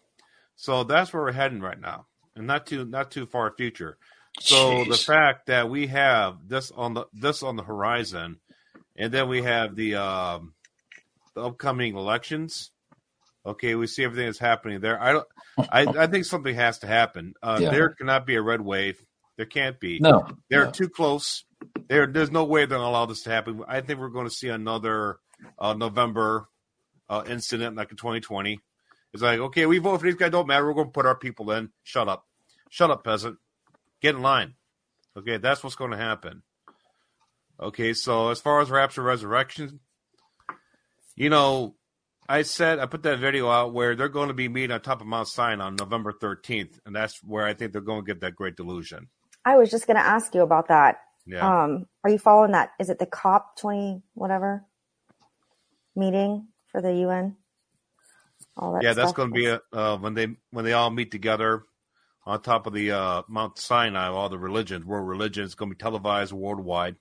so 0.56 0.84
that's 0.84 1.12
where 1.12 1.24
we're 1.24 1.32
heading 1.34 1.60
right 1.60 1.80
now 1.80 2.06
and 2.36 2.48
not 2.48 2.66
too 2.66 2.86
not 2.86 3.12
too 3.12 3.26
far 3.26 3.54
future. 3.56 3.98
So 4.40 4.56
Jeez. 4.56 4.90
the 4.90 4.98
fact 4.98 5.48
that 5.48 5.70
we 5.70 5.88
have 5.88 6.48
this 6.48 6.72
on 6.72 6.94
the 6.94 7.06
this 7.14 7.44
on 7.44 7.56
the 7.56 7.64
horizon, 7.64 8.40
and 8.96 9.12
then 9.12 9.30
we 9.30 9.44
have 9.44 9.76
the 9.76 9.96
um, 9.96 10.54
the 11.36 11.44
upcoming 11.44 11.96
elections. 11.96 12.72
Okay, 13.46 13.76
we 13.76 13.88
see 13.88 14.04
everything 14.04 14.26
that's 14.26 14.40
happening 14.40 14.80
there. 14.80 15.02
I 15.02 15.14
don't. 15.14 15.28
I, 15.58 15.86
I 15.86 16.08
think 16.08 16.26
something 16.26 16.56
has 16.56 16.80
to 16.80 16.88
happen. 16.88 17.34
Uh, 17.44 17.60
yeah. 17.62 17.70
There 17.72 17.90
cannot 17.90 18.26
be 18.26 18.36
a 18.36 18.42
red 18.42 18.62
wave. 18.62 19.04
There 19.38 19.46
can't 19.46 19.80
be. 19.80 20.00
No, 20.00 20.28
they're 20.50 20.66
no. 20.66 20.72
too 20.72 20.90
close. 20.90 21.44
There, 21.88 22.08
there's 22.08 22.32
no 22.32 22.46
way 22.46 22.62
they're 22.62 22.78
going 22.78 22.82
to 22.82 22.90
allow 22.90 23.06
this 23.06 23.24
to 23.24 23.30
happen. 23.30 23.64
I 23.68 23.82
think 23.82 24.00
we're 24.00 24.10
going 24.10 24.28
to 24.28 24.34
see 24.34 24.50
another 24.50 25.18
uh, 25.60 25.74
November 25.74 26.48
uh, 27.10 27.24
incident 27.28 27.76
like 27.76 27.92
in 27.92 27.98
2020. 27.98 28.60
It's 29.14 29.22
like, 29.22 29.40
okay, 29.40 29.66
we 29.66 29.78
vote 29.78 30.00
for 30.00 30.06
these 30.06 30.16
guys. 30.16 30.32
Don't 30.32 30.48
matter. 30.48 30.66
We're 30.66 30.74
going 30.74 30.88
to 30.88 30.92
put 30.92 31.06
our 31.06 31.16
people 31.16 31.52
in. 31.52 31.70
Shut 31.84 32.10
up. 32.10 32.26
Shut 32.70 32.90
up, 32.90 33.04
peasant. 33.04 33.38
Get 34.02 34.16
in 34.16 34.22
line. 34.22 34.56
Okay, 35.16 35.38
that's 35.38 35.64
what's 35.64 35.76
going 35.76 35.92
to 35.92 35.98
happen. 35.98 36.42
Okay, 37.60 37.94
so 37.94 38.30
as 38.30 38.42
far 38.42 38.62
as 38.62 38.72
Rapture 38.72 39.04
Resurrection, 39.04 39.80
you 41.16 41.30
know, 41.30 41.76
I 42.28 42.42
said 42.42 42.80
I 42.80 42.88
put 42.88 43.04
that 43.04 43.20
video 43.20 43.50
out 43.50 43.74
where 43.74 43.96
they're 43.96 44.10
going 44.10 44.30
to 44.30 44.34
be 44.34 44.48
meeting 44.48 44.72
on 44.72 44.82
top 44.82 45.02
of 45.02 45.08
Mount 45.08 45.28
Sinai 45.28 45.66
on 45.66 45.76
November 45.76 46.12
13th, 46.12 46.80
and 46.86 46.96
that's 46.96 47.22
where 47.24 47.46
I 47.46 47.54
think 47.54 47.72
they're 47.72 47.82
going 47.82 48.04
to 48.04 48.06
get 48.06 48.22
that 48.22 48.36
great 48.36 48.56
delusion. 48.56 49.10
I 49.46 49.58
was 49.58 49.70
just 49.70 49.86
going 49.86 49.98
to 49.98 50.06
ask 50.06 50.34
you 50.34 50.42
about 50.42 50.70
that. 50.70 50.98
Yeah. 51.26 51.64
Um, 51.64 51.86
are 52.04 52.10
you 52.10 52.18
following 52.18 52.54
that? 52.54 52.72
Is 52.80 52.90
it 52.90 52.98
the 52.98 53.06
COP 53.06 53.58
20 53.58 54.02
whatever 54.14 54.66
meeting 55.96 56.48
for 56.72 56.82
the 56.82 56.94
UN? 56.94 57.38
All 58.56 58.74
that 58.74 58.84
yeah, 58.84 58.94
that's 58.94 59.14
going 59.14 59.30
to 59.30 59.34
be 59.34 59.48
a, 59.48 59.62
uh, 59.72 59.98
when 59.98 60.14
they 60.14 60.28
when 60.52 60.64
they 60.66 60.74
all 60.74 60.90
meet 60.90 61.12
together 61.12 61.64
on 62.26 62.42
top 62.42 62.68
of 62.68 62.74
the 62.74 62.92
uh, 62.92 63.24
Mount 63.28 63.58
Sinai, 63.58 64.08
all 64.08 64.30
the 64.30 64.38
religions, 64.38 64.86
world 64.86 65.08
religions, 65.08 65.56
going 65.56 65.70
to 65.70 65.76
be 65.76 65.80
televised 65.80 66.32
worldwide. 66.32 66.96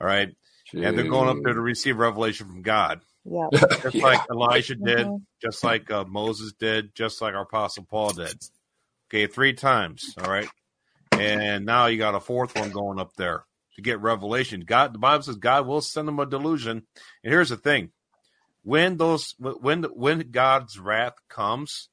All 0.00 0.06
right, 0.06 0.28
Jeez. 0.72 0.86
and 0.86 0.96
they're 0.96 1.08
going 1.08 1.28
up 1.28 1.42
there 1.42 1.54
to 1.54 1.60
receive 1.60 1.96
revelation 1.96 2.46
from 2.46 2.62
God. 2.62 3.00
Yeah, 3.24 3.48
just 3.82 3.96
like 3.96 4.20
Elijah 4.30 4.76
did, 4.76 5.06
mm-hmm. 5.06 5.16
just 5.42 5.64
like 5.64 5.90
uh, 5.90 6.04
Moses 6.04 6.52
did, 6.52 6.94
just 6.94 7.20
like 7.20 7.34
our 7.34 7.42
Apostle 7.42 7.86
Paul 7.88 8.10
did. 8.10 8.34
Okay, 9.10 9.26
three 9.26 9.54
times. 9.54 10.14
All 10.22 10.30
right, 10.30 10.48
and 11.12 11.64
now 11.64 11.86
you 11.86 11.98
got 11.98 12.14
a 12.14 12.20
fourth 12.20 12.56
one 12.56 12.70
going 12.70 13.00
up 13.00 13.14
there. 13.16 13.44
to 13.76 13.82
get 13.82 14.00
revelation. 14.00 14.60
God, 14.66 14.92
the 14.92 14.98
Bible 14.98 15.22
says 15.22 15.36
God 15.36 15.66
will 15.66 15.80
send 15.80 16.06
them 16.06 16.18
a 16.20 16.26
delusion. 16.26 16.82
And 17.24 17.32
here's 17.32 17.48
the 17.48 17.56
thing: 17.56 17.90
when 18.62 18.96
those 18.96 19.34
when 19.38 19.84
when 19.84 20.30
God's 20.30 20.78
wrath 20.78 21.14
comes, 21.28 21.88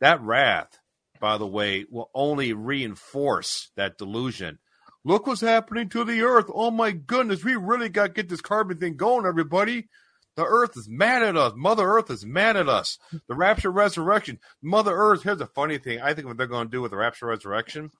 that 0.00 0.20
wrath, 0.20 0.78
by 1.20 1.38
the 1.38 1.46
way, 1.46 1.86
will 1.90 2.10
only 2.14 2.52
reinforce 2.52 3.70
that 3.76 3.98
delusion. 3.98 4.58
Look 5.04 5.26
what's 5.26 5.40
happening 5.40 5.88
to 5.90 6.04
the 6.04 6.22
earth. 6.22 6.46
Oh 6.52 6.70
my 6.70 6.92
goodness, 6.92 7.44
we 7.44 7.56
really 7.56 7.88
got 7.88 8.08
to 8.08 8.12
get 8.12 8.28
this 8.28 8.40
carbon 8.40 8.78
thing 8.78 8.96
going, 8.96 9.26
everybody. 9.26 9.88
The 10.36 10.44
earth 10.44 10.76
is 10.76 10.88
mad 10.88 11.22
at 11.22 11.36
us. 11.36 11.52
Mother 11.56 11.86
Earth 11.86 12.10
is 12.10 12.24
mad 12.24 12.56
at 12.56 12.68
us. 12.68 12.98
The 13.28 13.34
rapture 13.34 13.70
resurrection. 13.70 14.38
Mother 14.62 14.94
Earth, 14.94 15.22
here's 15.22 15.40
a 15.42 15.46
funny 15.46 15.76
thing. 15.76 16.00
I 16.00 16.14
think 16.14 16.26
what 16.26 16.38
they're 16.38 16.46
going 16.46 16.68
to 16.68 16.70
do 16.70 16.80
with 16.80 16.90
the 16.90 16.96
rapture 16.96 17.26
resurrection. 17.26 17.90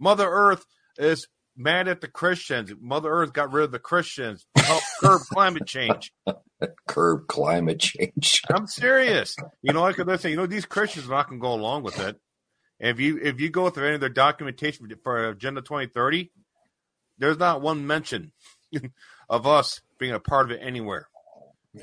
Mother 0.00 0.28
Earth 0.28 0.64
is 0.96 1.28
mad 1.58 1.88
at 1.88 2.00
the 2.00 2.08
Christians. 2.08 2.72
Mother 2.80 3.10
Earth 3.10 3.32
got 3.32 3.52
rid 3.52 3.64
of 3.64 3.72
the 3.72 3.78
Christians 3.78 4.46
to 4.56 4.62
help 4.62 4.82
curb 5.00 5.20
climate 5.30 5.66
change. 5.66 6.12
curb 6.88 7.26
climate 7.26 7.80
change. 7.80 8.42
I'm 8.48 8.66
serious. 8.66 9.36
You 9.62 9.72
know, 9.72 9.82
like 9.82 9.96
they're 9.96 10.18
saying, 10.18 10.34
you 10.34 10.40
know, 10.40 10.46
these 10.46 10.64
Christians 10.64 11.06
are 11.06 11.10
not 11.10 11.28
going 11.28 11.40
to 11.40 11.42
go 11.42 11.52
along 11.52 11.82
with 11.82 11.98
it. 11.98 12.16
And 12.80 12.90
if 12.90 13.00
you 13.00 13.18
if 13.20 13.40
you 13.40 13.50
go 13.50 13.70
through 13.70 13.86
any 13.86 13.94
of 13.96 14.00
their 14.00 14.08
documentation 14.08 14.88
for 15.02 15.30
Agenda 15.30 15.60
2030, 15.60 16.30
there's 17.18 17.38
not 17.38 17.60
one 17.60 17.86
mention 17.86 18.32
of 19.28 19.46
us 19.46 19.80
being 19.98 20.14
a 20.14 20.20
part 20.20 20.46
of 20.46 20.52
it 20.52 20.60
anywhere 20.62 21.08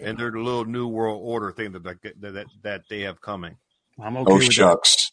and 0.01 0.17
their 0.17 0.31
little 0.31 0.65
new 0.65 0.87
world 0.87 1.21
order 1.23 1.51
thing 1.51 1.73
that 1.73 1.83
that 1.83 2.21
that, 2.21 2.45
that 2.63 2.81
they 2.89 3.01
have 3.01 3.21
coming. 3.21 3.57
I'm 3.99 4.17
okay. 4.17 4.33
Oh 4.33 4.39
shucks. 4.39 5.11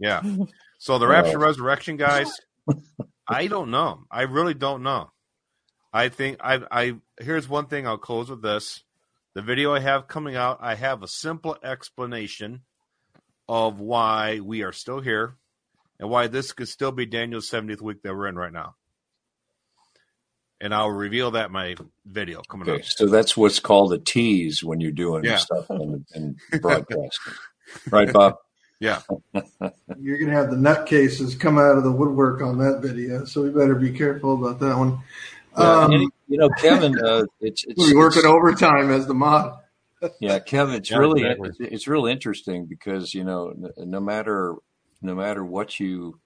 That. 0.00 0.22
Yeah. 0.24 0.44
So 0.80 1.00
the 1.00 1.08
rapture 1.08 1.40
resurrection 1.40 1.96
guys, 1.96 2.30
I 3.28 3.46
don't 3.46 3.70
know. 3.70 4.04
I 4.10 4.22
really 4.22 4.54
don't 4.54 4.82
know. 4.82 5.10
I 5.92 6.08
think 6.08 6.38
I 6.40 6.60
I 6.70 6.94
here's 7.20 7.48
one 7.48 7.66
thing 7.66 7.86
I'll 7.86 7.98
close 7.98 8.30
with 8.30 8.42
this. 8.42 8.82
The 9.34 9.42
video 9.42 9.74
I 9.74 9.80
have 9.80 10.08
coming 10.08 10.36
out, 10.36 10.58
I 10.60 10.74
have 10.74 11.02
a 11.02 11.08
simple 11.08 11.56
explanation 11.62 12.62
of 13.48 13.78
why 13.78 14.40
we 14.40 14.62
are 14.62 14.72
still 14.72 15.00
here 15.00 15.36
and 16.00 16.10
why 16.10 16.26
this 16.26 16.52
could 16.52 16.68
still 16.68 16.92
be 16.92 17.06
Daniel's 17.06 17.48
70th 17.48 17.80
week 17.80 18.02
that 18.02 18.14
we're 18.14 18.26
in 18.26 18.36
right 18.36 18.52
now 18.52 18.74
and 20.60 20.74
I'll 20.74 20.90
reveal 20.90 21.32
that 21.32 21.46
in 21.46 21.52
my 21.52 21.76
video 22.04 22.42
coming 22.42 22.68
okay, 22.68 22.80
up. 22.80 22.84
So 22.84 23.06
that's 23.06 23.36
what's 23.36 23.60
called 23.60 23.92
a 23.92 23.98
tease 23.98 24.62
when 24.62 24.80
you're 24.80 24.92
doing 24.92 25.24
yeah. 25.24 25.36
stuff 25.36 25.70
and, 25.70 26.04
broadcasting, 26.60 27.34
right, 27.90 28.12
Bob? 28.12 28.36
Yeah. 28.80 29.00
you're 29.98 30.18
gonna 30.18 30.32
have 30.32 30.50
the 30.50 30.56
nutcases 30.56 31.38
come 31.38 31.58
out 31.58 31.76
of 31.76 31.84
the 31.84 31.92
woodwork 31.92 32.42
on 32.42 32.58
that 32.58 32.80
video, 32.80 33.24
so 33.24 33.42
we 33.42 33.50
better 33.50 33.74
be 33.74 33.92
careful 33.92 34.34
about 34.34 34.60
that 34.60 34.78
one. 34.78 35.00
Yeah, 35.56 35.84
um, 35.84 35.92
you 36.28 36.38
know, 36.38 36.48
Kevin, 36.58 36.96
uh, 36.98 37.24
it's, 37.40 37.64
it's 37.66 37.88
we 37.88 37.96
working 37.96 38.24
overtime 38.24 38.90
as 38.90 39.06
the 39.06 39.14
mod. 39.14 39.58
yeah, 40.20 40.38
Kevin, 40.38 40.76
it's 40.76 40.90
yeah, 40.90 40.98
really 40.98 41.22
exactly. 41.22 41.68
it's 41.72 41.88
real 41.88 42.06
interesting 42.06 42.66
because 42.66 43.14
you 43.14 43.24
know 43.24 43.52
no 43.78 44.00
matter 44.00 44.54
no 45.02 45.14
matter 45.14 45.44
what 45.44 45.80
you 45.80 46.20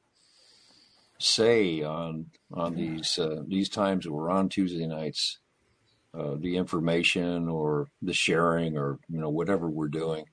say 1.18 1.82
on 1.82 2.26
on 2.52 2.74
these 2.74 3.18
uh, 3.18 3.42
these 3.46 3.70
times 3.70 4.04
that 4.04 4.12
we're 4.12 4.30
on 4.30 4.50
Tuesday 4.50 4.86
nights, 4.86 5.38
uh, 6.12 6.34
the 6.38 6.56
information 6.56 7.48
or 7.48 7.88
the 8.02 8.12
sharing 8.12 8.76
or 8.76 8.98
you 9.08 9.18
know 9.18 9.30
whatever 9.30 9.70
we're 9.70 9.88
doing, 9.88 10.24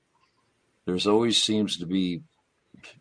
there's 0.86 1.06
always 1.06 1.42
seems 1.42 1.78
to 1.78 1.86
be, 1.86 2.22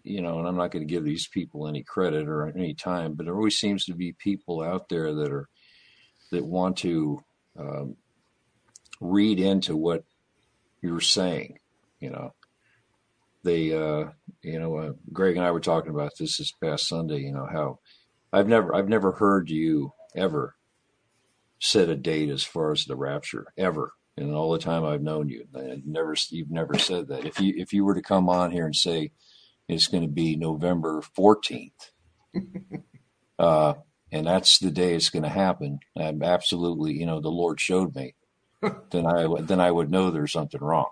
you 0.03 0.22
know, 0.22 0.39
and 0.39 0.47
I'm 0.47 0.57
not 0.57 0.72
going 0.72 0.85
to 0.88 0.91
give 0.93 1.03
these 1.03 1.27
people 1.27 1.68
any 1.68 1.84
credit 1.84 2.27
or 2.27 2.47
any 2.47 2.73
time, 2.73 3.14
but 3.14 3.26
there 3.26 3.35
always 3.35 3.57
seems 3.57 3.85
to 3.85 3.93
be 3.93 4.14
people 4.14 4.61
out 4.61 4.89
there 4.89 5.14
that 5.14 5.31
are 5.31 5.47
that 6.31 6.45
want 6.45 6.77
to 6.77 7.23
um, 7.57 7.95
read 9.01 9.39
into 9.39 9.76
what 9.76 10.03
you're 10.81 11.01
saying, 11.01 11.60
you 11.99 12.10
know 12.10 12.34
they 13.43 13.73
uh, 13.73 14.10
you 14.41 14.60
know 14.60 14.76
uh, 14.76 14.93
Greg 15.14 15.38
and 15.38 15.45
I 15.45 15.51
were 15.51 15.60
talking 15.60 15.91
about 15.91 16.11
this 16.19 16.38
this 16.38 16.51
past 16.51 16.88
Sunday. 16.88 17.19
You 17.19 17.34
know 17.34 17.47
how 17.51 17.80
I've 18.34 18.47
never 18.47 18.76
I've 18.76 18.89
never 18.89 19.14
heard 19.14 19.49
you 19.49 19.93
ever 20.15 20.56
set 21.60 21.89
a 21.89 21.95
date 21.95 22.30
as 22.30 22.43
far 22.43 22.72
as 22.72 22.85
the 22.85 22.95
rapture 22.95 23.47
ever. 23.57 23.93
And 24.20 24.36
all 24.36 24.52
the 24.52 24.60
time 24.60 24.84
I've 24.84 25.02
known 25.02 25.30
you, 25.30 25.46
I've 25.56 25.86
never 25.86 26.16
you've 26.30 26.52
never 26.52 26.78
said 26.78 27.08
that. 27.08 27.26
If 27.26 27.40
you 27.40 27.54
if 27.56 27.74
you 27.74 27.86
were 27.86 27.96
to 27.96 28.02
come 28.02 28.30
on 28.30 28.52
here 28.52 28.66
and 28.66 28.76
say 28.76 29.12
it's 29.68 29.88
going 29.88 30.04
to 30.04 30.10
be 30.10 30.36
November 30.36 31.02
fourteenth, 31.02 31.91
uh, 33.40 33.76
and 34.12 34.28
that's 34.28 34.60
the 34.60 34.72
day 34.72 34.96
it's 34.96 35.10
going 35.10 35.24
to 35.24 35.30
happen, 35.30 35.80
I'm 35.98 36.22
absolutely 36.22 36.94
you 36.94 37.06
know 37.06 37.22
the 37.22 37.30
Lord 37.30 37.62
showed 37.62 37.96
me, 37.96 38.16
then 38.91 39.06
I 39.06 39.28
then 39.41 39.62
I 39.62 39.72
would 39.72 39.90
know 39.90 40.12
there's 40.12 40.34
something 40.34 40.62
wrong 40.62 40.90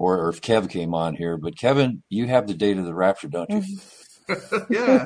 or, 0.00 0.18
or 0.18 0.28
if 0.30 0.40
Kev 0.40 0.68
came 0.68 0.94
on 0.94 1.14
here. 1.14 1.36
But 1.36 1.56
Kevin, 1.56 2.02
you 2.08 2.26
have 2.26 2.48
the 2.48 2.54
date 2.54 2.78
of 2.78 2.86
the 2.86 2.94
rapture, 2.94 3.28
don't 3.28 3.50
you? 3.50 3.62
yeah. 4.70 5.04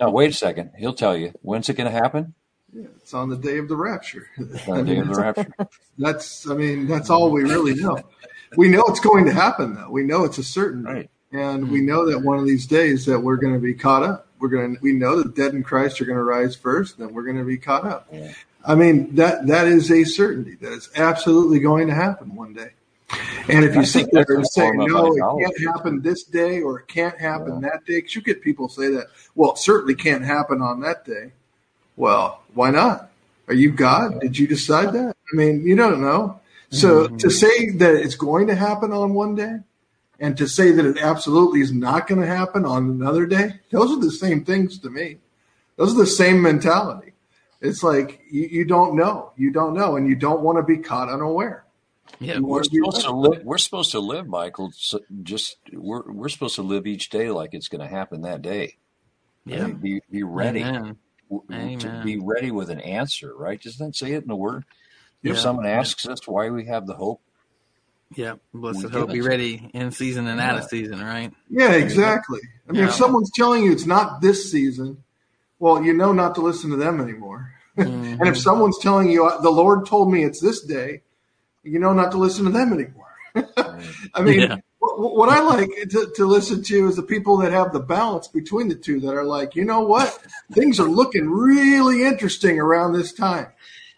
Now 0.00 0.10
wait 0.10 0.30
a 0.30 0.34
second. 0.34 0.70
He'll 0.78 0.94
tell 0.94 1.16
you. 1.16 1.32
When's 1.42 1.68
it 1.68 1.76
going 1.76 1.90
to 1.92 1.98
happen? 1.98 2.34
Yeah, 2.72 2.86
it's 2.96 3.12
on 3.12 3.28
the 3.28 3.36
day 3.36 3.58
of 3.58 3.68
the 3.68 3.76
rapture. 3.76 4.28
On 4.38 4.48
the 4.48 4.84
day 4.84 4.98
of 4.98 5.08
the 5.08 5.14
rapture. 5.14 5.52
That's. 5.98 6.48
I 6.48 6.54
mean, 6.54 6.86
that's 6.86 7.10
all 7.10 7.30
we 7.30 7.42
really 7.42 7.74
know. 7.74 7.98
We 8.56 8.68
know 8.68 8.82
it's 8.86 9.00
going 9.00 9.26
to 9.26 9.32
happen, 9.32 9.74
though. 9.74 9.90
We 9.90 10.04
know 10.04 10.24
it's 10.24 10.38
a 10.38 10.42
certainty, 10.42 10.90
right. 10.90 11.10
and 11.32 11.70
we 11.70 11.82
know 11.82 12.10
that 12.10 12.18
one 12.18 12.38
of 12.38 12.46
these 12.46 12.66
days 12.66 13.04
that 13.06 13.20
we're 13.20 13.36
going 13.36 13.54
to 13.54 13.60
be 13.60 13.74
caught 13.74 14.02
up. 14.02 14.26
We're 14.40 14.48
going. 14.48 14.76
To, 14.76 14.80
we 14.82 14.92
know 14.92 15.22
that 15.22 15.36
dead 15.36 15.54
in 15.54 15.62
Christ 15.62 16.00
are 16.00 16.06
going 16.06 16.16
to 16.16 16.24
rise 16.24 16.56
first, 16.56 16.98
then 16.98 17.12
we're 17.12 17.24
going 17.24 17.38
to 17.38 17.44
be 17.44 17.58
caught 17.58 17.84
up. 17.84 18.08
Yeah. 18.10 18.32
I 18.64 18.74
mean 18.74 19.14
that 19.16 19.46
that 19.48 19.66
is 19.66 19.90
a 19.90 20.04
certainty 20.04 20.54
that 20.56 20.72
is 20.72 20.88
absolutely 20.94 21.58
going 21.60 21.88
to 21.88 21.94
happen 21.94 22.34
one 22.34 22.54
day. 22.54 22.70
And 23.48 23.64
if 23.64 23.74
you 23.74 23.84
sit 23.84 24.08
there 24.12 24.24
and 24.28 24.46
say, 24.46 24.70
no, 24.72 25.12
it 25.12 25.38
can't 25.38 25.74
happen 25.74 26.00
this 26.00 26.24
day 26.24 26.62
or 26.62 26.80
it 26.80 26.88
can't 26.88 27.18
happen 27.18 27.60
yeah. 27.60 27.70
that 27.70 27.84
day, 27.84 27.96
because 27.98 28.14
you 28.14 28.22
get 28.22 28.40
people 28.40 28.68
say 28.68 28.88
that, 28.88 29.08
well, 29.34 29.52
it 29.52 29.58
certainly 29.58 29.94
can't 29.94 30.24
happen 30.24 30.62
on 30.62 30.80
that 30.80 31.04
day. 31.04 31.32
Well, 31.96 32.42
why 32.54 32.70
not? 32.70 33.10
Are 33.48 33.54
you 33.54 33.72
God? 33.72 34.20
Did 34.20 34.38
you 34.38 34.46
decide 34.46 34.92
that? 34.92 35.16
I 35.32 35.36
mean, 35.36 35.66
you 35.66 35.76
don't 35.76 36.00
know. 36.00 36.40
So 36.70 37.04
mm-hmm. 37.04 37.16
to 37.18 37.30
say 37.30 37.70
that 37.70 37.94
it's 37.94 38.14
going 38.14 38.46
to 38.46 38.54
happen 38.54 38.92
on 38.92 39.14
one 39.14 39.34
day 39.34 39.58
and 40.18 40.36
to 40.38 40.48
say 40.48 40.70
that 40.70 40.86
it 40.86 40.98
absolutely 40.98 41.60
is 41.60 41.72
not 41.72 42.06
going 42.06 42.20
to 42.20 42.26
happen 42.26 42.64
on 42.64 42.88
another 42.88 43.26
day, 43.26 43.60
those 43.70 43.90
are 43.90 44.00
the 44.00 44.10
same 44.10 44.44
things 44.44 44.78
to 44.78 44.88
me. 44.88 45.18
Those 45.76 45.94
are 45.94 45.98
the 45.98 46.06
same 46.06 46.40
mentality. 46.40 47.12
It's 47.60 47.82
like 47.82 48.20
you, 48.30 48.48
you 48.50 48.64
don't 48.64 48.96
know. 48.96 49.32
You 49.36 49.52
don't 49.52 49.74
know, 49.74 49.96
and 49.96 50.08
you 50.08 50.16
don't 50.16 50.40
want 50.40 50.58
to 50.58 50.62
be 50.62 50.78
caught 50.78 51.08
unaware. 51.08 51.64
Yeah, 52.18 52.38
we're 52.40 52.64
supposed 52.64 53.02
to 53.02 53.12
live. 53.12 53.42
We're 53.44 53.58
supposed 53.58 53.92
to 53.92 54.00
live, 54.00 54.26
Michael. 54.26 54.72
just 55.22 55.56
we're 55.72 56.10
we're 56.10 56.28
supposed 56.28 56.56
to 56.56 56.62
live 56.62 56.86
each 56.86 57.08
day 57.10 57.30
like 57.30 57.54
it's 57.54 57.68
going 57.68 57.80
to 57.80 57.88
happen 57.88 58.22
that 58.22 58.42
day. 58.42 58.76
Yeah, 59.44 59.68
be 59.68 60.00
be 60.10 60.22
ready. 60.22 60.62
Amen. 60.62 60.98
Amen. 61.50 61.78
To 61.78 62.02
be 62.04 62.18
ready 62.18 62.50
with 62.50 62.70
an 62.70 62.80
answer, 62.80 63.34
right? 63.34 63.60
Doesn't 63.60 63.84
that 63.86 63.96
say 63.96 64.12
it 64.12 64.22
in 64.22 64.28
the 64.28 64.36
word? 64.36 64.64
If 65.22 65.36
yeah. 65.36 65.40
someone 65.40 65.66
asks 65.66 66.06
us 66.06 66.26
why 66.26 66.50
we 66.50 66.66
have 66.66 66.86
the 66.86 66.94
hope, 66.94 67.20
yeah, 68.16 68.34
blessed 68.52 68.90
hope. 68.90 69.10
Be 69.10 69.20
ready 69.20 69.70
in 69.72 69.90
season 69.90 70.26
and 70.26 70.40
out 70.40 70.58
of 70.58 70.64
season, 70.64 71.00
right? 71.00 71.32
Yeah, 71.48 71.72
exactly. 71.72 72.40
I 72.68 72.72
mean, 72.72 72.82
yeah. 72.82 72.88
if 72.88 72.94
someone's 72.94 73.30
telling 73.30 73.64
you 73.64 73.72
it's 73.72 73.86
not 73.86 74.20
this 74.20 74.50
season, 74.50 75.02
well, 75.58 75.82
you 75.82 75.94
know 75.94 76.12
not 76.12 76.34
to 76.36 76.40
listen 76.40 76.70
to 76.70 76.76
them 76.76 77.00
anymore. 77.00 77.52
Mm-hmm. 77.76 78.20
and 78.20 78.28
if 78.28 78.36
someone's 78.36 78.78
telling 78.78 79.10
you 79.10 79.30
the 79.42 79.50
Lord 79.50 79.86
told 79.86 80.12
me 80.12 80.24
it's 80.24 80.40
this 80.40 80.60
day, 80.62 81.02
you 81.62 81.78
know 81.78 81.92
not 81.92 82.12
to 82.12 82.18
listen 82.18 82.44
to 82.44 82.50
them 82.50 82.72
anymore. 82.72 83.14
I 84.14 84.22
mean, 84.22 84.40
yeah. 84.40 84.56
What, 84.96 85.28
I 85.28 85.40
like 85.40 85.70
to, 85.90 86.12
to 86.16 86.26
listen 86.26 86.62
to 86.64 86.88
is 86.88 86.96
the 86.96 87.02
people 87.02 87.36
that 87.38 87.52
have 87.52 87.72
the 87.72 87.80
balance 87.80 88.28
between 88.28 88.68
the 88.68 88.74
two 88.74 89.00
that 89.00 89.14
are 89.14 89.24
like, 89.24 89.54
you 89.54 89.64
know 89.64 89.80
what, 89.80 90.18
things 90.52 90.78
are 90.80 90.88
looking 90.88 91.28
really 91.28 92.04
interesting 92.04 92.58
around 92.58 92.92
this 92.92 93.12
time. 93.12 93.48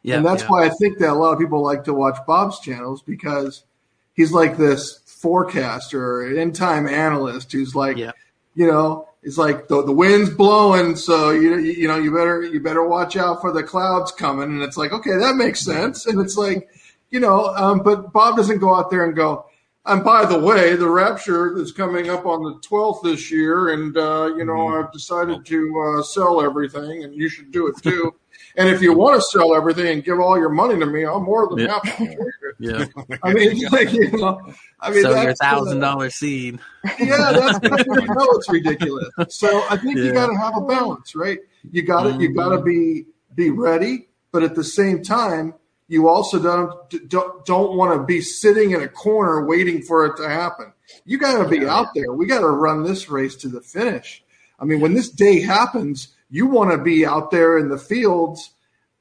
Yeah, 0.03 0.17
and 0.17 0.27
that's 0.27 0.43
yeah. 0.43 0.49
why 0.49 0.67
I 0.67 0.69
think 0.69 0.99
that 0.99 1.11
a 1.11 1.15
lot 1.15 1.33
of 1.33 1.39
people 1.39 1.63
like 1.63 1.85
to 1.85 1.95
watch 1.95 2.19
Bob's 2.27 2.61
channels 2.61 3.03
because 3.03 3.65
he's 4.13 4.33
like 4.33 4.57
this 4.57 5.01
forecaster, 5.07 6.39
end 6.39 6.55
time 6.55 6.87
analyst 6.87 7.53
who's 7.53 7.75
like, 7.75 7.97
yeah. 7.97 8.13
you 8.55 8.67
know, 8.67 9.09
it's 9.23 9.39
like 9.39 9.69
the, 9.69 9.83
the 9.83 9.93
wind's 9.93 10.29
blowing, 10.29 10.97
so 10.97 11.31
you 11.31 11.57
you 11.57 11.89
know 11.89 11.97
you 11.97 12.13
better 12.13 12.43
you 12.43 12.61
better 12.61 12.87
watch 12.87 13.17
out 13.17 13.41
for 13.41 13.51
the 13.51 13.63
clouds 13.63 14.13
coming, 14.13 14.51
and 14.51 14.63
it's 14.63 14.77
like 14.77 14.93
okay 14.93 15.17
that 15.17 15.37
makes 15.37 15.65
sense, 15.65 16.05
and 16.05 16.21
it's 16.21 16.37
like 16.37 16.69
you 17.11 17.21
know, 17.21 17.47
um, 17.55 17.79
but 17.79 18.13
Bob 18.13 18.37
doesn't 18.37 18.59
go 18.59 18.75
out 18.75 18.91
there 18.91 19.05
and 19.07 19.17
go, 19.17 19.47
and 19.87 20.03
by 20.03 20.25
the 20.25 20.39
way, 20.39 20.77
the 20.77 20.89
rapture 20.89 21.59
is 21.59 21.73
coming 21.73 22.09
up 22.09 22.25
on 22.25 22.43
the 22.43 22.55
12th 22.67 23.03
this 23.03 23.31
year, 23.31 23.69
and 23.71 23.97
uh, 23.97 24.33
you 24.37 24.45
know 24.45 24.53
mm-hmm. 24.53 24.85
I've 24.85 24.93
decided 24.93 25.45
to 25.45 25.99
uh, 25.99 26.03
sell 26.03 26.41
everything, 26.41 27.05
and 27.05 27.15
you 27.15 27.29
should 27.29 27.53
do 27.53 27.67
it 27.67 27.77
too. 27.83 28.15
and 28.57 28.69
if 28.69 28.81
you 28.81 28.95
want 28.95 29.17
to 29.17 29.23
sell 29.23 29.55
everything 29.55 29.87
and 29.89 30.05
give 30.05 30.21
all 30.21 30.39
your 30.39 30.49
money 30.49 30.79
to 30.79 30.87
me, 30.87 31.05
I'm 31.05 31.25
more 31.25 31.49
than 31.49 31.59
yeah. 31.59 31.81
happy 31.85 32.17
Yeah, 32.59 32.87
I 33.23 33.33
mean, 33.33 33.61
like, 33.73 33.93
you 33.93 34.11
know, 34.13 34.41
I 34.81 34.91
mean, 34.91 35.03
so 35.03 35.21
your 35.21 35.35
thousand 35.35 35.81
dollar 35.81 36.09
seed. 36.09 36.61
Yeah, 36.99 37.33
that's, 37.33 37.59
you 37.63 38.07
know 38.07 38.31
it's 38.31 38.49
ridiculous. 38.49 39.09
So 39.29 39.65
I 39.69 39.77
think 39.77 39.99
yeah. 39.99 40.05
you 40.05 40.13
got 40.13 40.29
to 40.29 40.37
have 40.37 40.57
a 40.57 40.61
balance, 40.61 41.15
right? 41.15 41.39
You 41.71 41.83
got 41.83 42.05
to 42.05 42.11
mm-hmm. 42.11 42.21
you 42.21 42.35
got 42.35 42.51
to 42.51 42.63
be 42.63 43.07
be 43.35 43.51
ready, 43.51 44.09
but 44.33 44.43
at 44.43 44.55
the 44.55 44.65
same 44.65 45.03
time, 45.03 45.55
you 45.89 46.09
also 46.09 46.43
don't 46.43 47.09
don't, 47.09 47.45
don't 47.45 47.77
want 47.77 47.99
to 47.99 48.05
be 48.05 48.21
sitting 48.21 48.71
in 48.73 48.83
a 48.83 48.89
corner 48.89 49.45
waiting 49.45 49.83
for 49.83 50.07
it 50.07 50.17
to 50.17 50.29
happen. 50.29 50.73
You 51.05 51.19
got 51.19 51.43
to 51.43 51.49
be 51.49 51.67
out 51.67 51.89
there. 51.95 52.13
We 52.13 52.27
got 52.27 52.41
to 52.41 52.49
run 52.49 52.83
this 52.83 53.09
race 53.09 53.37
to 53.37 53.49
the 53.49 53.61
finish. 53.61 54.23
I 54.59 54.65
mean, 54.65 54.81
when 54.81 54.95
this 54.95 55.11
day 55.11 55.41
happens, 55.41 56.15
you 56.31 56.47
want 56.47 56.71
to 56.71 56.79
be 56.79 57.05
out 57.05 57.31
there 57.31 57.59
in 57.59 57.69
the 57.69 57.79
fields, 57.79 58.53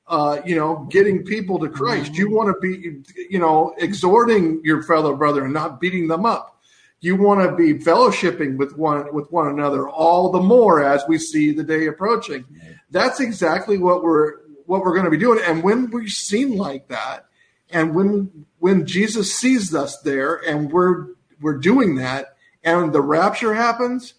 uh, 0.07 0.41
you 0.45 0.55
know, 0.55 0.87
getting 0.89 1.23
people 1.23 1.59
to 1.59 1.69
Christ. 1.69 2.15
You 2.15 2.31
want 2.31 2.53
to 2.53 2.59
be, 2.59 3.03
you 3.29 3.39
know, 3.39 3.73
exhorting 3.77 4.61
your 4.63 4.83
fellow 4.83 5.15
brother 5.15 5.45
and 5.45 5.53
not 5.53 5.79
beating 5.79 6.07
them 6.07 6.25
up. 6.25 6.61
You 6.99 7.15
want 7.17 7.49
to 7.49 7.55
be 7.55 7.83
fellowshipping 7.83 8.57
with 8.57 8.77
one 8.77 9.13
with 9.13 9.31
one 9.31 9.47
another 9.47 9.89
all 9.89 10.31
the 10.31 10.41
more 10.41 10.83
as 10.83 11.03
we 11.07 11.17
see 11.17 11.51
the 11.51 11.63
day 11.63 11.87
approaching. 11.87 12.45
That's 12.91 13.19
exactly 13.19 13.77
what 13.77 14.03
we're 14.03 14.42
what 14.65 14.81
we're 14.81 14.93
going 14.93 15.05
to 15.05 15.11
be 15.11 15.17
doing. 15.17 15.39
And 15.43 15.63
when 15.63 15.89
we're 15.89 16.07
seen 16.07 16.57
like 16.57 16.87
that, 16.87 17.25
and 17.69 17.95
when 17.95 18.45
when 18.59 18.85
Jesus 18.85 19.35
sees 19.35 19.73
us 19.73 19.99
there, 20.01 20.35
and 20.35 20.71
we're 20.71 21.07
we're 21.41 21.57
doing 21.57 21.95
that, 21.95 22.35
and 22.63 22.93
the 22.93 23.01
rapture 23.01 23.53
happens, 23.53 24.13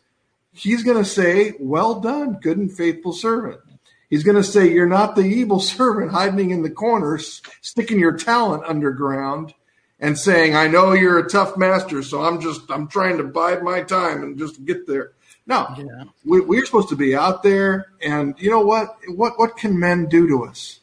he's 0.52 0.82
going 0.82 0.98
to 0.98 1.04
say, 1.04 1.54
"Well 1.58 2.00
done, 2.00 2.34
good 2.34 2.58
and 2.58 2.72
faithful 2.72 3.12
servant." 3.12 3.60
He's 4.10 4.24
going 4.24 4.36
to 4.36 4.44
say, 4.44 4.70
"You're 4.70 4.86
not 4.86 5.16
the 5.16 5.22
evil 5.22 5.60
servant 5.78 6.12
hiding 6.12 6.50
in 6.50 6.62
the 6.62 6.70
corners, 6.70 7.42
sticking 7.60 7.98
your 7.98 8.16
talent 8.16 8.64
underground." 8.66 9.54
And 10.00 10.18
saying, 10.18 10.54
I 10.54 10.66
know 10.66 10.92
you're 10.92 11.18
a 11.18 11.28
tough 11.28 11.56
master, 11.56 12.02
so 12.02 12.24
I'm 12.24 12.40
just 12.40 12.68
I'm 12.68 12.88
trying 12.88 13.16
to 13.18 13.24
bide 13.24 13.62
my 13.62 13.80
time 13.80 14.22
and 14.22 14.36
just 14.36 14.62
get 14.64 14.86
there. 14.86 15.13
No, 15.46 15.74
yeah. 15.76 16.04
we, 16.24 16.40
we're 16.40 16.64
supposed 16.64 16.88
to 16.88 16.96
be 16.96 17.14
out 17.14 17.42
there, 17.42 17.88
and 18.00 18.34
you 18.38 18.50
know 18.50 18.64
what? 18.64 18.96
What 19.08 19.38
what 19.38 19.56
can 19.56 19.78
men 19.78 20.06
do 20.06 20.26
to 20.28 20.44
us? 20.44 20.80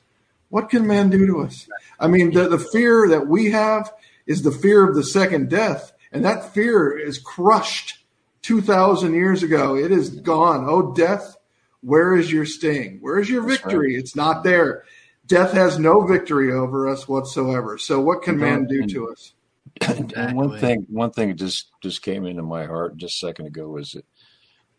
What 0.49 0.69
can 0.69 0.85
men 0.85 1.09
do 1.09 1.25
to 1.25 1.41
us? 1.41 1.67
I 1.99 2.07
mean, 2.07 2.31
the, 2.33 2.47
the 2.47 2.59
fear 2.59 3.07
that 3.09 3.27
we 3.27 3.51
have 3.51 3.91
is 4.27 4.43
the 4.43 4.51
fear 4.51 4.87
of 4.87 4.95
the 4.95 5.03
second 5.03 5.49
death, 5.49 5.93
and 6.11 6.23
that 6.25 6.53
fear 6.53 6.95
is 6.95 7.17
crushed 7.17 7.99
two 8.43 8.61
thousand 8.61 9.15
years 9.15 9.41
ago. 9.41 9.75
It 9.75 9.91
is 9.91 10.09
gone. 10.09 10.65
Oh, 10.67 10.93
death, 10.93 11.37
where 11.81 12.15
is 12.15 12.31
your 12.31 12.45
sting? 12.45 12.99
Where 13.01 13.17
is 13.17 13.29
your 13.29 13.41
victory? 13.41 13.95
Right. 13.95 13.99
It's 13.99 14.15
not 14.15 14.43
there. 14.43 14.83
Death 15.25 15.53
has 15.53 15.79
no 15.79 16.05
victory 16.05 16.51
over 16.51 16.87
us 16.87 17.07
whatsoever. 17.07 17.77
So, 17.77 17.99
what 17.99 18.21
can 18.21 18.37
man 18.37 18.65
do 18.65 18.85
to 18.85 19.09
us? 19.09 19.33
And 19.79 20.35
one 20.35 20.59
thing, 20.59 20.85
one 20.89 21.11
thing 21.11 21.35
just 21.35 21.71
just 21.81 22.01
came 22.01 22.25
into 22.25 22.43
my 22.43 22.65
heart 22.65 22.97
just 22.97 23.23
a 23.23 23.27
second 23.27 23.47
ago 23.47 23.77
is 23.77 23.93
that 23.93 24.05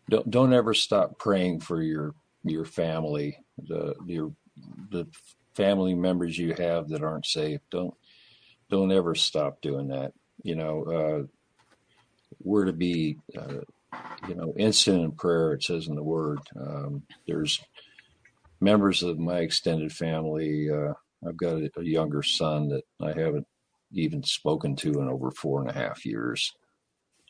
don't 0.09 0.29
don't 0.29 0.53
ever 0.53 0.73
stop 0.73 1.17
praying 1.19 1.61
for 1.61 1.81
your 1.81 2.13
your 2.43 2.65
family, 2.65 3.37
the 3.57 3.95
your 4.05 4.33
the 4.91 5.07
family 5.55 5.93
members 5.93 6.37
you 6.37 6.53
have 6.53 6.89
that 6.89 7.03
aren't 7.03 7.25
safe. 7.25 7.61
Don't 7.71 7.93
don't 8.69 8.91
ever 8.91 9.15
stop 9.15 9.61
doing 9.61 9.89
that. 9.89 10.13
You 10.43 10.55
know, 10.55 10.83
uh, 10.83 11.27
we're 12.41 12.65
to 12.65 12.73
be, 12.73 13.17
uh, 13.37 13.61
you 14.27 14.35
know, 14.35 14.53
instant 14.57 15.03
in 15.03 15.11
prayer. 15.11 15.53
It 15.53 15.63
says 15.63 15.87
in 15.87 15.95
the 15.95 16.03
Word. 16.03 16.39
Um, 16.59 17.03
there's 17.27 17.61
members 18.59 19.03
of 19.03 19.19
my 19.19 19.39
extended 19.39 19.91
family. 19.91 20.69
Uh, 20.69 20.93
I've 21.27 21.37
got 21.37 21.57
a, 21.57 21.69
a 21.77 21.83
younger 21.83 22.23
son 22.23 22.69
that 22.69 22.83
I 23.01 23.09
haven't 23.09 23.47
even 23.93 24.23
spoken 24.23 24.75
to 24.77 24.99
in 25.01 25.07
over 25.07 25.31
four 25.31 25.61
and 25.61 25.69
a 25.69 25.73
half 25.73 26.05
years. 26.05 26.51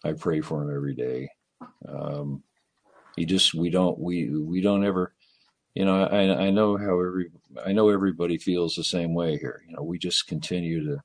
I 0.04 0.14
pray 0.14 0.42
for 0.42 0.62
him 0.64 0.76
every 0.76 0.96
day. 0.96 1.30
Um, 1.88 2.44
you 3.18 3.26
just 3.26 3.54
we 3.54 3.70
don't 3.70 4.00
we 4.00 4.30
we 4.30 4.62
don't 4.62 4.86
ever 4.86 5.14
you 5.76 5.86
know 5.86 6.04
I 6.06 6.48
I 6.48 6.50
know 6.52 6.78
how 6.78 7.00
every 7.00 7.32
I 7.66 7.72
know 7.74 7.90
everybody 7.90 8.38
feels 8.38 8.76
the 8.76 8.84
same 8.84 9.14
way 9.14 9.38
here. 9.38 9.64
You 9.68 9.76
know 9.76 9.84
we 9.84 9.98
just 10.00 10.28
continue 10.28 10.86
to 10.86 11.02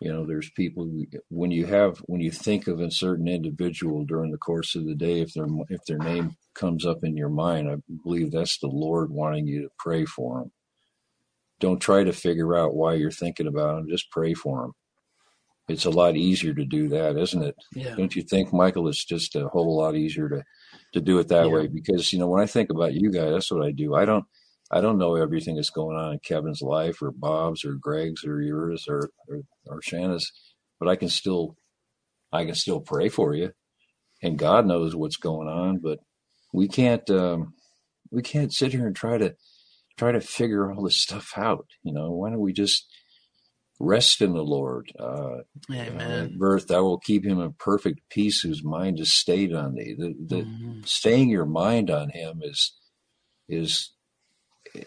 you 0.00 0.12
know 0.12 0.26
there's 0.26 0.50
people 0.50 0.90
when 1.28 1.50
you 1.50 1.66
have 1.66 1.98
when 2.06 2.20
you 2.20 2.30
think 2.30 2.66
of 2.66 2.80
a 2.80 2.90
certain 2.90 3.28
individual 3.28 4.04
during 4.04 4.30
the 4.30 4.38
course 4.38 4.74
of 4.74 4.86
the 4.86 4.94
day 4.94 5.20
if 5.20 5.34
their 5.34 5.46
if 5.68 5.84
their 5.86 5.98
name 5.98 6.36
comes 6.54 6.86
up 6.86 7.04
in 7.04 7.16
your 7.16 7.28
mind 7.28 7.70
i 7.70 7.76
believe 8.02 8.30
that's 8.30 8.58
the 8.58 8.66
lord 8.66 9.10
wanting 9.10 9.46
you 9.46 9.62
to 9.62 9.68
pray 9.78 10.04
for 10.04 10.40
them 10.40 10.50
don't 11.60 11.80
try 11.80 12.02
to 12.02 12.12
figure 12.12 12.56
out 12.56 12.74
why 12.74 12.94
you're 12.94 13.10
thinking 13.10 13.46
about 13.46 13.76
them 13.76 13.88
just 13.88 14.10
pray 14.10 14.34
for 14.34 14.62
them 14.62 14.72
it's 15.70 15.84
a 15.84 15.90
lot 15.90 16.16
easier 16.16 16.52
to 16.52 16.64
do 16.64 16.88
that 16.88 17.16
isn't 17.16 17.42
it 17.42 17.54
yeah. 17.74 17.94
don't 17.94 18.16
you 18.16 18.22
think 18.22 18.52
michael 18.52 18.88
it's 18.88 19.04
just 19.04 19.36
a 19.36 19.48
whole 19.48 19.76
lot 19.76 19.94
easier 19.96 20.28
to 20.28 20.42
to 20.92 21.00
do 21.00 21.18
it 21.18 21.28
that 21.28 21.46
yeah. 21.46 21.52
way 21.52 21.66
because 21.66 22.12
you 22.12 22.18
know 22.18 22.26
when 22.26 22.42
I 22.42 22.46
think 22.46 22.70
about 22.70 22.94
you 22.94 23.10
guys, 23.10 23.32
that's 23.32 23.50
what 23.50 23.64
I 23.64 23.70
do. 23.70 23.94
I 23.94 24.04
don't 24.04 24.24
I 24.70 24.80
don't 24.80 24.98
know 24.98 25.16
everything 25.16 25.56
that's 25.56 25.70
going 25.70 25.96
on 25.96 26.12
in 26.12 26.18
Kevin's 26.20 26.62
life 26.62 27.02
or 27.02 27.10
Bob's 27.10 27.64
or 27.64 27.74
Greg's 27.74 28.24
or 28.24 28.40
yours 28.40 28.86
or 28.88 29.10
or, 29.28 29.40
or 29.66 29.82
Shanna's, 29.82 30.32
but 30.78 30.88
I 30.88 30.96
can 30.96 31.08
still 31.08 31.56
I 32.32 32.44
can 32.44 32.54
still 32.54 32.80
pray 32.80 33.08
for 33.08 33.34
you, 33.34 33.52
and 34.22 34.38
God 34.38 34.66
knows 34.66 34.94
what's 34.94 35.16
going 35.16 35.48
on. 35.48 35.78
But 35.78 36.00
we 36.52 36.68
can't 36.68 37.08
um, 37.10 37.54
we 38.10 38.22
can't 38.22 38.52
sit 38.52 38.72
here 38.72 38.86
and 38.86 38.96
try 38.96 39.18
to 39.18 39.34
try 39.96 40.12
to 40.12 40.20
figure 40.20 40.72
all 40.72 40.84
this 40.84 41.00
stuff 41.00 41.32
out. 41.36 41.66
You 41.82 41.92
know, 41.92 42.10
why 42.10 42.30
don't 42.30 42.40
we 42.40 42.52
just 42.52 42.86
rest 43.80 44.20
in 44.20 44.34
the 44.34 44.44
Lord. 44.44 44.92
Uh, 44.98 45.38
Amen. 45.72 46.00
Uh, 46.00 46.28
birth, 46.38 46.70
I 46.70 46.80
will 46.80 46.98
keep 46.98 47.24
him 47.24 47.40
in 47.40 47.54
perfect 47.54 48.00
peace 48.10 48.40
whose 48.40 48.62
mind 48.62 49.00
is 49.00 49.12
stayed 49.12 49.52
on 49.52 49.74
thee. 49.74 49.96
The, 49.98 50.14
the 50.24 50.42
mm-hmm. 50.42 50.82
staying 50.84 51.30
your 51.30 51.46
mind 51.46 51.90
on 51.90 52.10
him 52.10 52.40
is 52.44 52.76
is 53.48 53.92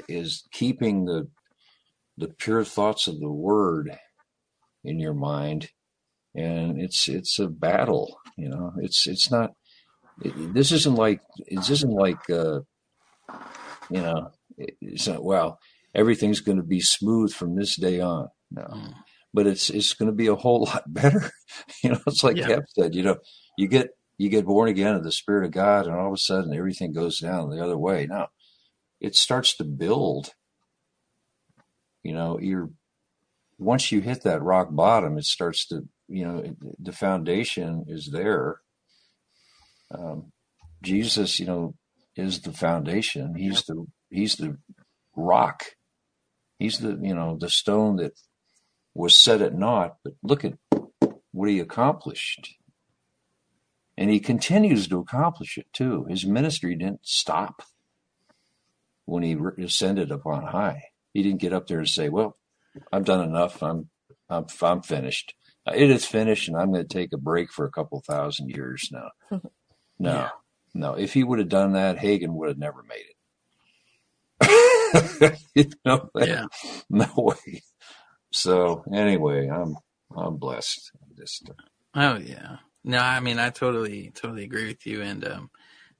is 0.07 0.43
keeping 0.51 1.05
the 1.05 1.27
the 2.17 2.27
pure 2.27 2.63
thoughts 2.63 3.07
of 3.07 3.19
the 3.19 3.31
word 3.31 3.97
in 4.83 4.99
your 4.99 5.13
mind 5.13 5.69
and 6.35 6.79
it's 6.79 7.07
it's 7.07 7.39
a 7.39 7.47
battle 7.47 8.17
you 8.37 8.47
know 8.47 8.71
it's 8.77 9.07
it's 9.07 9.29
not 9.29 9.51
it, 10.21 10.53
this 10.53 10.71
isn't 10.71 10.95
like 10.95 11.21
this 11.49 11.69
isn't 11.69 11.93
like 11.93 12.29
uh 12.29 12.59
you 13.89 14.01
know 14.01 14.31
it's 14.57 15.07
not 15.07 15.23
well 15.23 15.59
everything's 15.93 16.39
going 16.39 16.57
to 16.57 16.63
be 16.63 16.79
smooth 16.79 17.33
from 17.33 17.55
this 17.55 17.75
day 17.75 17.99
on 17.99 18.29
no. 18.53 18.63
Mm. 18.63 18.93
But 19.34 19.47
it's 19.47 19.69
it's 19.69 19.93
going 19.93 20.07
to 20.07 20.15
be 20.15 20.27
a 20.27 20.35
whole 20.35 20.63
lot 20.65 20.84
better. 20.88 21.31
you 21.84 21.91
know, 21.91 21.99
it's 22.07 22.23
like 22.23 22.38
yeah. 22.38 22.47
Kev 22.47 22.63
said. 22.69 22.95
You 22.95 23.03
know, 23.03 23.17
you 23.57 23.67
get 23.67 23.89
you 24.17 24.30
get 24.30 24.45
born 24.45 24.69
again 24.69 24.95
of 24.95 25.03
the 25.03 25.11
Spirit 25.11 25.45
of 25.45 25.51
God, 25.51 25.88
and 25.88 25.95
all 25.95 26.07
of 26.07 26.13
a 26.13 26.17
sudden 26.17 26.53
everything 26.53 26.93
goes 26.93 27.19
down 27.19 27.49
the 27.49 27.63
other 27.63 27.77
way. 27.77 28.05
Now, 28.05 28.27
it 29.01 29.15
starts 29.15 29.55
to 29.57 29.63
build. 29.63 30.34
You 32.03 32.13
know, 32.13 32.39
you're 32.39 32.69
once 33.57 33.91
you 33.91 34.01
hit 34.01 34.23
that 34.23 34.41
rock 34.41 34.69
bottom, 34.71 35.17
it 35.17 35.25
starts 35.25 35.65
to 35.67 35.88
you 36.07 36.25
know 36.25 36.55
the 36.80 36.91
foundation 36.91 37.85
is 37.88 38.09
there. 38.11 38.57
Um, 39.91 40.31
Jesus, 40.81 41.39
you 41.39 41.45
know, 41.45 41.75
is 42.15 42.41
the 42.41 42.51
foundation. 42.51 43.35
He's 43.35 43.63
the 43.63 43.85
he's 44.09 44.35
the 44.35 44.57
rock. 45.15 45.63
He's 46.59 46.80
the 46.80 46.99
you 47.01 47.15
know 47.15 47.38
the 47.39 47.49
stone 47.49 47.97
that 47.97 48.13
was 48.93 49.17
set 49.17 49.41
at 49.41 49.55
naught, 49.55 49.97
but 50.03 50.13
look 50.21 50.45
at 50.45 50.53
what 51.31 51.49
he 51.49 51.59
accomplished. 51.59 52.55
And 53.97 54.09
he 54.09 54.19
continues 54.19 54.87
to 54.87 54.99
accomplish 54.99 55.57
it 55.57 55.67
too. 55.73 56.05
His 56.09 56.25
ministry 56.25 56.75
didn't 56.75 57.01
stop 57.03 57.61
when 59.05 59.23
he 59.23 59.37
ascended 59.63 60.11
upon 60.11 60.47
high. 60.47 60.83
He 61.13 61.21
didn't 61.21 61.41
get 61.41 61.53
up 61.53 61.67
there 61.67 61.79
and 61.79 61.87
say, 61.89 62.09
"Well, 62.09 62.35
I've 62.91 63.05
done 63.05 63.27
enough. 63.27 63.61
I'm 63.61 63.89
I'm 64.29 64.45
I'm 64.61 64.81
finished. 64.81 65.35
Uh, 65.67 65.73
it 65.75 65.91
is 65.91 66.05
finished, 66.05 66.47
and 66.47 66.57
I'm 66.57 66.71
going 66.71 66.87
to 66.87 66.91
take 66.91 67.13
a 67.13 67.17
break 67.17 67.51
for 67.51 67.65
a 67.65 67.71
couple 67.71 68.01
thousand 68.01 68.49
years 68.49 68.89
now." 68.91 69.39
No, 69.99 70.11
yeah. 70.11 70.29
no. 70.73 70.93
If 70.95 71.13
he 71.13 71.23
would 71.23 71.37
have 71.37 71.49
done 71.49 71.73
that, 71.73 71.97
Hagin 71.97 72.33
would 72.33 72.49
have 72.49 72.57
never 72.57 72.83
made 72.83 73.05
it. 74.41 75.39
you 75.55 75.69
know, 75.85 76.09
yeah. 76.19 76.45
no 76.89 77.07
way. 77.15 77.61
So 78.34 78.84
anyway, 78.91 79.47
I'm 79.47 79.77
I'm 80.15 80.38
blessed. 80.38 80.91
Just 81.15 81.49
oh 81.95 82.18
yeah, 82.18 82.57
no, 82.84 82.97
I 82.97 83.19
mean 83.19 83.39
I 83.39 83.51
totally 83.51 84.11
totally 84.15 84.43
agree 84.43 84.68
with 84.68 84.85
you, 84.85 85.01
and 85.01 85.26
um, 85.26 85.51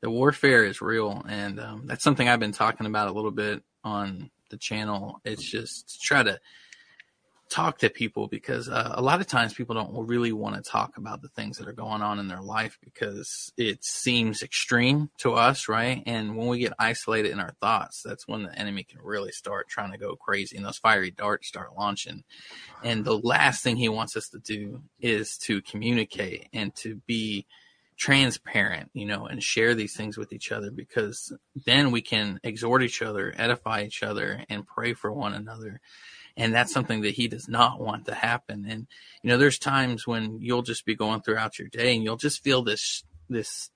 the 0.02 0.10
warfare 0.10 0.66
is 0.66 0.82
real, 0.82 1.24
and 1.30 1.60
um, 1.60 1.84
that's 1.86 2.04
something 2.04 2.28
I've 2.28 2.40
been 2.40 2.52
talking 2.52 2.88
about 2.88 3.08
a 3.08 3.14
little 3.14 3.32
bit 3.32 3.64
on 3.84 4.32
the 4.50 4.58
channel. 4.58 5.22
It's 5.24 5.44
just 5.44 5.90
to 5.90 6.00
try 6.00 6.24
to 6.24 6.40
talk 7.54 7.78
to 7.78 7.90
people 7.90 8.28
because 8.28 8.68
uh, 8.68 8.94
a 8.96 9.02
lot 9.02 9.22
of 9.22 9.28
times 9.28 9.54
people 9.54 9.76
don't 9.76 10.08
really 10.08 10.32
want 10.32 10.56
to 10.56 10.70
talk 10.70 10.98
about 10.98 11.22
the 11.22 11.28
things 11.30 11.58
that 11.58 11.68
are 11.68 11.74
going 11.74 12.02
on 12.02 12.18
in 12.18 12.28
their 12.28 12.42
life 12.42 12.80
because 12.84 13.54
it 13.58 13.84
seems 13.84 14.42
extreme 14.42 15.12
to 15.20 15.34
us, 15.34 15.70
right? 15.70 16.02
And 16.08 16.36
when 16.36 16.48
we 16.48 16.58
get 16.58 16.74
isolated 16.80 17.32
in 17.32 17.40
our 17.40 17.54
thoughts, 17.62 18.02
that's 18.04 18.28
when 18.28 18.44
the 18.44 18.58
enemy 18.58 18.84
can 18.84 19.02
really 19.04 19.32
start 19.32 19.70
trying 19.70 19.92
to 19.92 20.00
go 20.00 20.16
crazy 20.16 20.58
and 20.58 20.66
those 20.66 20.80
fiery 20.80 21.12
darts 21.12 21.48
start 21.48 21.78
launching. 21.78 22.24
And 22.84 23.06
the 23.06 23.20
last 23.20 23.64
thing 23.64 23.76
he 23.76 23.88
wants 23.88 24.18
us 24.18 24.30
to 24.30 24.40
do 24.40 24.82
is 25.00 25.38
to 25.40 25.62
communicate 25.62 26.48
and 26.54 26.74
to 26.78 26.96
be 27.06 27.46
transparent, 27.98 28.90
you 28.94 29.06
know, 29.06 29.28
and 29.28 29.44
share 29.44 29.76
these 29.76 29.96
things 29.96 30.18
with 30.18 30.34
each 30.34 30.52
other 30.52 30.72
because 30.72 31.32
then 31.68 31.92
we 31.92 32.02
can 32.02 32.40
exhort 32.44 32.82
each 32.82 33.04
other, 33.04 33.32
edify 33.38 33.84
each 33.84 34.02
other, 34.02 34.44
and 34.50 34.66
pray 34.66 34.94
for 34.96 35.12
one 35.12 35.34
another. 35.36 35.80
And 36.36 36.54
that's 36.54 36.74
something 36.74 37.02
that 37.02 37.14
he 37.14 37.28
does 37.28 37.48
not 37.48 37.80
want 37.80 38.06
to 38.06 38.16
happen. 38.16 38.66
And, 38.68 38.88
you 39.22 39.30
know, 39.30 39.38
there's 39.38 39.60
times 39.60 40.08
when 40.08 40.40
you'll 40.42 40.64
just 40.64 40.86
be 40.86 40.96
going 40.96 41.22
throughout 41.22 41.60
your 41.60 41.68
day 41.68 41.96
and 41.96 42.04
you'll 42.04 42.18
just 42.18 42.44
feel 42.44 42.64
this, 42.64 43.04
this 43.30 43.70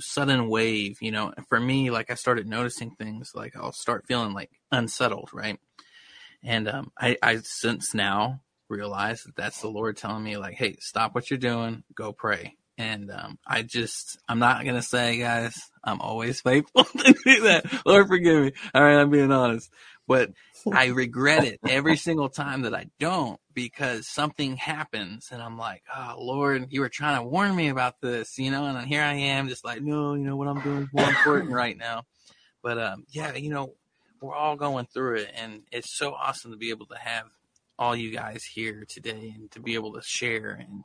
sudden 0.00 0.48
wave, 0.48 0.98
you 1.00 1.12
know, 1.12 1.32
for 1.48 1.60
me, 1.60 1.90
like 1.90 2.10
I 2.10 2.14
started 2.14 2.48
noticing 2.48 2.90
things 2.92 3.32
like 3.34 3.56
I'll 3.56 3.72
start 3.72 4.06
feeling 4.06 4.34
like 4.34 4.50
unsettled, 4.72 5.30
right? 5.32 5.58
And 6.42 6.68
um, 6.68 6.92
I, 6.98 7.16
I 7.22 7.38
since 7.38 7.94
now 7.94 8.40
realize 8.68 9.22
that 9.22 9.36
that's 9.36 9.60
the 9.60 9.68
Lord 9.68 9.96
telling 9.96 10.24
me 10.24 10.36
like, 10.36 10.54
hey, 10.54 10.76
stop 10.80 11.14
what 11.14 11.30
you're 11.30 11.38
doing, 11.38 11.84
go 11.94 12.12
pray. 12.12 12.56
And 12.76 13.10
um, 13.10 13.38
I 13.46 13.62
just, 13.62 14.18
I'm 14.28 14.40
not 14.40 14.64
gonna 14.64 14.82
say, 14.82 15.18
guys, 15.18 15.56
I'm 15.82 16.00
always 16.00 16.40
faithful 16.42 16.84
to 16.84 17.14
do 17.24 17.42
that. 17.42 17.64
Lord, 17.86 18.08
forgive 18.08 18.42
me. 18.42 18.52
All 18.74 18.82
right, 18.82 19.00
I'm 19.00 19.10
being 19.10 19.30
honest, 19.32 19.70
but 20.06 20.30
I 20.72 20.86
regret 20.86 21.44
it 21.44 21.60
every 21.68 21.96
single 21.96 22.28
time 22.28 22.62
that 22.62 22.74
I 22.74 22.86
don't 22.98 23.40
because 23.52 24.08
something 24.08 24.56
happens 24.56 25.28
and 25.30 25.42
I'm 25.42 25.58
like, 25.58 25.82
oh 25.94 26.16
Lord, 26.18 26.66
you 26.70 26.80
were 26.80 26.88
trying 26.88 27.22
to 27.22 27.28
warn 27.28 27.54
me 27.54 27.68
about 27.68 28.00
this, 28.00 28.38
you 28.38 28.50
know, 28.50 28.66
and 28.66 28.76
then 28.76 28.86
here 28.86 29.02
I 29.02 29.14
am 29.14 29.48
just 29.48 29.64
like, 29.64 29.82
no, 29.82 30.14
you 30.14 30.24
know 30.24 30.36
what 30.36 30.48
I'm 30.48 30.60
doing 30.60 30.82
is 30.82 30.88
more 30.92 31.08
important 31.08 31.52
right 31.52 31.76
now. 31.76 32.02
But 32.62 32.78
um, 32.78 33.04
yeah, 33.10 33.34
you 33.34 33.50
know, 33.50 33.74
we're 34.20 34.34
all 34.34 34.56
going 34.56 34.86
through 34.86 35.16
it 35.16 35.32
and 35.36 35.62
it's 35.70 35.96
so 35.96 36.14
awesome 36.14 36.50
to 36.50 36.56
be 36.56 36.70
able 36.70 36.86
to 36.86 36.98
have 36.98 37.24
all 37.78 37.94
you 37.96 38.10
guys 38.10 38.44
here 38.44 38.84
today 38.88 39.34
and 39.36 39.50
to 39.50 39.60
be 39.60 39.74
able 39.74 39.92
to 39.92 40.02
share 40.02 40.50
and 40.50 40.84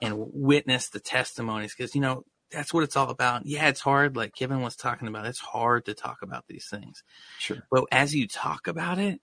and 0.00 0.14
witness 0.32 0.88
the 0.88 1.00
testimonies 1.00 1.74
because 1.76 1.94
you 1.94 2.00
know 2.00 2.24
that's 2.50 2.72
what 2.72 2.84
it's 2.84 2.96
all 2.96 3.10
about. 3.10 3.46
Yeah, 3.46 3.68
it's 3.68 3.80
hard. 3.80 4.16
Like 4.16 4.34
Kevin 4.34 4.62
was 4.62 4.76
talking 4.76 5.08
about, 5.08 5.26
it's 5.26 5.38
hard 5.38 5.84
to 5.86 5.94
talk 5.94 6.18
about 6.22 6.44
these 6.48 6.66
things. 6.68 7.02
Sure. 7.38 7.58
But 7.70 7.84
as 7.92 8.14
you 8.14 8.26
talk 8.26 8.66
about 8.66 8.98
it, 8.98 9.20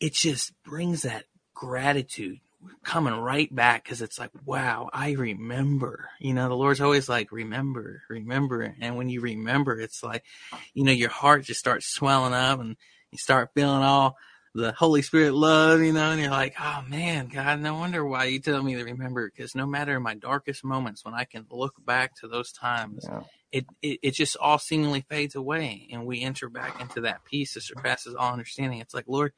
it 0.00 0.14
just 0.14 0.52
brings 0.64 1.02
that 1.02 1.24
gratitude 1.54 2.40
coming 2.82 3.14
right 3.14 3.54
back 3.54 3.84
because 3.84 4.02
it's 4.02 4.18
like, 4.18 4.30
wow, 4.44 4.88
I 4.92 5.12
remember. 5.12 6.08
You 6.18 6.34
know, 6.34 6.48
the 6.48 6.56
Lord's 6.56 6.80
always 6.80 7.08
like, 7.08 7.30
remember, 7.30 8.02
remember. 8.08 8.74
And 8.80 8.96
when 8.96 9.08
you 9.08 9.20
remember, 9.20 9.78
it's 9.78 10.02
like, 10.02 10.24
you 10.72 10.84
know, 10.84 10.92
your 10.92 11.10
heart 11.10 11.44
just 11.44 11.60
starts 11.60 11.86
swelling 11.86 12.34
up 12.34 12.60
and 12.60 12.76
you 13.10 13.18
start 13.18 13.50
feeling 13.54 13.82
all 13.82 14.16
the 14.54 14.72
Holy 14.72 15.02
Spirit 15.02 15.34
love, 15.34 15.80
you 15.80 15.92
know, 15.92 16.12
and 16.12 16.20
you're 16.20 16.30
like, 16.30 16.54
oh 16.60 16.84
man, 16.88 17.26
God, 17.26 17.60
no 17.60 17.74
wonder 17.74 18.06
why 18.06 18.26
you 18.26 18.38
tell 18.38 18.62
me 18.62 18.76
to 18.76 18.84
remember. 18.84 19.28
Because 19.28 19.54
no 19.54 19.66
matter 19.66 19.98
my 19.98 20.14
darkest 20.14 20.64
moments, 20.64 21.04
when 21.04 21.14
I 21.14 21.24
can 21.24 21.46
look 21.50 21.74
back 21.84 22.14
to 22.20 22.28
those 22.28 22.52
times, 22.52 23.04
yeah. 23.08 23.22
it, 23.50 23.66
it, 23.82 23.98
it 24.02 24.10
just 24.14 24.36
all 24.36 24.58
seemingly 24.58 25.04
fades 25.08 25.34
away, 25.34 25.88
and 25.90 26.06
we 26.06 26.22
enter 26.22 26.48
back 26.48 26.80
into 26.80 27.00
that 27.02 27.24
peace 27.24 27.54
that 27.54 27.62
surpasses 27.62 28.14
all 28.14 28.32
understanding. 28.32 28.78
It's 28.78 28.94
like, 28.94 29.08
Lord, 29.08 29.32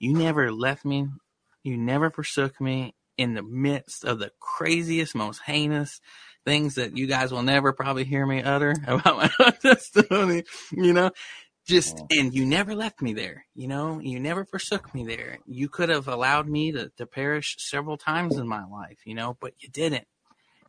you 0.00 0.12
never 0.12 0.50
left 0.50 0.84
me, 0.84 1.06
you 1.62 1.76
never 1.76 2.10
forsook 2.10 2.60
me 2.60 2.94
in 3.16 3.34
the 3.34 3.42
midst 3.42 4.04
of 4.04 4.18
the 4.18 4.32
craziest, 4.40 5.14
most 5.14 5.40
heinous 5.42 6.00
things 6.44 6.76
that 6.76 6.96
you 6.96 7.06
guys 7.06 7.32
will 7.32 7.42
never 7.42 7.72
probably 7.72 8.04
hear 8.04 8.24
me 8.26 8.42
utter 8.42 8.74
about 8.86 9.16
my 9.40 9.50
testimony. 9.62 10.44
You 10.72 10.92
know, 10.92 11.10
just 11.66 12.02
and 12.10 12.34
you 12.34 12.46
never 12.46 12.74
left 12.74 13.02
me 13.02 13.12
there 13.12 13.46
you 13.54 13.68
know? 13.68 13.98
You 14.00 14.20
never 14.20 14.44
forsook 14.44 14.94
me 14.94 15.04
there. 15.04 15.38
You 15.46 15.68
could 15.68 15.88
have 15.88 16.08
allowed 16.08 16.48
me 16.48 16.72
to, 16.72 16.90
to 16.96 17.06
perish 17.06 17.56
several 17.58 17.96
times 17.96 18.36
in 18.36 18.46
my 18.46 18.64
life 18.64 18.98
you 19.04 19.14
know 19.14 19.36
but 19.40 19.54
you 19.58 19.68
didn't. 19.68 20.06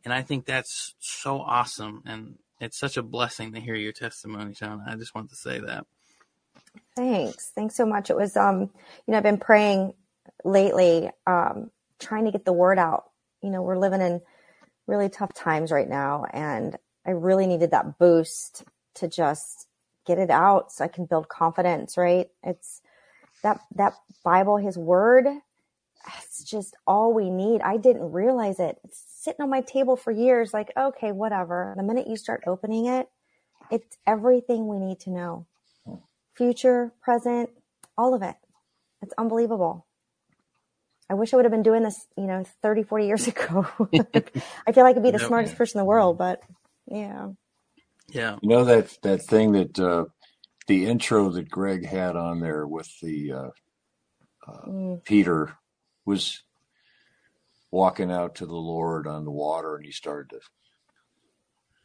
And 0.04 0.12
i 0.12 0.22
think 0.22 0.44
that's 0.44 0.94
so 0.98 1.40
awesome 1.40 2.02
and 2.06 2.38
it's 2.60 2.78
such 2.78 2.96
a 2.96 3.02
blessing 3.02 3.52
to 3.52 3.60
hear 3.60 3.74
your 3.74 3.92
testimony 3.92 4.54
Sean. 4.54 4.82
i 4.86 4.96
just 4.96 5.14
want 5.14 5.30
to 5.30 5.36
say 5.36 5.60
that. 5.60 5.86
Thanks. 6.96 7.52
Thanks 7.54 7.76
so 7.76 7.86
much. 7.86 8.10
It 8.10 8.16
was 8.16 8.36
um 8.36 8.60
you 8.60 8.68
know 9.08 9.18
i've 9.18 9.22
been 9.22 9.38
praying 9.38 9.94
lately 10.44 11.10
um 11.26 11.70
trying 11.98 12.24
to 12.24 12.32
get 12.32 12.44
the 12.44 12.52
word 12.52 12.78
out. 12.78 13.04
You 13.42 13.50
know 13.50 13.62
we're 13.62 13.78
living 13.78 14.00
in 14.00 14.20
really 14.88 15.08
tough 15.08 15.32
times 15.34 15.70
right 15.70 15.88
now 15.88 16.24
and 16.32 16.76
i 17.06 17.10
really 17.10 17.46
needed 17.46 17.70
that 17.70 17.98
boost 17.98 18.64
to 18.94 19.06
just 19.06 19.67
get 20.08 20.18
it 20.18 20.30
out 20.30 20.72
so 20.72 20.84
I 20.84 20.88
can 20.88 21.04
build 21.04 21.28
confidence, 21.28 21.96
right? 21.96 22.28
It's 22.42 22.80
that 23.42 23.60
that 23.76 23.92
Bible, 24.24 24.56
his 24.56 24.76
word, 24.76 25.26
it's 26.18 26.42
just 26.42 26.74
all 26.86 27.12
we 27.12 27.30
need. 27.30 27.60
I 27.60 27.76
didn't 27.76 28.10
realize 28.12 28.58
it. 28.58 28.78
It's 28.84 29.04
sitting 29.20 29.42
on 29.42 29.50
my 29.50 29.60
table 29.60 29.96
for 29.96 30.10
years, 30.10 30.54
like, 30.54 30.72
okay, 30.76 31.12
whatever. 31.12 31.74
The 31.76 31.82
minute 31.82 32.08
you 32.08 32.16
start 32.16 32.42
opening 32.46 32.86
it, 32.86 33.08
it's 33.70 33.96
everything 34.06 34.66
we 34.66 34.78
need 34.78 35.00
to 35.00 35.10
know. 35.10 35.46
Future, 36.34 36.92
present, 37.02 37.50
all 37.96 38.14
of 38.14 38.22
it. 38.22 38.36
It's 39.02 39.14
unbelievable. 39.18 39.86
I 41.10 41.14
wish 41.14 41.32
I 41.32 41.36
would 41.36 41.44
have 41.44 41.52
been 41.52 41.62
doing 41.62 41.82
this, 41.82 42.06
you 42.16 42.26
know, 42.26 42.44
30, 42.62 42.82
40 42.84 43.06
years 43.06 43.26
ago. 43.28 43.66
I 44.66 44.72
feel 44.72 44.84
like 44.84 44.96
I'd 44.96 45.02
be 45.02 45.10
the 45.10 45.18
smartest 45.18 45.56
person 45.56 45.78
in 45.78 45.84
the 45.84 45.88
world, 45.88 46.18
but 46.18 46.40
yeah. 46.86 47.28
Yeah. 48.08 48.36
You 48.42 48.48
know 48.48 48.64
that 48.64 48.96
that 49.02 49.22
thing 49.22 49.52
that 49.52 49.78
uh, 49.78 50.04
the 50.66 50.86
intro 50.86 51.30
that 51.30 51.50
Greg 51.50 51.86
had 51.86 52.16
on 52.16 52.40
there 52.40 52.66
with 52.66 52.88
the 53.02 53.32
uh, 53.32 53.50
uh, 54.46 54.66
mm. 54.66 55.04
Peter 55.04 55.54
was 56.06 56.42
walking 57.70 58.10
out 58.10 58.36
to 58.36 58.46
the 58.46 58.54
Lord 58.54 59.06
on 59.06 59.24
the 59.24 59.30
water, 59.30 59.76
and 59.76 59.84
he 59.84 59.92
started 59.92 60.30
to 60.30 60.40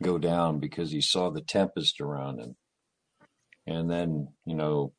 go 0.02 0.18
down 0.18 0.60
because 0.60 0.92
he 0.92 1.02
saw 1.02 1.30
the 1.30 1.42
tempest 1.42 2.00
around 2.02 2.40
him. 2.40 2.56
And 3.66 3.90
then, 3.90 4.28
you 4.46 4.56
know, 4.56 4.94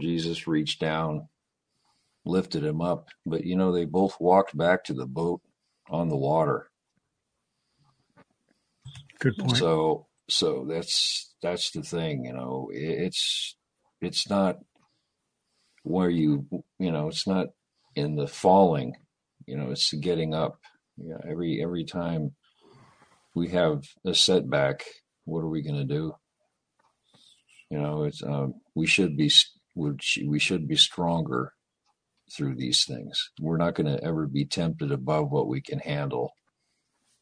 Jesus 0.00 0.48
reached 0.48 0.80
down, 0.80 1.28
lifted 2.24 2.64
him 2.64 2.80
up. 2.80 3.08
But, 3.24 3.44
you 3.44 3.56
know, 3.56 3.72
they 3.72 3.84
both 3.84 4.16
walked 4.20 4.56
back 4.56 4.84
to 4.84 4.94
the 4.94 5.06
boat 5.06 5.40
on 5.88 6.08
the 6.08 6.16
water. 6.16 6.70
Good 9.20 9.36
point. 9.38 9.56
So 9.56 10.07
so 10.28 10.66
that's 10.68 11.34
that's 11.42 11.70
the 11.70 11.82
thing 11.82 12.24
you 12.24 12.32
know 12.32 12.68
it's 12.72 13.56
it's 14.00 14.28
not 14.28 14.56
where 15.82 16.10
you 16.10 16.46
you 16.78 16.92
know 16.92 17.08
it's 17.08 17.26
not 17.26 17.48
in 17.94 18.16
the 18.16 18.26
falling 18.26 18.94
you 19.46 19.56
know 19.56 19.70
it's 19.70 19.90
the 19.90 19.96
getting 19.96 20.34
up. 20.34 20.60
Know, 20.98 21.20
every 21.28 21.62
every 21.62 21.84
time 21.84 22.34
we 23.34 23.48
have 23.48 23.84
a 24.04 24.14
setback 24.14 24.84
what 25.24 25.40
are 25.40 25.48
we 25.48 25.62
going 25.62 25.76
to 25.76 25.84
do? 25.84 26.14
You 27.70 27.78
know 27.78 28.04
it's 28.04 28.22
um, 28.22 28.54
we 28.74 28.86
should 28.86 29.16
be 29.16 29.30
we 29.74 30.38
should 30.38 30.66
be 30.66 30.76
stronger 30.76 31.52
through 32.34 32.56
these 32.56 32.84
things. 32.84 33.30
We're 33.40 33.56
not 33.56 33.74
going 33.74 33.86
to 33.86 34.02
ever 34.04 34.26
be 34.26 34.44
tempted 34.44 34.90
above 34.90 35.30
what 35.30 35.48
we 35.48 35.60
can 35.60 35.78
handle 35.78 36.32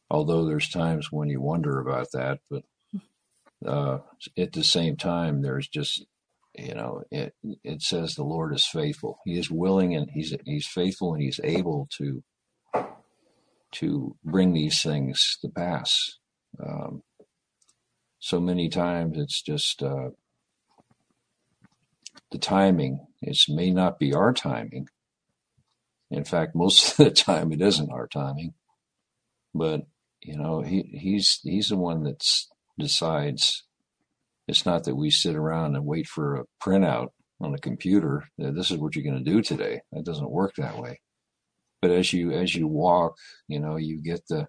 although 0.09 0.45
there's 0.45 0.69
times 0.69 1.11
when 1.11 1.29
you 1.29 1.41
wonder 1.41 1.79
about 1.79 2.07
that 2.13 2.39
but 2.49 2.63
uh, 3.65 3.99
at 4.37 4.53
the 4.53 4.63
same 4.63 4.97
time, 4.97 5.41
there's 5.41 5.67
just 5.67 6.05
you 6.55 6.73
know 6.73 7.03
it 7.11 7.33
it 7.63 7.81
says 7.81 8.15
the 8.15 8.23
Lord 8.23 8.53
is 8.53 8.65
faithful. 8.65 9.19
He 9.25 9.37
is 9.37 9.51
willing 9.51 9.95
and 9.95 10.09
he's 10.13 10.35
he's 10.45 10.67
faithful 10.67 11.13
and 11.13 11.23
he's 11.23 11.39
able 11.43 11.87
to 11.97 12.23
to 13.73 14.15
bring 14.23 14.53
these 14.53 14.81
things 14.81 15.37
to 15.41 15.49
pass. 15.49 16.17
Um, 16.63 17.03
so 18.19 18.39
many 18.39 18.69
times 18.69 19.17
it's 19.17 19.41
just 19.41 19.83
uh, 19.83 20.09
the 22.31 22.37
timing. 22.37 23.05
It 23.21 23.37
may 23.49 23.71
not 23.71 23.99
be 23.99 24.13
our 24.13 24.33
timing. 24.33 24.87
In 26.09 26.23
fact, 26.23 26.55
most 26.55 26.91
of 26.99 27.05
the 27.05 27.11
time 27.11 27.51
it 27.51 27.61
isn't 27.61 27.91
our 27.91 28.07
timing. 28.07 28.53
But 29.53 29.81
you 30.21 30.37
know, 30.37 30.61
he 30.61 30.81
he's 30.93 31.39
he's 31.43 31.69
the 31.69 31.77
one 31.77 32.03
that's 32.03 32.49
decides. 32.77 33.63
It's 34.47 34.65
not 34.65 34.85
that 34.85 34.95
we 34.95 35.09
sit 35.09 35.35
around 35.35 35.75
and 35.75 35.85
wait 35.85 36.07
for 36.07 36.35
a 36.35 36.45
printout 36.63 37.09
on 37.41 37.53
a 37.53 37.59
computer. 37.59 38.25
This 38.37 38.71
is 38.71 38.77
what 38.77 38.95
you're 38.95 39.03
going 39.03 39.23
to 39.23 39.31
do 39.31 39.41
today. 39.41 39.81
That 39.91 40.05
doesn't 40.05 40.31
work 40.31 40.53
that 40.57 40.79
way. 40.79 41.01
But 41.81 41.91
as 41.91 42.11
you 42.13 42.31
as 42.31 42.55
you 42.55 42.67
walk, 42.67 43.17
you 43.47 43.59
know, 43.59 43.75
you 43.75 44.01
get 44.01 44.27
the, 44.27 44.47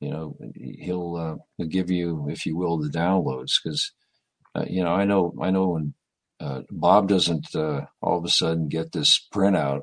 you 0.00 0.10
know, 0.10 0.36
he'll 0.54 1.16
uh, 1.16 1.36
he'll 1.56 1.66
give 1.66 1.90
you, 1.90 2.28
if 2.28 2.46
you 2.46 2.56
will, 2.56 2.78
the 2.78 2.88
downloads 2.88 3.54
because, 3.62 3.92
uh, 4.54 4.64
you 4.68 4.84
know, 4.84 4.92
I 4.92 5.04
know 5.04 5.34
I 5.42 5.50
know 5.50 5.70
when 5.70 5.94
uh, 6.40 6.62
Bob 6.70 7.08
doesn't 7.08 7.54
uh, 7.56 7.86
all 8.00 8.18
of 8.18 8.24
a 8.24 8.28
sudden 8.28 8.68
get 8.68 8.92
this 8.92 9.26
printout 9.34 9.82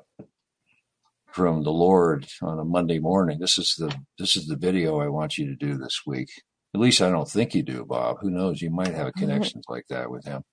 from 1.34 1.64
the 1.64 1.72
Lord 1.72 2.28
on 2.42 2.60
a 2.60 2.64
Monday 2.64 3.00
morning. 3.00 3.40
This 3.40 3.58
is 3.58 3.76
the 3.78 3.94
this 4.18 4.38
is 4.38 4.48
the 4.48 4.56
video 4.56 5.02
I 5.02 5.10
want 5.10 5.38
you 5.38 5.48
to 5.48 5.56
do 5.56 5.78
this 5.78 6.04
week. 6.06 6.30
At 6.76 6.82
least 6.82 7.02
I 7.02 7.10
don't 7.10 7.30
think 7.30 7.56
you 7.56 7.64
do, 7.64 7.86
Bob. 7.86 8.18
Who 8.20 8.30
knows? 8.30 8.62
You 8.62 8.70
might 8.70 8.94
have 8.94 9.14
connections 9.18 9.64
like 9.70 9.86
that 9.90 10.12
with 10.12 10.26
him. 10.26 10.44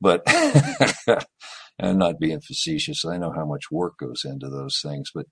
But 0.00 0.24
I'm 1.80 1.98
not 1.98 2.18
being 2.18 2.40
facetious. 2.40 3.04
I 3.04 3.18
know 3.18 3.32
how 3.32 3.46
much 3.46 3.70
work 3.70 3.98
goes 4.00 4.24
into 4.24 4.48
those 4.48 4.80
things, 4.82 5.12
but 5.14 5.26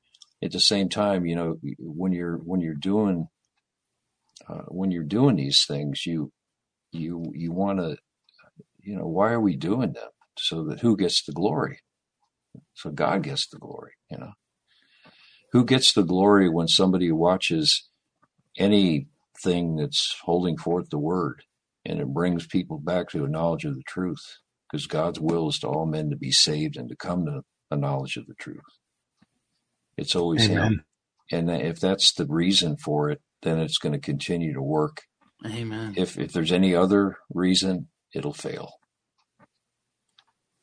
at 0.45 0.53
the 0.53 0.61
same 0.61 0.91
time, 0.91 1.27
you 1.27 1.35
know, 1.35 1.57
when 1.81 2.13
you're 2.13 2.37
when 2.37 2.61
you're 2.61 2.77
doing 2.77 3.27
uh, 4.49 4.63
when 4.69 4.93
you're 4.93 5.03
doing 5.03 5.35
these 5.35 5.65
things, 5.67 6.07
you 6.07 6.31
you 6.93 7.25
you 7.35 7.51
want 7.51 7.81
to, 7.81 7.97
you 8.81 8.97
know, 8.97 9.09
why 9.09 9.33
are 9.33 9.41
we 9.41 9.57
doing 9.57 9.95
them? 9.95 10.11
So 10.39 10.63
that 10.67 10.83
who 10.83 10.97
gets 10.97 11.25
the 11.25 11.33
glory? 11.33 11.81
So 12.75 12.91
God 12.91 13.25
gets 13.25 13.49
the 13.49 13.59
glory. 13.59 13.95
You 14.09 14.19
know, 14.19 14.33
who 15.51 15.65
gets 15.65 15.93
the 15.95 16.05
glory 16.05 16.49
when 16.49 16.69
somebody 16.69 17.11
watches 17.11 17.89
anything 19.45 19.77
that's 19.77 20.17
holding 20.23 20.57
forth 20.57 20.91
the 20.91 20.99
word 20.99 21.43
and 21.85 22.01
it 22.01 22.09
brings 22.09 22.47
people 22.47 22.79
back 22.79 23.09
to 23.11 23.25
a 23.25 23.29
knowledge 23.29 23.65
of 23.65 23.75
the 23.75 23.83
truth? 23.87 24.23
Because 24.71 24.87
God's 24.87 25.19
will 25.19 25.49
is 25.49 25.59
to 25.61 25.69
all 25.69 25.87
men 25.87 26.11
to 26.11 26.17
be 26.17 26.31
saved 26.31 26.77
and 26.77 26.89
to 26.89 26.97
come 26.97 27.27
to 27.27 27.43
a 27.71 27.77
knowledge 27.77 28.17
of 28.17 28.27
the 28.27 28.35
truth. 28.35 28.61
It's 29.97 30.15
always 30.15 30.49
Amen. 30.49 30.63
Him. 30.63 30.85
And 31.33 31.51
if 31.51 31.81
that's 31.81 32.13
the 32.13 32.27
reason 32.27 32.77
for 32.77 33.11
it, 33.11 33.21
then 33.43 33.59
it's 33.59 33.79
going 33.79 33.93
to 33.93 33.99
continue 33.99 34.53
to 34.55 34.63
work. 34.63 35.03
Amen. 35.47 35.95
If 35.97 36.19
if 36.19 36.33
there's 36.33 36.53
any 36.53 36.75
other 36.75 37.17
reason, 37.33 37.89
it'll 38.15 38.35
fail. 38.35 38.73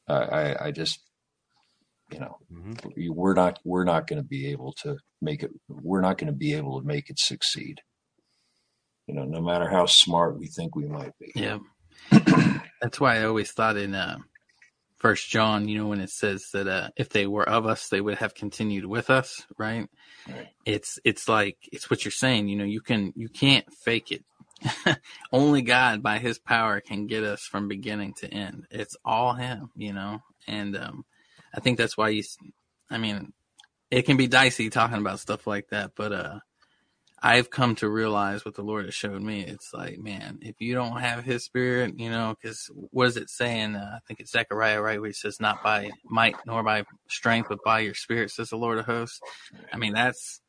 I 0.08 0.14
I, 0.14 0.66
I 0.68 0.72
just 0.72 1.02
you 2.12 2.20
know 2.20 2.38
mm-hmm. 2.52 3.12
we're 3.12 3.34
not 3.34 3.60
we're 3.64 3.86
not 3.86 4.08
going 4.08 4.22
to 4.22 4.28
be 4.28 4.48
able 4.48 4.74
to 4.84 4.98
make 5.22 5.42
it 5.42 5.52
we're 5.68 6.02
not 6.02 6.18
going 6.18 6.32
to 6.32 6.38
be 6.38 6.54
able 6.54 6.80
to 6.80 6.86
make 6.86 7.10
it 7.10 7.20
succeed 7.20 7.82
you 9.08 9.14
know 9.14 9.24
no 9.24 9.42
matter 9.42 9.68
how 9.68 9.86
smart 9.86 10.38
we 10.38 10.48
think 10.48 10.76
we 10.76 10.86
might 10.86 11.18
be. 11.18 11.32
Yeah. 11.34 11.60
That's 12.82 13.00
why 13.00 13.18
i 13.18 13.24
always 13.24 13.52
thought 13.52 13.76
in 13.78 13.96
uh, 13.96 14.18
first 14.98 15.30
john 15.30 15.68
you 15.68 15.78
know 15.78 15.88
when 15.88 16.02
it 16.02 16.10
says 16.10 16.50
that 16.54 16.68
uh, 16.68 16.90
if 16.96 17.10
they 17.10 17.26
were 17.26 17.48
of 17.48 17.66
us 17.66 17.90
they 17.90 18.02
would 18.02 18.18
have 18.18 18.36
continued 18.36 18.86
with 18.86 19.10
us 19.10 19.46
right? 19.58 19.90
right. 20.28 20.48
It's 20.66 21.00
it's 21.04 21.28
like 21.28 21.58
it's 21.72 21.90
what 21.90 22.06
you're 22.06 22.12
saying 22.12 22.48
you 22.50 22.58
know 22.58 22.66
you 22.66 22.82
can 22.82 23.14
you 23.16 23.30
can't 23.30 23.66
fake 23.74 24.12
it. 24.12 24.24
Only 25.32 25.62
god 25.62 26.04
by 26.04 26.20
his 26.20 26.40
power 26.40 26.82
can 26.82 27.08
get 27.08 27.24
us 27.24 27.42
from 27.42 27.68
beginning 27.68 28.14
to 28.16 28.32
end. 28.32 28.68
It's 28.70 28.96
all 29.04 29.34
him 29.34 29.72
you 29.76 29.94
know? 29.94 30.22
And 30.48 30.76
um 30.78 31.06
i 31.54 31.60
think 31.60 31.78
that's 31.78 31.98
why 31.98 32.10
you 32.10 32.24
i 32.90 32.98
mean 32.98 33.34
it 33.90 34.04
can 34.04 34.18
be 34.18 34.28
dicey 34.28 34.70
talking 34.70 34.98
about 34.98 35.20
stuff 35.20 35.48
like 35.48 35.70
that 35.70 35.92
but 35.96 36.12
uh 36.12 36.40
I've 37.22 37.50
come 37.50 37.76
to 37.76 37.90
realize 37.90 38.46
what 38.46 38.54
the 38.56 38.62
Lord 38.62 38.86
has 38.86 38.94
showed 38.94 39.22
me. 39.22 39.42
It's 39.42 39.74
like, 39.74 39.98
man, 39.98 40.40
if 40.42 40.56
you 40.60 40.76
don't 40.76 41.00
have 41.00 41.24
His 41.24 41.44
Spirit, 41.44 42.00
you 42.00 42.12
know, 42.12 42.36
because 42.40 42.70
what 42.92 43.08
is 43.08 43.18
it 43.18 43.30
saying? 43.30 43.76
Uh, 43.76 43.94
I 43.96 44.00
think 44.08 44.20
it's 44.20 44.32
Zechariah, 44.32 44.82
right, 44.82 45.00
where 45.00 45.10
He 45.10 45.14
says, 45.14 45.40
"Not 45.40 45.64
by 45.64 45.90
might 46.06 46.36
nor 46.46 46.62
by 46.62 46.84
strength, 47.10 47.50
but 47.50 47.64
by 47.66 47.80
Your 47.80 47.96
Spirit," 47.96 48.30
says 48.32 48.50
the 48.50 48.58
Lord 48.58 48.78
of 48.78 48.86
Hosts. 48.86 49.20
I 49.74 49.78
mean, 49.78 49.94
that's 49.94 50.42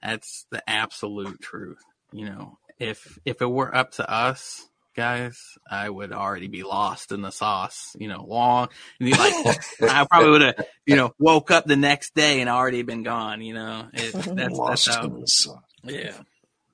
that's 0.00 0.46
the 0.50 0.62
absolute 0.68 1.40
truth. 1.40 1.82
You 2.12 2.26
know, 2.26 2.58
if 2.78 3.18
if 3.24 3.42
it 3.42 3.50
were 3.50 3.74
up 3.74 3.92
to 3.92 4.08
us, 4.08 4.64
guys, 4.94 5.40
I 5.68 5.90
would 5.90 6.12
already 6.12 6.48
be 6.48 6.62
lost 6.62 7.10
in 7.10 7.22
the 7.22 7.32
sauce. 7.32 7.96
You 7.98 8.08
know, 8.08 8.24
long. 8.24 8.68
And 9.00 9.08
you 9.08 9.16
like 9.16 9.34
I 9.82 10.06
probably 10.08 10.30
would 10.30 10.42
have, 10.42 10.66
you 10.86 10.94
know, 10.94 11.14
woke 11.18 11.50
up 11.50 11.64
the 11.64 11.76
next 11.76 12.14
day 12.14 12.40
and 12.40 12.48
already 12.48 12.82
been 12.82 13.02
gone. 13.02 13.42
You 13.42 13.54
know, 13.54 13.88
it, 13.92 14.12
that's, 14.36 14.54
lost 14.54 14.86
that's 14.86 14.96
how, 14.96 15.06
in 15.06 15.20
the 15.20 15.26
sauce. 15.26 15.62
Yeah. 15.84 16.14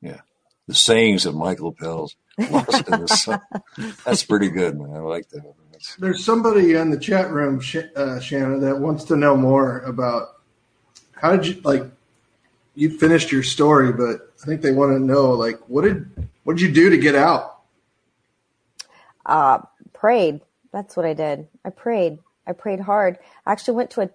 Yeah. 0.01 0.21
The 0.67 0.75
sayings 0.75 1.27
of 1.27 1.35
Michael 1.35 1.73
Pell's 1.73 2.17
Lost 2.39 2.89
in 2.89 3.01
the 3.01 3.09
Sun. 3.09 3.41
That's 4.05 4.23
pretty 4.23 4.49
good, 4.49 4.79
man. 4.79 4.91
I 4.91 5.01
like 5.01 5.29
that. 5.31 5.43
That's... 5.73 5.97
There's 5.97 6.25
somebody 6.25 6.75
in 6.75 6.91
the 6.91 6.99
chat 6.99 7.31
room, 7.31 7.61
uh, 7.97 8.21
Shanna, 8.21 8.59
that 8.59 8.79
wants 8.79 9.05
to 9.05 9.17
know 9.17 9.37
more 9.37 9.81
about 9.81 10.41
how 11.13 11.37
did 11.37 11.47
you 11.47 11.61
like. 11.63 11.85
You 12.75 12.97
finished 12.97 13.33
your 13.33 13.43
story, 13.43 13.93
but 13.93 14.33
I 14.41 14.47
think 14.47 14.63
they 14.63 14.71
want 14.71 14.93
to 14.93 15.01
know 15.01 15.33
like 15.33 15.59
what 15.69 15.83
did 15.83 16.29
what 16.45 16.57
did 16.57 16.63
you 16.63 16.73
do 16.73 16.91
to 16.91 16.97
get 16.97 17.17
out? 17.17 17.61
Uh, 19.27 19.59
prayed. 19.93 20.41
That's 20.73 20.97
what 20.97 21.05
I 21.05 21.13
did. 21.13 21.49
I 21.65 21.71
prayed. 21.71 22.19
I 22.47 22.53
prayed 22.53 22.81
hard. 22.81 23.19
I 23.47 23.53
actually 23.53 23.75
went 23.75 23.91
to 23.93 24.03
a 24.03 24.11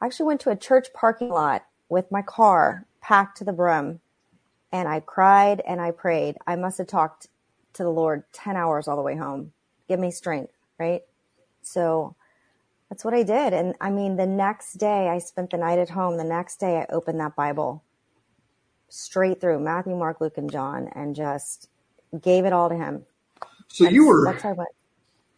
I 0.00 0.06
actually 0.06 0.26
went 0.26 0.40
to 0.42 0.50
a 0.50 0.56
church 0.56 0.88
parking 0.94 1.30
lot 1.30 1.66
with 1.88 2.12
my 2.12 2.22
car 2.22 2.86
packed 3.00 3.38
to 3.38 3.44
the 3.44 3.52
brim 3.52 4.00
and 4.76 4.88
I 4.88 5.00
cried 5.00 5.62
and 5.66 5.80
I 5.80 5.90
prayed. 5.90 6.36
I 6.46 6.54
must 6.56 6.76
have 6.76 6.86
talked 6.86 7.28
to 7.72 7.82
the 7.82 7.90
Lord 7.90 8.24
10 8.32 8.56
hours 8.56 8.86
all 8.86 8.96
the 8.96 9.02
way 9.02 9.16
home. 9.16 9.52
Give 9.88 9.98
me 9.98 10.10
strength, 10.10 10.52
right? 10.78 11.00
So 11.62 12.14
that's 12.90 13.02
what 13.02 13.14
I 13.14 13.22
did. 13.22 13.54
And 13.54 13.74
I 13.80 13.88
mean, 13.88 14.16
the 14.16 14.26
next 14.26 14.74
day 14.74 15.08
I 15.08 15.18
spent 15.18 15.50
the 15.50 15.56
night 15.56 15.78
at 15.78 15.88
home. 15.88 16.18
The 16.18 16.24
next 16.24 16.60
day 16.60 16.76
I 16.76 16.92
opened 16.92 17.20
that 17.20 17.34
Bible 17.34 17.82
straight 18.90 19.40
through 19.40 19.60
Matthew, 19.60 19.96
Mark, 19.96 20.20
Luke, 20.20 20.36
and 20.36 20.50
John 20.50 20.90
and 20.94 21.16
just 21.16 21.70
gave 22.20 22.44
it 22.44 22.52
all 22.52 22.68
to 22.68 22.76
him. 22.76 23.06
So 23.68 23.84
that's, 23.84 23.94
you 23.94 24.06
were, 24.06 24.24
that's 24.26 24.42
how 24.42 24.50
I 24.50 24.52
went. 24.52 24.68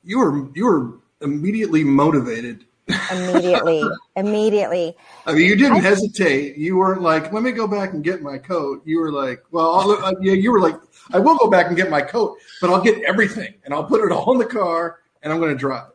You 0.02 0.19
were, 0.19 0.48
you 0.55 0.66
were 0.66 0.98
immediately 1.23 1.85
motivated 1.85 2.65
immediately 3.10 3.82
immediately. 4.16 4.97
I 5.27 5.32
mean 5.35 5.47
you 5.47 5.56
didn't 5.56 5.78
I, 5.78 5.81
hesitate. 5.81 6.56
You 6.56 6.77
weren't 6.77 7.02
like 7.02 7.32
let 7.32 7.43
me 7.43 7.52
go 7.52 7.66
back 7.66 7.93
and 7.93 8.02
get 8.02 8.23
my 8.23 8.39
coat. 8.39 8.82
You 8.85 9.01
were 9.01 9.12
like 9.12 9.43
well 9.51 9.90
uh, 9.90 10.12
yeah 10.20 10.32
you 10.32 10.52
were 10.52 10.60
like 10.60 10.77
i 11.12 11.19
will 11.19 11.36
go 11.36 11.48
back 11.48 11.69
and 11.69 11.77
get 11.77 11.90
my 11.90 12.02
coat 12.02 12.36
but 12.60 12.70
i'll 12.70 12.82
get 12.82 13.02
everything 13.05 13.55
and 13.65 13.73
i'll 13.73 13.85
put 13.85 14.01
it 14.01 14.12
all 14.12 14.32
in 14.32 14.39
the 14.39 14.47
car 14.47 15.01
and 15.23 15.32
i'm 15.32 15.39
going 15.39 15.52
to 15.52 15.59
drive. 15.59 15.90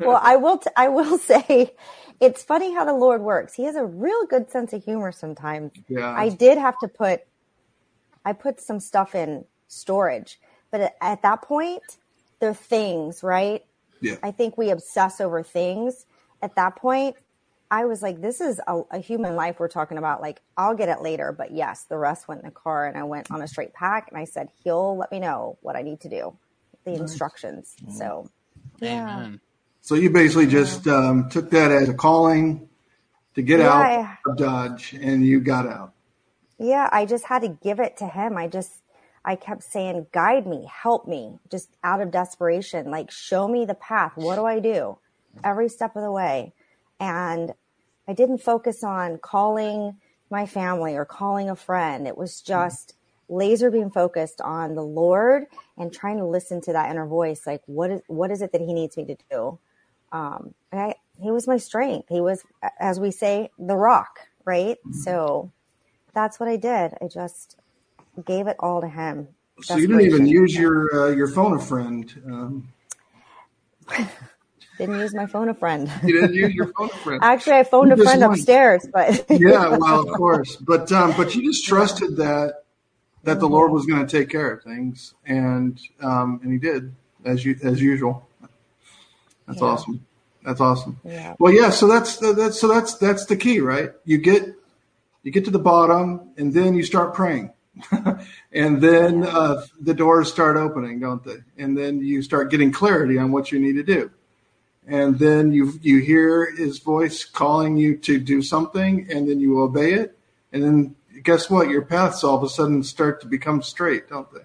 Well 0.00 0.20
i 0.22 0.36
will 0.36 0.58
t- 0.58 0.70
I 0.76 0.88
will 0.88 1.18
say 1.32 1.74
it's 2.20 2.42
funny 2.42 2.72
how 2.72 2.84
the 2.84 2.94
lord 2.94 3.22
works. 3.22 3.54
He 3.54 3.64
has 3.64 3.76
a 3.76 3.84
real 3.84 4.26
good 4.26 4.50
sense 4.50 4.72
of 4.72 4.84
humor 4.84 5.12
sometimes. 5.12 5.72
Yeah. 5.88 6.08
I 6.08 6.28
did 6.28 6.58
have 6.58 6.78
to 6.78 6.88
put 6.88 7.22
i 8.24 8.32
put 8.32 8.60
some 8.60 8.80
stuff 8.80 9.14
in 9.14 9.44
storage 9.68 10.40
but 10.70 10.94
at 11.00 11.22
that 11.22 11.42
point 11.42 11.98
they're 12.40 12.54
things 12.54 13.22
right? 13.22 13.64
Yeah. 14.00 14.16
I 14.22 14.32
think 14.32 14.58
we 14.58 14.70
obsess 14.70 15.20
over 15.20 15.42
things 15.42 16.04
at 16.44 16.54
that 16.56 16.76
point, 16.76 17.16
I 17.70 17.86
was 17.86 18.02
like, 18.02 18.20
this 18.20 18.40
is 18.40 18.60
a, 18.68 18.82
a, 18.90 18.98
human 18.98 19.34
life 19.34 19.58
we're 19.58 19.68
talking 19.68 19.96
about. 19.96 20.20
Like, 20.20 20.42
I'll 20.56 20.74
get 20.74 20.90
it 20.90 21.00
later. 21.00 21.32
But 21.32 21.52
yes, 21.52 21.84
the 21.84 21.96
rest 21.96 22.28
went 22.28 22.42
in 22.42 22.46
the 22.46 22.52
car 22.52 22.86
and 22.86 22.96
I 22.96 23.02
went 23.04 23.30
on 23.30 23.40
a 23.40 23.48
straight 23.48 23.72
pack 23.72 24.08
and 24.10 24.18
I 24.18 24.26
said, 24.26 24.48
he'll 24.62 24.96
let 24.96 25.10
me 25.10 25.18
know 25.18 25.58
what 25.62 25.74
I 25.74 25.82
need 25.82 26.00
to 26.00 26.08
do, 26.08 26.36
the 26.84 26.92
nice. 26.92 27.00
instructions. 27.00 27.74
Mm-hmm. 27.82 27.96
So, 27.96 28.30
yeah. 28.80 29.16
Amen. 29.16 29.40
So 29.80 29.94
you 29.94 30.10
basically 30.10 30.46
just 30.46 30.86
um, 30.86 31.28
took 31.30 31.50
that 31.50 31.70
as 31.70 31.88
a 31.88 31.94
calling 31.94 32.68
to 33.34 33.42
get 33.42 33.60
yeah, 33.60 33.72
out 33.72 34.18
of 34.30 34.36
Dodge 34.36 34.92
and 34.92 35.24
you 35.26 35.40
got 35.40 35.66
out. 35.66 35.94
Yeah, 36.58 36.88
I 36.92 37.06
just 37.06 37.24
had 37.24 37.42
to 37.42 37.48
give 37.48 37.80
it 37.80 37.96
to 37.96 38.06
him. 38.06 38.36
I 38.36 38.46
just, 38.46 38.70
I 39.24 39.36
kept 39.36 39.62
saying, 39.62 40.06
guide 40.12 40.46
me, 40.46 40.68
help 40.70 41.08
me, 41.08 41.38
just 41.50 41.70
out 41.82 42.00
of 42.00 42.10
desperation. 42.10 42.90
Like, 42.90 43.10
show 43.10 43.48
me 43.48 43.64
the 43.64 43.74
path. 43.74 44.12
What 44.14 44.36
do 44.36 44.44
I 44.44 44.60
do? 44.60 44.98
Every 45.42 45.68
step 45.68 45.96
of 45.96 46.02
the 46.02 46.12
way. 46.12 46.52
And 47.00 47.52
I 48.06 48.12
didn't 48.12 48.38
focus 48.38 48.84
on 48.84 49.18
calling 49.18 49.96
my 50.30 50.46
family 50.46 50.94
or 50.94 51.04
calling 51.04 51.48
a 51.48 51.56
friend. 51.56 52.06
It 52.06 52.16
was 52.16 52.40
just 52.40 52.94
laser 53.28 53.70
beam 53.70 53.90
focused 53.90 54.40
on 54.40 54.74
the 54.74 54.82
Lord 54.82 55.44
and 55.78 55.92
trying 55.92 56.18
to 56.18 56.26
listen 56.26 56.60
to 56.62 56.72
that 56.72 56.90
inner 56.90 57.06
voice. 57.06 57.46
Like, 57.46 57.62
what 57.66 57.90
is, 57.90 58.00
what 58.06 58.30
is 58.30 58.42
it 58.42 58.52
that 58.52 58.60
he 58.60 58.72
needs 58.72 58.96
me 58.96 59.04
to 59.06 59.16
do? 59.30 59.58
Um, 60.12 60.54
and 60.70 60.80
I, 60.80 60.94
he 61.20 61.30
was 61.30 61.46
my 61.46 61.56
strength. 61.56 62.08
He 62.08 62.20
was, 62.20 62.44
as 62.78 63.00
we 63.00 63.10
say, 63.10 63.50
the 63.58 63.76
rock, 63.76 64.20
right? 64.44 64.76
Mm-hmm. 64.78 64.92
So 64.92 65.52
that's 66.12 66.38
what 66.38 66.48
I 66.48 66.56
did. 66.56 66.92
I 67.00 67.08
just 67.08 67.56
gave 68.24 68.46
it 68.46 68.56
all 68.60 68.80
to 68.80 68.88
him. 68.88 69.28
So 69.62 69.76
you 69.76 69.86
didn't 69.86 70.02
even 70.02 70.26
use 70.26 70.54
your, 70.54 71.08
uh, 71.08 71.10
your 71.14 71.28
phone 71.28 71.54
a 71.54 71.60
friend. 71.60 72.22
Um. 72.26 72.68
Didn't 74.78 74.98
use 74.98 75.14
my 75.14 75.26
phone 75.26 75.48
a 75.48 75.54
friend. 75.54 75.90
you 76.04 76.20
didn't 76.20 76.34
use 76.34 76.52
your 76.52 76.66
phone 76.68 76.90
a 76.92 76.96
friend. 76.96 77.20
Actually, 77.22 77.56
I 77.56 77.64
phoned 77.64 77.88
you 77.88 78.02
a 78.02 78.04
friend 78.04 78.20
went. 78.20 78.32
upstairs, 78.32 78.86
but 78.92 79.24
yeah, 79.30 79.68
well, 79.68 80.00
of 80.00 80.08
course, 80.16 80.56
but 80.56 80.90
um, 80.90 81.14
but 81.16 81.34
you 81.34 81.44
just 81.44 81.64
trusted 81.64 82.16
that 82.16 82.64
that 83.22 83.38
the 83.38 83.48
Lord 83.48 83.70
was 83.70 83.86
going 83.86 84.04
to 84.04 84.18
take 84.18 84.28
care 84.28 84.50
of 84.50 84.62
things, 84.62 85.14
and 85.26 85.80
um, 86.00 86.40
and 86.42 86.52
He 86.52 86.58
did 86.58 86.92
as 87.24 87.44
you 87.44 87.56
as 87.62 87.80
usual. 87.80 88.28
That's 89.46 89.60
yeah. 89.60 89.66
awesome. 89.66 90.06
That's 90.44 90.60
awesome. 90.60 90.98
Yeah. 91.04 91.36
Well, 91.38 91.52
yeah. 91.52 91.70
So 91.70 91.86
that's 91.86 92.16
that's 92.16 92.58
so 92.58 92.66
that's 92.66 92.94
that's 92.94 93.26
the 93.26 93.36
key, 93.36 93.60
right? 93.60 93.92
You 94.04 94.18
get 94.18 94.56
you 95.22 95.30
get 95.30 95.44
to 95.44 95.52
the 95.52 95.58
bottom, 95.60 96.32
and 96.36 96.52
then 96.52 96.74
you 96.74 96.82
start 96.82 97.14
praying. 97.14 97.52
and 98.52 98.80
then 98.80 99.24
uh, 99.24 99.64
the 99.80 99.94
doors 99.94 100.30
start 100.30 100.56
opening, 100.56 101.00
don't 101.00 101.24
they? 101.24 101.38
And 101.58 101.76
then 101.76 102.00
you 102.00 102.22
start 102.22 102.50
getting 102.50 102.70
clarity 102.70 103.18
on 103.18 103.32
what 103.32 103.50
you 103.50 103.58
need 103.58 103.72
to 103.72 103.82
do 103.82 104.10
and 104.86 105.18
then 105.18 105.52
you 105.52 105.78
you 105.82 106.00
hear 106.00 106.50
his 106.54 106.78
voice 106.78 107.24
calling 107.24 107.76
you 107.76 107.96
to 107.98 108.18
do 108.18 108.42
something, 108.42 109.06
and 109.10 109.28
then 109.28 109.40
you 109.40 109.60
obey 109.60 109.94
it, 109.94 110.18
and 110.52 110.62
then 110.62 110.96
guess 111.22 111.48
what? 111.48 111.68
Your 111.68 111.82
paths 111.82 112.24
all 112.24 112.36
of 112.36 112.42
a 112.42 112.48
sudden 112.48 112.82
start 112.82 113.20
to 113.22 113.26
become 113.26 113.62
straight, 113.62 114.08
don't 114.08 114.30
they? 114.32 114.40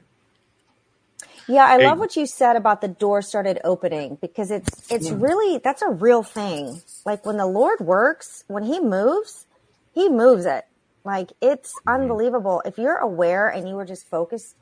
Yeah, 1.48 1.66
I 1.66 1.80
hey. 1.80 1.88
love 1.88 1.98
what 1.98 2.16
you 2.16 2.28
said 2.28 2.56
about 2.56 2.82
the 2.82 2.88
door 2.88 3.24
started 3.24 3.60
opening 3.64 4.20
because 4.22 4.52
it's 4.52 4.92
it's 4.92 5.10
yeah. 5.10 5.18
really 5.18 5.58
that's 5.58 5.82
a 5.82 5.90
real 5.90 6.22
thing. 6.22 6.82
Like 7.06 7.26
when 7.26 7.38
the 7.38 7.48
Lord 7.48 7.80
works, 7.80 8.44
when 8.48 8.64
he 8.64 8.80
moves, 8.80 9.48
he 9.94 10.10
moves 10.10 10.46
it. 10.46 10.66
Like 11.04 11.34
it's 11.42 11.74
mm-hmm. 11.74 12.02
unbelievable. 12.02 12.62
If 12.66 12.78
you're 12.78 12.98
aware 12.98 13.50
and 13.50 13.68
you 13.68 13.74
were 13.74 13.86
just 13.86 14.08
focused 14.08 14.56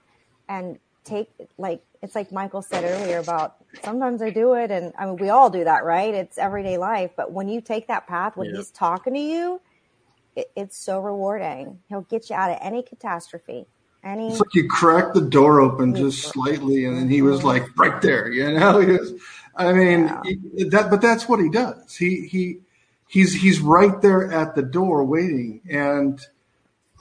and 0.48 0.80
take 1.04 1.30
like 1.58 1.82
it's 2.02 2.16
like 2.16 2.32
Michael 2.32 2.62
said 2.62 2.84
earlier 2.84 3.20
about 3.20 3.58
sometimes 3.84 4.22
I 4.22 4.30
do 4.30 4.54
it 4.54 4.72
and 4.72 4.94
I 4.98 5.06
mean 5.06 5.18
we 5.18 5.30
all 5.30 5.50
do 5.50 5.64
that, 5.64 5.84
right? 5.84 6.14
It's 6.14 6.38
everyday 6.38 6.78
life. 6.78 7.12
But 7.16 7.32
when 7.32 7.50
you 7.50 7.62
take 7.62 7.88
that 7.88 8.08
path 8.08 8.38
when 8.38 8.50
yeah. 8.50 8.58
he's 8.58 8.70
talking 8.70 9.14
to 9.14 9.20
you, 9.20 9.62
it, 10.36 10.52
it's 10.56 10.78
so 10.78 11.00
rewarding. 11.00 11.80
He'll 11.90 12.02
get 12.02 12.30
you 12.30 12.36
out 12.36 12.52
of 12.52 12.58
any 12.62 12.84
catastrophe. 12.84 13.66
Any 14.04 14.28
it's 14.28 14.40
like 14.40 14.54
you 14.54 14.68
cracked 14.68 15.16
the 15.16 15.22
door 15.22 15.60
open 15.60 15.96
just 15.96 16.24
slightly 16.30 16.86
and 16.86 16.98
then 16.98 17.10
he 17.10 17.22
was 17.22 17.44
like 17.44 17.64
right 17.78 18.02
there, 18.02 18.32
you 18.32 18.54
know? 18.54 18.80
He 18.88 18.92
was 18.92 19.14
I 19.56 19.74
mean 19.74 20.06
yeah. 20.06 20.22
he, 20.24 20.64
that 20.66 20.90
but 20.90 21.02
that's 21.02 21.28
what 21.28 21.40
he 21.40 21.50
does. 21.50 21.96
He 21.96 22.28
he 22.28 22.60
he's 23.08 23.34
he's 23.34 23.60
right 23.60 24.02
there 24.02 24.32
at 24.32 24.56
the 24.56 24.62
door 24.62 25.04
waiting 25.04 25.62
and 25.70 26.22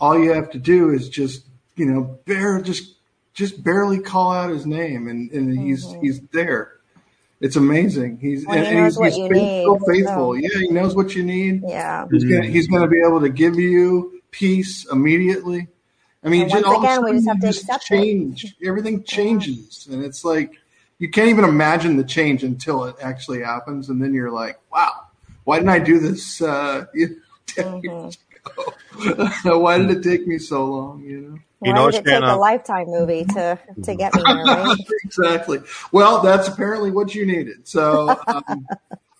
all 0.00 0.18
you 0.18 0.32
have 0.32 0.50
to 0.50 0.58
do 0.58 0.90
is 0.90 1.08
just 1.08 1.44
you 1.76 1.86
know 1.86 2.18
bear 2.24 2.60
just 2.60 2.95
just 3.36 3.62
barely 3.62 4.00
call 4.00 4.32
out 4.32 4.50
his 4.50 4.66
name 4.66 5.06
and, 5.08 5.30
and 5.30 5.50
mm-hmm. 5.50 5.66
he's 5.66 5.94
he's 6.00 6.20
there. 6.32 6.72
It's 7.38 7.54
amazing. 7.54 8.18
He's 8.18 8.46
well, 8.46 8.56
and, 8.56 8.66
he 8.66 8.72
and 8.72 8.84
he's, 8.86 8.96
he's 8.96 9.28
faithful, 9.28 9.78
faithful. 9.80 10.32
So. 10.32 10.34
Yeah, 10.34 10.58
he 10.58 10.68
knows 10.68 10.96
what 10.96 11.14
you 11.14 11.22
need. 11.22 11.62
Yeah, 11.64 12.06
he's 12.10 12.24
gonna 12.24 12.46
he's 12.46 12.66
gonna 12.66 12.88
be 12.88 13.00
able 13.06 13.20
to 13.20 13.28
give 13.28 13.56
you 13.56 14.22
peace 14.30 14.86
immediately. 14.90 15.68
I 16.24 16.28
mean, 16.28 16.48
just, 16.48 16.64
all 16.64 16.82
again, 16.82 17.04
we 17.04 17.12
just 17.12 17.28
have 17.28 17.40
to 17.40 17.48
accept 17.48 17.84
change. 17.84 18.44
It. 18.44 18.66
Everything 18.66 19.04
changes, 19.04 19.86
yeah. 19.86 19.96
and 19.96 20.04
it's 20.04 20.24
like 20.24 20.54
you 20.98 21.10
can't 21.10 21.28
even 21.28 21.44
imagine 21.44 21.98
the 21.98 22.04
change 22.04 22.42
until 22.42 22.84
it 22.84 22.96
actually 23.02 23.42
happens, 23.42 23.90
and 23.90 24.02
then 24.02 24.14
you're 24.14 24.32
like, 24.32 24.58
"Wow, 24.72 24.92
why 25.44 25.58
didn't 25.58 25.70
I 25.70 25.78
do 25.78 25.98
this?" 25.98 26.40
Uh, 26.40 26.86
you 26.94 27.20
know, 27.58 27.82
mm-hmm. 27.84 29.48
why 29.60 29.76
did 29.76 29.90
it 29.90 30.02
take 30.02 30.26
me 30.26 30.38
so 30.38 30.64
long? 30.64 31.04
You 31.04 31.20
know. 31.20 31.38
Why 31.58 31.68
you 31.68 31.74
know, 31.74 31.90
did 31.90 32.06
it 32.06 32.10
take 32.10 32.22
a 32.22 32.36
lifetime 32.36 32.86
movie 32.88 33.24
to 33.24 33.58
to 33.82 33.94
get 33.94 34.14
me 34.14 34.22
there? 34.22 34.44
Right? 34.44 34.76
exactly. 35.04 35.60
Well, 35.90 36.20
that's 36.20 36.48
apparently 36.48 36.90
what 36.90 37.14
you 37.14 37.24
needed. 37.24 37.66
So, 37.66 38.14
um, 38.26 38.66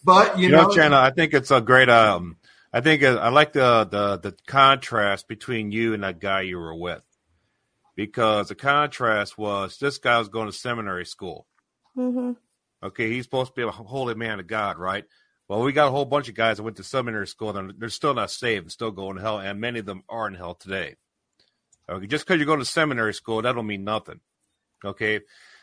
but 0.05 0.39
you, 0.39 0.49
you 0.49 0.53
know, 0.53 0.67
know 0.69 1.01
I 1.01 1.11
think 1.11 1.33
it's 1.33 1.51
a 1.51 1.63
great. 1.63 1.89
Um, 1.89 2.37
I 2.73 2.83
think 2.83 3.03
uh, 3.03 3.17
I 3.17 3.31
like 3.31 3.55
the 3.55 3.85
the 3.91 4.19
the 4.19 4.37
contrast 4.47 5.29
between 5.29 5.73
you 5.73 5.95
and 5.95 6.03
that 6.03 6.21
guy 6.21 6.43
you 6.43 6.59
were 6.59 6.75
with, 6.75 7.03
because 7.95 8.49
the 8.49 8.55
contrast 8.55 9.39
was 9.39 9.79
this 9.79 9.97
guy 9.97 10.19
was 10.19 10.29
going 10.29 10.47
to 10.47 10.53
seminary 10.53 11.07
school. 11.07 11.47
Mm-hmm. 11.97 12.33
Okay, 12.83 13.09
he's 13.09 13.25
supposed 13.25 13.53
to 13.53 13.55
be 13.55 13.63
a 13.63 13.71
holy 13.71 14.15
man 14.15 14.41
of 14.41 14.47
God, 14.47 14.77
right? 14.77 15.05
Well, 15.49 15.63
we 15.63 15.73
got 15.73 15.89
a 15.89 15.93
whole 15.93 16.05
bunch 16.05 16.29
of 16.29 16.35
guys 16.35 16.59
that 16.59 16.65
went 16.65 16.77
to 16.77 16.83
seminary 16.83 17.29
school 17.29 17.57
and 17.57 17.73
they're 17.79 17.89
still 17.89 18.15
not 18.15 18.31
saved 18.31 18.65
and 18.65 18.73
still 18.73 18.91
going 18.91 19.17
to 19.17 19.23
hell, 19.23 19.39
and 19.39 19.59
many 19.59 19.79
of 19.79 19.87
them 19.87 20.03
are 20.09 20.29
in 20.29 20.35
hell 20.35 20.55
today. 20.55 20.97
Okay, 21.89 22.07
just 22.07 22.27
because 22.27 22.41
you 22.41 22.47
go 22.47 22.57
to 22.57 22.65
seminary 22.65 23.15
school, 23.15 23.43
that 23.43 23.53
don't 23.53 23.67
mean 23.67 23.85
nothing. 23.85 24.21
Okay, 24.85 25.21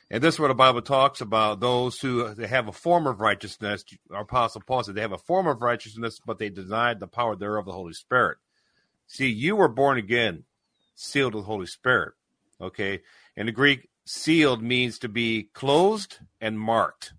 and 0.10 0.24
this 0.24 0.36
is 0.36 0.40
where 0.40 0.48
the 0.48 0.56
Bible 0.56 0.82
talks 0.82 1.22
about 1.22 1.60
those 1.60 2.00
who 2.00 2.26
uh, 2.26 2.34
they 2.34 2.48
have 2.48 2.68
a 2.68 2.72
form 2.72 3.08
of 3.08 3.20
righteousness. 3.20 3.84
Our 4.12 4.22
Apostle 4.22 4.62
Paul 4.66 4.84
said 4.84 4.96
they 4.96 5.02
have 5.02 5.12
a 5.12 5.18
form 5.18 5.48
of 5.48 5.62
righteousness, 5.62 6.20
but 6.26 6.40
they 6.40 6.50
denied 6.50 7.00
the 7.00 7.08
power 7.08 7.36
thereof 7.36 7.66
the 7.66 7.74
Holy 7.74 7.94
Spirit. 7.94 8.38
See, 9.08 9.28
you 9.28 9.56
were 9.56 9.68
born 9.68 9.98
again, 9.98 10.46
sealed 10.96 11.36
with 11.36 11.44
the 11.44 11.48
Holy 11.48 11.66
Spirit. 11.66 12.14
Okay, 12.62 13.02
in 13.36 13.48
the 13.48 13.52
Greek, 13.52 13.90
sealed 14.06 14.64
means 14.64 15.00
to 15.00 15.10
be 15.10 15.50
closed 15.54 16.20
and 16.40 16.58
marked. 16.58 17.14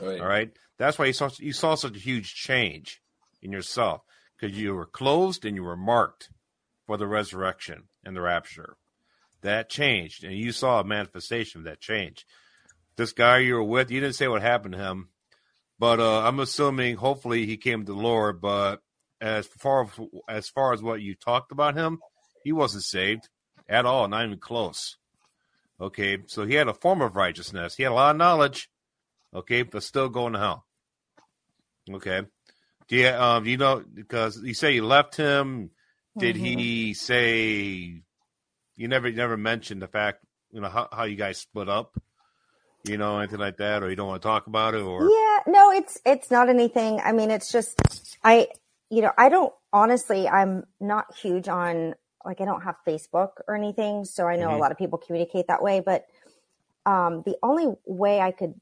Right. 0.00 0.20
All 0.20 0.26
right, 0.26 0.52
that's 0.78 0.98
why 0.98 1.06
you 1.06 1.12
saw 1.12 1.28
you 1.38 1.52
saw 1.52 1.74
such 1.74 1.96
a 1.96 2.00
huge 2.00 2.34
change 2.34 3.02
in 3.42 3.50
yourself 3.50 4.02
because 4.38 4.56
you 4.56 4.74
were 4.74 4.86
closed 4.86 5.44
and 5.44 5.56
you 5.56 5.64
were 5.64 5.76
marked 5.76 6.30
for 6.86 6.96
the 6.96 7.06
resurrection 7.06 7.84
and 8.04 8.16
the 8.16 8.20
rapture. 8.20 8.76
That 9.42 9.68
changed, 9.68 10.22
and 10.22 10.34
you 10.34 10.52
saw 10.52 10.80
a 10.80 10.84
manifestation 10.84 11.60
of 11.60 11.64
that 11.64 11.80
change. 11.80 12.26
This 12.96 13.12
guy 13.12 13.38
you 13.38 13.54
were 13.54 13.62
with, 13.62 13.90
you 13.90 14.00
didn't 14.00 14.14
say 14.14 14.28
what 14.28 14.42
happened 14.42 14.74
to 14.74 14.80
him, 14.80 15.08
but 15.78 15.98
uh, 15.98 16.20
I'm 16.20 16.38
assuming 16.38 16.96
hopefully 16.96 17.44
he 17.44 17.56
came 17.56 17.84
to 17.84 17.92
the 17.92 17.98
Lord. 17.98 18.40
But 18.40 18.80
as 19.20 19.46
far 19.46 19.88
as 20.28 20.48
far 20.48 20.72
as 20.72 20.82
what 20.82 21.00
you 21.00 21.16
talked 21.16 21.50
about 21.50 21.74
him, 21.76 21.98
he 22.44 22.52
wasn't 22.52 22.84
saved 22.84 23.28
at 23.68 23.86
all, 23.86 24.06
not 24.06 24.24
even 24.24 24.38
close. 24.38 24.96
Okay, 25.80 26.18
so 26.26 26.46
he 26.46 26.54
had 26.54 26.68
a 26.68 26.74
form 26.74 27.02
of 27.02 27.16
righteousness. 27.16 27.74
He 27.74 27.82
had 27.82 27.90
a 27.90 27.94
lot 27.96 28.12
of 28.12 28.18
knowledge. 28.18 28.68
Okay, 29.34 29.62
but 29.62 29.82
still 29.82 30.08
going 30.08 30.34
to 30.34 30.38
hell. 30.38 30.66
Okay, 31.90 32.22
do 32.86 32.96
you, 32.96 33.08
um, 33.08 33.46
you 33.46 33.56
know 33.56 33.82
because 33.92 34.40
you 34.40 34.54
say 34.54 34.72
you 34.74 34.86
left 34.86 35.16
him 35.16 35.70
did 36.18 36.36
mm-hmm. 36.36 36.44
he 36.44 36.94
say 36.94 38.02
you 38.76 38.88
never 38.88 39.10
never 39.10 39.36
mentioned 39.36 39.82
the 39.82 39.88
fact 39.88 40.24
you 40.52 40.60
know 40.60 40.68
how, 40.68 40.88
how 40.92 41.04
you 41.04 41.16
guys 41.16 41.38
split 41.38 41.68
up? 41.68 42.00
You 42.84 42.98
know 42.98 43.18
anything 43.18 43.38
like 43.38 43.58
that, 43.58 43.82
or 43.82 43.90
you 43.90 43.96
don't 43.96 44.08
want 44.08 44.22
to 44.22 44.28
talk 44.28 44.46
about 44.46 44.74
it, 44.74 44.82
or 44.82 45.02
yeah, 45.02 45.38
no, 45.46 45.70
it's 45.70 45.98
it's 46.04 46.30
not 46.30 46.48
anything. 46.48 47.00
I 47.00 47.12
mean, 47.12 47.30
it's 47.30 47.50
just 47.50 48.18
I 48.24 48.48
you 48.90 49.02
know 49.02 49.12
I 49.16 49.28
don't 49.28 49.52
honestly 49.72 50.28
I'm 50.28 50.64
not 50.80 51.14
huge 51.16 51.48
on 51.48 51.94
like 52.24 52.40
I 52.40 52.44
don't 52.44 52.62
have 52.62 52.76
Facebook 52.86 53.30
or 53.48 53.54
anything, 53.54 54.04
so 54.04 54.26
I 54.26 54.36
know 54.36 54.48
mm-hmm. 54.48 54.56
a 54.56 54.58
lot 54.58 54.72
of 54.72 54.78
people 54.78 54.98
communicate 54.98 55.46
that 55.46 55.62
way, 55.62 55.80
but 55.80 56.06
um, 56.84 57.22
the 57.24 57.36
only 57.42 57.74
way 57.86 58.20
I 58.20 58.32
could 58.32 58.54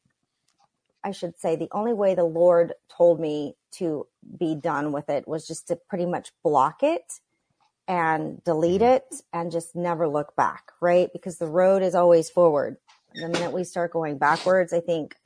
I 1.03 1.13
should 1.13 1.39
say 1.41 1.57
the 1.57 1.69
only 1.73 1.95
way 1.95 2.15
the 2.15 2.25
Lord 2.25 2.75
told 2.95 3.21
me 3.21 3.57
to 3.73 4.07
be 4.39 4.55
done 4.55 4.93
with 4.93 5.09
it 5.09 5.27
was 5.27 5.47
just 5.47 5.69
to 5.69 5.77
pretty 5.77 6.07
much 6.07 6.33
block 6.43 6.83
it 6.83 7.21
and 7.91 8.43
delete 8.45 8.83
mm-hmm. 8.83 8.93
it 8.93 9.15
and 9.33 9.51
just 9.51 9.75
never 9.75 10.09
look 10.09 10.37
back, 10.37 10.71
right? 10.81 11.13
Because 11.13 11.39
the 11.39 11.49
road 11.49 11.83
is 11.83 11.97
always 11.97 12.31
forward. 12.31 12.77
The 13.15 13.29
minute 13.29 13.53
we 13.53 13.65
start 13.65 13.93
going 13.93 14.17
backwards, 14.17 14.73
I 14.73 14.79
think 14.79 15.17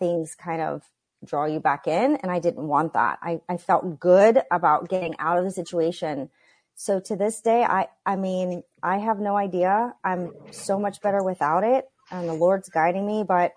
things 0.00 0.34
kind 0.34 0.60
of 0.60 0.82
draw 1.24 1.44
you 1.44 1.60
back 1.60 1.86
in. 1.86 2.16
And 2.16 2.32
I 2.32 2.40
didn't 2.40 2.66
want 2.66 2.94
that. 2.94 3.20
I, 3.22 3.40
I 3.48 3.56
felt 3.56 4.00
good 4.00 4.42
about 4.50 4.88
getting 4.88 5.14
out 5.20 5.38
of 5.38 5.44
the 5.44 5.52
situation. 5.52 6.28
So 6.74 6.98
to 6.98 7.14
this 7.14 7.40
day, 7.40 7.62
I, 7.62 7.86
I 8.04 8.16
mean, 8.16 8.64
I 8.82 8.98
have 8.98 9.20
no 9.20 9.36
idea. 9.36 9.94
I'm 10.02 10.32
so 10.50 10.80
much 10.80 11.00
better 11.00 11.22
without 11.22 11.62
it 11.62 11.88
and 12.10 12.28
the 12.28 12.34
Lord's 12.34 12.68
guiding 12.68 13.06
me. 13.06 13.22
But, 13.22 13.52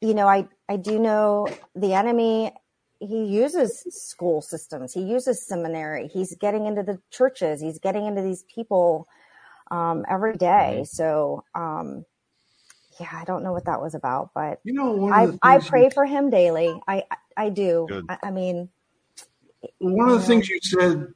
you 0.00 0.14
know, 0.14 0.28
I, 0.28 0.46
I 0.68 0.76
do 0.76 1.00
know 1.00 1.48
the 1.74 1.94
enemy 1.94 2.54
he 3.00 3.24
uses 3.24 3.84
school 3.90 4.40
systems. 4.40 4.92
He 4.92 5.02
uses 5.02 5.46
seminary. 5.46 6.08
He's 6.08 6.34
getting 6.36 6.66
into 6.66 6.82
the 6.82 7.00
churches. 7.10 7.60
He's 7.60 7.78
getting 7.78 8.06
into 8.06 8.22
these 8.22 8.44
people 8.52 9.06
um, 9.70 10.04
every 10.08 10.36
day. 10.36 10.80
Mm-hmm. 10.80 10.84
so 10.84 11.44
um, 11.54 12.04
yeah 13.00 13.08
i 13.12 13.24
don't 13.24 13.42
know 13.42 13.52
what 13.52 13.64
that 13.66 13.80
was 13.80 13.94
about 13.94 14.30
but 14.34 14.60
you 14.64 14.72
know 14.72 15.10
i, 15.12 15.28
I 15.42 15.58
pray 15.58 15.90
for 15.90 16.04
him 16.04 16.30
daily. 16.30 16.80
I 16.86 17.04
i 17.36 17.48
do. 17.48 17.86
I, 18.08 18.18
I, 18.24 18.30
mean 18.30 18.68
one 19.78 20.08
of 20.08 20.14
the 20.14 20.20
know. 20.20 20.24
things 20.24 20.48
you 20.48 20.58
said 20.62 21.06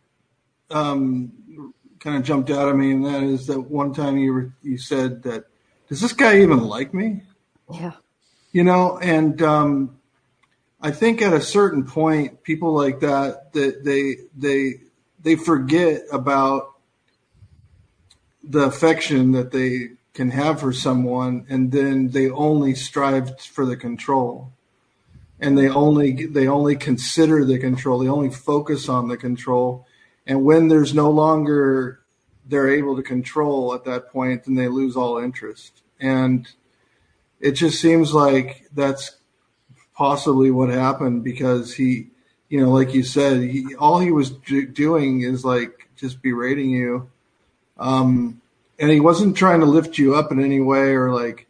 um, 0.70 1.74
kind 2.00 2.16
of 2.16 2.22
jumped 2.22 2.50
out 2.50 2.68
at 2.68 2.76
me 2.76 2.92
and 2.92 3.04
that 3.04 3.22
is 3.22 3.46
that 3.46 3.60
one 3.60 3.92
time 3.92 4.16
you 4.16 4.32
were 4.32 4.54
you 4.62 4.78
said 4.78 5.22
that 5.24 5.44
does 5.88 6.00
this 6.00 6.12
guy 6.12 6.40
even 6.40 6.62
like 6.62 6.94
me? 6.94 7.22
Yeah. 7.70 7.92
You 8.52 8.64
know 8.64 8.98
and 8.98 9.42
um, 9.42 9.98
I 10.84 10.90
think 10.90 11.22
at 11.22 11.32
a 11.32 11.40
certain 11.40 11.84
point, 11.84 12.42
people 12.42 12.74
like 12.74 13.00
that 13.00 13.52
that 13.52 13.84
they 13.84 14.16
they 14.36 14.80
they 15.22 15.36
forget 15.36 16.02
about 16.10 16.72
the 18.42 18.64
affection 18.64 19.30
that 19.32 19.52
they 19.52 19.90
can 20.12 20.30
have 20.30 20.58
for 20.58 20.72
someone, 20.72 21.46
and 21.48 21.70
then 21.70 22.08
they 22.08 22.28
only 22.28 22.74
strive 22.74 23.40
for 23.40 23.64
the 23.64 23.76
control, 23.76 24.52
and 25.38 25.56
they 25.56 25.68
only 25.68 26.26
they 26.26 26.48
only 26.48 26.74
consider 26.74 27.44
the 27.44 27.60
control. 27.60 28.00
They 28.00 28.08
only 28.08 28.30
focus 28.30 28.88
on 28.88 29.06
the 29.06 29.16
control, 29.16 29.86
and 30.26 30.44
when 30.44 30.66
there's 30.66 30.92
no 30.92 31.10
longer 31.10 32.00
they're 32.44 32.68
able 32.68 32.96
to 32.96 33.04
control 33.04 33.72
at 33.72 33.84
that 33.84 34.10
point, 34.10 34.44
then 34.44 34.56
they 34.56 34.66
lose 34.66 34.96
all 34.96 35.18
interest, 35.18 35.82
and 36.00 36.48
it 37.40 37.52
just 37.52 37.80
seems 37.80 38.12
like 38.12 38.66
that's 38.74 39.12
possibly 39.94 40.50
what 40.50 40.68
happened 40.68 41.24
because 41.24 41.74
he, 41.74 42.08
you 42.48 42.60
know, 42.60 42.70
like 42.70 42.94
you 42.94 43.02
said, 43.02 43.42
he, 43.42 43.74
all 43.76 43.98
he 43.98 44.10
was 44.10 44.30
doing 44.30 45.22
is 45.22 45.44
like 45.44 45.88
just 45.96 46.22
berating 46.22 46.70
you. 46.70 47.10
Um, 47.78 48.40
and 48.78 48.90
he 48.90 49.00
wasn't 49.00 49.36
trying 49.36 49.60
to 49.60 49.66
lift 49.66 49.98
you 49.98 50.14
up 50.14 50.32
in 50.32 50.42
any 50.42 50.60
way 50.60 50.94
or 50.94 51.12
like 51.12 51.46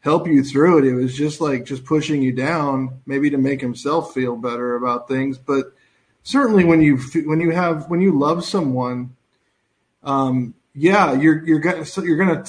help 0.00 0.26
you 0.26 0.42
through 0.42 0.78
it. 0.78 0.84
It 0.84 0.94
was 0.94 1.16
just 1.16 1.40
like 1.40 1.64
just 1.64 1.84
pushing 1.84 2.22
you 2.22 2.32
down, 2.32 3.00
maybe 3.06 3.30
to 3.30 3.38
make 3.38 3.60
himself 3.60 4.14
feel 4.14 4.36
better 4.36 4.76
about 4.76 5.08
things. 5.08 5.38
But 5.38 5.72
certainly 6.22 6.64
when 6.64 6.82
you 6.82 6.98
when 7.26 7.40
you 7.40 7.50
have 7.50 7.88
when 7.88 8.00
you 8.00 8.18
love 8.18 8.44
someone, 8.44 9.16
um, 10.02 10.54
yeah, 10.74 11.12
you're 11.12 11.44
you're 11.44 11.58
gonna 11.58 11.84
you're 12.02 12.16
gonna 12.16 12.44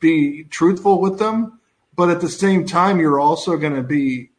be 0.00 0.44
truthful 0.44 1.00
with 1.00 1.18
them, 1.18 1.60
but 1.96 2.10
at 2.10 2.20
the 2.20 2.28
same 2.28 2.66
time, 2.66 2.98
you're 2.98 3.20
also 3.20 3.56
gonna 3.56 3.82
be 3.82 4.29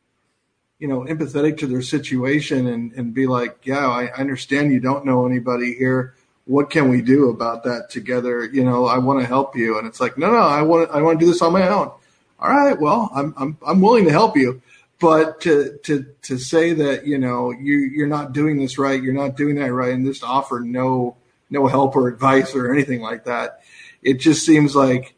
you 0.82 0.88
know, 0.88 1.02
empathetic 1.02 1.60
to 1.60 1.68
their 1.68 1.84
situation 1.84 2.66
and, 2.66 2.92
and 2.94 3.14
be 3.14 3.28
like, 3.28 3.60
yeah, 3.64 3.88
I, 3.88 4.08
I 4.08 4.20
understand 4.20 4.74
you 4.74 4.80
don't 4.80 5.06
know 5.06 5.28
anybody 5.28 5.76
here. 5.76 6.16
what 6.46 6.70
can 6.70 6.90
we 6.90 7.02
do 7.02 7.30
about 7.30 7.64
that 7.64 7.90
together? 7.90 8.46
You 8.46 8.64
know, 8.64 8.86
I 8.86 8.98
want 8.98 9.22
to 9.22 9.26
help 9.26 9.56
you. 9.56 9.78
And 9.78 9.88
it's 9.88 10.02
like, 10.02 10.18
no, 10.18 10.32
no, 10.32 10.40
I 10.40 10.62
want 10.64 10.90
I 10.92 11.02
want 11.02 11.20
to 11.20 11.26
do 11.26 11.32
this 11.32 11.42
on 11.42 11.54
my 11.54 11.68
own. 11.68 11.92
All 12.40 12.50
right. 12.50 12.80
Well, 12.80 13.10
I'm, 13.14 13.34
I'm, 13.38 13.58
I'm 13.66 13.82
willing 13.82 14.06
to 14.06 14.12
help 14.12 14.36
you. 14.36 14.62
But 15.00 15.42
to, 15.42 15.80
to, 15.84 16.06
to 16.24 16.38
say 16.38 16.74
that, 16.74 17.08
you 17.08 17.18
know, 17.18 17.52
you, 17.52 17.78
you're 17.78 18.08
not 18.08 18.34
doing 18.34 18.60
this 18.60 18.78
right, 18.78 19.02
you're 19.02 19.14
not 19.14 19.36
doing 19.36 19.56
that 19.56 19.74
right, 19.74 19.94
and 19.94 20.06
just 20.06 20.24
offer 20.24 20.60
no, 20.60 21.18
no 21.50 21.66
help 21.66 21.96
or 21.96 22.08
advice 22.08 22.54
or 22.54 22.72
anything 22.72 23.02
like 23.02 23.26
that, 23.26 23.62
it 24.04 24.20
just 24.20 24.46
seems 24.46 24.76
like 24.76 25.16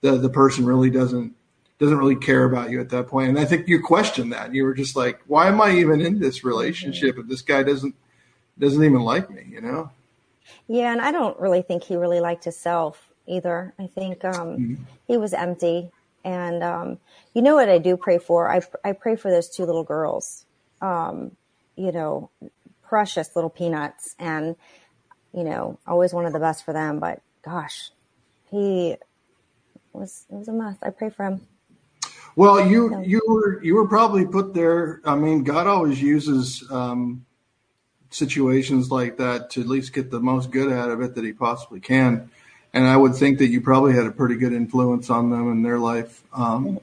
the, 0.00 0.16
the 0.16 0.30
person 0.30 0.64
really 0.64 0.88
doesn't, 0.88 1.34
doesn't 1.78 1.98
really 1.98 2.16
care 2.16 2.44
about 2.44 2.70
you 2.70 2.80
at 2.80 2.88
that 2.90 3.08
point. 3.08 3.28
And 3.28 3.38
I 3.38 3.44
think 3.44 3.68
you 3.68 3.80
questioned 3.82 4.32
that. 4.32 4.54
You 4.54 4.64
were 4.64 4.74
just 4.74 4.96
like, 4.96 5.20
why 5.26 5.48
am 5.48 5.60
I 5.60 5.72
even 5.72 6.00
in 6.00 6.18
this 6.18 6.42
relationship 6.42 7.18
if 7.18 7.26
this 7.28 7.42
guy 7.42 7.62
doesn't, 7.62 7.94
doesn't 8.58 8.82
even 8.82 9.00
like 9.00 9.30
me, 9.30 9.44
you 9.48 9.60
know? 9.60 9.90
Yeah, 10.68 10.92
and 10.92 11.00
I 11.00 11.12
don't 11.12 11.38
really 11.38 11.62
think 11.62 11.84
he 11.84 11.96
really 11.96 12.20
liked 12.20 12.44
himself 12.44 13.08
either. 13.26 13.74
I 13.78 13.88
think 13.88 14.24
um, 14.24 14.32
mm-hmm. 14.32 14.74
he 15.06 15.16
was 15.18 15.34
empty. 15.34 15.90
And 16.24 16.62
um, 16.62 16.98
you 17.34 17.42
know 17.42 17.54
what 17.54 17.68
I 17.68 17.78
do 17.78 17.96
pray 17.96 18.18
for? 18.18 18.50
I, 18.50 18.62
I 18.82 18.92
pray 18.92 19.16
for 19.16 19.30
those 19.30 19.48
two 19.48 19.64
little 19.64 19.84
girls, 19.84 20.44
um, 20.80 21.32
you 21.76 21.92
know, 21.92 22.30
precious 22.82 23.36
little 23.36 23.50
peanuts. 23.50 24.14
And, 24.18 24.56
you 25.34 25.44
know, 25.44 25.78
always 25.86 26.14
wanted 26.14 26.32
the 26.32 26.40
best 26.40 26.64
for 26.64 26.72
them. 26.72 27.00
But 27.00 27.20
gosh, 27.42 27.90
he 28.50 28.96
was, 29.92 30.24
it 30.30 30.36
was 30.36 30.48
a 30.48 30.52
mess. 30.52 30.78
I 30.82 30.90
pray 30.90 31.10
for 31.10 31.26
him. 31.26 31.42
Well, 32.36 32.66
you 32.66 33.02
you 33.02 33.20
were 33.26 33.62
you 33.64 33.74
were 33.74 33.88
probably 33.88 34.26
put 34.26 34.54
there. 34.54 35.00
I 35.04 35.16
mean, 35.16 35.42
God 35.42 35.66
always 35.66 36.00
uses 36.00 36.62
um, 36.70 37.24
situations 38.10 38.90
like 38.90 39.16
that 39.16 39.50
to 39.50 39.60
at 39.62 39.66
least 39.66 39.92
get 39.92 40.10
the 40.10 40.20
most 40.20 40.50
good 40.50 40.72
out 40.72 40.90
of 40.90 41.00
it 41.00 41.14
that 41.14 41.24
he 41.24 41.32
possibly 41.32 41.80
can. 41.80 42.30
And 42.72 42.86
I 42.86 42.96
would 42.96 43.14
think 43.14 43.38
that 43.38 43.46
you 43.46 43.60
probably 43.62 43.94
had 43.94 44.04
a 44.06 44.10
pretty 44.10 44.36
good 44.36 44.52
influence 44.52 45.08
on 45.08 45.30
them 45.30 45.50
in 45.50 45.62
their 45.62 45.78
life. 45.78 46.22
Um, 46.34 46.78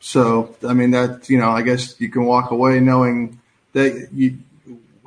so, 0.00 0.54
I 0.66 0.72
mean, 0.72 0.92
that, 0.92 1.28
you 1.28 1.38
know, 1.38 1.50
I 1.50 1.62
guess 1.62 2.00
you 2.00 2.08
can 2.08 2.24
walk 2.24 2.50
away 2.50 2.80
knowing 2.80 3.40
that 3.72 4.08
you, 4.12 4.38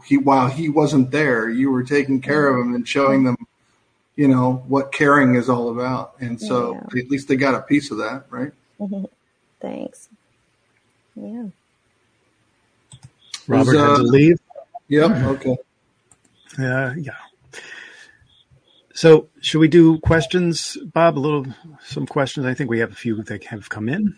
he, 0.05 0.17
while 0.17 0.49
he 0.49 0.69
wasn't 0.69 1.09
there, 1.11 1.49
you 1.49 1.71
were 1.71 1.83
taking 1.83 2.21
care 2.21 2.47
of 2.47 2.63
him 2.63 2.75
and 2.75 2.87
showing 2.87 3.23
them, 3.23 3.37
you 4.15 4.27
know, 4.27 4.63
what 4.67 4.91
caring 4.91 5.35
is 5.35 5.49
all 5.49 5.69
about. 5.69 6.13
And 6.19 6.39
so 6.39 6.73
yeah. 6.93 7.01
at 7.01 7.09
least 7.09 7.27
they 7.27 7.35
got 7.35 7.55
a 7.55 7.61
piece 7.61 7.89
of 7.89 7.97
that, 7.97 8.25
right? 8.29 8.51
Thanks. 9.59 10.09
Yeah. 11.15 11.47
Robert 13.47 13.75
uh, 13.75 13.89
had 13.89 13.97
to 13.97 14.03
leave. 14.03 14.39
Yep. 14.89 15.11
Okay. 15.11 15.57
Uh, 16.59 16.93
yeah. 16.97 17.13
So, 18.93 19.27
should 19.41 19.59
we 19.59 19.67
do 19.67 19.99
questions, 19.99 20.77
Bob? 20.93 21.17
A 21.17 21.19
little, 21.19 21.45
some 21.83 22.07
questions. 22.07 22.45
I 22.45 22.55
think 22.55 22.69
we 22.69 22.79
have 22.79 22.91
a 22.91 22.95
few 22.95 23.21
that 23.23 23.43
have 23.45 23.69
come 23.69 23.89
in. 23.89 24.17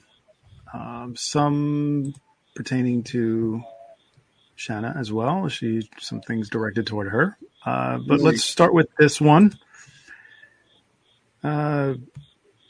Um, 0.73 1.15
some 1.17 2.13
pertaining 2.55 3.03
to 3.03 3.61
Shanna 4.55 4.93
as 4.97 5.11
well. 5.11 5.47
She 5.49 5.89
some 5.99 6.21
things 6.21 6.49
directed 6.49 6.87
toward 6.87 7.09
her. 7.09 7.37
Uh, 7.65 7.97
but 7.97 8.19
let's 8.19 8.43
start 8.43 8.73
with 8.73 8.87
this 8.97 9.19
one. 9.19 9.57
Uh, 11.43 11.95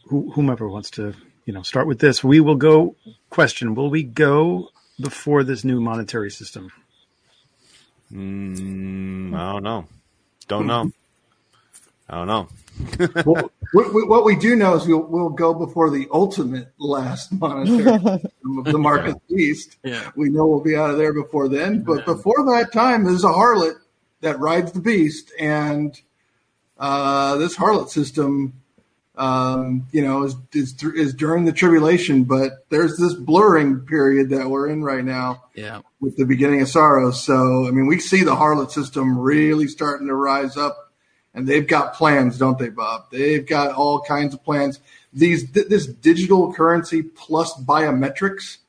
whomever 0.05 0.67
wants 0.67 0.91
to, 0.91 1.13
you 1.45 1.53
know, 1.53 1.61
start 1.61 1.87
with 1.87 1.99
this. 1.99 2.23
We 2.23 2.39
will 2.39 2.55
go. 2.55 2.95
Question: 3.29 3.75
Will 3.75 3.89
we 3.89 4.03
go 4.03 4.69
before 4.99 5.43
this 5.43 5.63
new 5.63 5.79
monetary 5.79 6.31
system? 6.31 6.71
Mm, 8.11 9.35
I 9.35 9.53
don't 9.53 9.63
know. 9.63 9.85
Don't 10.47 10.67
know. 10.67 10.91
I 12.09 12.15
don't 12.15 12.27
know. 12.27 12.47
well, 13.25 13.51
what 13.73 14.25
we 14.25 14.35
do 14.35 14.55
know 14.55 14.75
is 14.75 14.87
we'll, 14.87 15.03
we'll 15.03 15.29
go 15.29 15.53
before 15.53 15.91
the 15.91 16.07
ultimate 16.11 16.71
last 16.79 17.31
monetary 17.31 17.87
of 17.87 18.65
the 18.65 18.77
market 18.79 19.15
yeah. 19.27 19.35
beast. 19.35 19.77
Yeah. 19.83 20.11
We 20.15 20.29
know 20.29 20.47
we'll 20.47 20.61
be 20.61 20.75
out 20.75 20.89
of 20.89 20.97
there 20.97 21.13
before 21.13 21.47
then. 21.49 21.81
But 21.81 21.99
yeah. 21.99 22.05
before 22.05 22.45
that 22.45 22.71
time, 22.73 23.03
there's 23.03 23.23
a 23.23 23.27
harlot 23.27 23.75
that 24.21 24.39
rides 24.39 24.71
the 24.71 24.79
beast. 24.79 25.31
And 25.39 25.99
uh, 26.79 27.37
this 27.37 27.55
harlot 27.55 27.89
system 27.89 28.58
um, 29.19 29.85
you 29.91 30.01
know, 30.01 30.23
is, 30.23 30.35
is, 30.53 30.81
is 30.95 31.13
during 31.13 31.43
the 31.43 31.51
tribulation, 31.51 32.23
but 32.23 32.65
there's 32.69 32.95
this 32.97 33.13
blurring 33.13 33.81
period 33.81 34.29
that 34.29 34.49
we're 34.49 34.69
in 34.69 34.81
right 34.81 35.03
now. 35.03 35.43
Yeah. 35.53 35.81
With 35.99 36.15
the 36.15 36.25
beginning 36.25 36.61
of 36.61 36.69
sorrow. 36.69 37.11
So, 37.11 37.67
I 37.67 37.71
mean, 37.71 37.85
we 37.87 37.99
see 37.99 38.23
the 38.23 38.35
harlot 38.35 38.71
system 38.71 39.19
really 39.19 39.67
starting 39.67 40.07
to 40.07 40.15
rise 40.15 40.55
up 40.55 40.93
and 41.33 41.45
they've 41.45 41.67
got 41.67 41.95
plans, 41.95 42.37
don't 42.37 42.57
they, 42.57 42.69
Bob? 42.69 43.11
They've 43.11 43.45
got 43.45 43.75
all 43.75 44.01
kinds 44.01 44.33
of 44.33 44.41
plans. 44.43 44.79
These, 45.11 45.51
this 45.51 45.85
digital 45.85 46.53
currency 46.53 47.03
plus 47.03 47.53
biometrics 47.61 48.59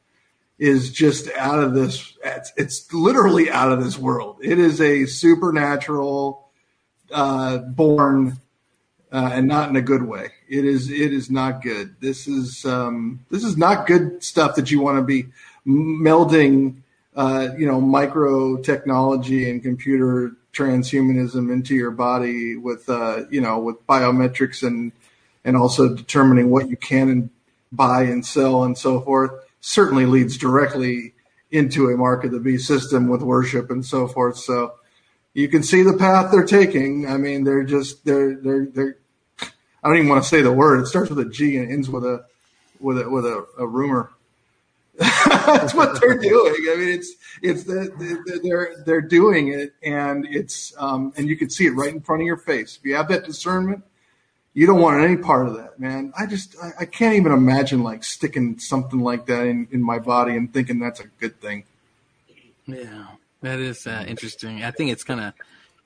is 0.58 0.90
just 0.90 1.30
out 1.36 1.60
of 1.60 1.74
this. 1.74 2.12
It's, 2.24 2.52
it's 2.56 2.92
literally 2.92 3.50
out 3.50 3.70
of 3.70 3.82
this 3.82 3.96
world. 3.96 4.38
It 4.42 4.58
is 4.58 4.80
a 4.80 5.06
supernatural, 5.06 6.48
uh, 7.12 7.58
born 7.58 8.40
uh, 9.12 9.30
and 9.32 9.48
not 9.48 9.68
in 9.68 9.76
a 9.76 9.82
good 9.82 10.02
way. 10.02 10.28
It 10.48 10.64
is 10.64 10.90
it 10.90 11.12
is 11.12 11.30
not 11.30 11.62
good. 11.62 11.96
This 12.00 12.26
is 12.28 12.64
um, 12.64 13.24
this 13.30 13.44
is 13.44 13.56
not 13.56 13.86
good 13.86 14.22
stuff 14.22 14.56
that 14.56 14.70
you 14.70 14.80
want 14.80 14.98
to 14.98 15.02
be 15.02 15.26
melding. 15.66 16.76
Uh, 17.16 17.48
you 17.58 17.66
know, 17.66 17.80
micro 17.80 18.56
technology 18.58 19.50
and 19.50 19.62
computer 19.62 20.32
transhumanism 20.52 21.52
into 21.52 21.74
your 21.74 21.90
body 21.90 22.56
with 22.56 22.88
uh, 22.88 23.24
you 23.30 23.40
know 23.40 23.58
with 23.58 23.84
biometrics 23.86 24.62
and 24.66 24.92
and 25.44 25.56
also 25.56 25.94
determining 25.94 26.50
what 26.50 26.68
you 26.68 26.76
can 26.76 27.08
and 27.08 27.30
buy 27.72 28.02
and 28.02 28.24
sell 28.24 28.64
and 28.64 28.76
so 28.76 29.00
forth 29.00 29.32
certainly 29.60 30.06
leads 30.06 30.36
directly 30.36 31.14
into 31.50 31.88
a 31.88 31.96
mark 31.96 32.24
of 32.24 32.30
the 32.30 32.40
beast 32.40 32.66
system 32.66 33.08
with 33.08 33.22
worship 33.22 33.70
and 33.70 33.84
so 33.84 34.06
forth. 34.06 34.38
So 34.38 34.74
you 35.34 35.48
can 35.48 35.62
see 35.62 35.82
the 35.82 35.96
path 35.96 36.30
they're 36.30 36.44
taking. 36.44 37.08
I 37.08 37.16
mean, 37.16 37.44
they're 37.44 37.64
just 37.64 38.04
they're 38.04 38.36
they're 38.36 38.66
they're 38.66 38.96
I 39.82 39.88
don't 39.88 39.96
even 39.96 40.08
want 40.08 40.22
to 40.22 40.28
say 40.28 40.42
the 40.42 40.52
word. 40.52 40.80
It 40.80 40.86
starts 40.86 41.10
with 41.10 41.18
a 41.18 41.30
G 41.30 41.56
and 41.56 41.70
ends 41.70 41.88
with 41.88 42.04
a 42.04 42.24
with 42.80 42.98
a 42.98 43.08
with 43.08 43.24
a, 43.24 43.46
a 43.58 43.66
rumor. 43.66 44.10
That's 44.98 45.74
what 45.74 46.00
they're 46.00 46.18
doing. 46.20 46.54
I 46.70 46.76
mean, 46.76 46.88
it's 46.88 47.12
it's 47.42 47.64
the, 47.64 48.40
they're 48.42 48.74
they're 48.84 49.00
doing 49.00 49.48
it, 49.48 49.72
and 49.82 50.26
it's 50.26 50.74
um, 50.76 51.12
and 51.16 51.28
you 51.28 51.36
can 51.36 51.48
see 51.48 51.66
it 51.66 51.70
right 51.70 51.92
in 51.92 52.00
front 52.00 52.22
of 52.22 52.26
your 52.26 52.36
face. 52.36 52.76
If 52.76 52.84
you 52.84 52.96
have 52.96 53.08
that 53.08 53.24
discernment, 53.24 53.82
you 54.52 54.66
don't 54.66 54.80
want 54.80 55.02
any 55.02 55.16
part 55.16 55.46
of 55.46 55.56
that, 55.56 55.80
man. 55.80 56.12
I 56.18 56.26
just 56.26 56.54
I, 56.62 56.72
I 56.80 56.84
can't 56.84 57.14
even 57.14 57.32
imagine 57.32 57.82
like 57.82 58.04
sticking 58.04 58.58
something 58.58 59.00
like 59.00 59.26
that 59.26 59.46
in 59.46 59.68
in 59.70 59.82
my 59.82 59.98
body 59.98 60.36
and 60.36 60.52
thinking 60.52 60.78
that's 60.78 61.00
a 61.00 61.06
good 61.18 61.40
thing. 61.40 61.64
Yeah, 62.66 63.06
that 63.40 63.58
is 63.58 63.86
uh, 63.86 64.04
interesting. 64.06 64.62
I 64.62 64.70
think 64.70 64.90
it's 64.90 65.04
kind 65.04 65.20
of 65.20 65.32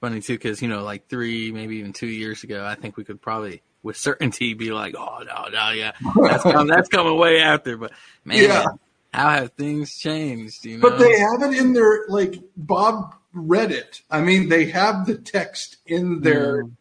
funny 0.01 0.21
too 0.21 0.35
because 0.35 0.61
you 0.61 0.69
know, 0.69 0.83
like 0.83 1.09
three, 1.09 1.53
maybe 1.53 1.77
even 1.77 1.93
two 1.93 2.09
years 2.09 2.43
ago, 2.43 2.65
I 2.65 2.75
think 2.75 2.97
we 2.97 3.05
could 3.05 3.23
probably 3.23 3.63
with 3.85 3.97
certainty 3.97 4.55
be 4.55 4.73
like, 4.73 4.97
oh 4.99 5.23
no, 5.25 5.49
no, 5.53 5.71
yeah, 5.71 5.93
that's 6.23 6.43
coming, 6.43 6.67
that's 6.67 6.89
coming 6.89 7.17
way 7.17 7.41
after. 7.41 7.77
But 7.77 7.93
man, 8.25 8.43
yeah. 8.43 8.65
how 9.13 9.29
have 9.29 9.53
things 9.53 9.97
changed? 9.97 10.65
You 10.65 10.79
know? 10.79 10.89
But 10.89 10.99
they 10.99 11.17
have 11.17 11.43
it 11.43 11.57
in 11.57 11.75
their 11.75 12.07
like 12.09 12.43
Bob 12.57 13.15
read 13.33 13.71
it. 13.71 14.01
I 14.11 14.23
mean, 14.23 14.49
they 14.49 14.67
have 14.67 15.07
the 15.07 15.17
text 15.17 15.77
in 15.87 16.23
their, 16.23 16.65
mm. 16.65 16.73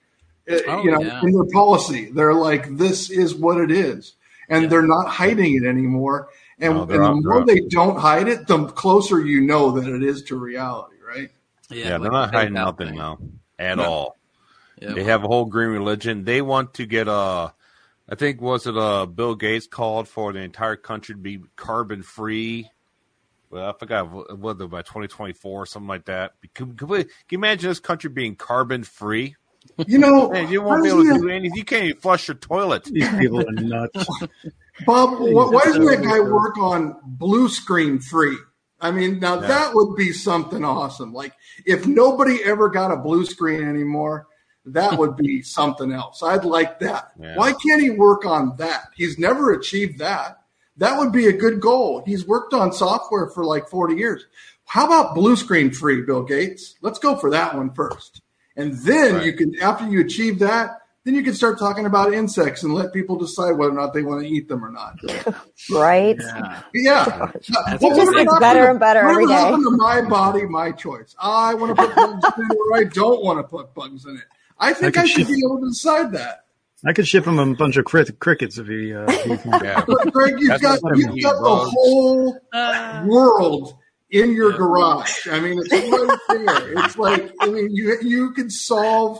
uh, 0.49 0.59
oh, 0.67 0.83
you 0.83 0.91
know, 0.91 1.01
yeah. 1.01 1.21
in 1.21 1.33
their 1.33 1.45
policy. 1.51 2.09
They're 2.09 2.33
like, 2.33 2.77
this 2.77 3.11
is 3.11 3.35
what 3.35 3.59
it 3.59 3.69
is, 3.69 4.15
and 4.49 4.63
yeah. 4.63 4.69
they're 4.69 4.87
not 4.87 5.09
hiding 5.09 5.55
it 5.55 5.67
anymore. 5.67 6.29
And, 6.57 6.75
no, 6.75 6.81
and 6.83 6.91
the 6.91 7.21
more 7.29 7.45
they 7.45 7.59
don't 7.59 7.99
hide 7.99 8.29
it, 8.29 8.47
the 8.47 8.67
closer 8.67 9.19
you 9.19 9.41
know 9.41 9.71
that 9.71 9.87
it 9.87 10.03
is 10.03 10.23
to 10.23 10.37
reality, 10.37 10.95
right? 11.05 11.29
Yeah, 11.69 11.89
yeah 11.89 11.97
they're 11.97 12.11
not 12.11 12.33
hiding 12.33 12.53
nothing 12.53 12.95
now 12.95 13.17
at 13.59 13.77
no. 13.77 13.83
all. 13.83 14.17
Yep. 14.83 14.95
They 14.95 15.03
have 15.05 15.23
a 15.23 15.27
whole 15.27 15.45
green 15.45 15.69
religion. 15.69 16.25
They 16.25 16.41
want 16.41 16.73
to 16.75 16.85
get 16.85 17.07
a, 17.07 17.11
uh, 17.11 17.49
think 18.15 18.41
was 18.41 18.67
it 18.67 18.77
uh 18.77 19.05
Bill 19.05 19.35
Gates 19.35 19.65
called 19.65 20.09
for 20.09 20.33
the 20.33 20.39
entire 20.39 20.75
country 20.75 21.15
to 21.15 21.21
be 21.21 21.39
carbon 21.55 22.03
free. 22.03 22.69
Well, 23.49 23.69
I 23.69 23.73
forgot 23.77 24.37
whether 24.37 24.67
by 24.67 24.81
2024 24.81 25.61
or 25.61 25.65
something 25.65 25.87
like 25.87 26.05
that. 26.05 26.33
Can, 26.53 26.75
can, 26.75 26.87
can 26.87 26.97
you 26.97 27.37
imagine 27.37 27.69
this 27.69 27.79
country 27.79 28.09
being 28.09 28.35
carbon 28.35 28.83
free? 28.83 29.35
You 29.87 29.99
know, 29.99 30.29
Man, 30.31 30.51
you 30.51 30.61
won't 30.61 30.83
be 30.83 30.89
able 30.89 31.03
to 31.03 31.19
do 31.19 31.29
anything. 31.29 31.55
You 31.55 31.63
can't 31.63 31.83
even 31.85 32.01
flush 32.01 32.27
your 32.27 32.35
toilet. 32.35 32.85
These 32.85 33.09
people 33.09 33.39
are 33.39 33.51
nuts. 33.51 34.05
Bob, 34.85 35.19
why 35.19 35.61
doesn't 35.63 35.85
that 35.85 36.03
guy 36.03 36.19
work 36.19 36.57
on 36.57 36.97
blue 37.05 37.47
screen 37.47 37.99
free? 37.99 38.37
I 38.81 38.91
mean, 38.91 39.19
now 39.19 39.39
yeah. 39.39 39.47
that 39.47 39.75
would 39.75 39.95
be 39.95 40.11
something 40.11 40.65
awesome. 40.65 41.13
Like 41.13 41.33
if 41.65 41.87
nobody 41.87 42.43
ever 42.43 42.69
got 42.69 42.91
a 42.91 42.97
blue 42.97 43.25
screen 43.25 43.63
anymore, 43.63 44.27
that 44.65 44.97
would 44.97 45.17
be 45.17 45.41
something 45.41 45.91
else. 45.91 46.23
I'd 46.23 46.45
like 46.45 46.79
that. 46.79 47.11
Yeah. 47.19 47.35
Why 47.35 47.53
can't 47.53 47.81
he 47.81 47.89
work 47.89 48.25
on 48.25 48.55
that? 48.57 48.85
He's 48.95 49.19
never 49.19 49.51
achieved 49.51 49.99
that. 49.99 50.39
That 50.77 50.97
would 50.97 51.11
be 51.11 51.27
a 51.27 51.33
good 51.33 51.59
goal. 51.59 52.03
He's 52.05 52.25
worked 52.25 52.53
on 52.53 52.71
software 52.71 53.27
for 53.27 53.45
like 53.45 53.67
40 53.67 53.95
years. 53.95 54.25
How 54.65 54.85
about 54.85 55.13
blue 55.13 55.35
screen 55.35 55.71
free, 55.71 56.01
Bill 56.01 56.23
Gates? 56.23 56.75
Let's 56.81 56.99
go 56.99 57.15
for 57.15 57.29
that 57.31 57.55
one 57.55 57.73
first. 57.73 58.21
And 58.55 58.73
then 58.79 59.15
right. 59.15 59.25
you 59.25 59.33
can, 59.33 59.59
after 59.61 59.87
you 59.87 60.01
achieve 60.01 60.39
that, 60.39 60.79
then 61.03 61.15
you 61.15 61.21
can 61.21 61.33
start 61.33 61.59
talking 61.59 61.85
about 61.85 62.13
insects 62.13 62.63
and 62.63 62.73
let 62.73 62.93
people 62.93 63.17
decide 63.17 63.51
whether 63.51 63.73
or 63.73 63.75
not 63.75 63.93
they 63.93 64.03
want 64.03 64.21
to 64.21 64.27
eat 64.27 64.47
them 64.47 64.63
or 64.63 64.71
not. 64.71 64.97
right? 65.71 66.15
Yeah. 66.17 66.61
yeah. 66.73 67.31
It 67.81 67.95
just 67.95 68.13
gets 68.13 68.39
better 68.39 68.69
and 68.69 68.79
better 68.79 68.99
every 68.99 69.25
day. 69.25 69.53
my 69.57 70.01
body, 70.01 70.45
my 70.45 70.71
choice. 70.71 71.13
I 71.19 71.53
want 71.55 71.75
to 71.75 71.85
put 71.85 71.95
bugs 71.95 72.25
in 72.37 72.45
it 72.45 72.57
or 72.57 72.77
I 72.77 72.83
don't 72.85 73.23
want 73.23 73.39
to 73.39 73.43
put 73.43 73.73
bugs 73.73 74.05
in 74.05 74.15
it. 74.15 74.23
I 74.63 74.73
think 74.73 74.97
I, 74.97 75.01
I 75.01 75.05
should 75.05 75.27
ship, 75.27 75.35
be 75.35 75.41
able 75.45 75.59
to 75.59 75.67
decide 75.67 76.13
that. 76.13 76.45
I 76.85 76.93
could 76.93 77.07
ship 77.07 77.25
him 77.25 77.37
a 77.39 77.55
bunch 77.55 77.77
of 77.77 77.85
crickets 77.85 78.57
if 78.57 78.67
he. 78.67 78.93
Uh, 78.93 79.11
yeah. 79.63 79.83
Greg, 80.11 80.35
you've 80.39 80.61
got, 80.61 80.79
you've 80.95 81.21
got 81.21 81.41
the 81.41 81.71
whole 81.71 82.39
uh, 82.53 83.03
world 83.05 83.77
in 84.09 84.33
your 84.33 84.51
yeah. 84.51 84.57
garage. 84.57 85.27
I 85.27 85.39
mean, 85.39 85.59
it's 85.59 85.71
right 85.71 86.19
there. 86.29 86.85
It's 86.85 86.97
like 86.97 87.33
I 87.41 87.47
mean, 87.47 87.69
you 87.71 87.97
you 88.01 88.31
can 88.31 88.49
solve 88.49 89.19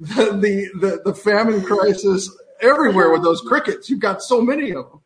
the, 0.00 0.24
the 0.32 0.70
the 0.80 1.02
the 1.04 1.14
famine 1.14 1.62
crisis 1.62 2.30
everywhere 2.60 3.10
with 3.10 3.22
those 3.22 3.40
crickets. 3.42 3.90
You've 3.90 4.00
got 4.00 4.22
so 4.22 4.40
many 4.40 4.70
of 4.70 4.90
them. 4.90 5.00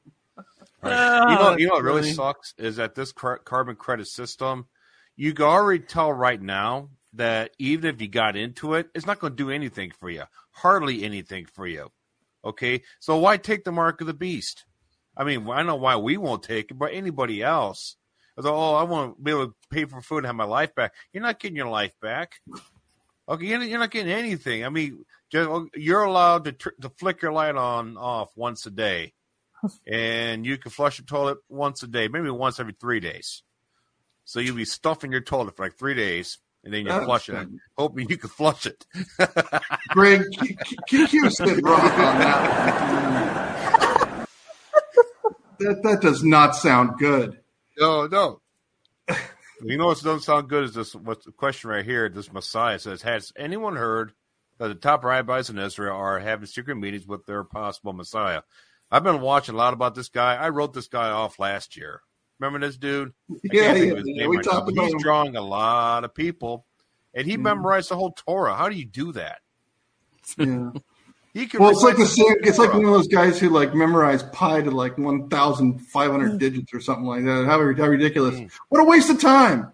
Right. 0.83 1.31
you 1.31 1.35
know, 1.37 1.57
you 1.59 1.67
know 1.69 1.75
what 1.75 1.85
really 1.85 2.13
sucks 2.13 2.55
is 2.59 2.77
that 2.77 2.95
this 2.95 3.13
car- 3.13 3.39
carbon 3.39 3.77
credit 3.77 4.07
system. 4.07 4.67
You 5.15 5.35
can 5.35 5.45
already 5.45 5.85
tell 5.85 6.13
right 6.13 6.41
now 6.41 6.89
that 7.15 7.51
even 7.59 7.95
if 7.95 8.01
you 8.01 8.09
got 8.09 8.37
into 8.37 8.75
it, 8.75 8.89
it's 8.95 9.07
not 9.07 9.19
going 9.19 9.33
to 9.33 9.37
do 9.37 9.51
anything 9.51 9.91
for 9.91 10.09
you. 10.09 10.25
Hardly 10.51 11.05
anything 11.05 11.47
for 11.47 11.67
you. 11.67 11.91
Okay, 12.45 12.83
so 12.99 13.19
why 13.19 13.37
take 13.37 13.65
the 13.65 13.73
mark 13.73 14.01
of 14.01 14.07
the 14.07 14.15
beast? 14.15 14.65
I 15.17 15.25
mean, 15.25 15.49
I 15.49 15.63
know 15.63 15.77
why 15.77 15.97
we 15.97 16.17
won't 16.17 16.43
take 16.43 16.71
it, 16.71 16.79
but 16.79 16.93
anybody 16.93 17.43
else. 17.43 17.97
Thought, 18.41 18.47
oh, 18.47 18.75
I 18.75 18.85
want 18.85 19.17
to 19.17 19.23
be 19.23 19.31
able 19.31 19.49
to 19.49 19.55
pay 19.71 19.85
for 19.85 20.01
food 20.01 20.19
and 20.19 20.27
have 20.27 20.35
my 20.35 20.45
life 20.45 20.75
back. 20.75 20.95
You're 21.13 21.23
not 21.23 21.39
getting 21.39 21.57
your 21.57 21.69
life 21.69 21.93
back. 22.01 22.33
Okay, 23.29 23.47
you're 23.47 23.79
not 23.79 23.91
getting 23.91 24.11
anything. 24.11 24.65
I 24.65 24.71
mean, 24.71 25.05
just, 25.31 25.49
oh, 25.49 25.69
you're 25.75 26.03
allowed 26.03 26.45
to, 26.45 26.53
to 26.53 26.89
flick 26.99 27.23
your 27.23 27.33
light 27.33 27.55
on 27.55 27.97
off 27.97 28.31
once 28.35 28.67
a 28.67 28.71
day, 28.71 29.13
and 29.87 30.45
you 30.47 30.59
can 30.59 30.71
flush 30.71 30.99
your 30.99 31.07
toilet 31.07 31.39
once 31.49 31.83
a 31.83 31.87
day, 31.87 32.09
maybe 32.09 32.31
once 32.31 32.59
every 32.59 32.75
three 32.81 33.01
days. 33.01 33.43
So 34.25 34.41
you'll 34.41 34.57
be 34.57 34.65
stuffing 34.65 35.13
your 35.13 35.21
toilet 35.21 35.57
for 35.57 35.65
like 35.65 35.79
three 35.79 35.95
days, 35.95 36.39
and 36.65 36.73
then 36.73 36.87
you 36.87 36.93
flush 37.05 37.29
it, 37.29 37.49
hoping 37.79 38.09
you 38.09 38.17
can 38.17 38.31
flush 38.31 38.67
it. 38.67 38.87
Greg, 39.89 40.23
can 40.89 41.09
you 41.11 41.31
said 41.31 41.63
wrong 41.63 41.81
on 41.81 42.19
that. 42.19 42.69
that 45.59 45.83
that 45.83 46.01
does 46.01 46.23
not 46.23 46.55
sound 46.57 46.99
good. 46.99 47.41
No, 47.79 48.07
no. 48.07 48.41
You 49.65 49.79
know 49.79 49.87
what 49.87 50.03
doesn't 50.03 50.23
sound 50.23 50.49
good 50.49 50.65
is 50.65 50.75
this 50.75 50.95
what's 50.95 51.25
the 51.25 51.33
question 51.33 51.71
right 51.71 51.85
here. 51.85 52.09
This 52.09 52.33
Messiah 52.33 52.79
says, 52.79 53.03
Has 53.03 53.33
anyone 53.37 53.77
heard 53.77 54.13
that 54.59 54.69
the 54.69 54.75
top 54.75 55.05
rabbis 55.05 55.51
in 55.51 55.59
Israel 55.59 55.97
are 55.97 56.19
having 56.19 56.47
secret 56.47 56.77
meetings 56.77 57.07
with 57.07 57.27
their 57.27 57.45
possible 57.45 57.93
Messiah? 57.93 58.43
I've 58.91 59.05
been 59.05 59.21
watching 59.21 59.55
a 59.55 59.59
lot 59.59 59.73
about 59.73 59.95
this 59.95 60.09
guy. 60.09 60.35
I 60.35 60.49
wrote 60.49 60.75
this 60.75 60.89
guy 60.89 61.11
off 61.11 61.39
last 61.39 61.77
year. 61.77 62.03
Remember 62.43 62.67
this 62.67 62.77
dude? 62.77 63.13
Yeah, 63.45 63.73
yeah, 63.73 64.03
yeah. 64.05 64.27
we 64.27 64.37
talked 64.39 64.69
about 64.69 64.87
He's 64.87 64.95
him. 64.95 64.99
drawing 64.99 65.37
a 65.37 65.41
lot 65.41 66.03
of 66.03 66.13
people, 66.13 66.67
and 67.15 67.25
he 67.25 67.37
mm. 67.37 67.43
memorized 67.43 67.89
the 67.89 67.95
whole 67.95 68.11
Torah. 68.11 68.57
How 68.57 68.69
do 68.69 68.75
you 68.75 68.85
do 68.85 69.13
that? 69.13 69.39
Yeah. 70.37 70.73
he 71.35 71.49
well, 71.57 71.71
it's 71.71 71.85
like 71.85 71.97
the 71.97 72.05
same. 72.05 72.35
It's 72.41 72.59
like 72.59 72.73
one 72.73 72.85
of 72.85 72.91
those 72.91 73.07
guys 73.07 73.39
who 73.39 73.49
like 73.49 73.77
memorize 73.77 74.25
pi 74.25 74.61
to 74.61 74.73
like 74.73 74.99
one 74.99 75.29
thousand 75.29 75.79
five 75.83 76.11
hundred 76.11 76.33
mm. 76.33 76.39
digits 76.41 76.75
or 76.75 76.81
something 76.81 77.05
like 77.05 77.23
that. 77.23 77.47
How, 77.47 77.59
how 77.77 77.87
ridiculous! 77.87 78.35
Mm. 78.35 78.51
What 78.71 78.81
a 78.81 78.85
waste 78.87 79.09
of 79.09 79.21
time. 79.21 79.71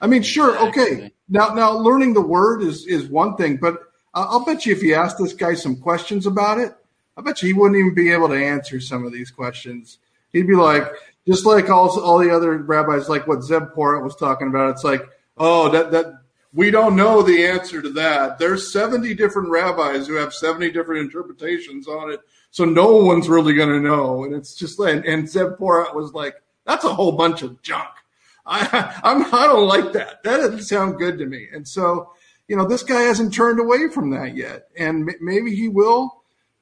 I 0.00 0.08
mean, 0.08 0.22
sure, 0.22 0.58
okay. 0.70 1.12
Now, 1.28 1.54
now 1.54 1.70
learning 1.70 2.14
the 2.14 2.20
word 2.20 2.62
is 2.62 2.84
is 2.84 3.06
one 3.06 3.36
thing, 3.36 3.58
but 3.58 3.78
I'll 4.12 4.44
bet 4.44 4.66
you 4.66 4.72
if 4.72 4.82
you 4.82 4.96
ask 4.96 5.18
this 5.18 5.34
guy 5.34 5.54
some 5.54 5.76
questions 5.76 6.26
about 6.26 6.58
it, 6.58 6.74
I 7.16 7.20
bet 7.20 7.42
you 7.42 7.46
he 7.46 7.52
wouldn't 7.52 7.78
even 7.78 7.94
be 7.94 8.10
able 8.10 8.26
to 8.30 8.44
answer 8.44 8.80
some 8.80 9.06
of 9.06 9.12
these 9.12 9.30
questions. 9.30 9.98
He'd 10.32 10.48
be 10.48 10.56
like, 10.56 10.84
just 11.28 11.44
like 11.44 11.68
all 11.68 12.00
all 12.00 12.18
the 12.18 12.34
other 12.34 12.56
rabbis, 12.56 13.08
like 13.08 13.26
what 13.26 13.40
Zev 13.40 13.74
Porat 13.74 14.02
was 14.02 14.16
talking 14.16 14.48
about. 14.48 14.70
It's 14.70 14.84
like, 14.84 15.02
oh, 15.36 15.68
that 15.68 15.90
that 15.90 16.14
we 16.54 16.70
don't 16.70 16.96
know 16.96 17.22
the 17.22 17.46
answer 17.46 17.82
to 17.82 17.90
that. 17.90 18.38
There's 18.38 18.72
70 18.72 19.14
different 19.14 19.50
rabbis 19.50 20.06
who 20.06 20.14
have 20.14 20.32
70 20.32 20.70
different 20.70 21.02
interpretations 21.02 21.86
on 21.86 22.10
it. 22.10 22.20
So 22.50 22.64
no 22.64 22.96
one's 22.96 23.28
really 23.28 23.54
going 23.54 23.68
to 23.68 23.80
know. 23.80 24.24
And 24.24 24.34
it's 24.34 24.54
just 24.54 24.78
like, 24.78 25.04
and 25.06 25.28
Zev 25.28 25.58
Porat 25.58 25.94
was 25.94 26.14
like, 26.14 26.36
that's 26.64 26.84
a 26.84 26.94
whole 26.94 27.12
bunch 27.12 27.42
of 27.42 27.60
junk. 27.62 27.88
I, 28.46 28.98
I'm, 29.04 29.22
I 29.26 29.46
don't 29.46 29.68
like 29.68 29.92
that. 29.92 30.22
That 30.22 30.38
doesn't 30.38 30.62
sound 30.62 30.98
good 30.98 31.18
to 31.18 31.26
me. 31.26 31.48
And 31.52 31.68
so, 31.68 32.12
you 32.48 32.56
know, 32.56 32.66
this 32.66 32.82
guy 32.82 33.02
hasn't 33.02 33.34
turned 33.34 33.60
away 33.60 33.88
from 33.90 34.08
that 34.10 34.34
yet. 34.34 34.68
And 34.74 35.14
maybe 35.20 35.54
he 35.54 35.68
will. 35.68 36.17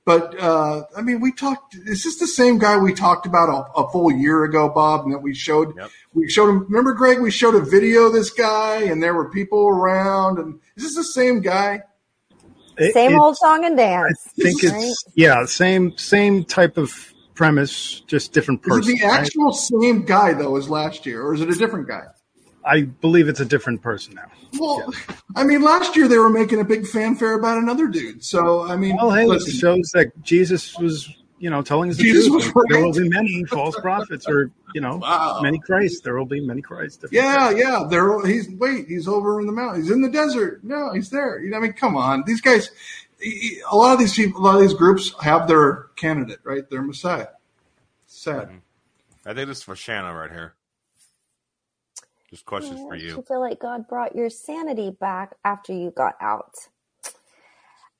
But 0.07 0.39
uh, 0.41 0.85
I 0.97 1.03
mean, 1.03 1.21
we 1.21 1.33
talked. 1.33 1.75
Is 1.75 2.05
this 2.05 2.19
the 2.19 2.29
same 2.29 2.59
guy 2.59 2.79
we 2.79 2.95
talked 2.95 3.27
about 3.27 3.49
a, 3.49 3.81
a 3.81 3.91
full 3.91 4.13
year 4.13 4.45
ago, 4.45 4.69
Bob? 4.69 5.05
And 5.05 5.13
that 5.13 5.19
we 5.19 5.35
showed. 5.35 5.77
Yep. 5.77 5.91
We 6.15 6.31
showed 6.31 6.49
him. 6.49 6.65
Remember, 6.69 6.93
Greg? 6.95 7.21
We 7.21 7.33
showed 7.33 7.57
a 7.57 7.61
video 7.61 8.05
of 8.05 8.13
this 8.13 8.31
guy, 8.31 8.85
and 8.85 9.03
there 9.03 9.15
were 9.15 9.29
people 9.29 9.67
around. 9.67 10.39
And 10.39 10.61
is 10.77 10.85
this 10.85 10.95
the 10.95 11.03
same 11.03 11.41
guy? 11.41 11.83
It, 12.79 12.93
same 12.93 13.19
old 13.19 13.37
song 13.37 13.65
and 13.65 13.77
dance. 13.77 14.17
I 14.39 14.43
think 14.43 14.63
right? 14.63 14.75
it's 14.75 15.05
yeah, 15.17 15.45
same 15.45 15.99
same 15.99 16.45
type 16.45 16.77
of 16.77 17.13
premise, 17.35 17.99
just 18.07 18.33
different 18.33 18.63
person. 18.63 18.95
Is 18.95 19.01
it 19.01 19.01
the 19.01 19.13
actual 19.13 19.47
right? 19.47 19.83
same 19.83 20.05
guy 20.05 20.35
though 20.35 20.55
as 20.55 20.71
last 20.71 21.05
year, 21.05 21.21
or 21.21 21.35
is 21.35 21.41
it 21.41 21.51
a 21.51 21.55
different 21.57 21.89
guy? 21.89 22.05
I 22.67 22.83
believe 22.83 23.29
it's 23.29 23.41
a 23.41 23.45
different 23.45 23.81
person 23.81 24.15
now. 24.15 24.27
Well, 24.59 24.93
yeah. 24.93 25.15
I 25.37 25.45
mean, 25.45 25.63
last 25.63 25.97
year 25.97 26.09
they 26.09 26.19
were 26.19 26.31
making 26.31 26.61
a 26.61 26.65
big 26.65 26.87
fanfare 26.87 27.35
about 27.35 27.59
another 27.59 27.87
dude. 27.87 28.25
So, 28.25 28.69
I 28.69 28.77
mean, 28.77 28.97
well, 28.97 29.13
hey, 29.13 29.25
listen. 29.25 29.53
it 29.53 29.59
shows 29.59 29.91
that 29.95 30.21
Jesus 30.23 30.77
was, 30.77 31.09
you 31.39 31.49
know, 31.49 31.63
telling 31.63 31.91
us 31.91 31.97
the 31.97 32.03
Jesus 32.03 32.27
truth. 32.27 32.55
Right. 32.57 32.65
There 32.69 32.85
will 32.85 32.93
be 32.93 33.09
many 33.09 33.45
false 33.45 33.79
prophets, 33.79 34.27
or 34.29 34.51
you 34.75 34.81
know, 34.81 34.97
wow. 34.97 35.39
many 35.43 35.61
Christ. 35.61 36.03
There 36.03 36.17
will 36.17 36.27
be 36.27 36.41
many 36.41 36.61
Christ. 36.61 37.05
Yeah, 37.13 37.51
Christ. 37.51 37.59
yeah. 37.59 37.85
There, 37.89 38.27
he's 38.27 38.51
wait, 38.51 38.89
he's 38.89 39.07
over 39.07 39.41
in 39.41 39.47
the 39.47 39.53
mountain. 39.53 39.83
He's 39.83 39.91
in 39.93 40.03
the 40.03 40.11
desert. 40.11 40.65
No, 40.65 40.93
he's 40.93 41.11
there. 41.11 41.39
You 41.39 41.51
know, 41.51 41.59
I 41.59 41.61
mean, 41.61 41.73
come 41.73 41.97
on, 41.97 42.25
these 42.27 42.41
guys. 42.41 42.71
A 43.71 43.77
lot 43.77 43.95
of 43.95 43.99
these 43.99 44.13
people, 44.13 44.43
a 44.43 44.45
lot 44.45 44.57
of 44.57 44.61
these 44.61 44.75
groups 44.75 45.15
have 45.23 45.49
their 45.49 45.87
candidate, 45.97 46.41
right? 46.43 46.69
Their 46.69 46.83
Messiah. 46.83 47.29
Sad. 48.07 48.49
Mm-hmm. 48.49 48.59
I 49.25 49.35
think 49.35 49.49
this 49.49 49.59
is 49.59 49.65
for 49.65 49.75
Shanna 49.75 50.15
right 50.15 50.31
here. 50.31 50.56
Just 52.31 52.45
questions 52.45 52.81
for 52.81 52.97
you. 52.97 53.17
You 53.17 53.23
feel 53.23 53.41
like 53.41 53.61
God 53.61 53.87
brought 53.89 54.17
your 54.17 54.31
sanity 54.31 54.91
back 54.91 55.35
after 55.45 55.73
you 55.73 55.91
got 55.91 56.15
out. 56.21 56.55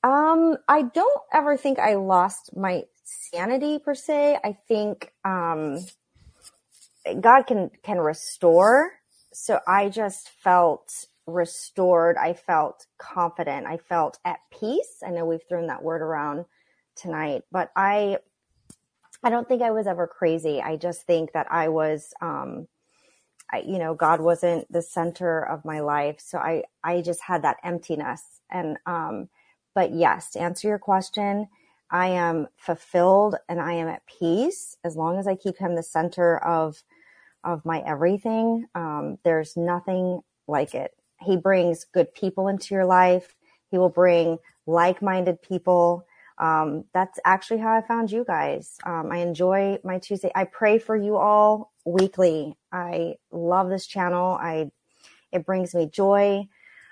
Um, 0.03 0.57
I 0.69 0.83
don't 0.83 1.23
ever 1.33 1.57
think 1.57 1.79
I 1.79 1.95
lost 1.95 2.57
my 2.57 2.85
sanity 3.05 3.79
per 3.79 3.95
se. 3.95 4.39
I 4.43 4.57
think 4.69 5.13
um, 5.25 5.85
God 7.21 7.43
can 7.43 7.71
can 7.83 7.99
restore. 7.99 8.93
So 9.33 9.61
I 9.67 9.89
just 9.89 10.31
felt 10.43 11.07
restored. 11.27 12.17
I 12.17 12.33
felt 12.35 12.87
confident. 12.99 13.67
I 13.67 13.77
felt 13.77 14.19
at 14.25 14.39
peace. 14.51 15.03
I 15.07 15.11
know 15.11 15.27
we've 15.27 15.47
thrown 15.49 15.67
that 15.67 15.83
word 15.83 16.03
around 16.03 16.47
tonight, 16.95 17.43
but 17.51 17.71
I 17.77 18.19
I 19.23 19.31
don't 19.31 19.49
think 19.49 19.63
I 19.63 19.71
was 19.71 19.87
ever 19.87 20.07
crazy. 20.07 20.63
I 20.63 20.77
just 20.77 21.03
think 21.03 21.33
that 21.33 21.51
I 21.51 21.69
was 21.69 22.15
um, 22.21 22.69
I, 23.53 23.59
you 23.59 23.79
know, 23.79 23.95
God 23.95 24.21
wasn't 24.21 24.71
the 24.73 24.83
center 24.83 25.41
of 25.41 25.65
my 25.65 25.81
life. 25.81 26.21
So 26.21 26.39
I, 26.39 26.65
I 26.83 27.01
just 27.03 27.21
had 27.21 27.43
that 27.43 27.59
emptiness. 27.63 28.23
And, 28.51 28.79
um, 28.87 29.29
but 29.75 29.93
yes, 29.93 30.31
to 30.33 30.41
answer 30.41 30.69
your 30.69 30.79
question, 30.79 31.49
I 31.91 32.09
am 32.09 32.49
fulfilled 32.57 33.37
and 33.49 33.61
I 33.61 33.75
am 33.75 33.89
at 33.89 34.07
peace 34.07 34.77
as 34.85 34.97
long 34.97 35.19
as 35.19 35.29
I 35.29 35.37
keep 35.37 35.59
him 35.59 35.77
the 35.77 35.83
center 35.83 36.39
of, 36.39 36.83
of 37.45 37.65
my 37.65 37.81
everything. 37.87 38.67
Um, 38.75 39.19
there's 39.23 39.57
nothing 39.57 40.23
like 40.49 40.75
it. 40.75 40.93
He 41.21 41.37
brings 41.37 41.85
good 41.85 42.13
people 42.13 42.49
into 42.49 42.75
your 42.75 42.85
life. 42.87 43.37
He 43.71 43.79
will 43.79 43.89
bring 43.89 44.39
like-minded 44.67 45.43
people. 45.43 46.07
Um, 46.39 46.85
that's 46.93 47.19
actually 47.25 47.61
how 47.61 47.73
I 47.73 47.81
found 47.81 48.11
you 48.11 48.25
guys. 48.25 48.77
Um, 48.85 49.11
I 49.11 49.19
enjoy 49.19 49.79
my 49.83 49.99
Tuesday. 49.99 50.31
I 50.35 50.45
pray 50.45 50.79
for 50.79 50.97
you 50.97 51.17
all 51.17 51.73
weekly. 51.85 52.57
I 52.71 53.15
love 53.31 53.71
this 53.71 53.87
channel. 53.87 54.37
I 54.41 54.71
it 55.33 55.45
brings 55.45 55.75
me 55.75 55.87
joy. 55.87 56.49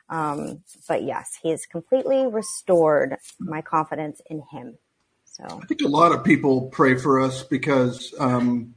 Um, 0.08 0.62
but 0.88 1.02
yes, 1.02 1.38
he 1.42 1.50
has 1.50 1.66
completely 1.66 2.26
restored 2.26 3.16
my 3.38 3.62
confidence 3.62 4.20
in 4.26 4.42
him. 4.50 4.78
So 5.24 5.44
I 5.44 5.66
think 5.66 5.80
a 5.80 5.88
lot 5.88 6.12
of 6.12 6.22
people 6.22 6.68
pray 6.68 6.96
for 6.96 7.20
us 7.20 7.42
because, 7.42 8.14
um, 8.20 8.74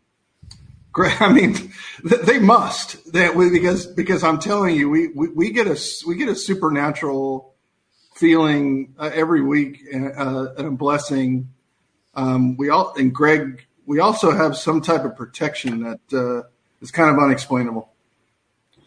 I 0.98 1.32
mean, 1.32 1.72
they 2.04 2.40
must 2.40 3.14
that 3.14 3.36
we, 3.36 3.52
because 3.52 3.86
because 3.86 4.24
I'm 4.24 4.40
telling 4.40 4.76
you, 4.76 4.90
we, 4.90 5.10
we, 5.10 5.28
we 5.28 5.52
get 5.52 5.68
a 5.68 5.80
we 6.08 6.16
get 6.16 6.30
a 6.30 6.36
supernatural 6.36 7.54
feeling 8.18 8.94
uh, 9.00 9.12
every 9.14 9.42
week 9.42 9.82
uh, 9.94 10.54
and 10.58 10.68
a 10.68 10.72
blessing. 10.72 11.50
Um, 12.16 12.58
we 12.58 12.70
all 12.70 12.94
and 12.96 13.14
Greg 13.14 13.66
we 13.86 14.00
also 14.00 14.32
have 14.32 14.58
some 14.58 14.82
type 14.82 15.06
of 15.06 15.16
protection 15.16 15.84
that 15.84 16.14
uh, 16.14 16.48
is 16.82 16.92
kind 16.92 17.10
of 17.10 17.24
unexplainable. 17.24 17.90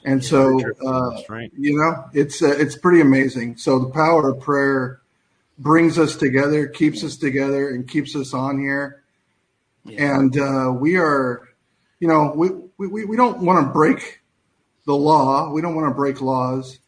And 0.05 0.25
so, 0.25 0.61
uh, 0.87 1.21
right. 1.29 1.51
you 1.57 1.79
know, 1.79 2.05
it's 2.15 2.43
uh, 2.43 2.55
it's 2.57 2.77
pretty 2.77 3.01
amazing. 3.01 3.57
So 3.59 3.79
the 3.79 3.91
power 3.91 4.31
of 4.31 4.41
prayer 4.41 5.01
brings 5.59 5.99
us 5.99 6.17
together, 6.17 6.67
keeps 6.67 7.05
us 7.05 7.17
together, 7.17 7.69
and 7.69 7.87
keeps 7.87 8.17
us 8.17 8.33
on 8.33 8.59
here. 8.59 9.03
Yeah. 9.85 10.21
And 10.21 10.39
uh, 10.39 10.73
we 10.73 10.97
are, 10.97 11.49
you 11.99 12.09
know, 12.09 12.33
we, 12.35 12.49
we, 12.79 13.05
we 13.05 13.17
don't 13.17 13.41
want 13.41 13.67
to 13.67 13.73
break 13.73 14.21
the 14.87 14.95
law. 14.95 15.51
We 15.53 15.61
don't 15.61 15.75
want 15.75 15.89
to 15.89 15.95
break 15.95 16.23
laws, 16.23 16.79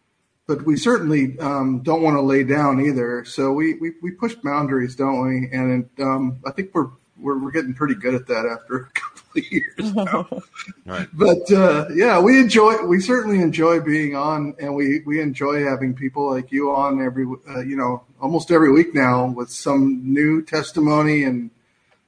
but 0.54 0.66
we 0.66 0.76
certainly 0.76 1.38
um, 1.38 1.80
don't 1.80 2.02
want 2.02 2.14
to 2.14 2.20
lay 2.20 2.44
down 2.44 2.78
either. 2.84 3.24
So 3.24 3.52
we, 3.52 3.74
we, 3.74 3.92
we 4.02 4.10
push 4.10 4.34
boundaries, 4.34 4.94
don't 4.94 5.26
we? 5.26 5.48
And 5.50 5.88
um, 5.98 6.40
I 6.46 6.50
think 6.50 6.74
we're, 6.74 6.90
we're, 7.16 7.38
we're 7.38 7.50
getting 7.50 7.72
pretty 7.72 7.94
good 7.94 8.14
at 8.14 8.26
that 8.26 8.44
after 8.44 8.76
a 8.76 8.90
couple 8.94 9.22
of 9.34 9.50
years 9.50 9.94
now. 9.94 10.28
right. 10.86 11.08
But 11.14 11.50
uh, 11.50 11.86
yeah, 11.94 12.20
we 12.20 12.38
enjoy. 12.38 12.84
We 12.84 13.00
certainly 13.00 13.40
enjoy 13.40 13.80
being 13.80 14.14
on, 14.14 14.54
and 14.60 14.74
we 14.74 15.00
we 15.06 15.20
enjoy 15.22 15.64
having 15.64 15.94
people 15.94 16.30
like 16.30 16.52
you 16.52 16.74
on 16.74 17.00
every 17.00 17.26
uh, 17.48 17.60
you 17.60 17.76
know 17.76 18.04
almost 18.20 18.50
every 18.50 18.72
week 18.72 18.94
now 18.94 19.28
with 19.28 19.50
some 19.50 20.02
new 20.04 20.42
testimony 20.42 21.24
and 21.24 21.50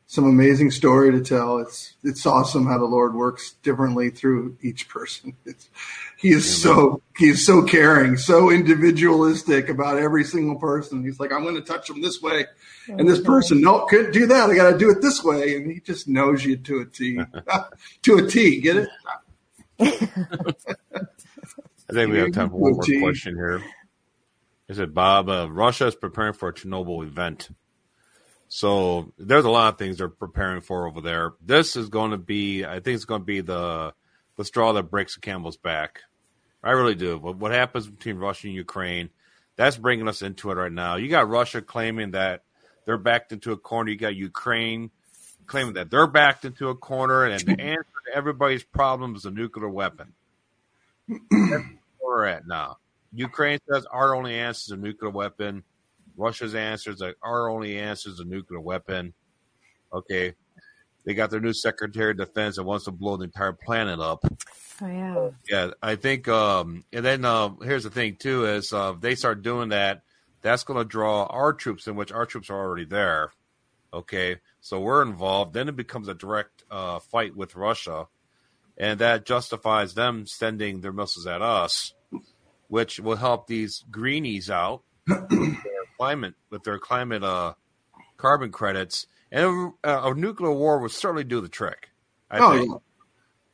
some 0.07 0.25
amazing 0.25 0.71
story 0.71 1.13
to 1.13 1.23
tell. 1.23 1.59
It's 1.59 1.95
it's 2.03 2.27
awesome 2.27 2.67
how 2.67 2.77
the 2.77 2.85
Lord 2.85 3.15
works 3.15 3.53
differently 3.63 4.11
through 4.11 4.59
each 4.61 4.89
person. 4.89 5.35
It's, 5.47 5.71
he 6.25 6.31
is 6.31 6.63
so 6.63 7.03
he's 7.19 7.45
so 7.45 7.65
caring, 7.65 8.17
so 8.17 8.51
individualistic 8.51 9.69
about 9.69 9.99
every 9.99 10.25
single 10.25 10.59
person. 10.59 11.05
He's 11.05 11.21
like, 11.21 11.31
I'm 11.31 11.43
going 11.43 11.55
to 11.55 11.61
touch 11.61 11.87
them 11.87 12.01
this 12.01 12.23
way, 12.23 12.47
and 12.89 13.07
this 13.07 13.21
person, 13.21 13.61
no, 13.61 13.85
couldn't 13.85 14.13
do 14.13 14.25
that. 14.29 14.49
I 14.49 14.55
got 14.55 14.71
to 14.71 14.79
do 14.79 14.91
it 14.91 15.03
this 15.03 15.23
way, 15.23 15.55
and 15.55 15.71
he 15.71 15.81
just 15.81 16.09
knows 16.09 16.43
you 16.43 16.57
to 16.57 16.81
a 16.81 16.87
T, 16.87 17.21
to 18.05 18.17
a 18.17 18.27
T. 18.27 18.63
Get 18.63 18.77
it? 18.79 18.89
I 19.79 19.85
think 21.93 22.11
we 22.11 22.21
have 22.21 22.33
time 22.33 22.49
for 22.49 22.57
one 22.57 22.73
more 22.89 23.03
question 23.03 23.35
here. 23.35 23.63
Is 24.71 24.79
it 24.79 24.95
Bob? 24.95 25.29
Uh, 25.29 25.49
Russia 25.51 25.89
is 25.89 25.95
preparing 25.95 26.33
for 26.33 26.49
a 26.49 26.55
Chernobyl 26.55 27.07
event. 27.07 27.51
So 28.49 29.13
there's 29.19 29.45
a 29.45 29.51
lot 29.51 29.75
of 29.75 29.79
things 29.79 29.99
they're 29.99 30.09
preparing 30.09 30.63
for 30.63 30.87
over 30.87 31.03
there. 31.03 31.33
This 31.45 31.77
is 31.77 31.91
going 31.91 32.13
to 32.13 32.17
be, 32.17 32.65
I 32.65 32.81
think 32.81 32.95
it's 32.95 33.05
going 33.05 33.21
to 33.21 33.27
be 33.27 33.43
the 33.43 33.93
the 34.37 34.45
straw 34.47 34.73
that 34.73 34.85
breaks 34.85 35.17
the 35.17 35.21
camel's 35.21 35.59
back. 35.59 36.01
I 36.65 36.71
really 36.71 36.95
do. 36.95 37.19
But 37.19 37.37
what 37.37 37.53
happens 37.53 37.87
between 37.87 38.17
Russia 38.17 38.47
and 38.47 38.57
Ukraine, 38.57 39.11
that's 39.57 39.77
bringing 39.77 40.09
us 40.09 40.23
into 40.23 40.51
it 40.51 40.55
right 40.55 40.73
now. 40.73 40.97
You 40.97 41.09
got 41.09 41.29
Russia 41.29 41.61
claiming 41.61 42.13
that 42.13 42.43
they're 42.87 42.99
backed 42.99 43.33
into 43.33 43.53
a 43.53 43.57
corner. 43.57 43.91
You 43.91 43.99
got 43.99 44.17
Ukraine 44.17 44.91
claiming 45.47 45.75
that 45.75 45.91
they're 45.91 46.07
backed 46.07 46.45
into 46.45 46.69
a 46.69 46.75
corner, 46.75 47.25
and 47.25 47.41
the 47.47 47.61
answer 47.61 47.87
to 48.07 48.17
everybody's 48.17 48.65
problem 48.65 49.15
is 49.15 49.27
a 49.27 49.31
nuclear 49.31 49.69
weapon. 49.69 50.15
That's 51.09 51.31
where 51.31 51.79
we're 52.01 52.25
at 52.25 52.47
now. 52.47 52.79
Ukraine 53.13 53.61
says 53.71 53.87
our 53.93 54.15
only 54.15 54.35
answer 54.35 54.75
is 54.75 54.79
a 54.79 54.83
nuclear 54.83 55.11
weapon. 55.11 55.63
Russia's 56.17 56.55
answer 56.55 56.91
is 56.91 57.01
like 57.01 57.17
our 57.23 57.49
only 57.49 57.79
answer 57.79 58.09
is 58.09 58.21
a 58.21 58.25
nuclear 58.25 58.61
weapon. 58.61 59.15
Okay. 59.93 60.35
They 61.05 61.15
got 61.15 61.31
their 61.31 61.41
new 61.41 61.53
Secretary 61.53 62.13
of 62.13 62.17
Defense 62.17 62.57
that 62.57 62.65
wants 62.65 62.87
to 62.87 62.91
blow 62.91 63.17
the 63.17 63.25
entire 63.25 63.53
planet 63.53 64.01
up. 64.01 64.25
Oh 64.81 64.87
yeah. 64.87 65.31
Yeah, 65.49 65.71
I 65.83 65.97
think 65.97 66.29
um 66.29 66.85
and 66.93 67.05
then 67.05 67.25
uh, 67.25 67.51
here's 67.63 67.85
the 67.85 67.91
thing 67.91 68.17
too 68.17 68.47
is 68.47 68.73
uh, 68.73 68.93
if 68.95 69.01
they 69.01 69.15
start 69.15 69.43
doing 69.43 69.71
that, 69.71 70.03
that's 70.43 70.65
going 70.65 70.79
to 70.79 70.85
draw 70.85 71.25
our 71.25 71.53
troops 71.53 71.87
in 71.87 71.97
which 71.97 72.13
our 72.13 72.27
troops 72.27 72.51
are 72.51 72.59
already 72.59 72.85
there. 72.85 73.33
Okay. 73.93 74.39
So 74.61 74.81
we're 74.81 75.03
involved, 75.03 75.55
then 75.55 75.69
it 75.69 75.77
becomes 75.77 76.09
a 76.09 76.15
direct 76.15 76.65
uh, 76.71 76.99
fight 76.99 77.37
with 77.37 77.57
Russia 77.57 78.09
and 78.77 78.99
that 79.01 79.27
justifies 79.27 79.95
them 79.95 80.27
sending 80.27 80.81
their 80.81 80.93
missiles 80.93 81.27
at 81.27 81.43
us, 81.43 81.95
which 82.69 82.99
will 82.99 83.17
help 83.17 83.47
these 83.47 83.85
greenies 83.91 84.51
out 84.51 84.83
their 85.07 85.27
climate 85.99 86.35
with 86.51 86.65
their 86.65 86.79
climate 86.79 87.23
uh, 87.23 87.55
carbon 88.17 88.51
credits, 88.51 89.07
and 89.31 89.73
a, 89.85 90.09
a, 90.09 90.15
nuclear 90.15 90.53
war 90.53 90.79
would 90.81 90.91
certainly 90.91 91.25
do 91.25 91.41
the 91.41 91.49
trick. 91.49 91.91
I 92.31 92.39
oh, 92.39 92.53
think. 92.53 92.71
Yeah. 92.71 92.77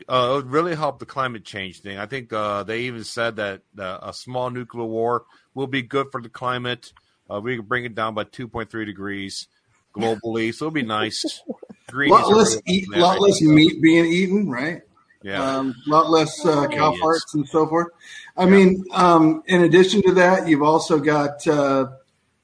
Uh, 0.08 0.30
it 0.30 0.34
would 0.36 0.50
really 0.50 0.74
help 0.74 0.98
the 0.98 1.06
climate 1.06 1.44
change 1.44 1.80
thing. 1.80 1.98
I 1.98 2.06
think 2.06 2.32
uh, 2.32 2.62
they 2.62 2.82
even 2.82 3.04
said 3.04 3.36
that 3.36 3.62
uh, 3.78 3.98
a 4.02 4.12
small 4.12 4.50
nuclear 4.50 4.84
war 4.84 5.24
will 5.54 5.66
be 5.66 5.82
good 5.82 6.08
for 6.10 6.20
the 6.20 6.28
climate. 6.28 6.92
Uh, 7.30 7.40
we 7.40 7.56
can 7.56 7.64
bring 7.64 7.84
it 7.84 7.94
down 7.94 8.14
by 8.14 8.24
2.3 8.24 8.86
degrees 8.86 9.48
globally, 9.94 10.54
so 10.54 10.66
it'll 10.66 10.74
be 10.74 10.82
nice. 10.82 11.42
Green 11.88 12.10
lot 12.10 12.28
less, 12.28 12.56
eat, 12.66 12.88
lot 12.90 13.20
less 13.20 13.40
meat 13.42 13.82
being 13.82 14.06
eaten, 14.06 14.48
right? 14.48 14.82
Yeah, 15.22 15.56
um, 15.56 15.74
lot 15.86 16.08
less 16.08 16.46
uh, 16.46 16.66
cow 16.68 16.92
farts 16.92 17.34
and 17.34 17.46
so 17.48 17.66
forth. 17.66 17.88
I 18.36 18.44
yeah. 18.44 18.50
mean, 18.50 18.84
um, 18.92 19.42
in 19.46 19.62
addition 19.62 20.00
to 20.02 20.14
that, 20.14 20.48
you've 20.48 20.62
also 20.62 20.98
got 21.00 21.46
uh, 21.48 21.88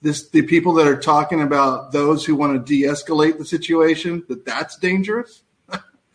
this 0.03 0.29
the 0.29 0.43
people 0.43 0.75
that 0.75 0.87
are 0.87 0.99
talking 0.99 1.43
about 1.43 1.93
those 1.93 2.25
who 2.25 2.35
want 2.35 2.55
to 2.55 2.73
de-escalate 2.73 3.39
the 3.39 3.45
situation 3.45 4.25
that 4.29 4.45
that's 4.45 4.77
dangerous 4.77 5.43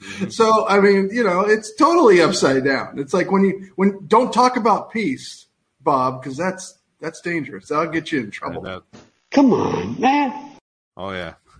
mm-hmm. 0.02 0.30
so 0.30 0.68
i 0.68 0.80
mean 0.80 1.10
you 1.12 1.24
know 1.24 1.42
it's 1.42 1.76
totally 1.76 2.22
upside 2.22 2.64
down 2.64 2.98
it's 2.98 3.14
like 3.14 3.32
when 3.32 3.44
you 3.44 3.72
when 3.76 4.06
don't 4.08 4.34
talk 4.34 4.58
about 4.58 4.92
peace 4.92 5.48
bob 5.82 6.22
because 6.22 6.38
that's 6.38 6.80
that's 7.00 7.22
dangerous 7.22 7.68
that'll 7.70 7.92
get 7.92 8.12
you 8.12 8.20
in 8.20 8.32
trouble 8.32 8.84
come 9.32 9.54
on 9.54 10.00
man 10.00 10.52
oh 10.98 11.12
yeah 11.12 11.34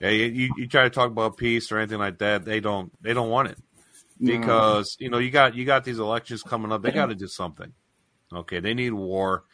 yeah 0.00 0.10
you, 0.10 0.52
you 0.56 0.66
try 0.68 0.84
to 0.84 0.90
talk 0.90 1.10
about 1.10 1.36
peace 1.36 1.70
or 1.72 1.78
anything 1.78 1.98
like 1.98 2.18
that 2.18 2.44
they 2.44 2.60
don't 2.60 2.92
they 3.02 3.14
don't 3.14 3.30
want 3.30 3.48
it 3.48 3.58
because 4.20 4.96
no. 5.00 5.04
you 5.04 5.10
know 5.10 5.18
you 5.18 5.30
got 5.30 5.54
you 5.54 5.64
got 5.64 5.84
these 5.84 5.98
elections 5.98 6.42
coming 6.42 6.72
up 6.72 6.82
they 6.82 6.90
got 6.90 7.06
to 7.06 7.14
do 7.14 7.28
something 7.28 7.72
okay 8.32 8.60
they 8.60 8.74
need 8.74 8.92
war 8.92 9.44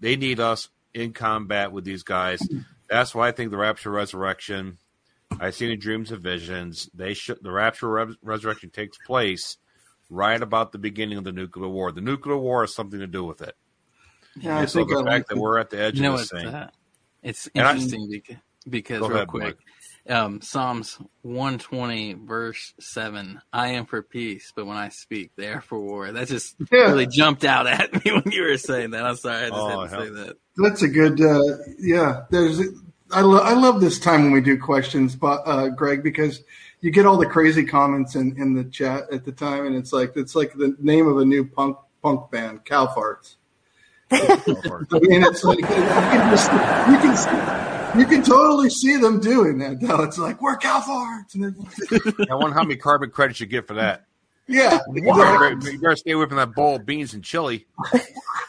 they 0.00 0.16
need 0.16 0.40
us 0.40 0.68
in 0.94 1.12
combat 1.12 1.72
with 1.72 1.84
these 1.84 2.02
guys. 2.02 2.40
That's 2.88 3.14
why 3.14 3.28
I 3.28 3.32
think 3.32 3.50
the 3.50 3.56
Rapture 3.56 3.90
Resurrection. 3.90 4.78
I've 5.40 5.54
seen 5.54 5.70
in 5.70 5.78
dreams 5.78 6.10
and 6.10 6.22
visions. 6.22 6.90
They 6.94 7.14
should 7.14 7.42
the 7.42 7.50
Rapture 7.50 7.88
Re- 7.88 8.16
Resurrection 8.22 8.70
takes 8.70 8.98
place 9.06 9.58
right 10.10 10.40
about 10.40 10.72
the 10.72 10.78
beginning 10.78 11.18
of 11.18 11.24
the 11.24 11.32
nuclear 11.32 11.68
war. 11.68 11.92
The 11.92 12.00
nuclear 12.00 12.36
war 12.36 12.62
has 12.62 12.74
something 12.74 13.00
to 13.00 13.06
do 13.06 13.24
with 13.24 13.42
it. 13.42 13.54
Yeah, 14.36 14.50
and 14.50 14.58
I 14.60 14.64
so 14.66 14.80
think 14.80 14.90
the 14.90 14.96
I 14.96 14.98
fact 14.98 15.08
like 15.08 15.26
that 15.28 15.38
we're 15.38 15.58
at 15.58 15.70
the 15.70 15.80
edge 15.80 16.00
you 16.00 16.12
of 16.12 16.18
this 16.18 16.30
thing. 16.30 16.46
Uh, 16.46 16.70
it's 17.22 17.48
interesting 17.54 18.02
I, 18.02 18.06
because, 18.08 18.36
because 18.68 19.00
real 19.00 19.12
ahead, 19.12 19.28
quick, 19.28 19.56
um, 20.08 20.40
Psalms 20.42 20.98
120 21.22 22.14
verse 22.14 22.74
7 22.78 23.40
I 23.52 23.68
am 23.68 23.86
for 23.86 24.02
peace 24.02 24.52
but 24.54 24.66
when 24.66 24.76
I 24.76 24.90
speak 24.90 25.30
they 25.36 25.48
are 25.48 25.62
for 25.62 25.80
war 25.80 26.12
that 26.12 26.28
just 26.28 26.56
yeah. 26.72 26.80
really 26.80 27.06
jumped 27.06 27.44
out 27.44 27.66
at 27.66 27.92
me 28.04 28.12
when 28.12 28.30
you 28.30 28.42
were 28.42 28.58
saying 28.58 28.90
that 28.90 29.06
I'm 29.06 29.16
sorry 29.16 29.46
I 29.46 29.48
just 29.48 29.60
oh, 29.60 29.80
had 29.80 29.90
to 29.90 30.04
say 30.04 30.10
that 30.10 30.36
that's 30.56 30.82
a 30.82 30.88
good 30.88 31.20
uh, 31.20 31.56
yeah 31.78 32.24
there's 32.30 32.60
I, 33.10 33.20
lo- 33.20 33.42
I 33.42 33.54
love 33.54 33.80
this 33.80 33.98
time 33.98 34.24
when 34.24 34.32
we 34.32 34.40
do 34.40 34.58
questions 34.58 35.16
but 35.16 35.42
uh, 35.46 35.68
Greg 35.68 36.02
because 36.02 36.42
you 36.80 36.90
get 36.90 37.06
all 37.06 37.16
the 37.16 37.26
crazy 37.26 37.64
comments 37.64 38.14
in, 38.14 38.40
in 38.40 38.54
the 38.54 38.64
chat 38.64 39.04
at 39.12 39.24
the 39.24 39.32
time 39.32 39.66
and 39.66 39.76
it's 39.76 39.92
like 39.92 40.12
it's 40.16 40.34
like 40.34 40.52
the 40.54 40.76
name 40.78 41.06
of 41.06 41.18
a 41.18 41.24
new 41.24 41.44
punk 41.44 41.76
punk 42.02 42.30
band 42.30 42.64
cow 42.64 42.86
farts 42.86 43.36
I 44.10 44.98
mean, 45.00 45.24
it's 45.24 45.42
like 45.42 45.58
you 45.58 45.64
can, 45.64 46.30
just, 46.30 46.52
you 46.52 46.98
can 46.98 47.98
you 47.98 48.06
can 48.06 48.22
totally 48.22 48.70
see 48.70 48.96
them 48.96 49.20
doing 49.20 49.58
that 49.58 49.80
though. 49.80 50.02
It's 50.02 50.18
like 50.18 50.42
we're 50.42 50.56
cow 50.56 50.80
farts. 50.80 51.34
I 52.30 52.34
wonder 52.34 52.54
how 52.54 52.62
many 52.62 52.76
carbon 52.76 53.10
credits 53.10 53.40
you 53.40 53.46
get 53.46 53.66
for 53.66 53.74
that. 53.74 54.06
Yeah, 54.46 54.78
you 54.94 55.02
better, 55.02 55.70
you 55.70 55.80
better 55.80 55.96
stay 55.96 56.12
away 56.12 56.26
from 56.26 56.36
that 56.36 56.54
bowl 56.54 56.76
of 56.76 56.86
beans 56.86 57.14
and 57.14 57.24
chili. 57.24 57.66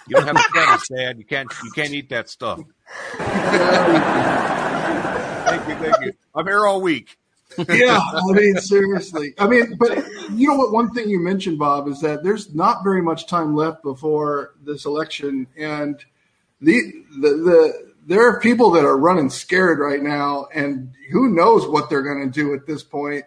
You 0.08 0.18
don't 0.18 0.28
have 0.28 0.36
the 0.36 0.44
credits, 0.50 0.88
Dad. 0.90 1.18
You 1.18 1.26
can't. 1.26 1.52
You 1.64 1.72
can't 1.72 1.94
eat 1.94 2.10
that 2.10 2.30
stuff. 2.30 2.60
thank 3.18 3.32
you, 5.68 5.76
thank 5.76 6.06
you. 6.06 6.14
I'm 6.36 6.46
here 6.46 6.66
all 6.66 6.82
week. 6.82 7.18
yeah, 7.70 8.00
I 8.00 8.34
mean, 8.34 8.58
seriously. 8.58 9.34
I 9.38 9.48
mean, 9.48 9.76
but 9.78 9.98
you 10.32 10.50
know 10.50 10.56
what? 10.56 10.72
One 10.72 10.94
thing 10.94 11.10
you 11.10 11.20
mentioned, 11.20 11.58
Bob, 11.58 11.88
is 11.88 12.02
that 12.02 12.24
there's 12.24 12.54
not 12.54 12.84
very 12.84 13.02
much 13.02 13.28
time 13.28 13.56
left 13.56 13.82
before 13.82 14.56
this 14.64 14.86
election, 14.86 15.48
and 15.58 16.04
the 16.62 16.82
the 17.20 17.30
the 17.30 17.94
there 18.08 18.28
are 18.28 18.40
people 18.40 18.72
that 18.72 18.84
are 18.84 18.98
running 18.98 19.30
scared 19.30 19.80
right 19.80 20.02
now, 20.02 20.48
and 20.54 20.92
who 21.12 21.30
knows 21.30 21.68
what 21.68 21.90
they're 21.90 22.02
going 22.02 22.30
to 22.30 22.32
do 22.32 22.54
at 22.54 22.68
this 22.68 22.84
point. 22.84 23.26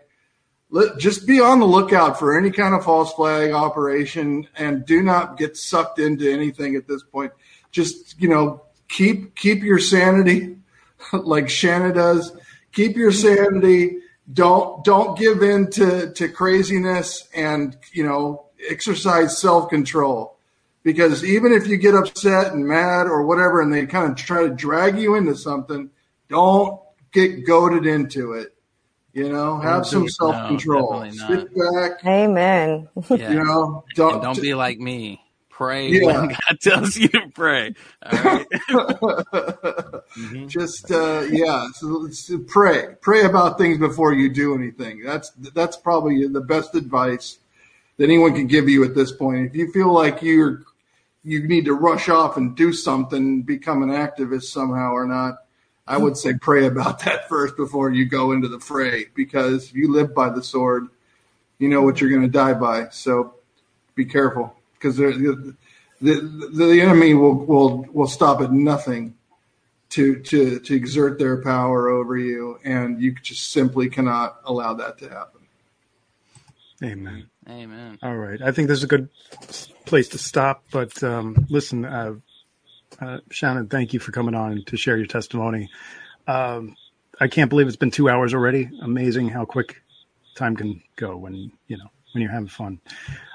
Let, 0.70 0.98
just 0.98 1.26
be 1.26 1.40
on 1.40 1.60
the 1.60 1.66
lookout 1.66 2.18
for 2.18 2.36
any 2.36 2.50
kind 2.50 2.74
of 2.74 2.84
false 2.84 3.12
flag 3.14 3.52
operation, 3.52 4.46
and 4.56 4.84
do 4.84 5.02
not 5.02 5.38
get 5.38 5.56
sucked 5.56 5.98
into 5.98 6.30
anything 6.30 6.76
at 6.76 6.86
this 6.86 7.02
point. 7.02 7.32
Just 7.70 8.20
you 8.20 8.28
know, 8.28 8.62
keep 8.88 9.34
keep 9.34 9.62
your 9.62 9.78
sanity, 9.78 10.58
like 11.12 11.48
Shanna 11.48 11.94
does. 11.94 12.36
Keep 12.72 12.96
your 12.96 13.12
sanity. 13.12 13.98
Don't 14.30 14.84
don't 14.84 15.18
give 15.18 15.42
in 15.42 15.70
to 15.72 16.12
to 16.12 16.28
craziness, 16.28 17.26
and 17.34 17.76
you 17.92 18.04
know, 18.04 18.48
exercise 18.68 19.38
self 19.38 19.70
control 19.70 20.38
because 20.82 21.24
even 21.24 21.52
if 21.52 21.66
you 21.66 21.76
get 21.76 21.94
upset 21.94 22.52
and 22.52 22.66
mad 22.66 23.06
or 23.06 23.26
whatever 23.26 23.60
and 23.60 23.72
they 23.72 23.86
kind 23.86 24.10
of 24.10 24.16
try 24.16 24.42
to 24.42 24.54
drag 24.54 24.98
you 24.98 25.14
into 25.14 25.34
something 25.36 25.90
don't 26.28 26.80
get 27.12 27.46
goaded 27.46 27.86
into 27.86 28.32
it 28.32 28.54
You 29.18 29.30
know, 29.30 29.58
have 29.58 29.84
some 29.84 30.08
self 30.08 30.46
control. 30.46 31.00
No, 31.00 31.10
Sit 31.10 31.48
back. 31.52 32.04
Amen. 32.06 32.88
Yeah. 33.10 33.32
You 33.32 33.44
know, 33.44 33.84
don't 33.96 34.14
and 34.14 34.22
don't 34.22 34.40
be 34.40 34.54
like 34.54 34.78
me. 34.78 35.20
Pray 35.48 35.88
yeah. 35.88 36.06
when 36.06 36.28
God 36.28 36.60
tells 36.60 36.96
you 36.96 37.08
to 37.08 37.28
pray. 37.34 37.74
All 38.04 38.12
right. 38.22 38.46
mm-hmm. 38.70 40.46
Just 40.46 40.92
uh, 40.92 41.26
yeah, 41.30 41.66
so, 41.74 42.08
so 42.10 42.38
pray. 42.38 42.94
Pray 43.00 43.24
about 43.24 43.58
things 43.58 43.78
before 43.78 44.12
you 44.12 44.28
do 44.28 44.54
anything. 44.54 45.02
That's 45.02 45.30
that's 45.52 45.76
probably 45.76 46.28
the 46.28 46.40
best 46.40 46.76
advice 46.76 47.38
that 47.96 48.04
anyone 48.04 48.34
can 48.34 48.46
give 48.46 48.68
you 48.68 48.84
at 48.84 48.94
this 48.94 49.10
point. 49.10 49.46
If 49.46 49.56
you 49.56 49.72
feel 49.72 49.92
like 49.92 50.22
you're 50.22 50.62
you 51.24 51.48
need 51.48 51.64
to 51.64 51.74
rush 51.74 52.08
off 52.08 52.36
and 52.36 52.56
do 52.56 52.72
something, 52.72 53.42
become 53.42 53.82
an 53.82 53.90
activist 53.90 54.44
somehow 54.44 54.92
or 54.92 55.06
not, 55.06 55.42
I 55.88 55.96
would 55.96 56.16
say 56.16 56.34
pray 56.34 56.66
about 56.66 56.98
that 57.04 57.28
first 57.28 57.56
before 57.56 57.90
you 57.90 58.04
go 58.04 58.32
into 58.32 58.48
the 58.48 58.60
fray 58.60 59.06
because 59.14 59.70
if 59.70 59.74
you 59.74 59.90
live 59.90 60.14
by 60.14 60.28
the 60.28 60.42
sword, 60.42 60.88
you 61.58 61.68
know 61.68 61.82
what 61.82 62.00
you're 62.00 62.10
going 62.10 62.22
to 62.22 62.28
die 62.28 62.54
by. 62.54 62.88
So 62.90 63.34
be 63.94 64.04
careful 64.04 64.54
because 64.74 64.96
the, 64.96 65.54
the, 66.00 66.50
the 66.52 66.80
enemy 66.80 67.14
will, 67.14 67.34
will, 67.34 67.86
will 67.92 68.06
stop 68.06 68.40
at 68.40 68.52
nothing 68.52 69.14
to, 69.90 70.20
to, 70.20 70.60
to 70.60 70.74
exert 70.74 71.18
their 71.18 71.42
power 71.42 71.88
over 71.88 72.16
you. 72.16 72.60
And 72.62 73.00
you 73.00 73.14
just 73.14 73.50
simply 73.50 73.88
cannot 73.88 74.38
allow 74.44 74.74
that 74.74 74.98
to 74.98 75.08
happen. 75.08 75.40
Amen. 76.82 77.28
Amen. 77.48 77.98
All 78.02 78.16
right. 78.16 78.40
I 78.42 78.52
think 78.52 78.68
this 78.68 78.78
is 78.78 78.84
a 78.84 78.88
good 78.88 79.08
place 79.86 80.08
to 80.08 80.18
stop. 80.18 80.64
But 80.70 81.02
um, 81.02 81.46
listen, 81.48 81.84
uh, 81.84 82.16
uh, 83.00 83.18
Shannon, 83.30 83.68
thank 83.68 83.92
you 83.92 84.00
for 84.00 84.12
coming 84.12 84.34
on 84.34 84.64
to 84.66 84.76
share 84.76 84.96
your 84.96 85.06
testimony. 85.06 85.70
Um, 86.26 86.76
I 87.20 87.28
can't 87.28 87.50
believe 87.50 87.66
it's 87.66 87.76
been 87.76 87.90
two 87.90 88.08
hours 88.08 88.34
already. 88.34 88.70
Amazing 88.82 89.28
how 89.28 89.44
quick 89.44 89.82
time 90.36 90.56
can 90.56 90.82
go 90.96 91.16
when 91.16 91.52
you 91.66 91.76
know 91.76 91.90
when 92.12 92.22
you're 92.22 92.30
having 92.30 92.48
fun. 92.48 92.80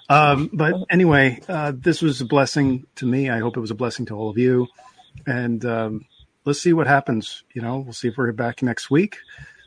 Um, 0.10 0.50
but 0.54 0.74
anyway, 0.90 1.42
uh, 1.48 1.74
this 1.76 2.02
was 2.02 2.22
a 2.22 2.26
blessing 2.26 2.86
to 2.96 3.06
me. 3.06 3.30
I 3.30 3.40
hope 3.40 3.58
it 3.58 3.62
was 3.62 3.72
a 3.72 3.76
blessing 3.76 4.06
to 4.08 4.16
all 4.16 4.30
of 4.30 4.38
you. 4.38 4.68
And 5.26 5.64
um, 5.66 6.06
let's 6.46 6.62
see 6.62 6.74
what 6.74 6.88
happens. 6.88 7.44
You 7.54 7.62
know, 7.62 7.80
we'll 7.80 7.94
see 7.94 8.10
if 8.10 8.18
we're 8.18 8.32
back 8.32 8.62
next 8.62 8.90
week, 8.90 9.18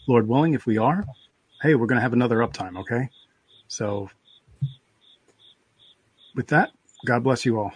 Lord 0.06 0.28
willing. 0.28 0.54
If 0.54 0.66
we 0.66 0.78
are, 0.78 1.04
hey, 1.62 1.74
we're 1.74 1.86
going 1.86 1.96
to 1.96 2.02
have 2.02 2.12
another 2.12 2.38
uptime. 2.38 2.78
Okay. 2.80 3.10
So 3.68 4.10
with 6.34 6.48
that, 6.48 6.70
God 7.04 7.24
bless 7.24 7.44
you 7.44 7.58
all. 7.58 7.72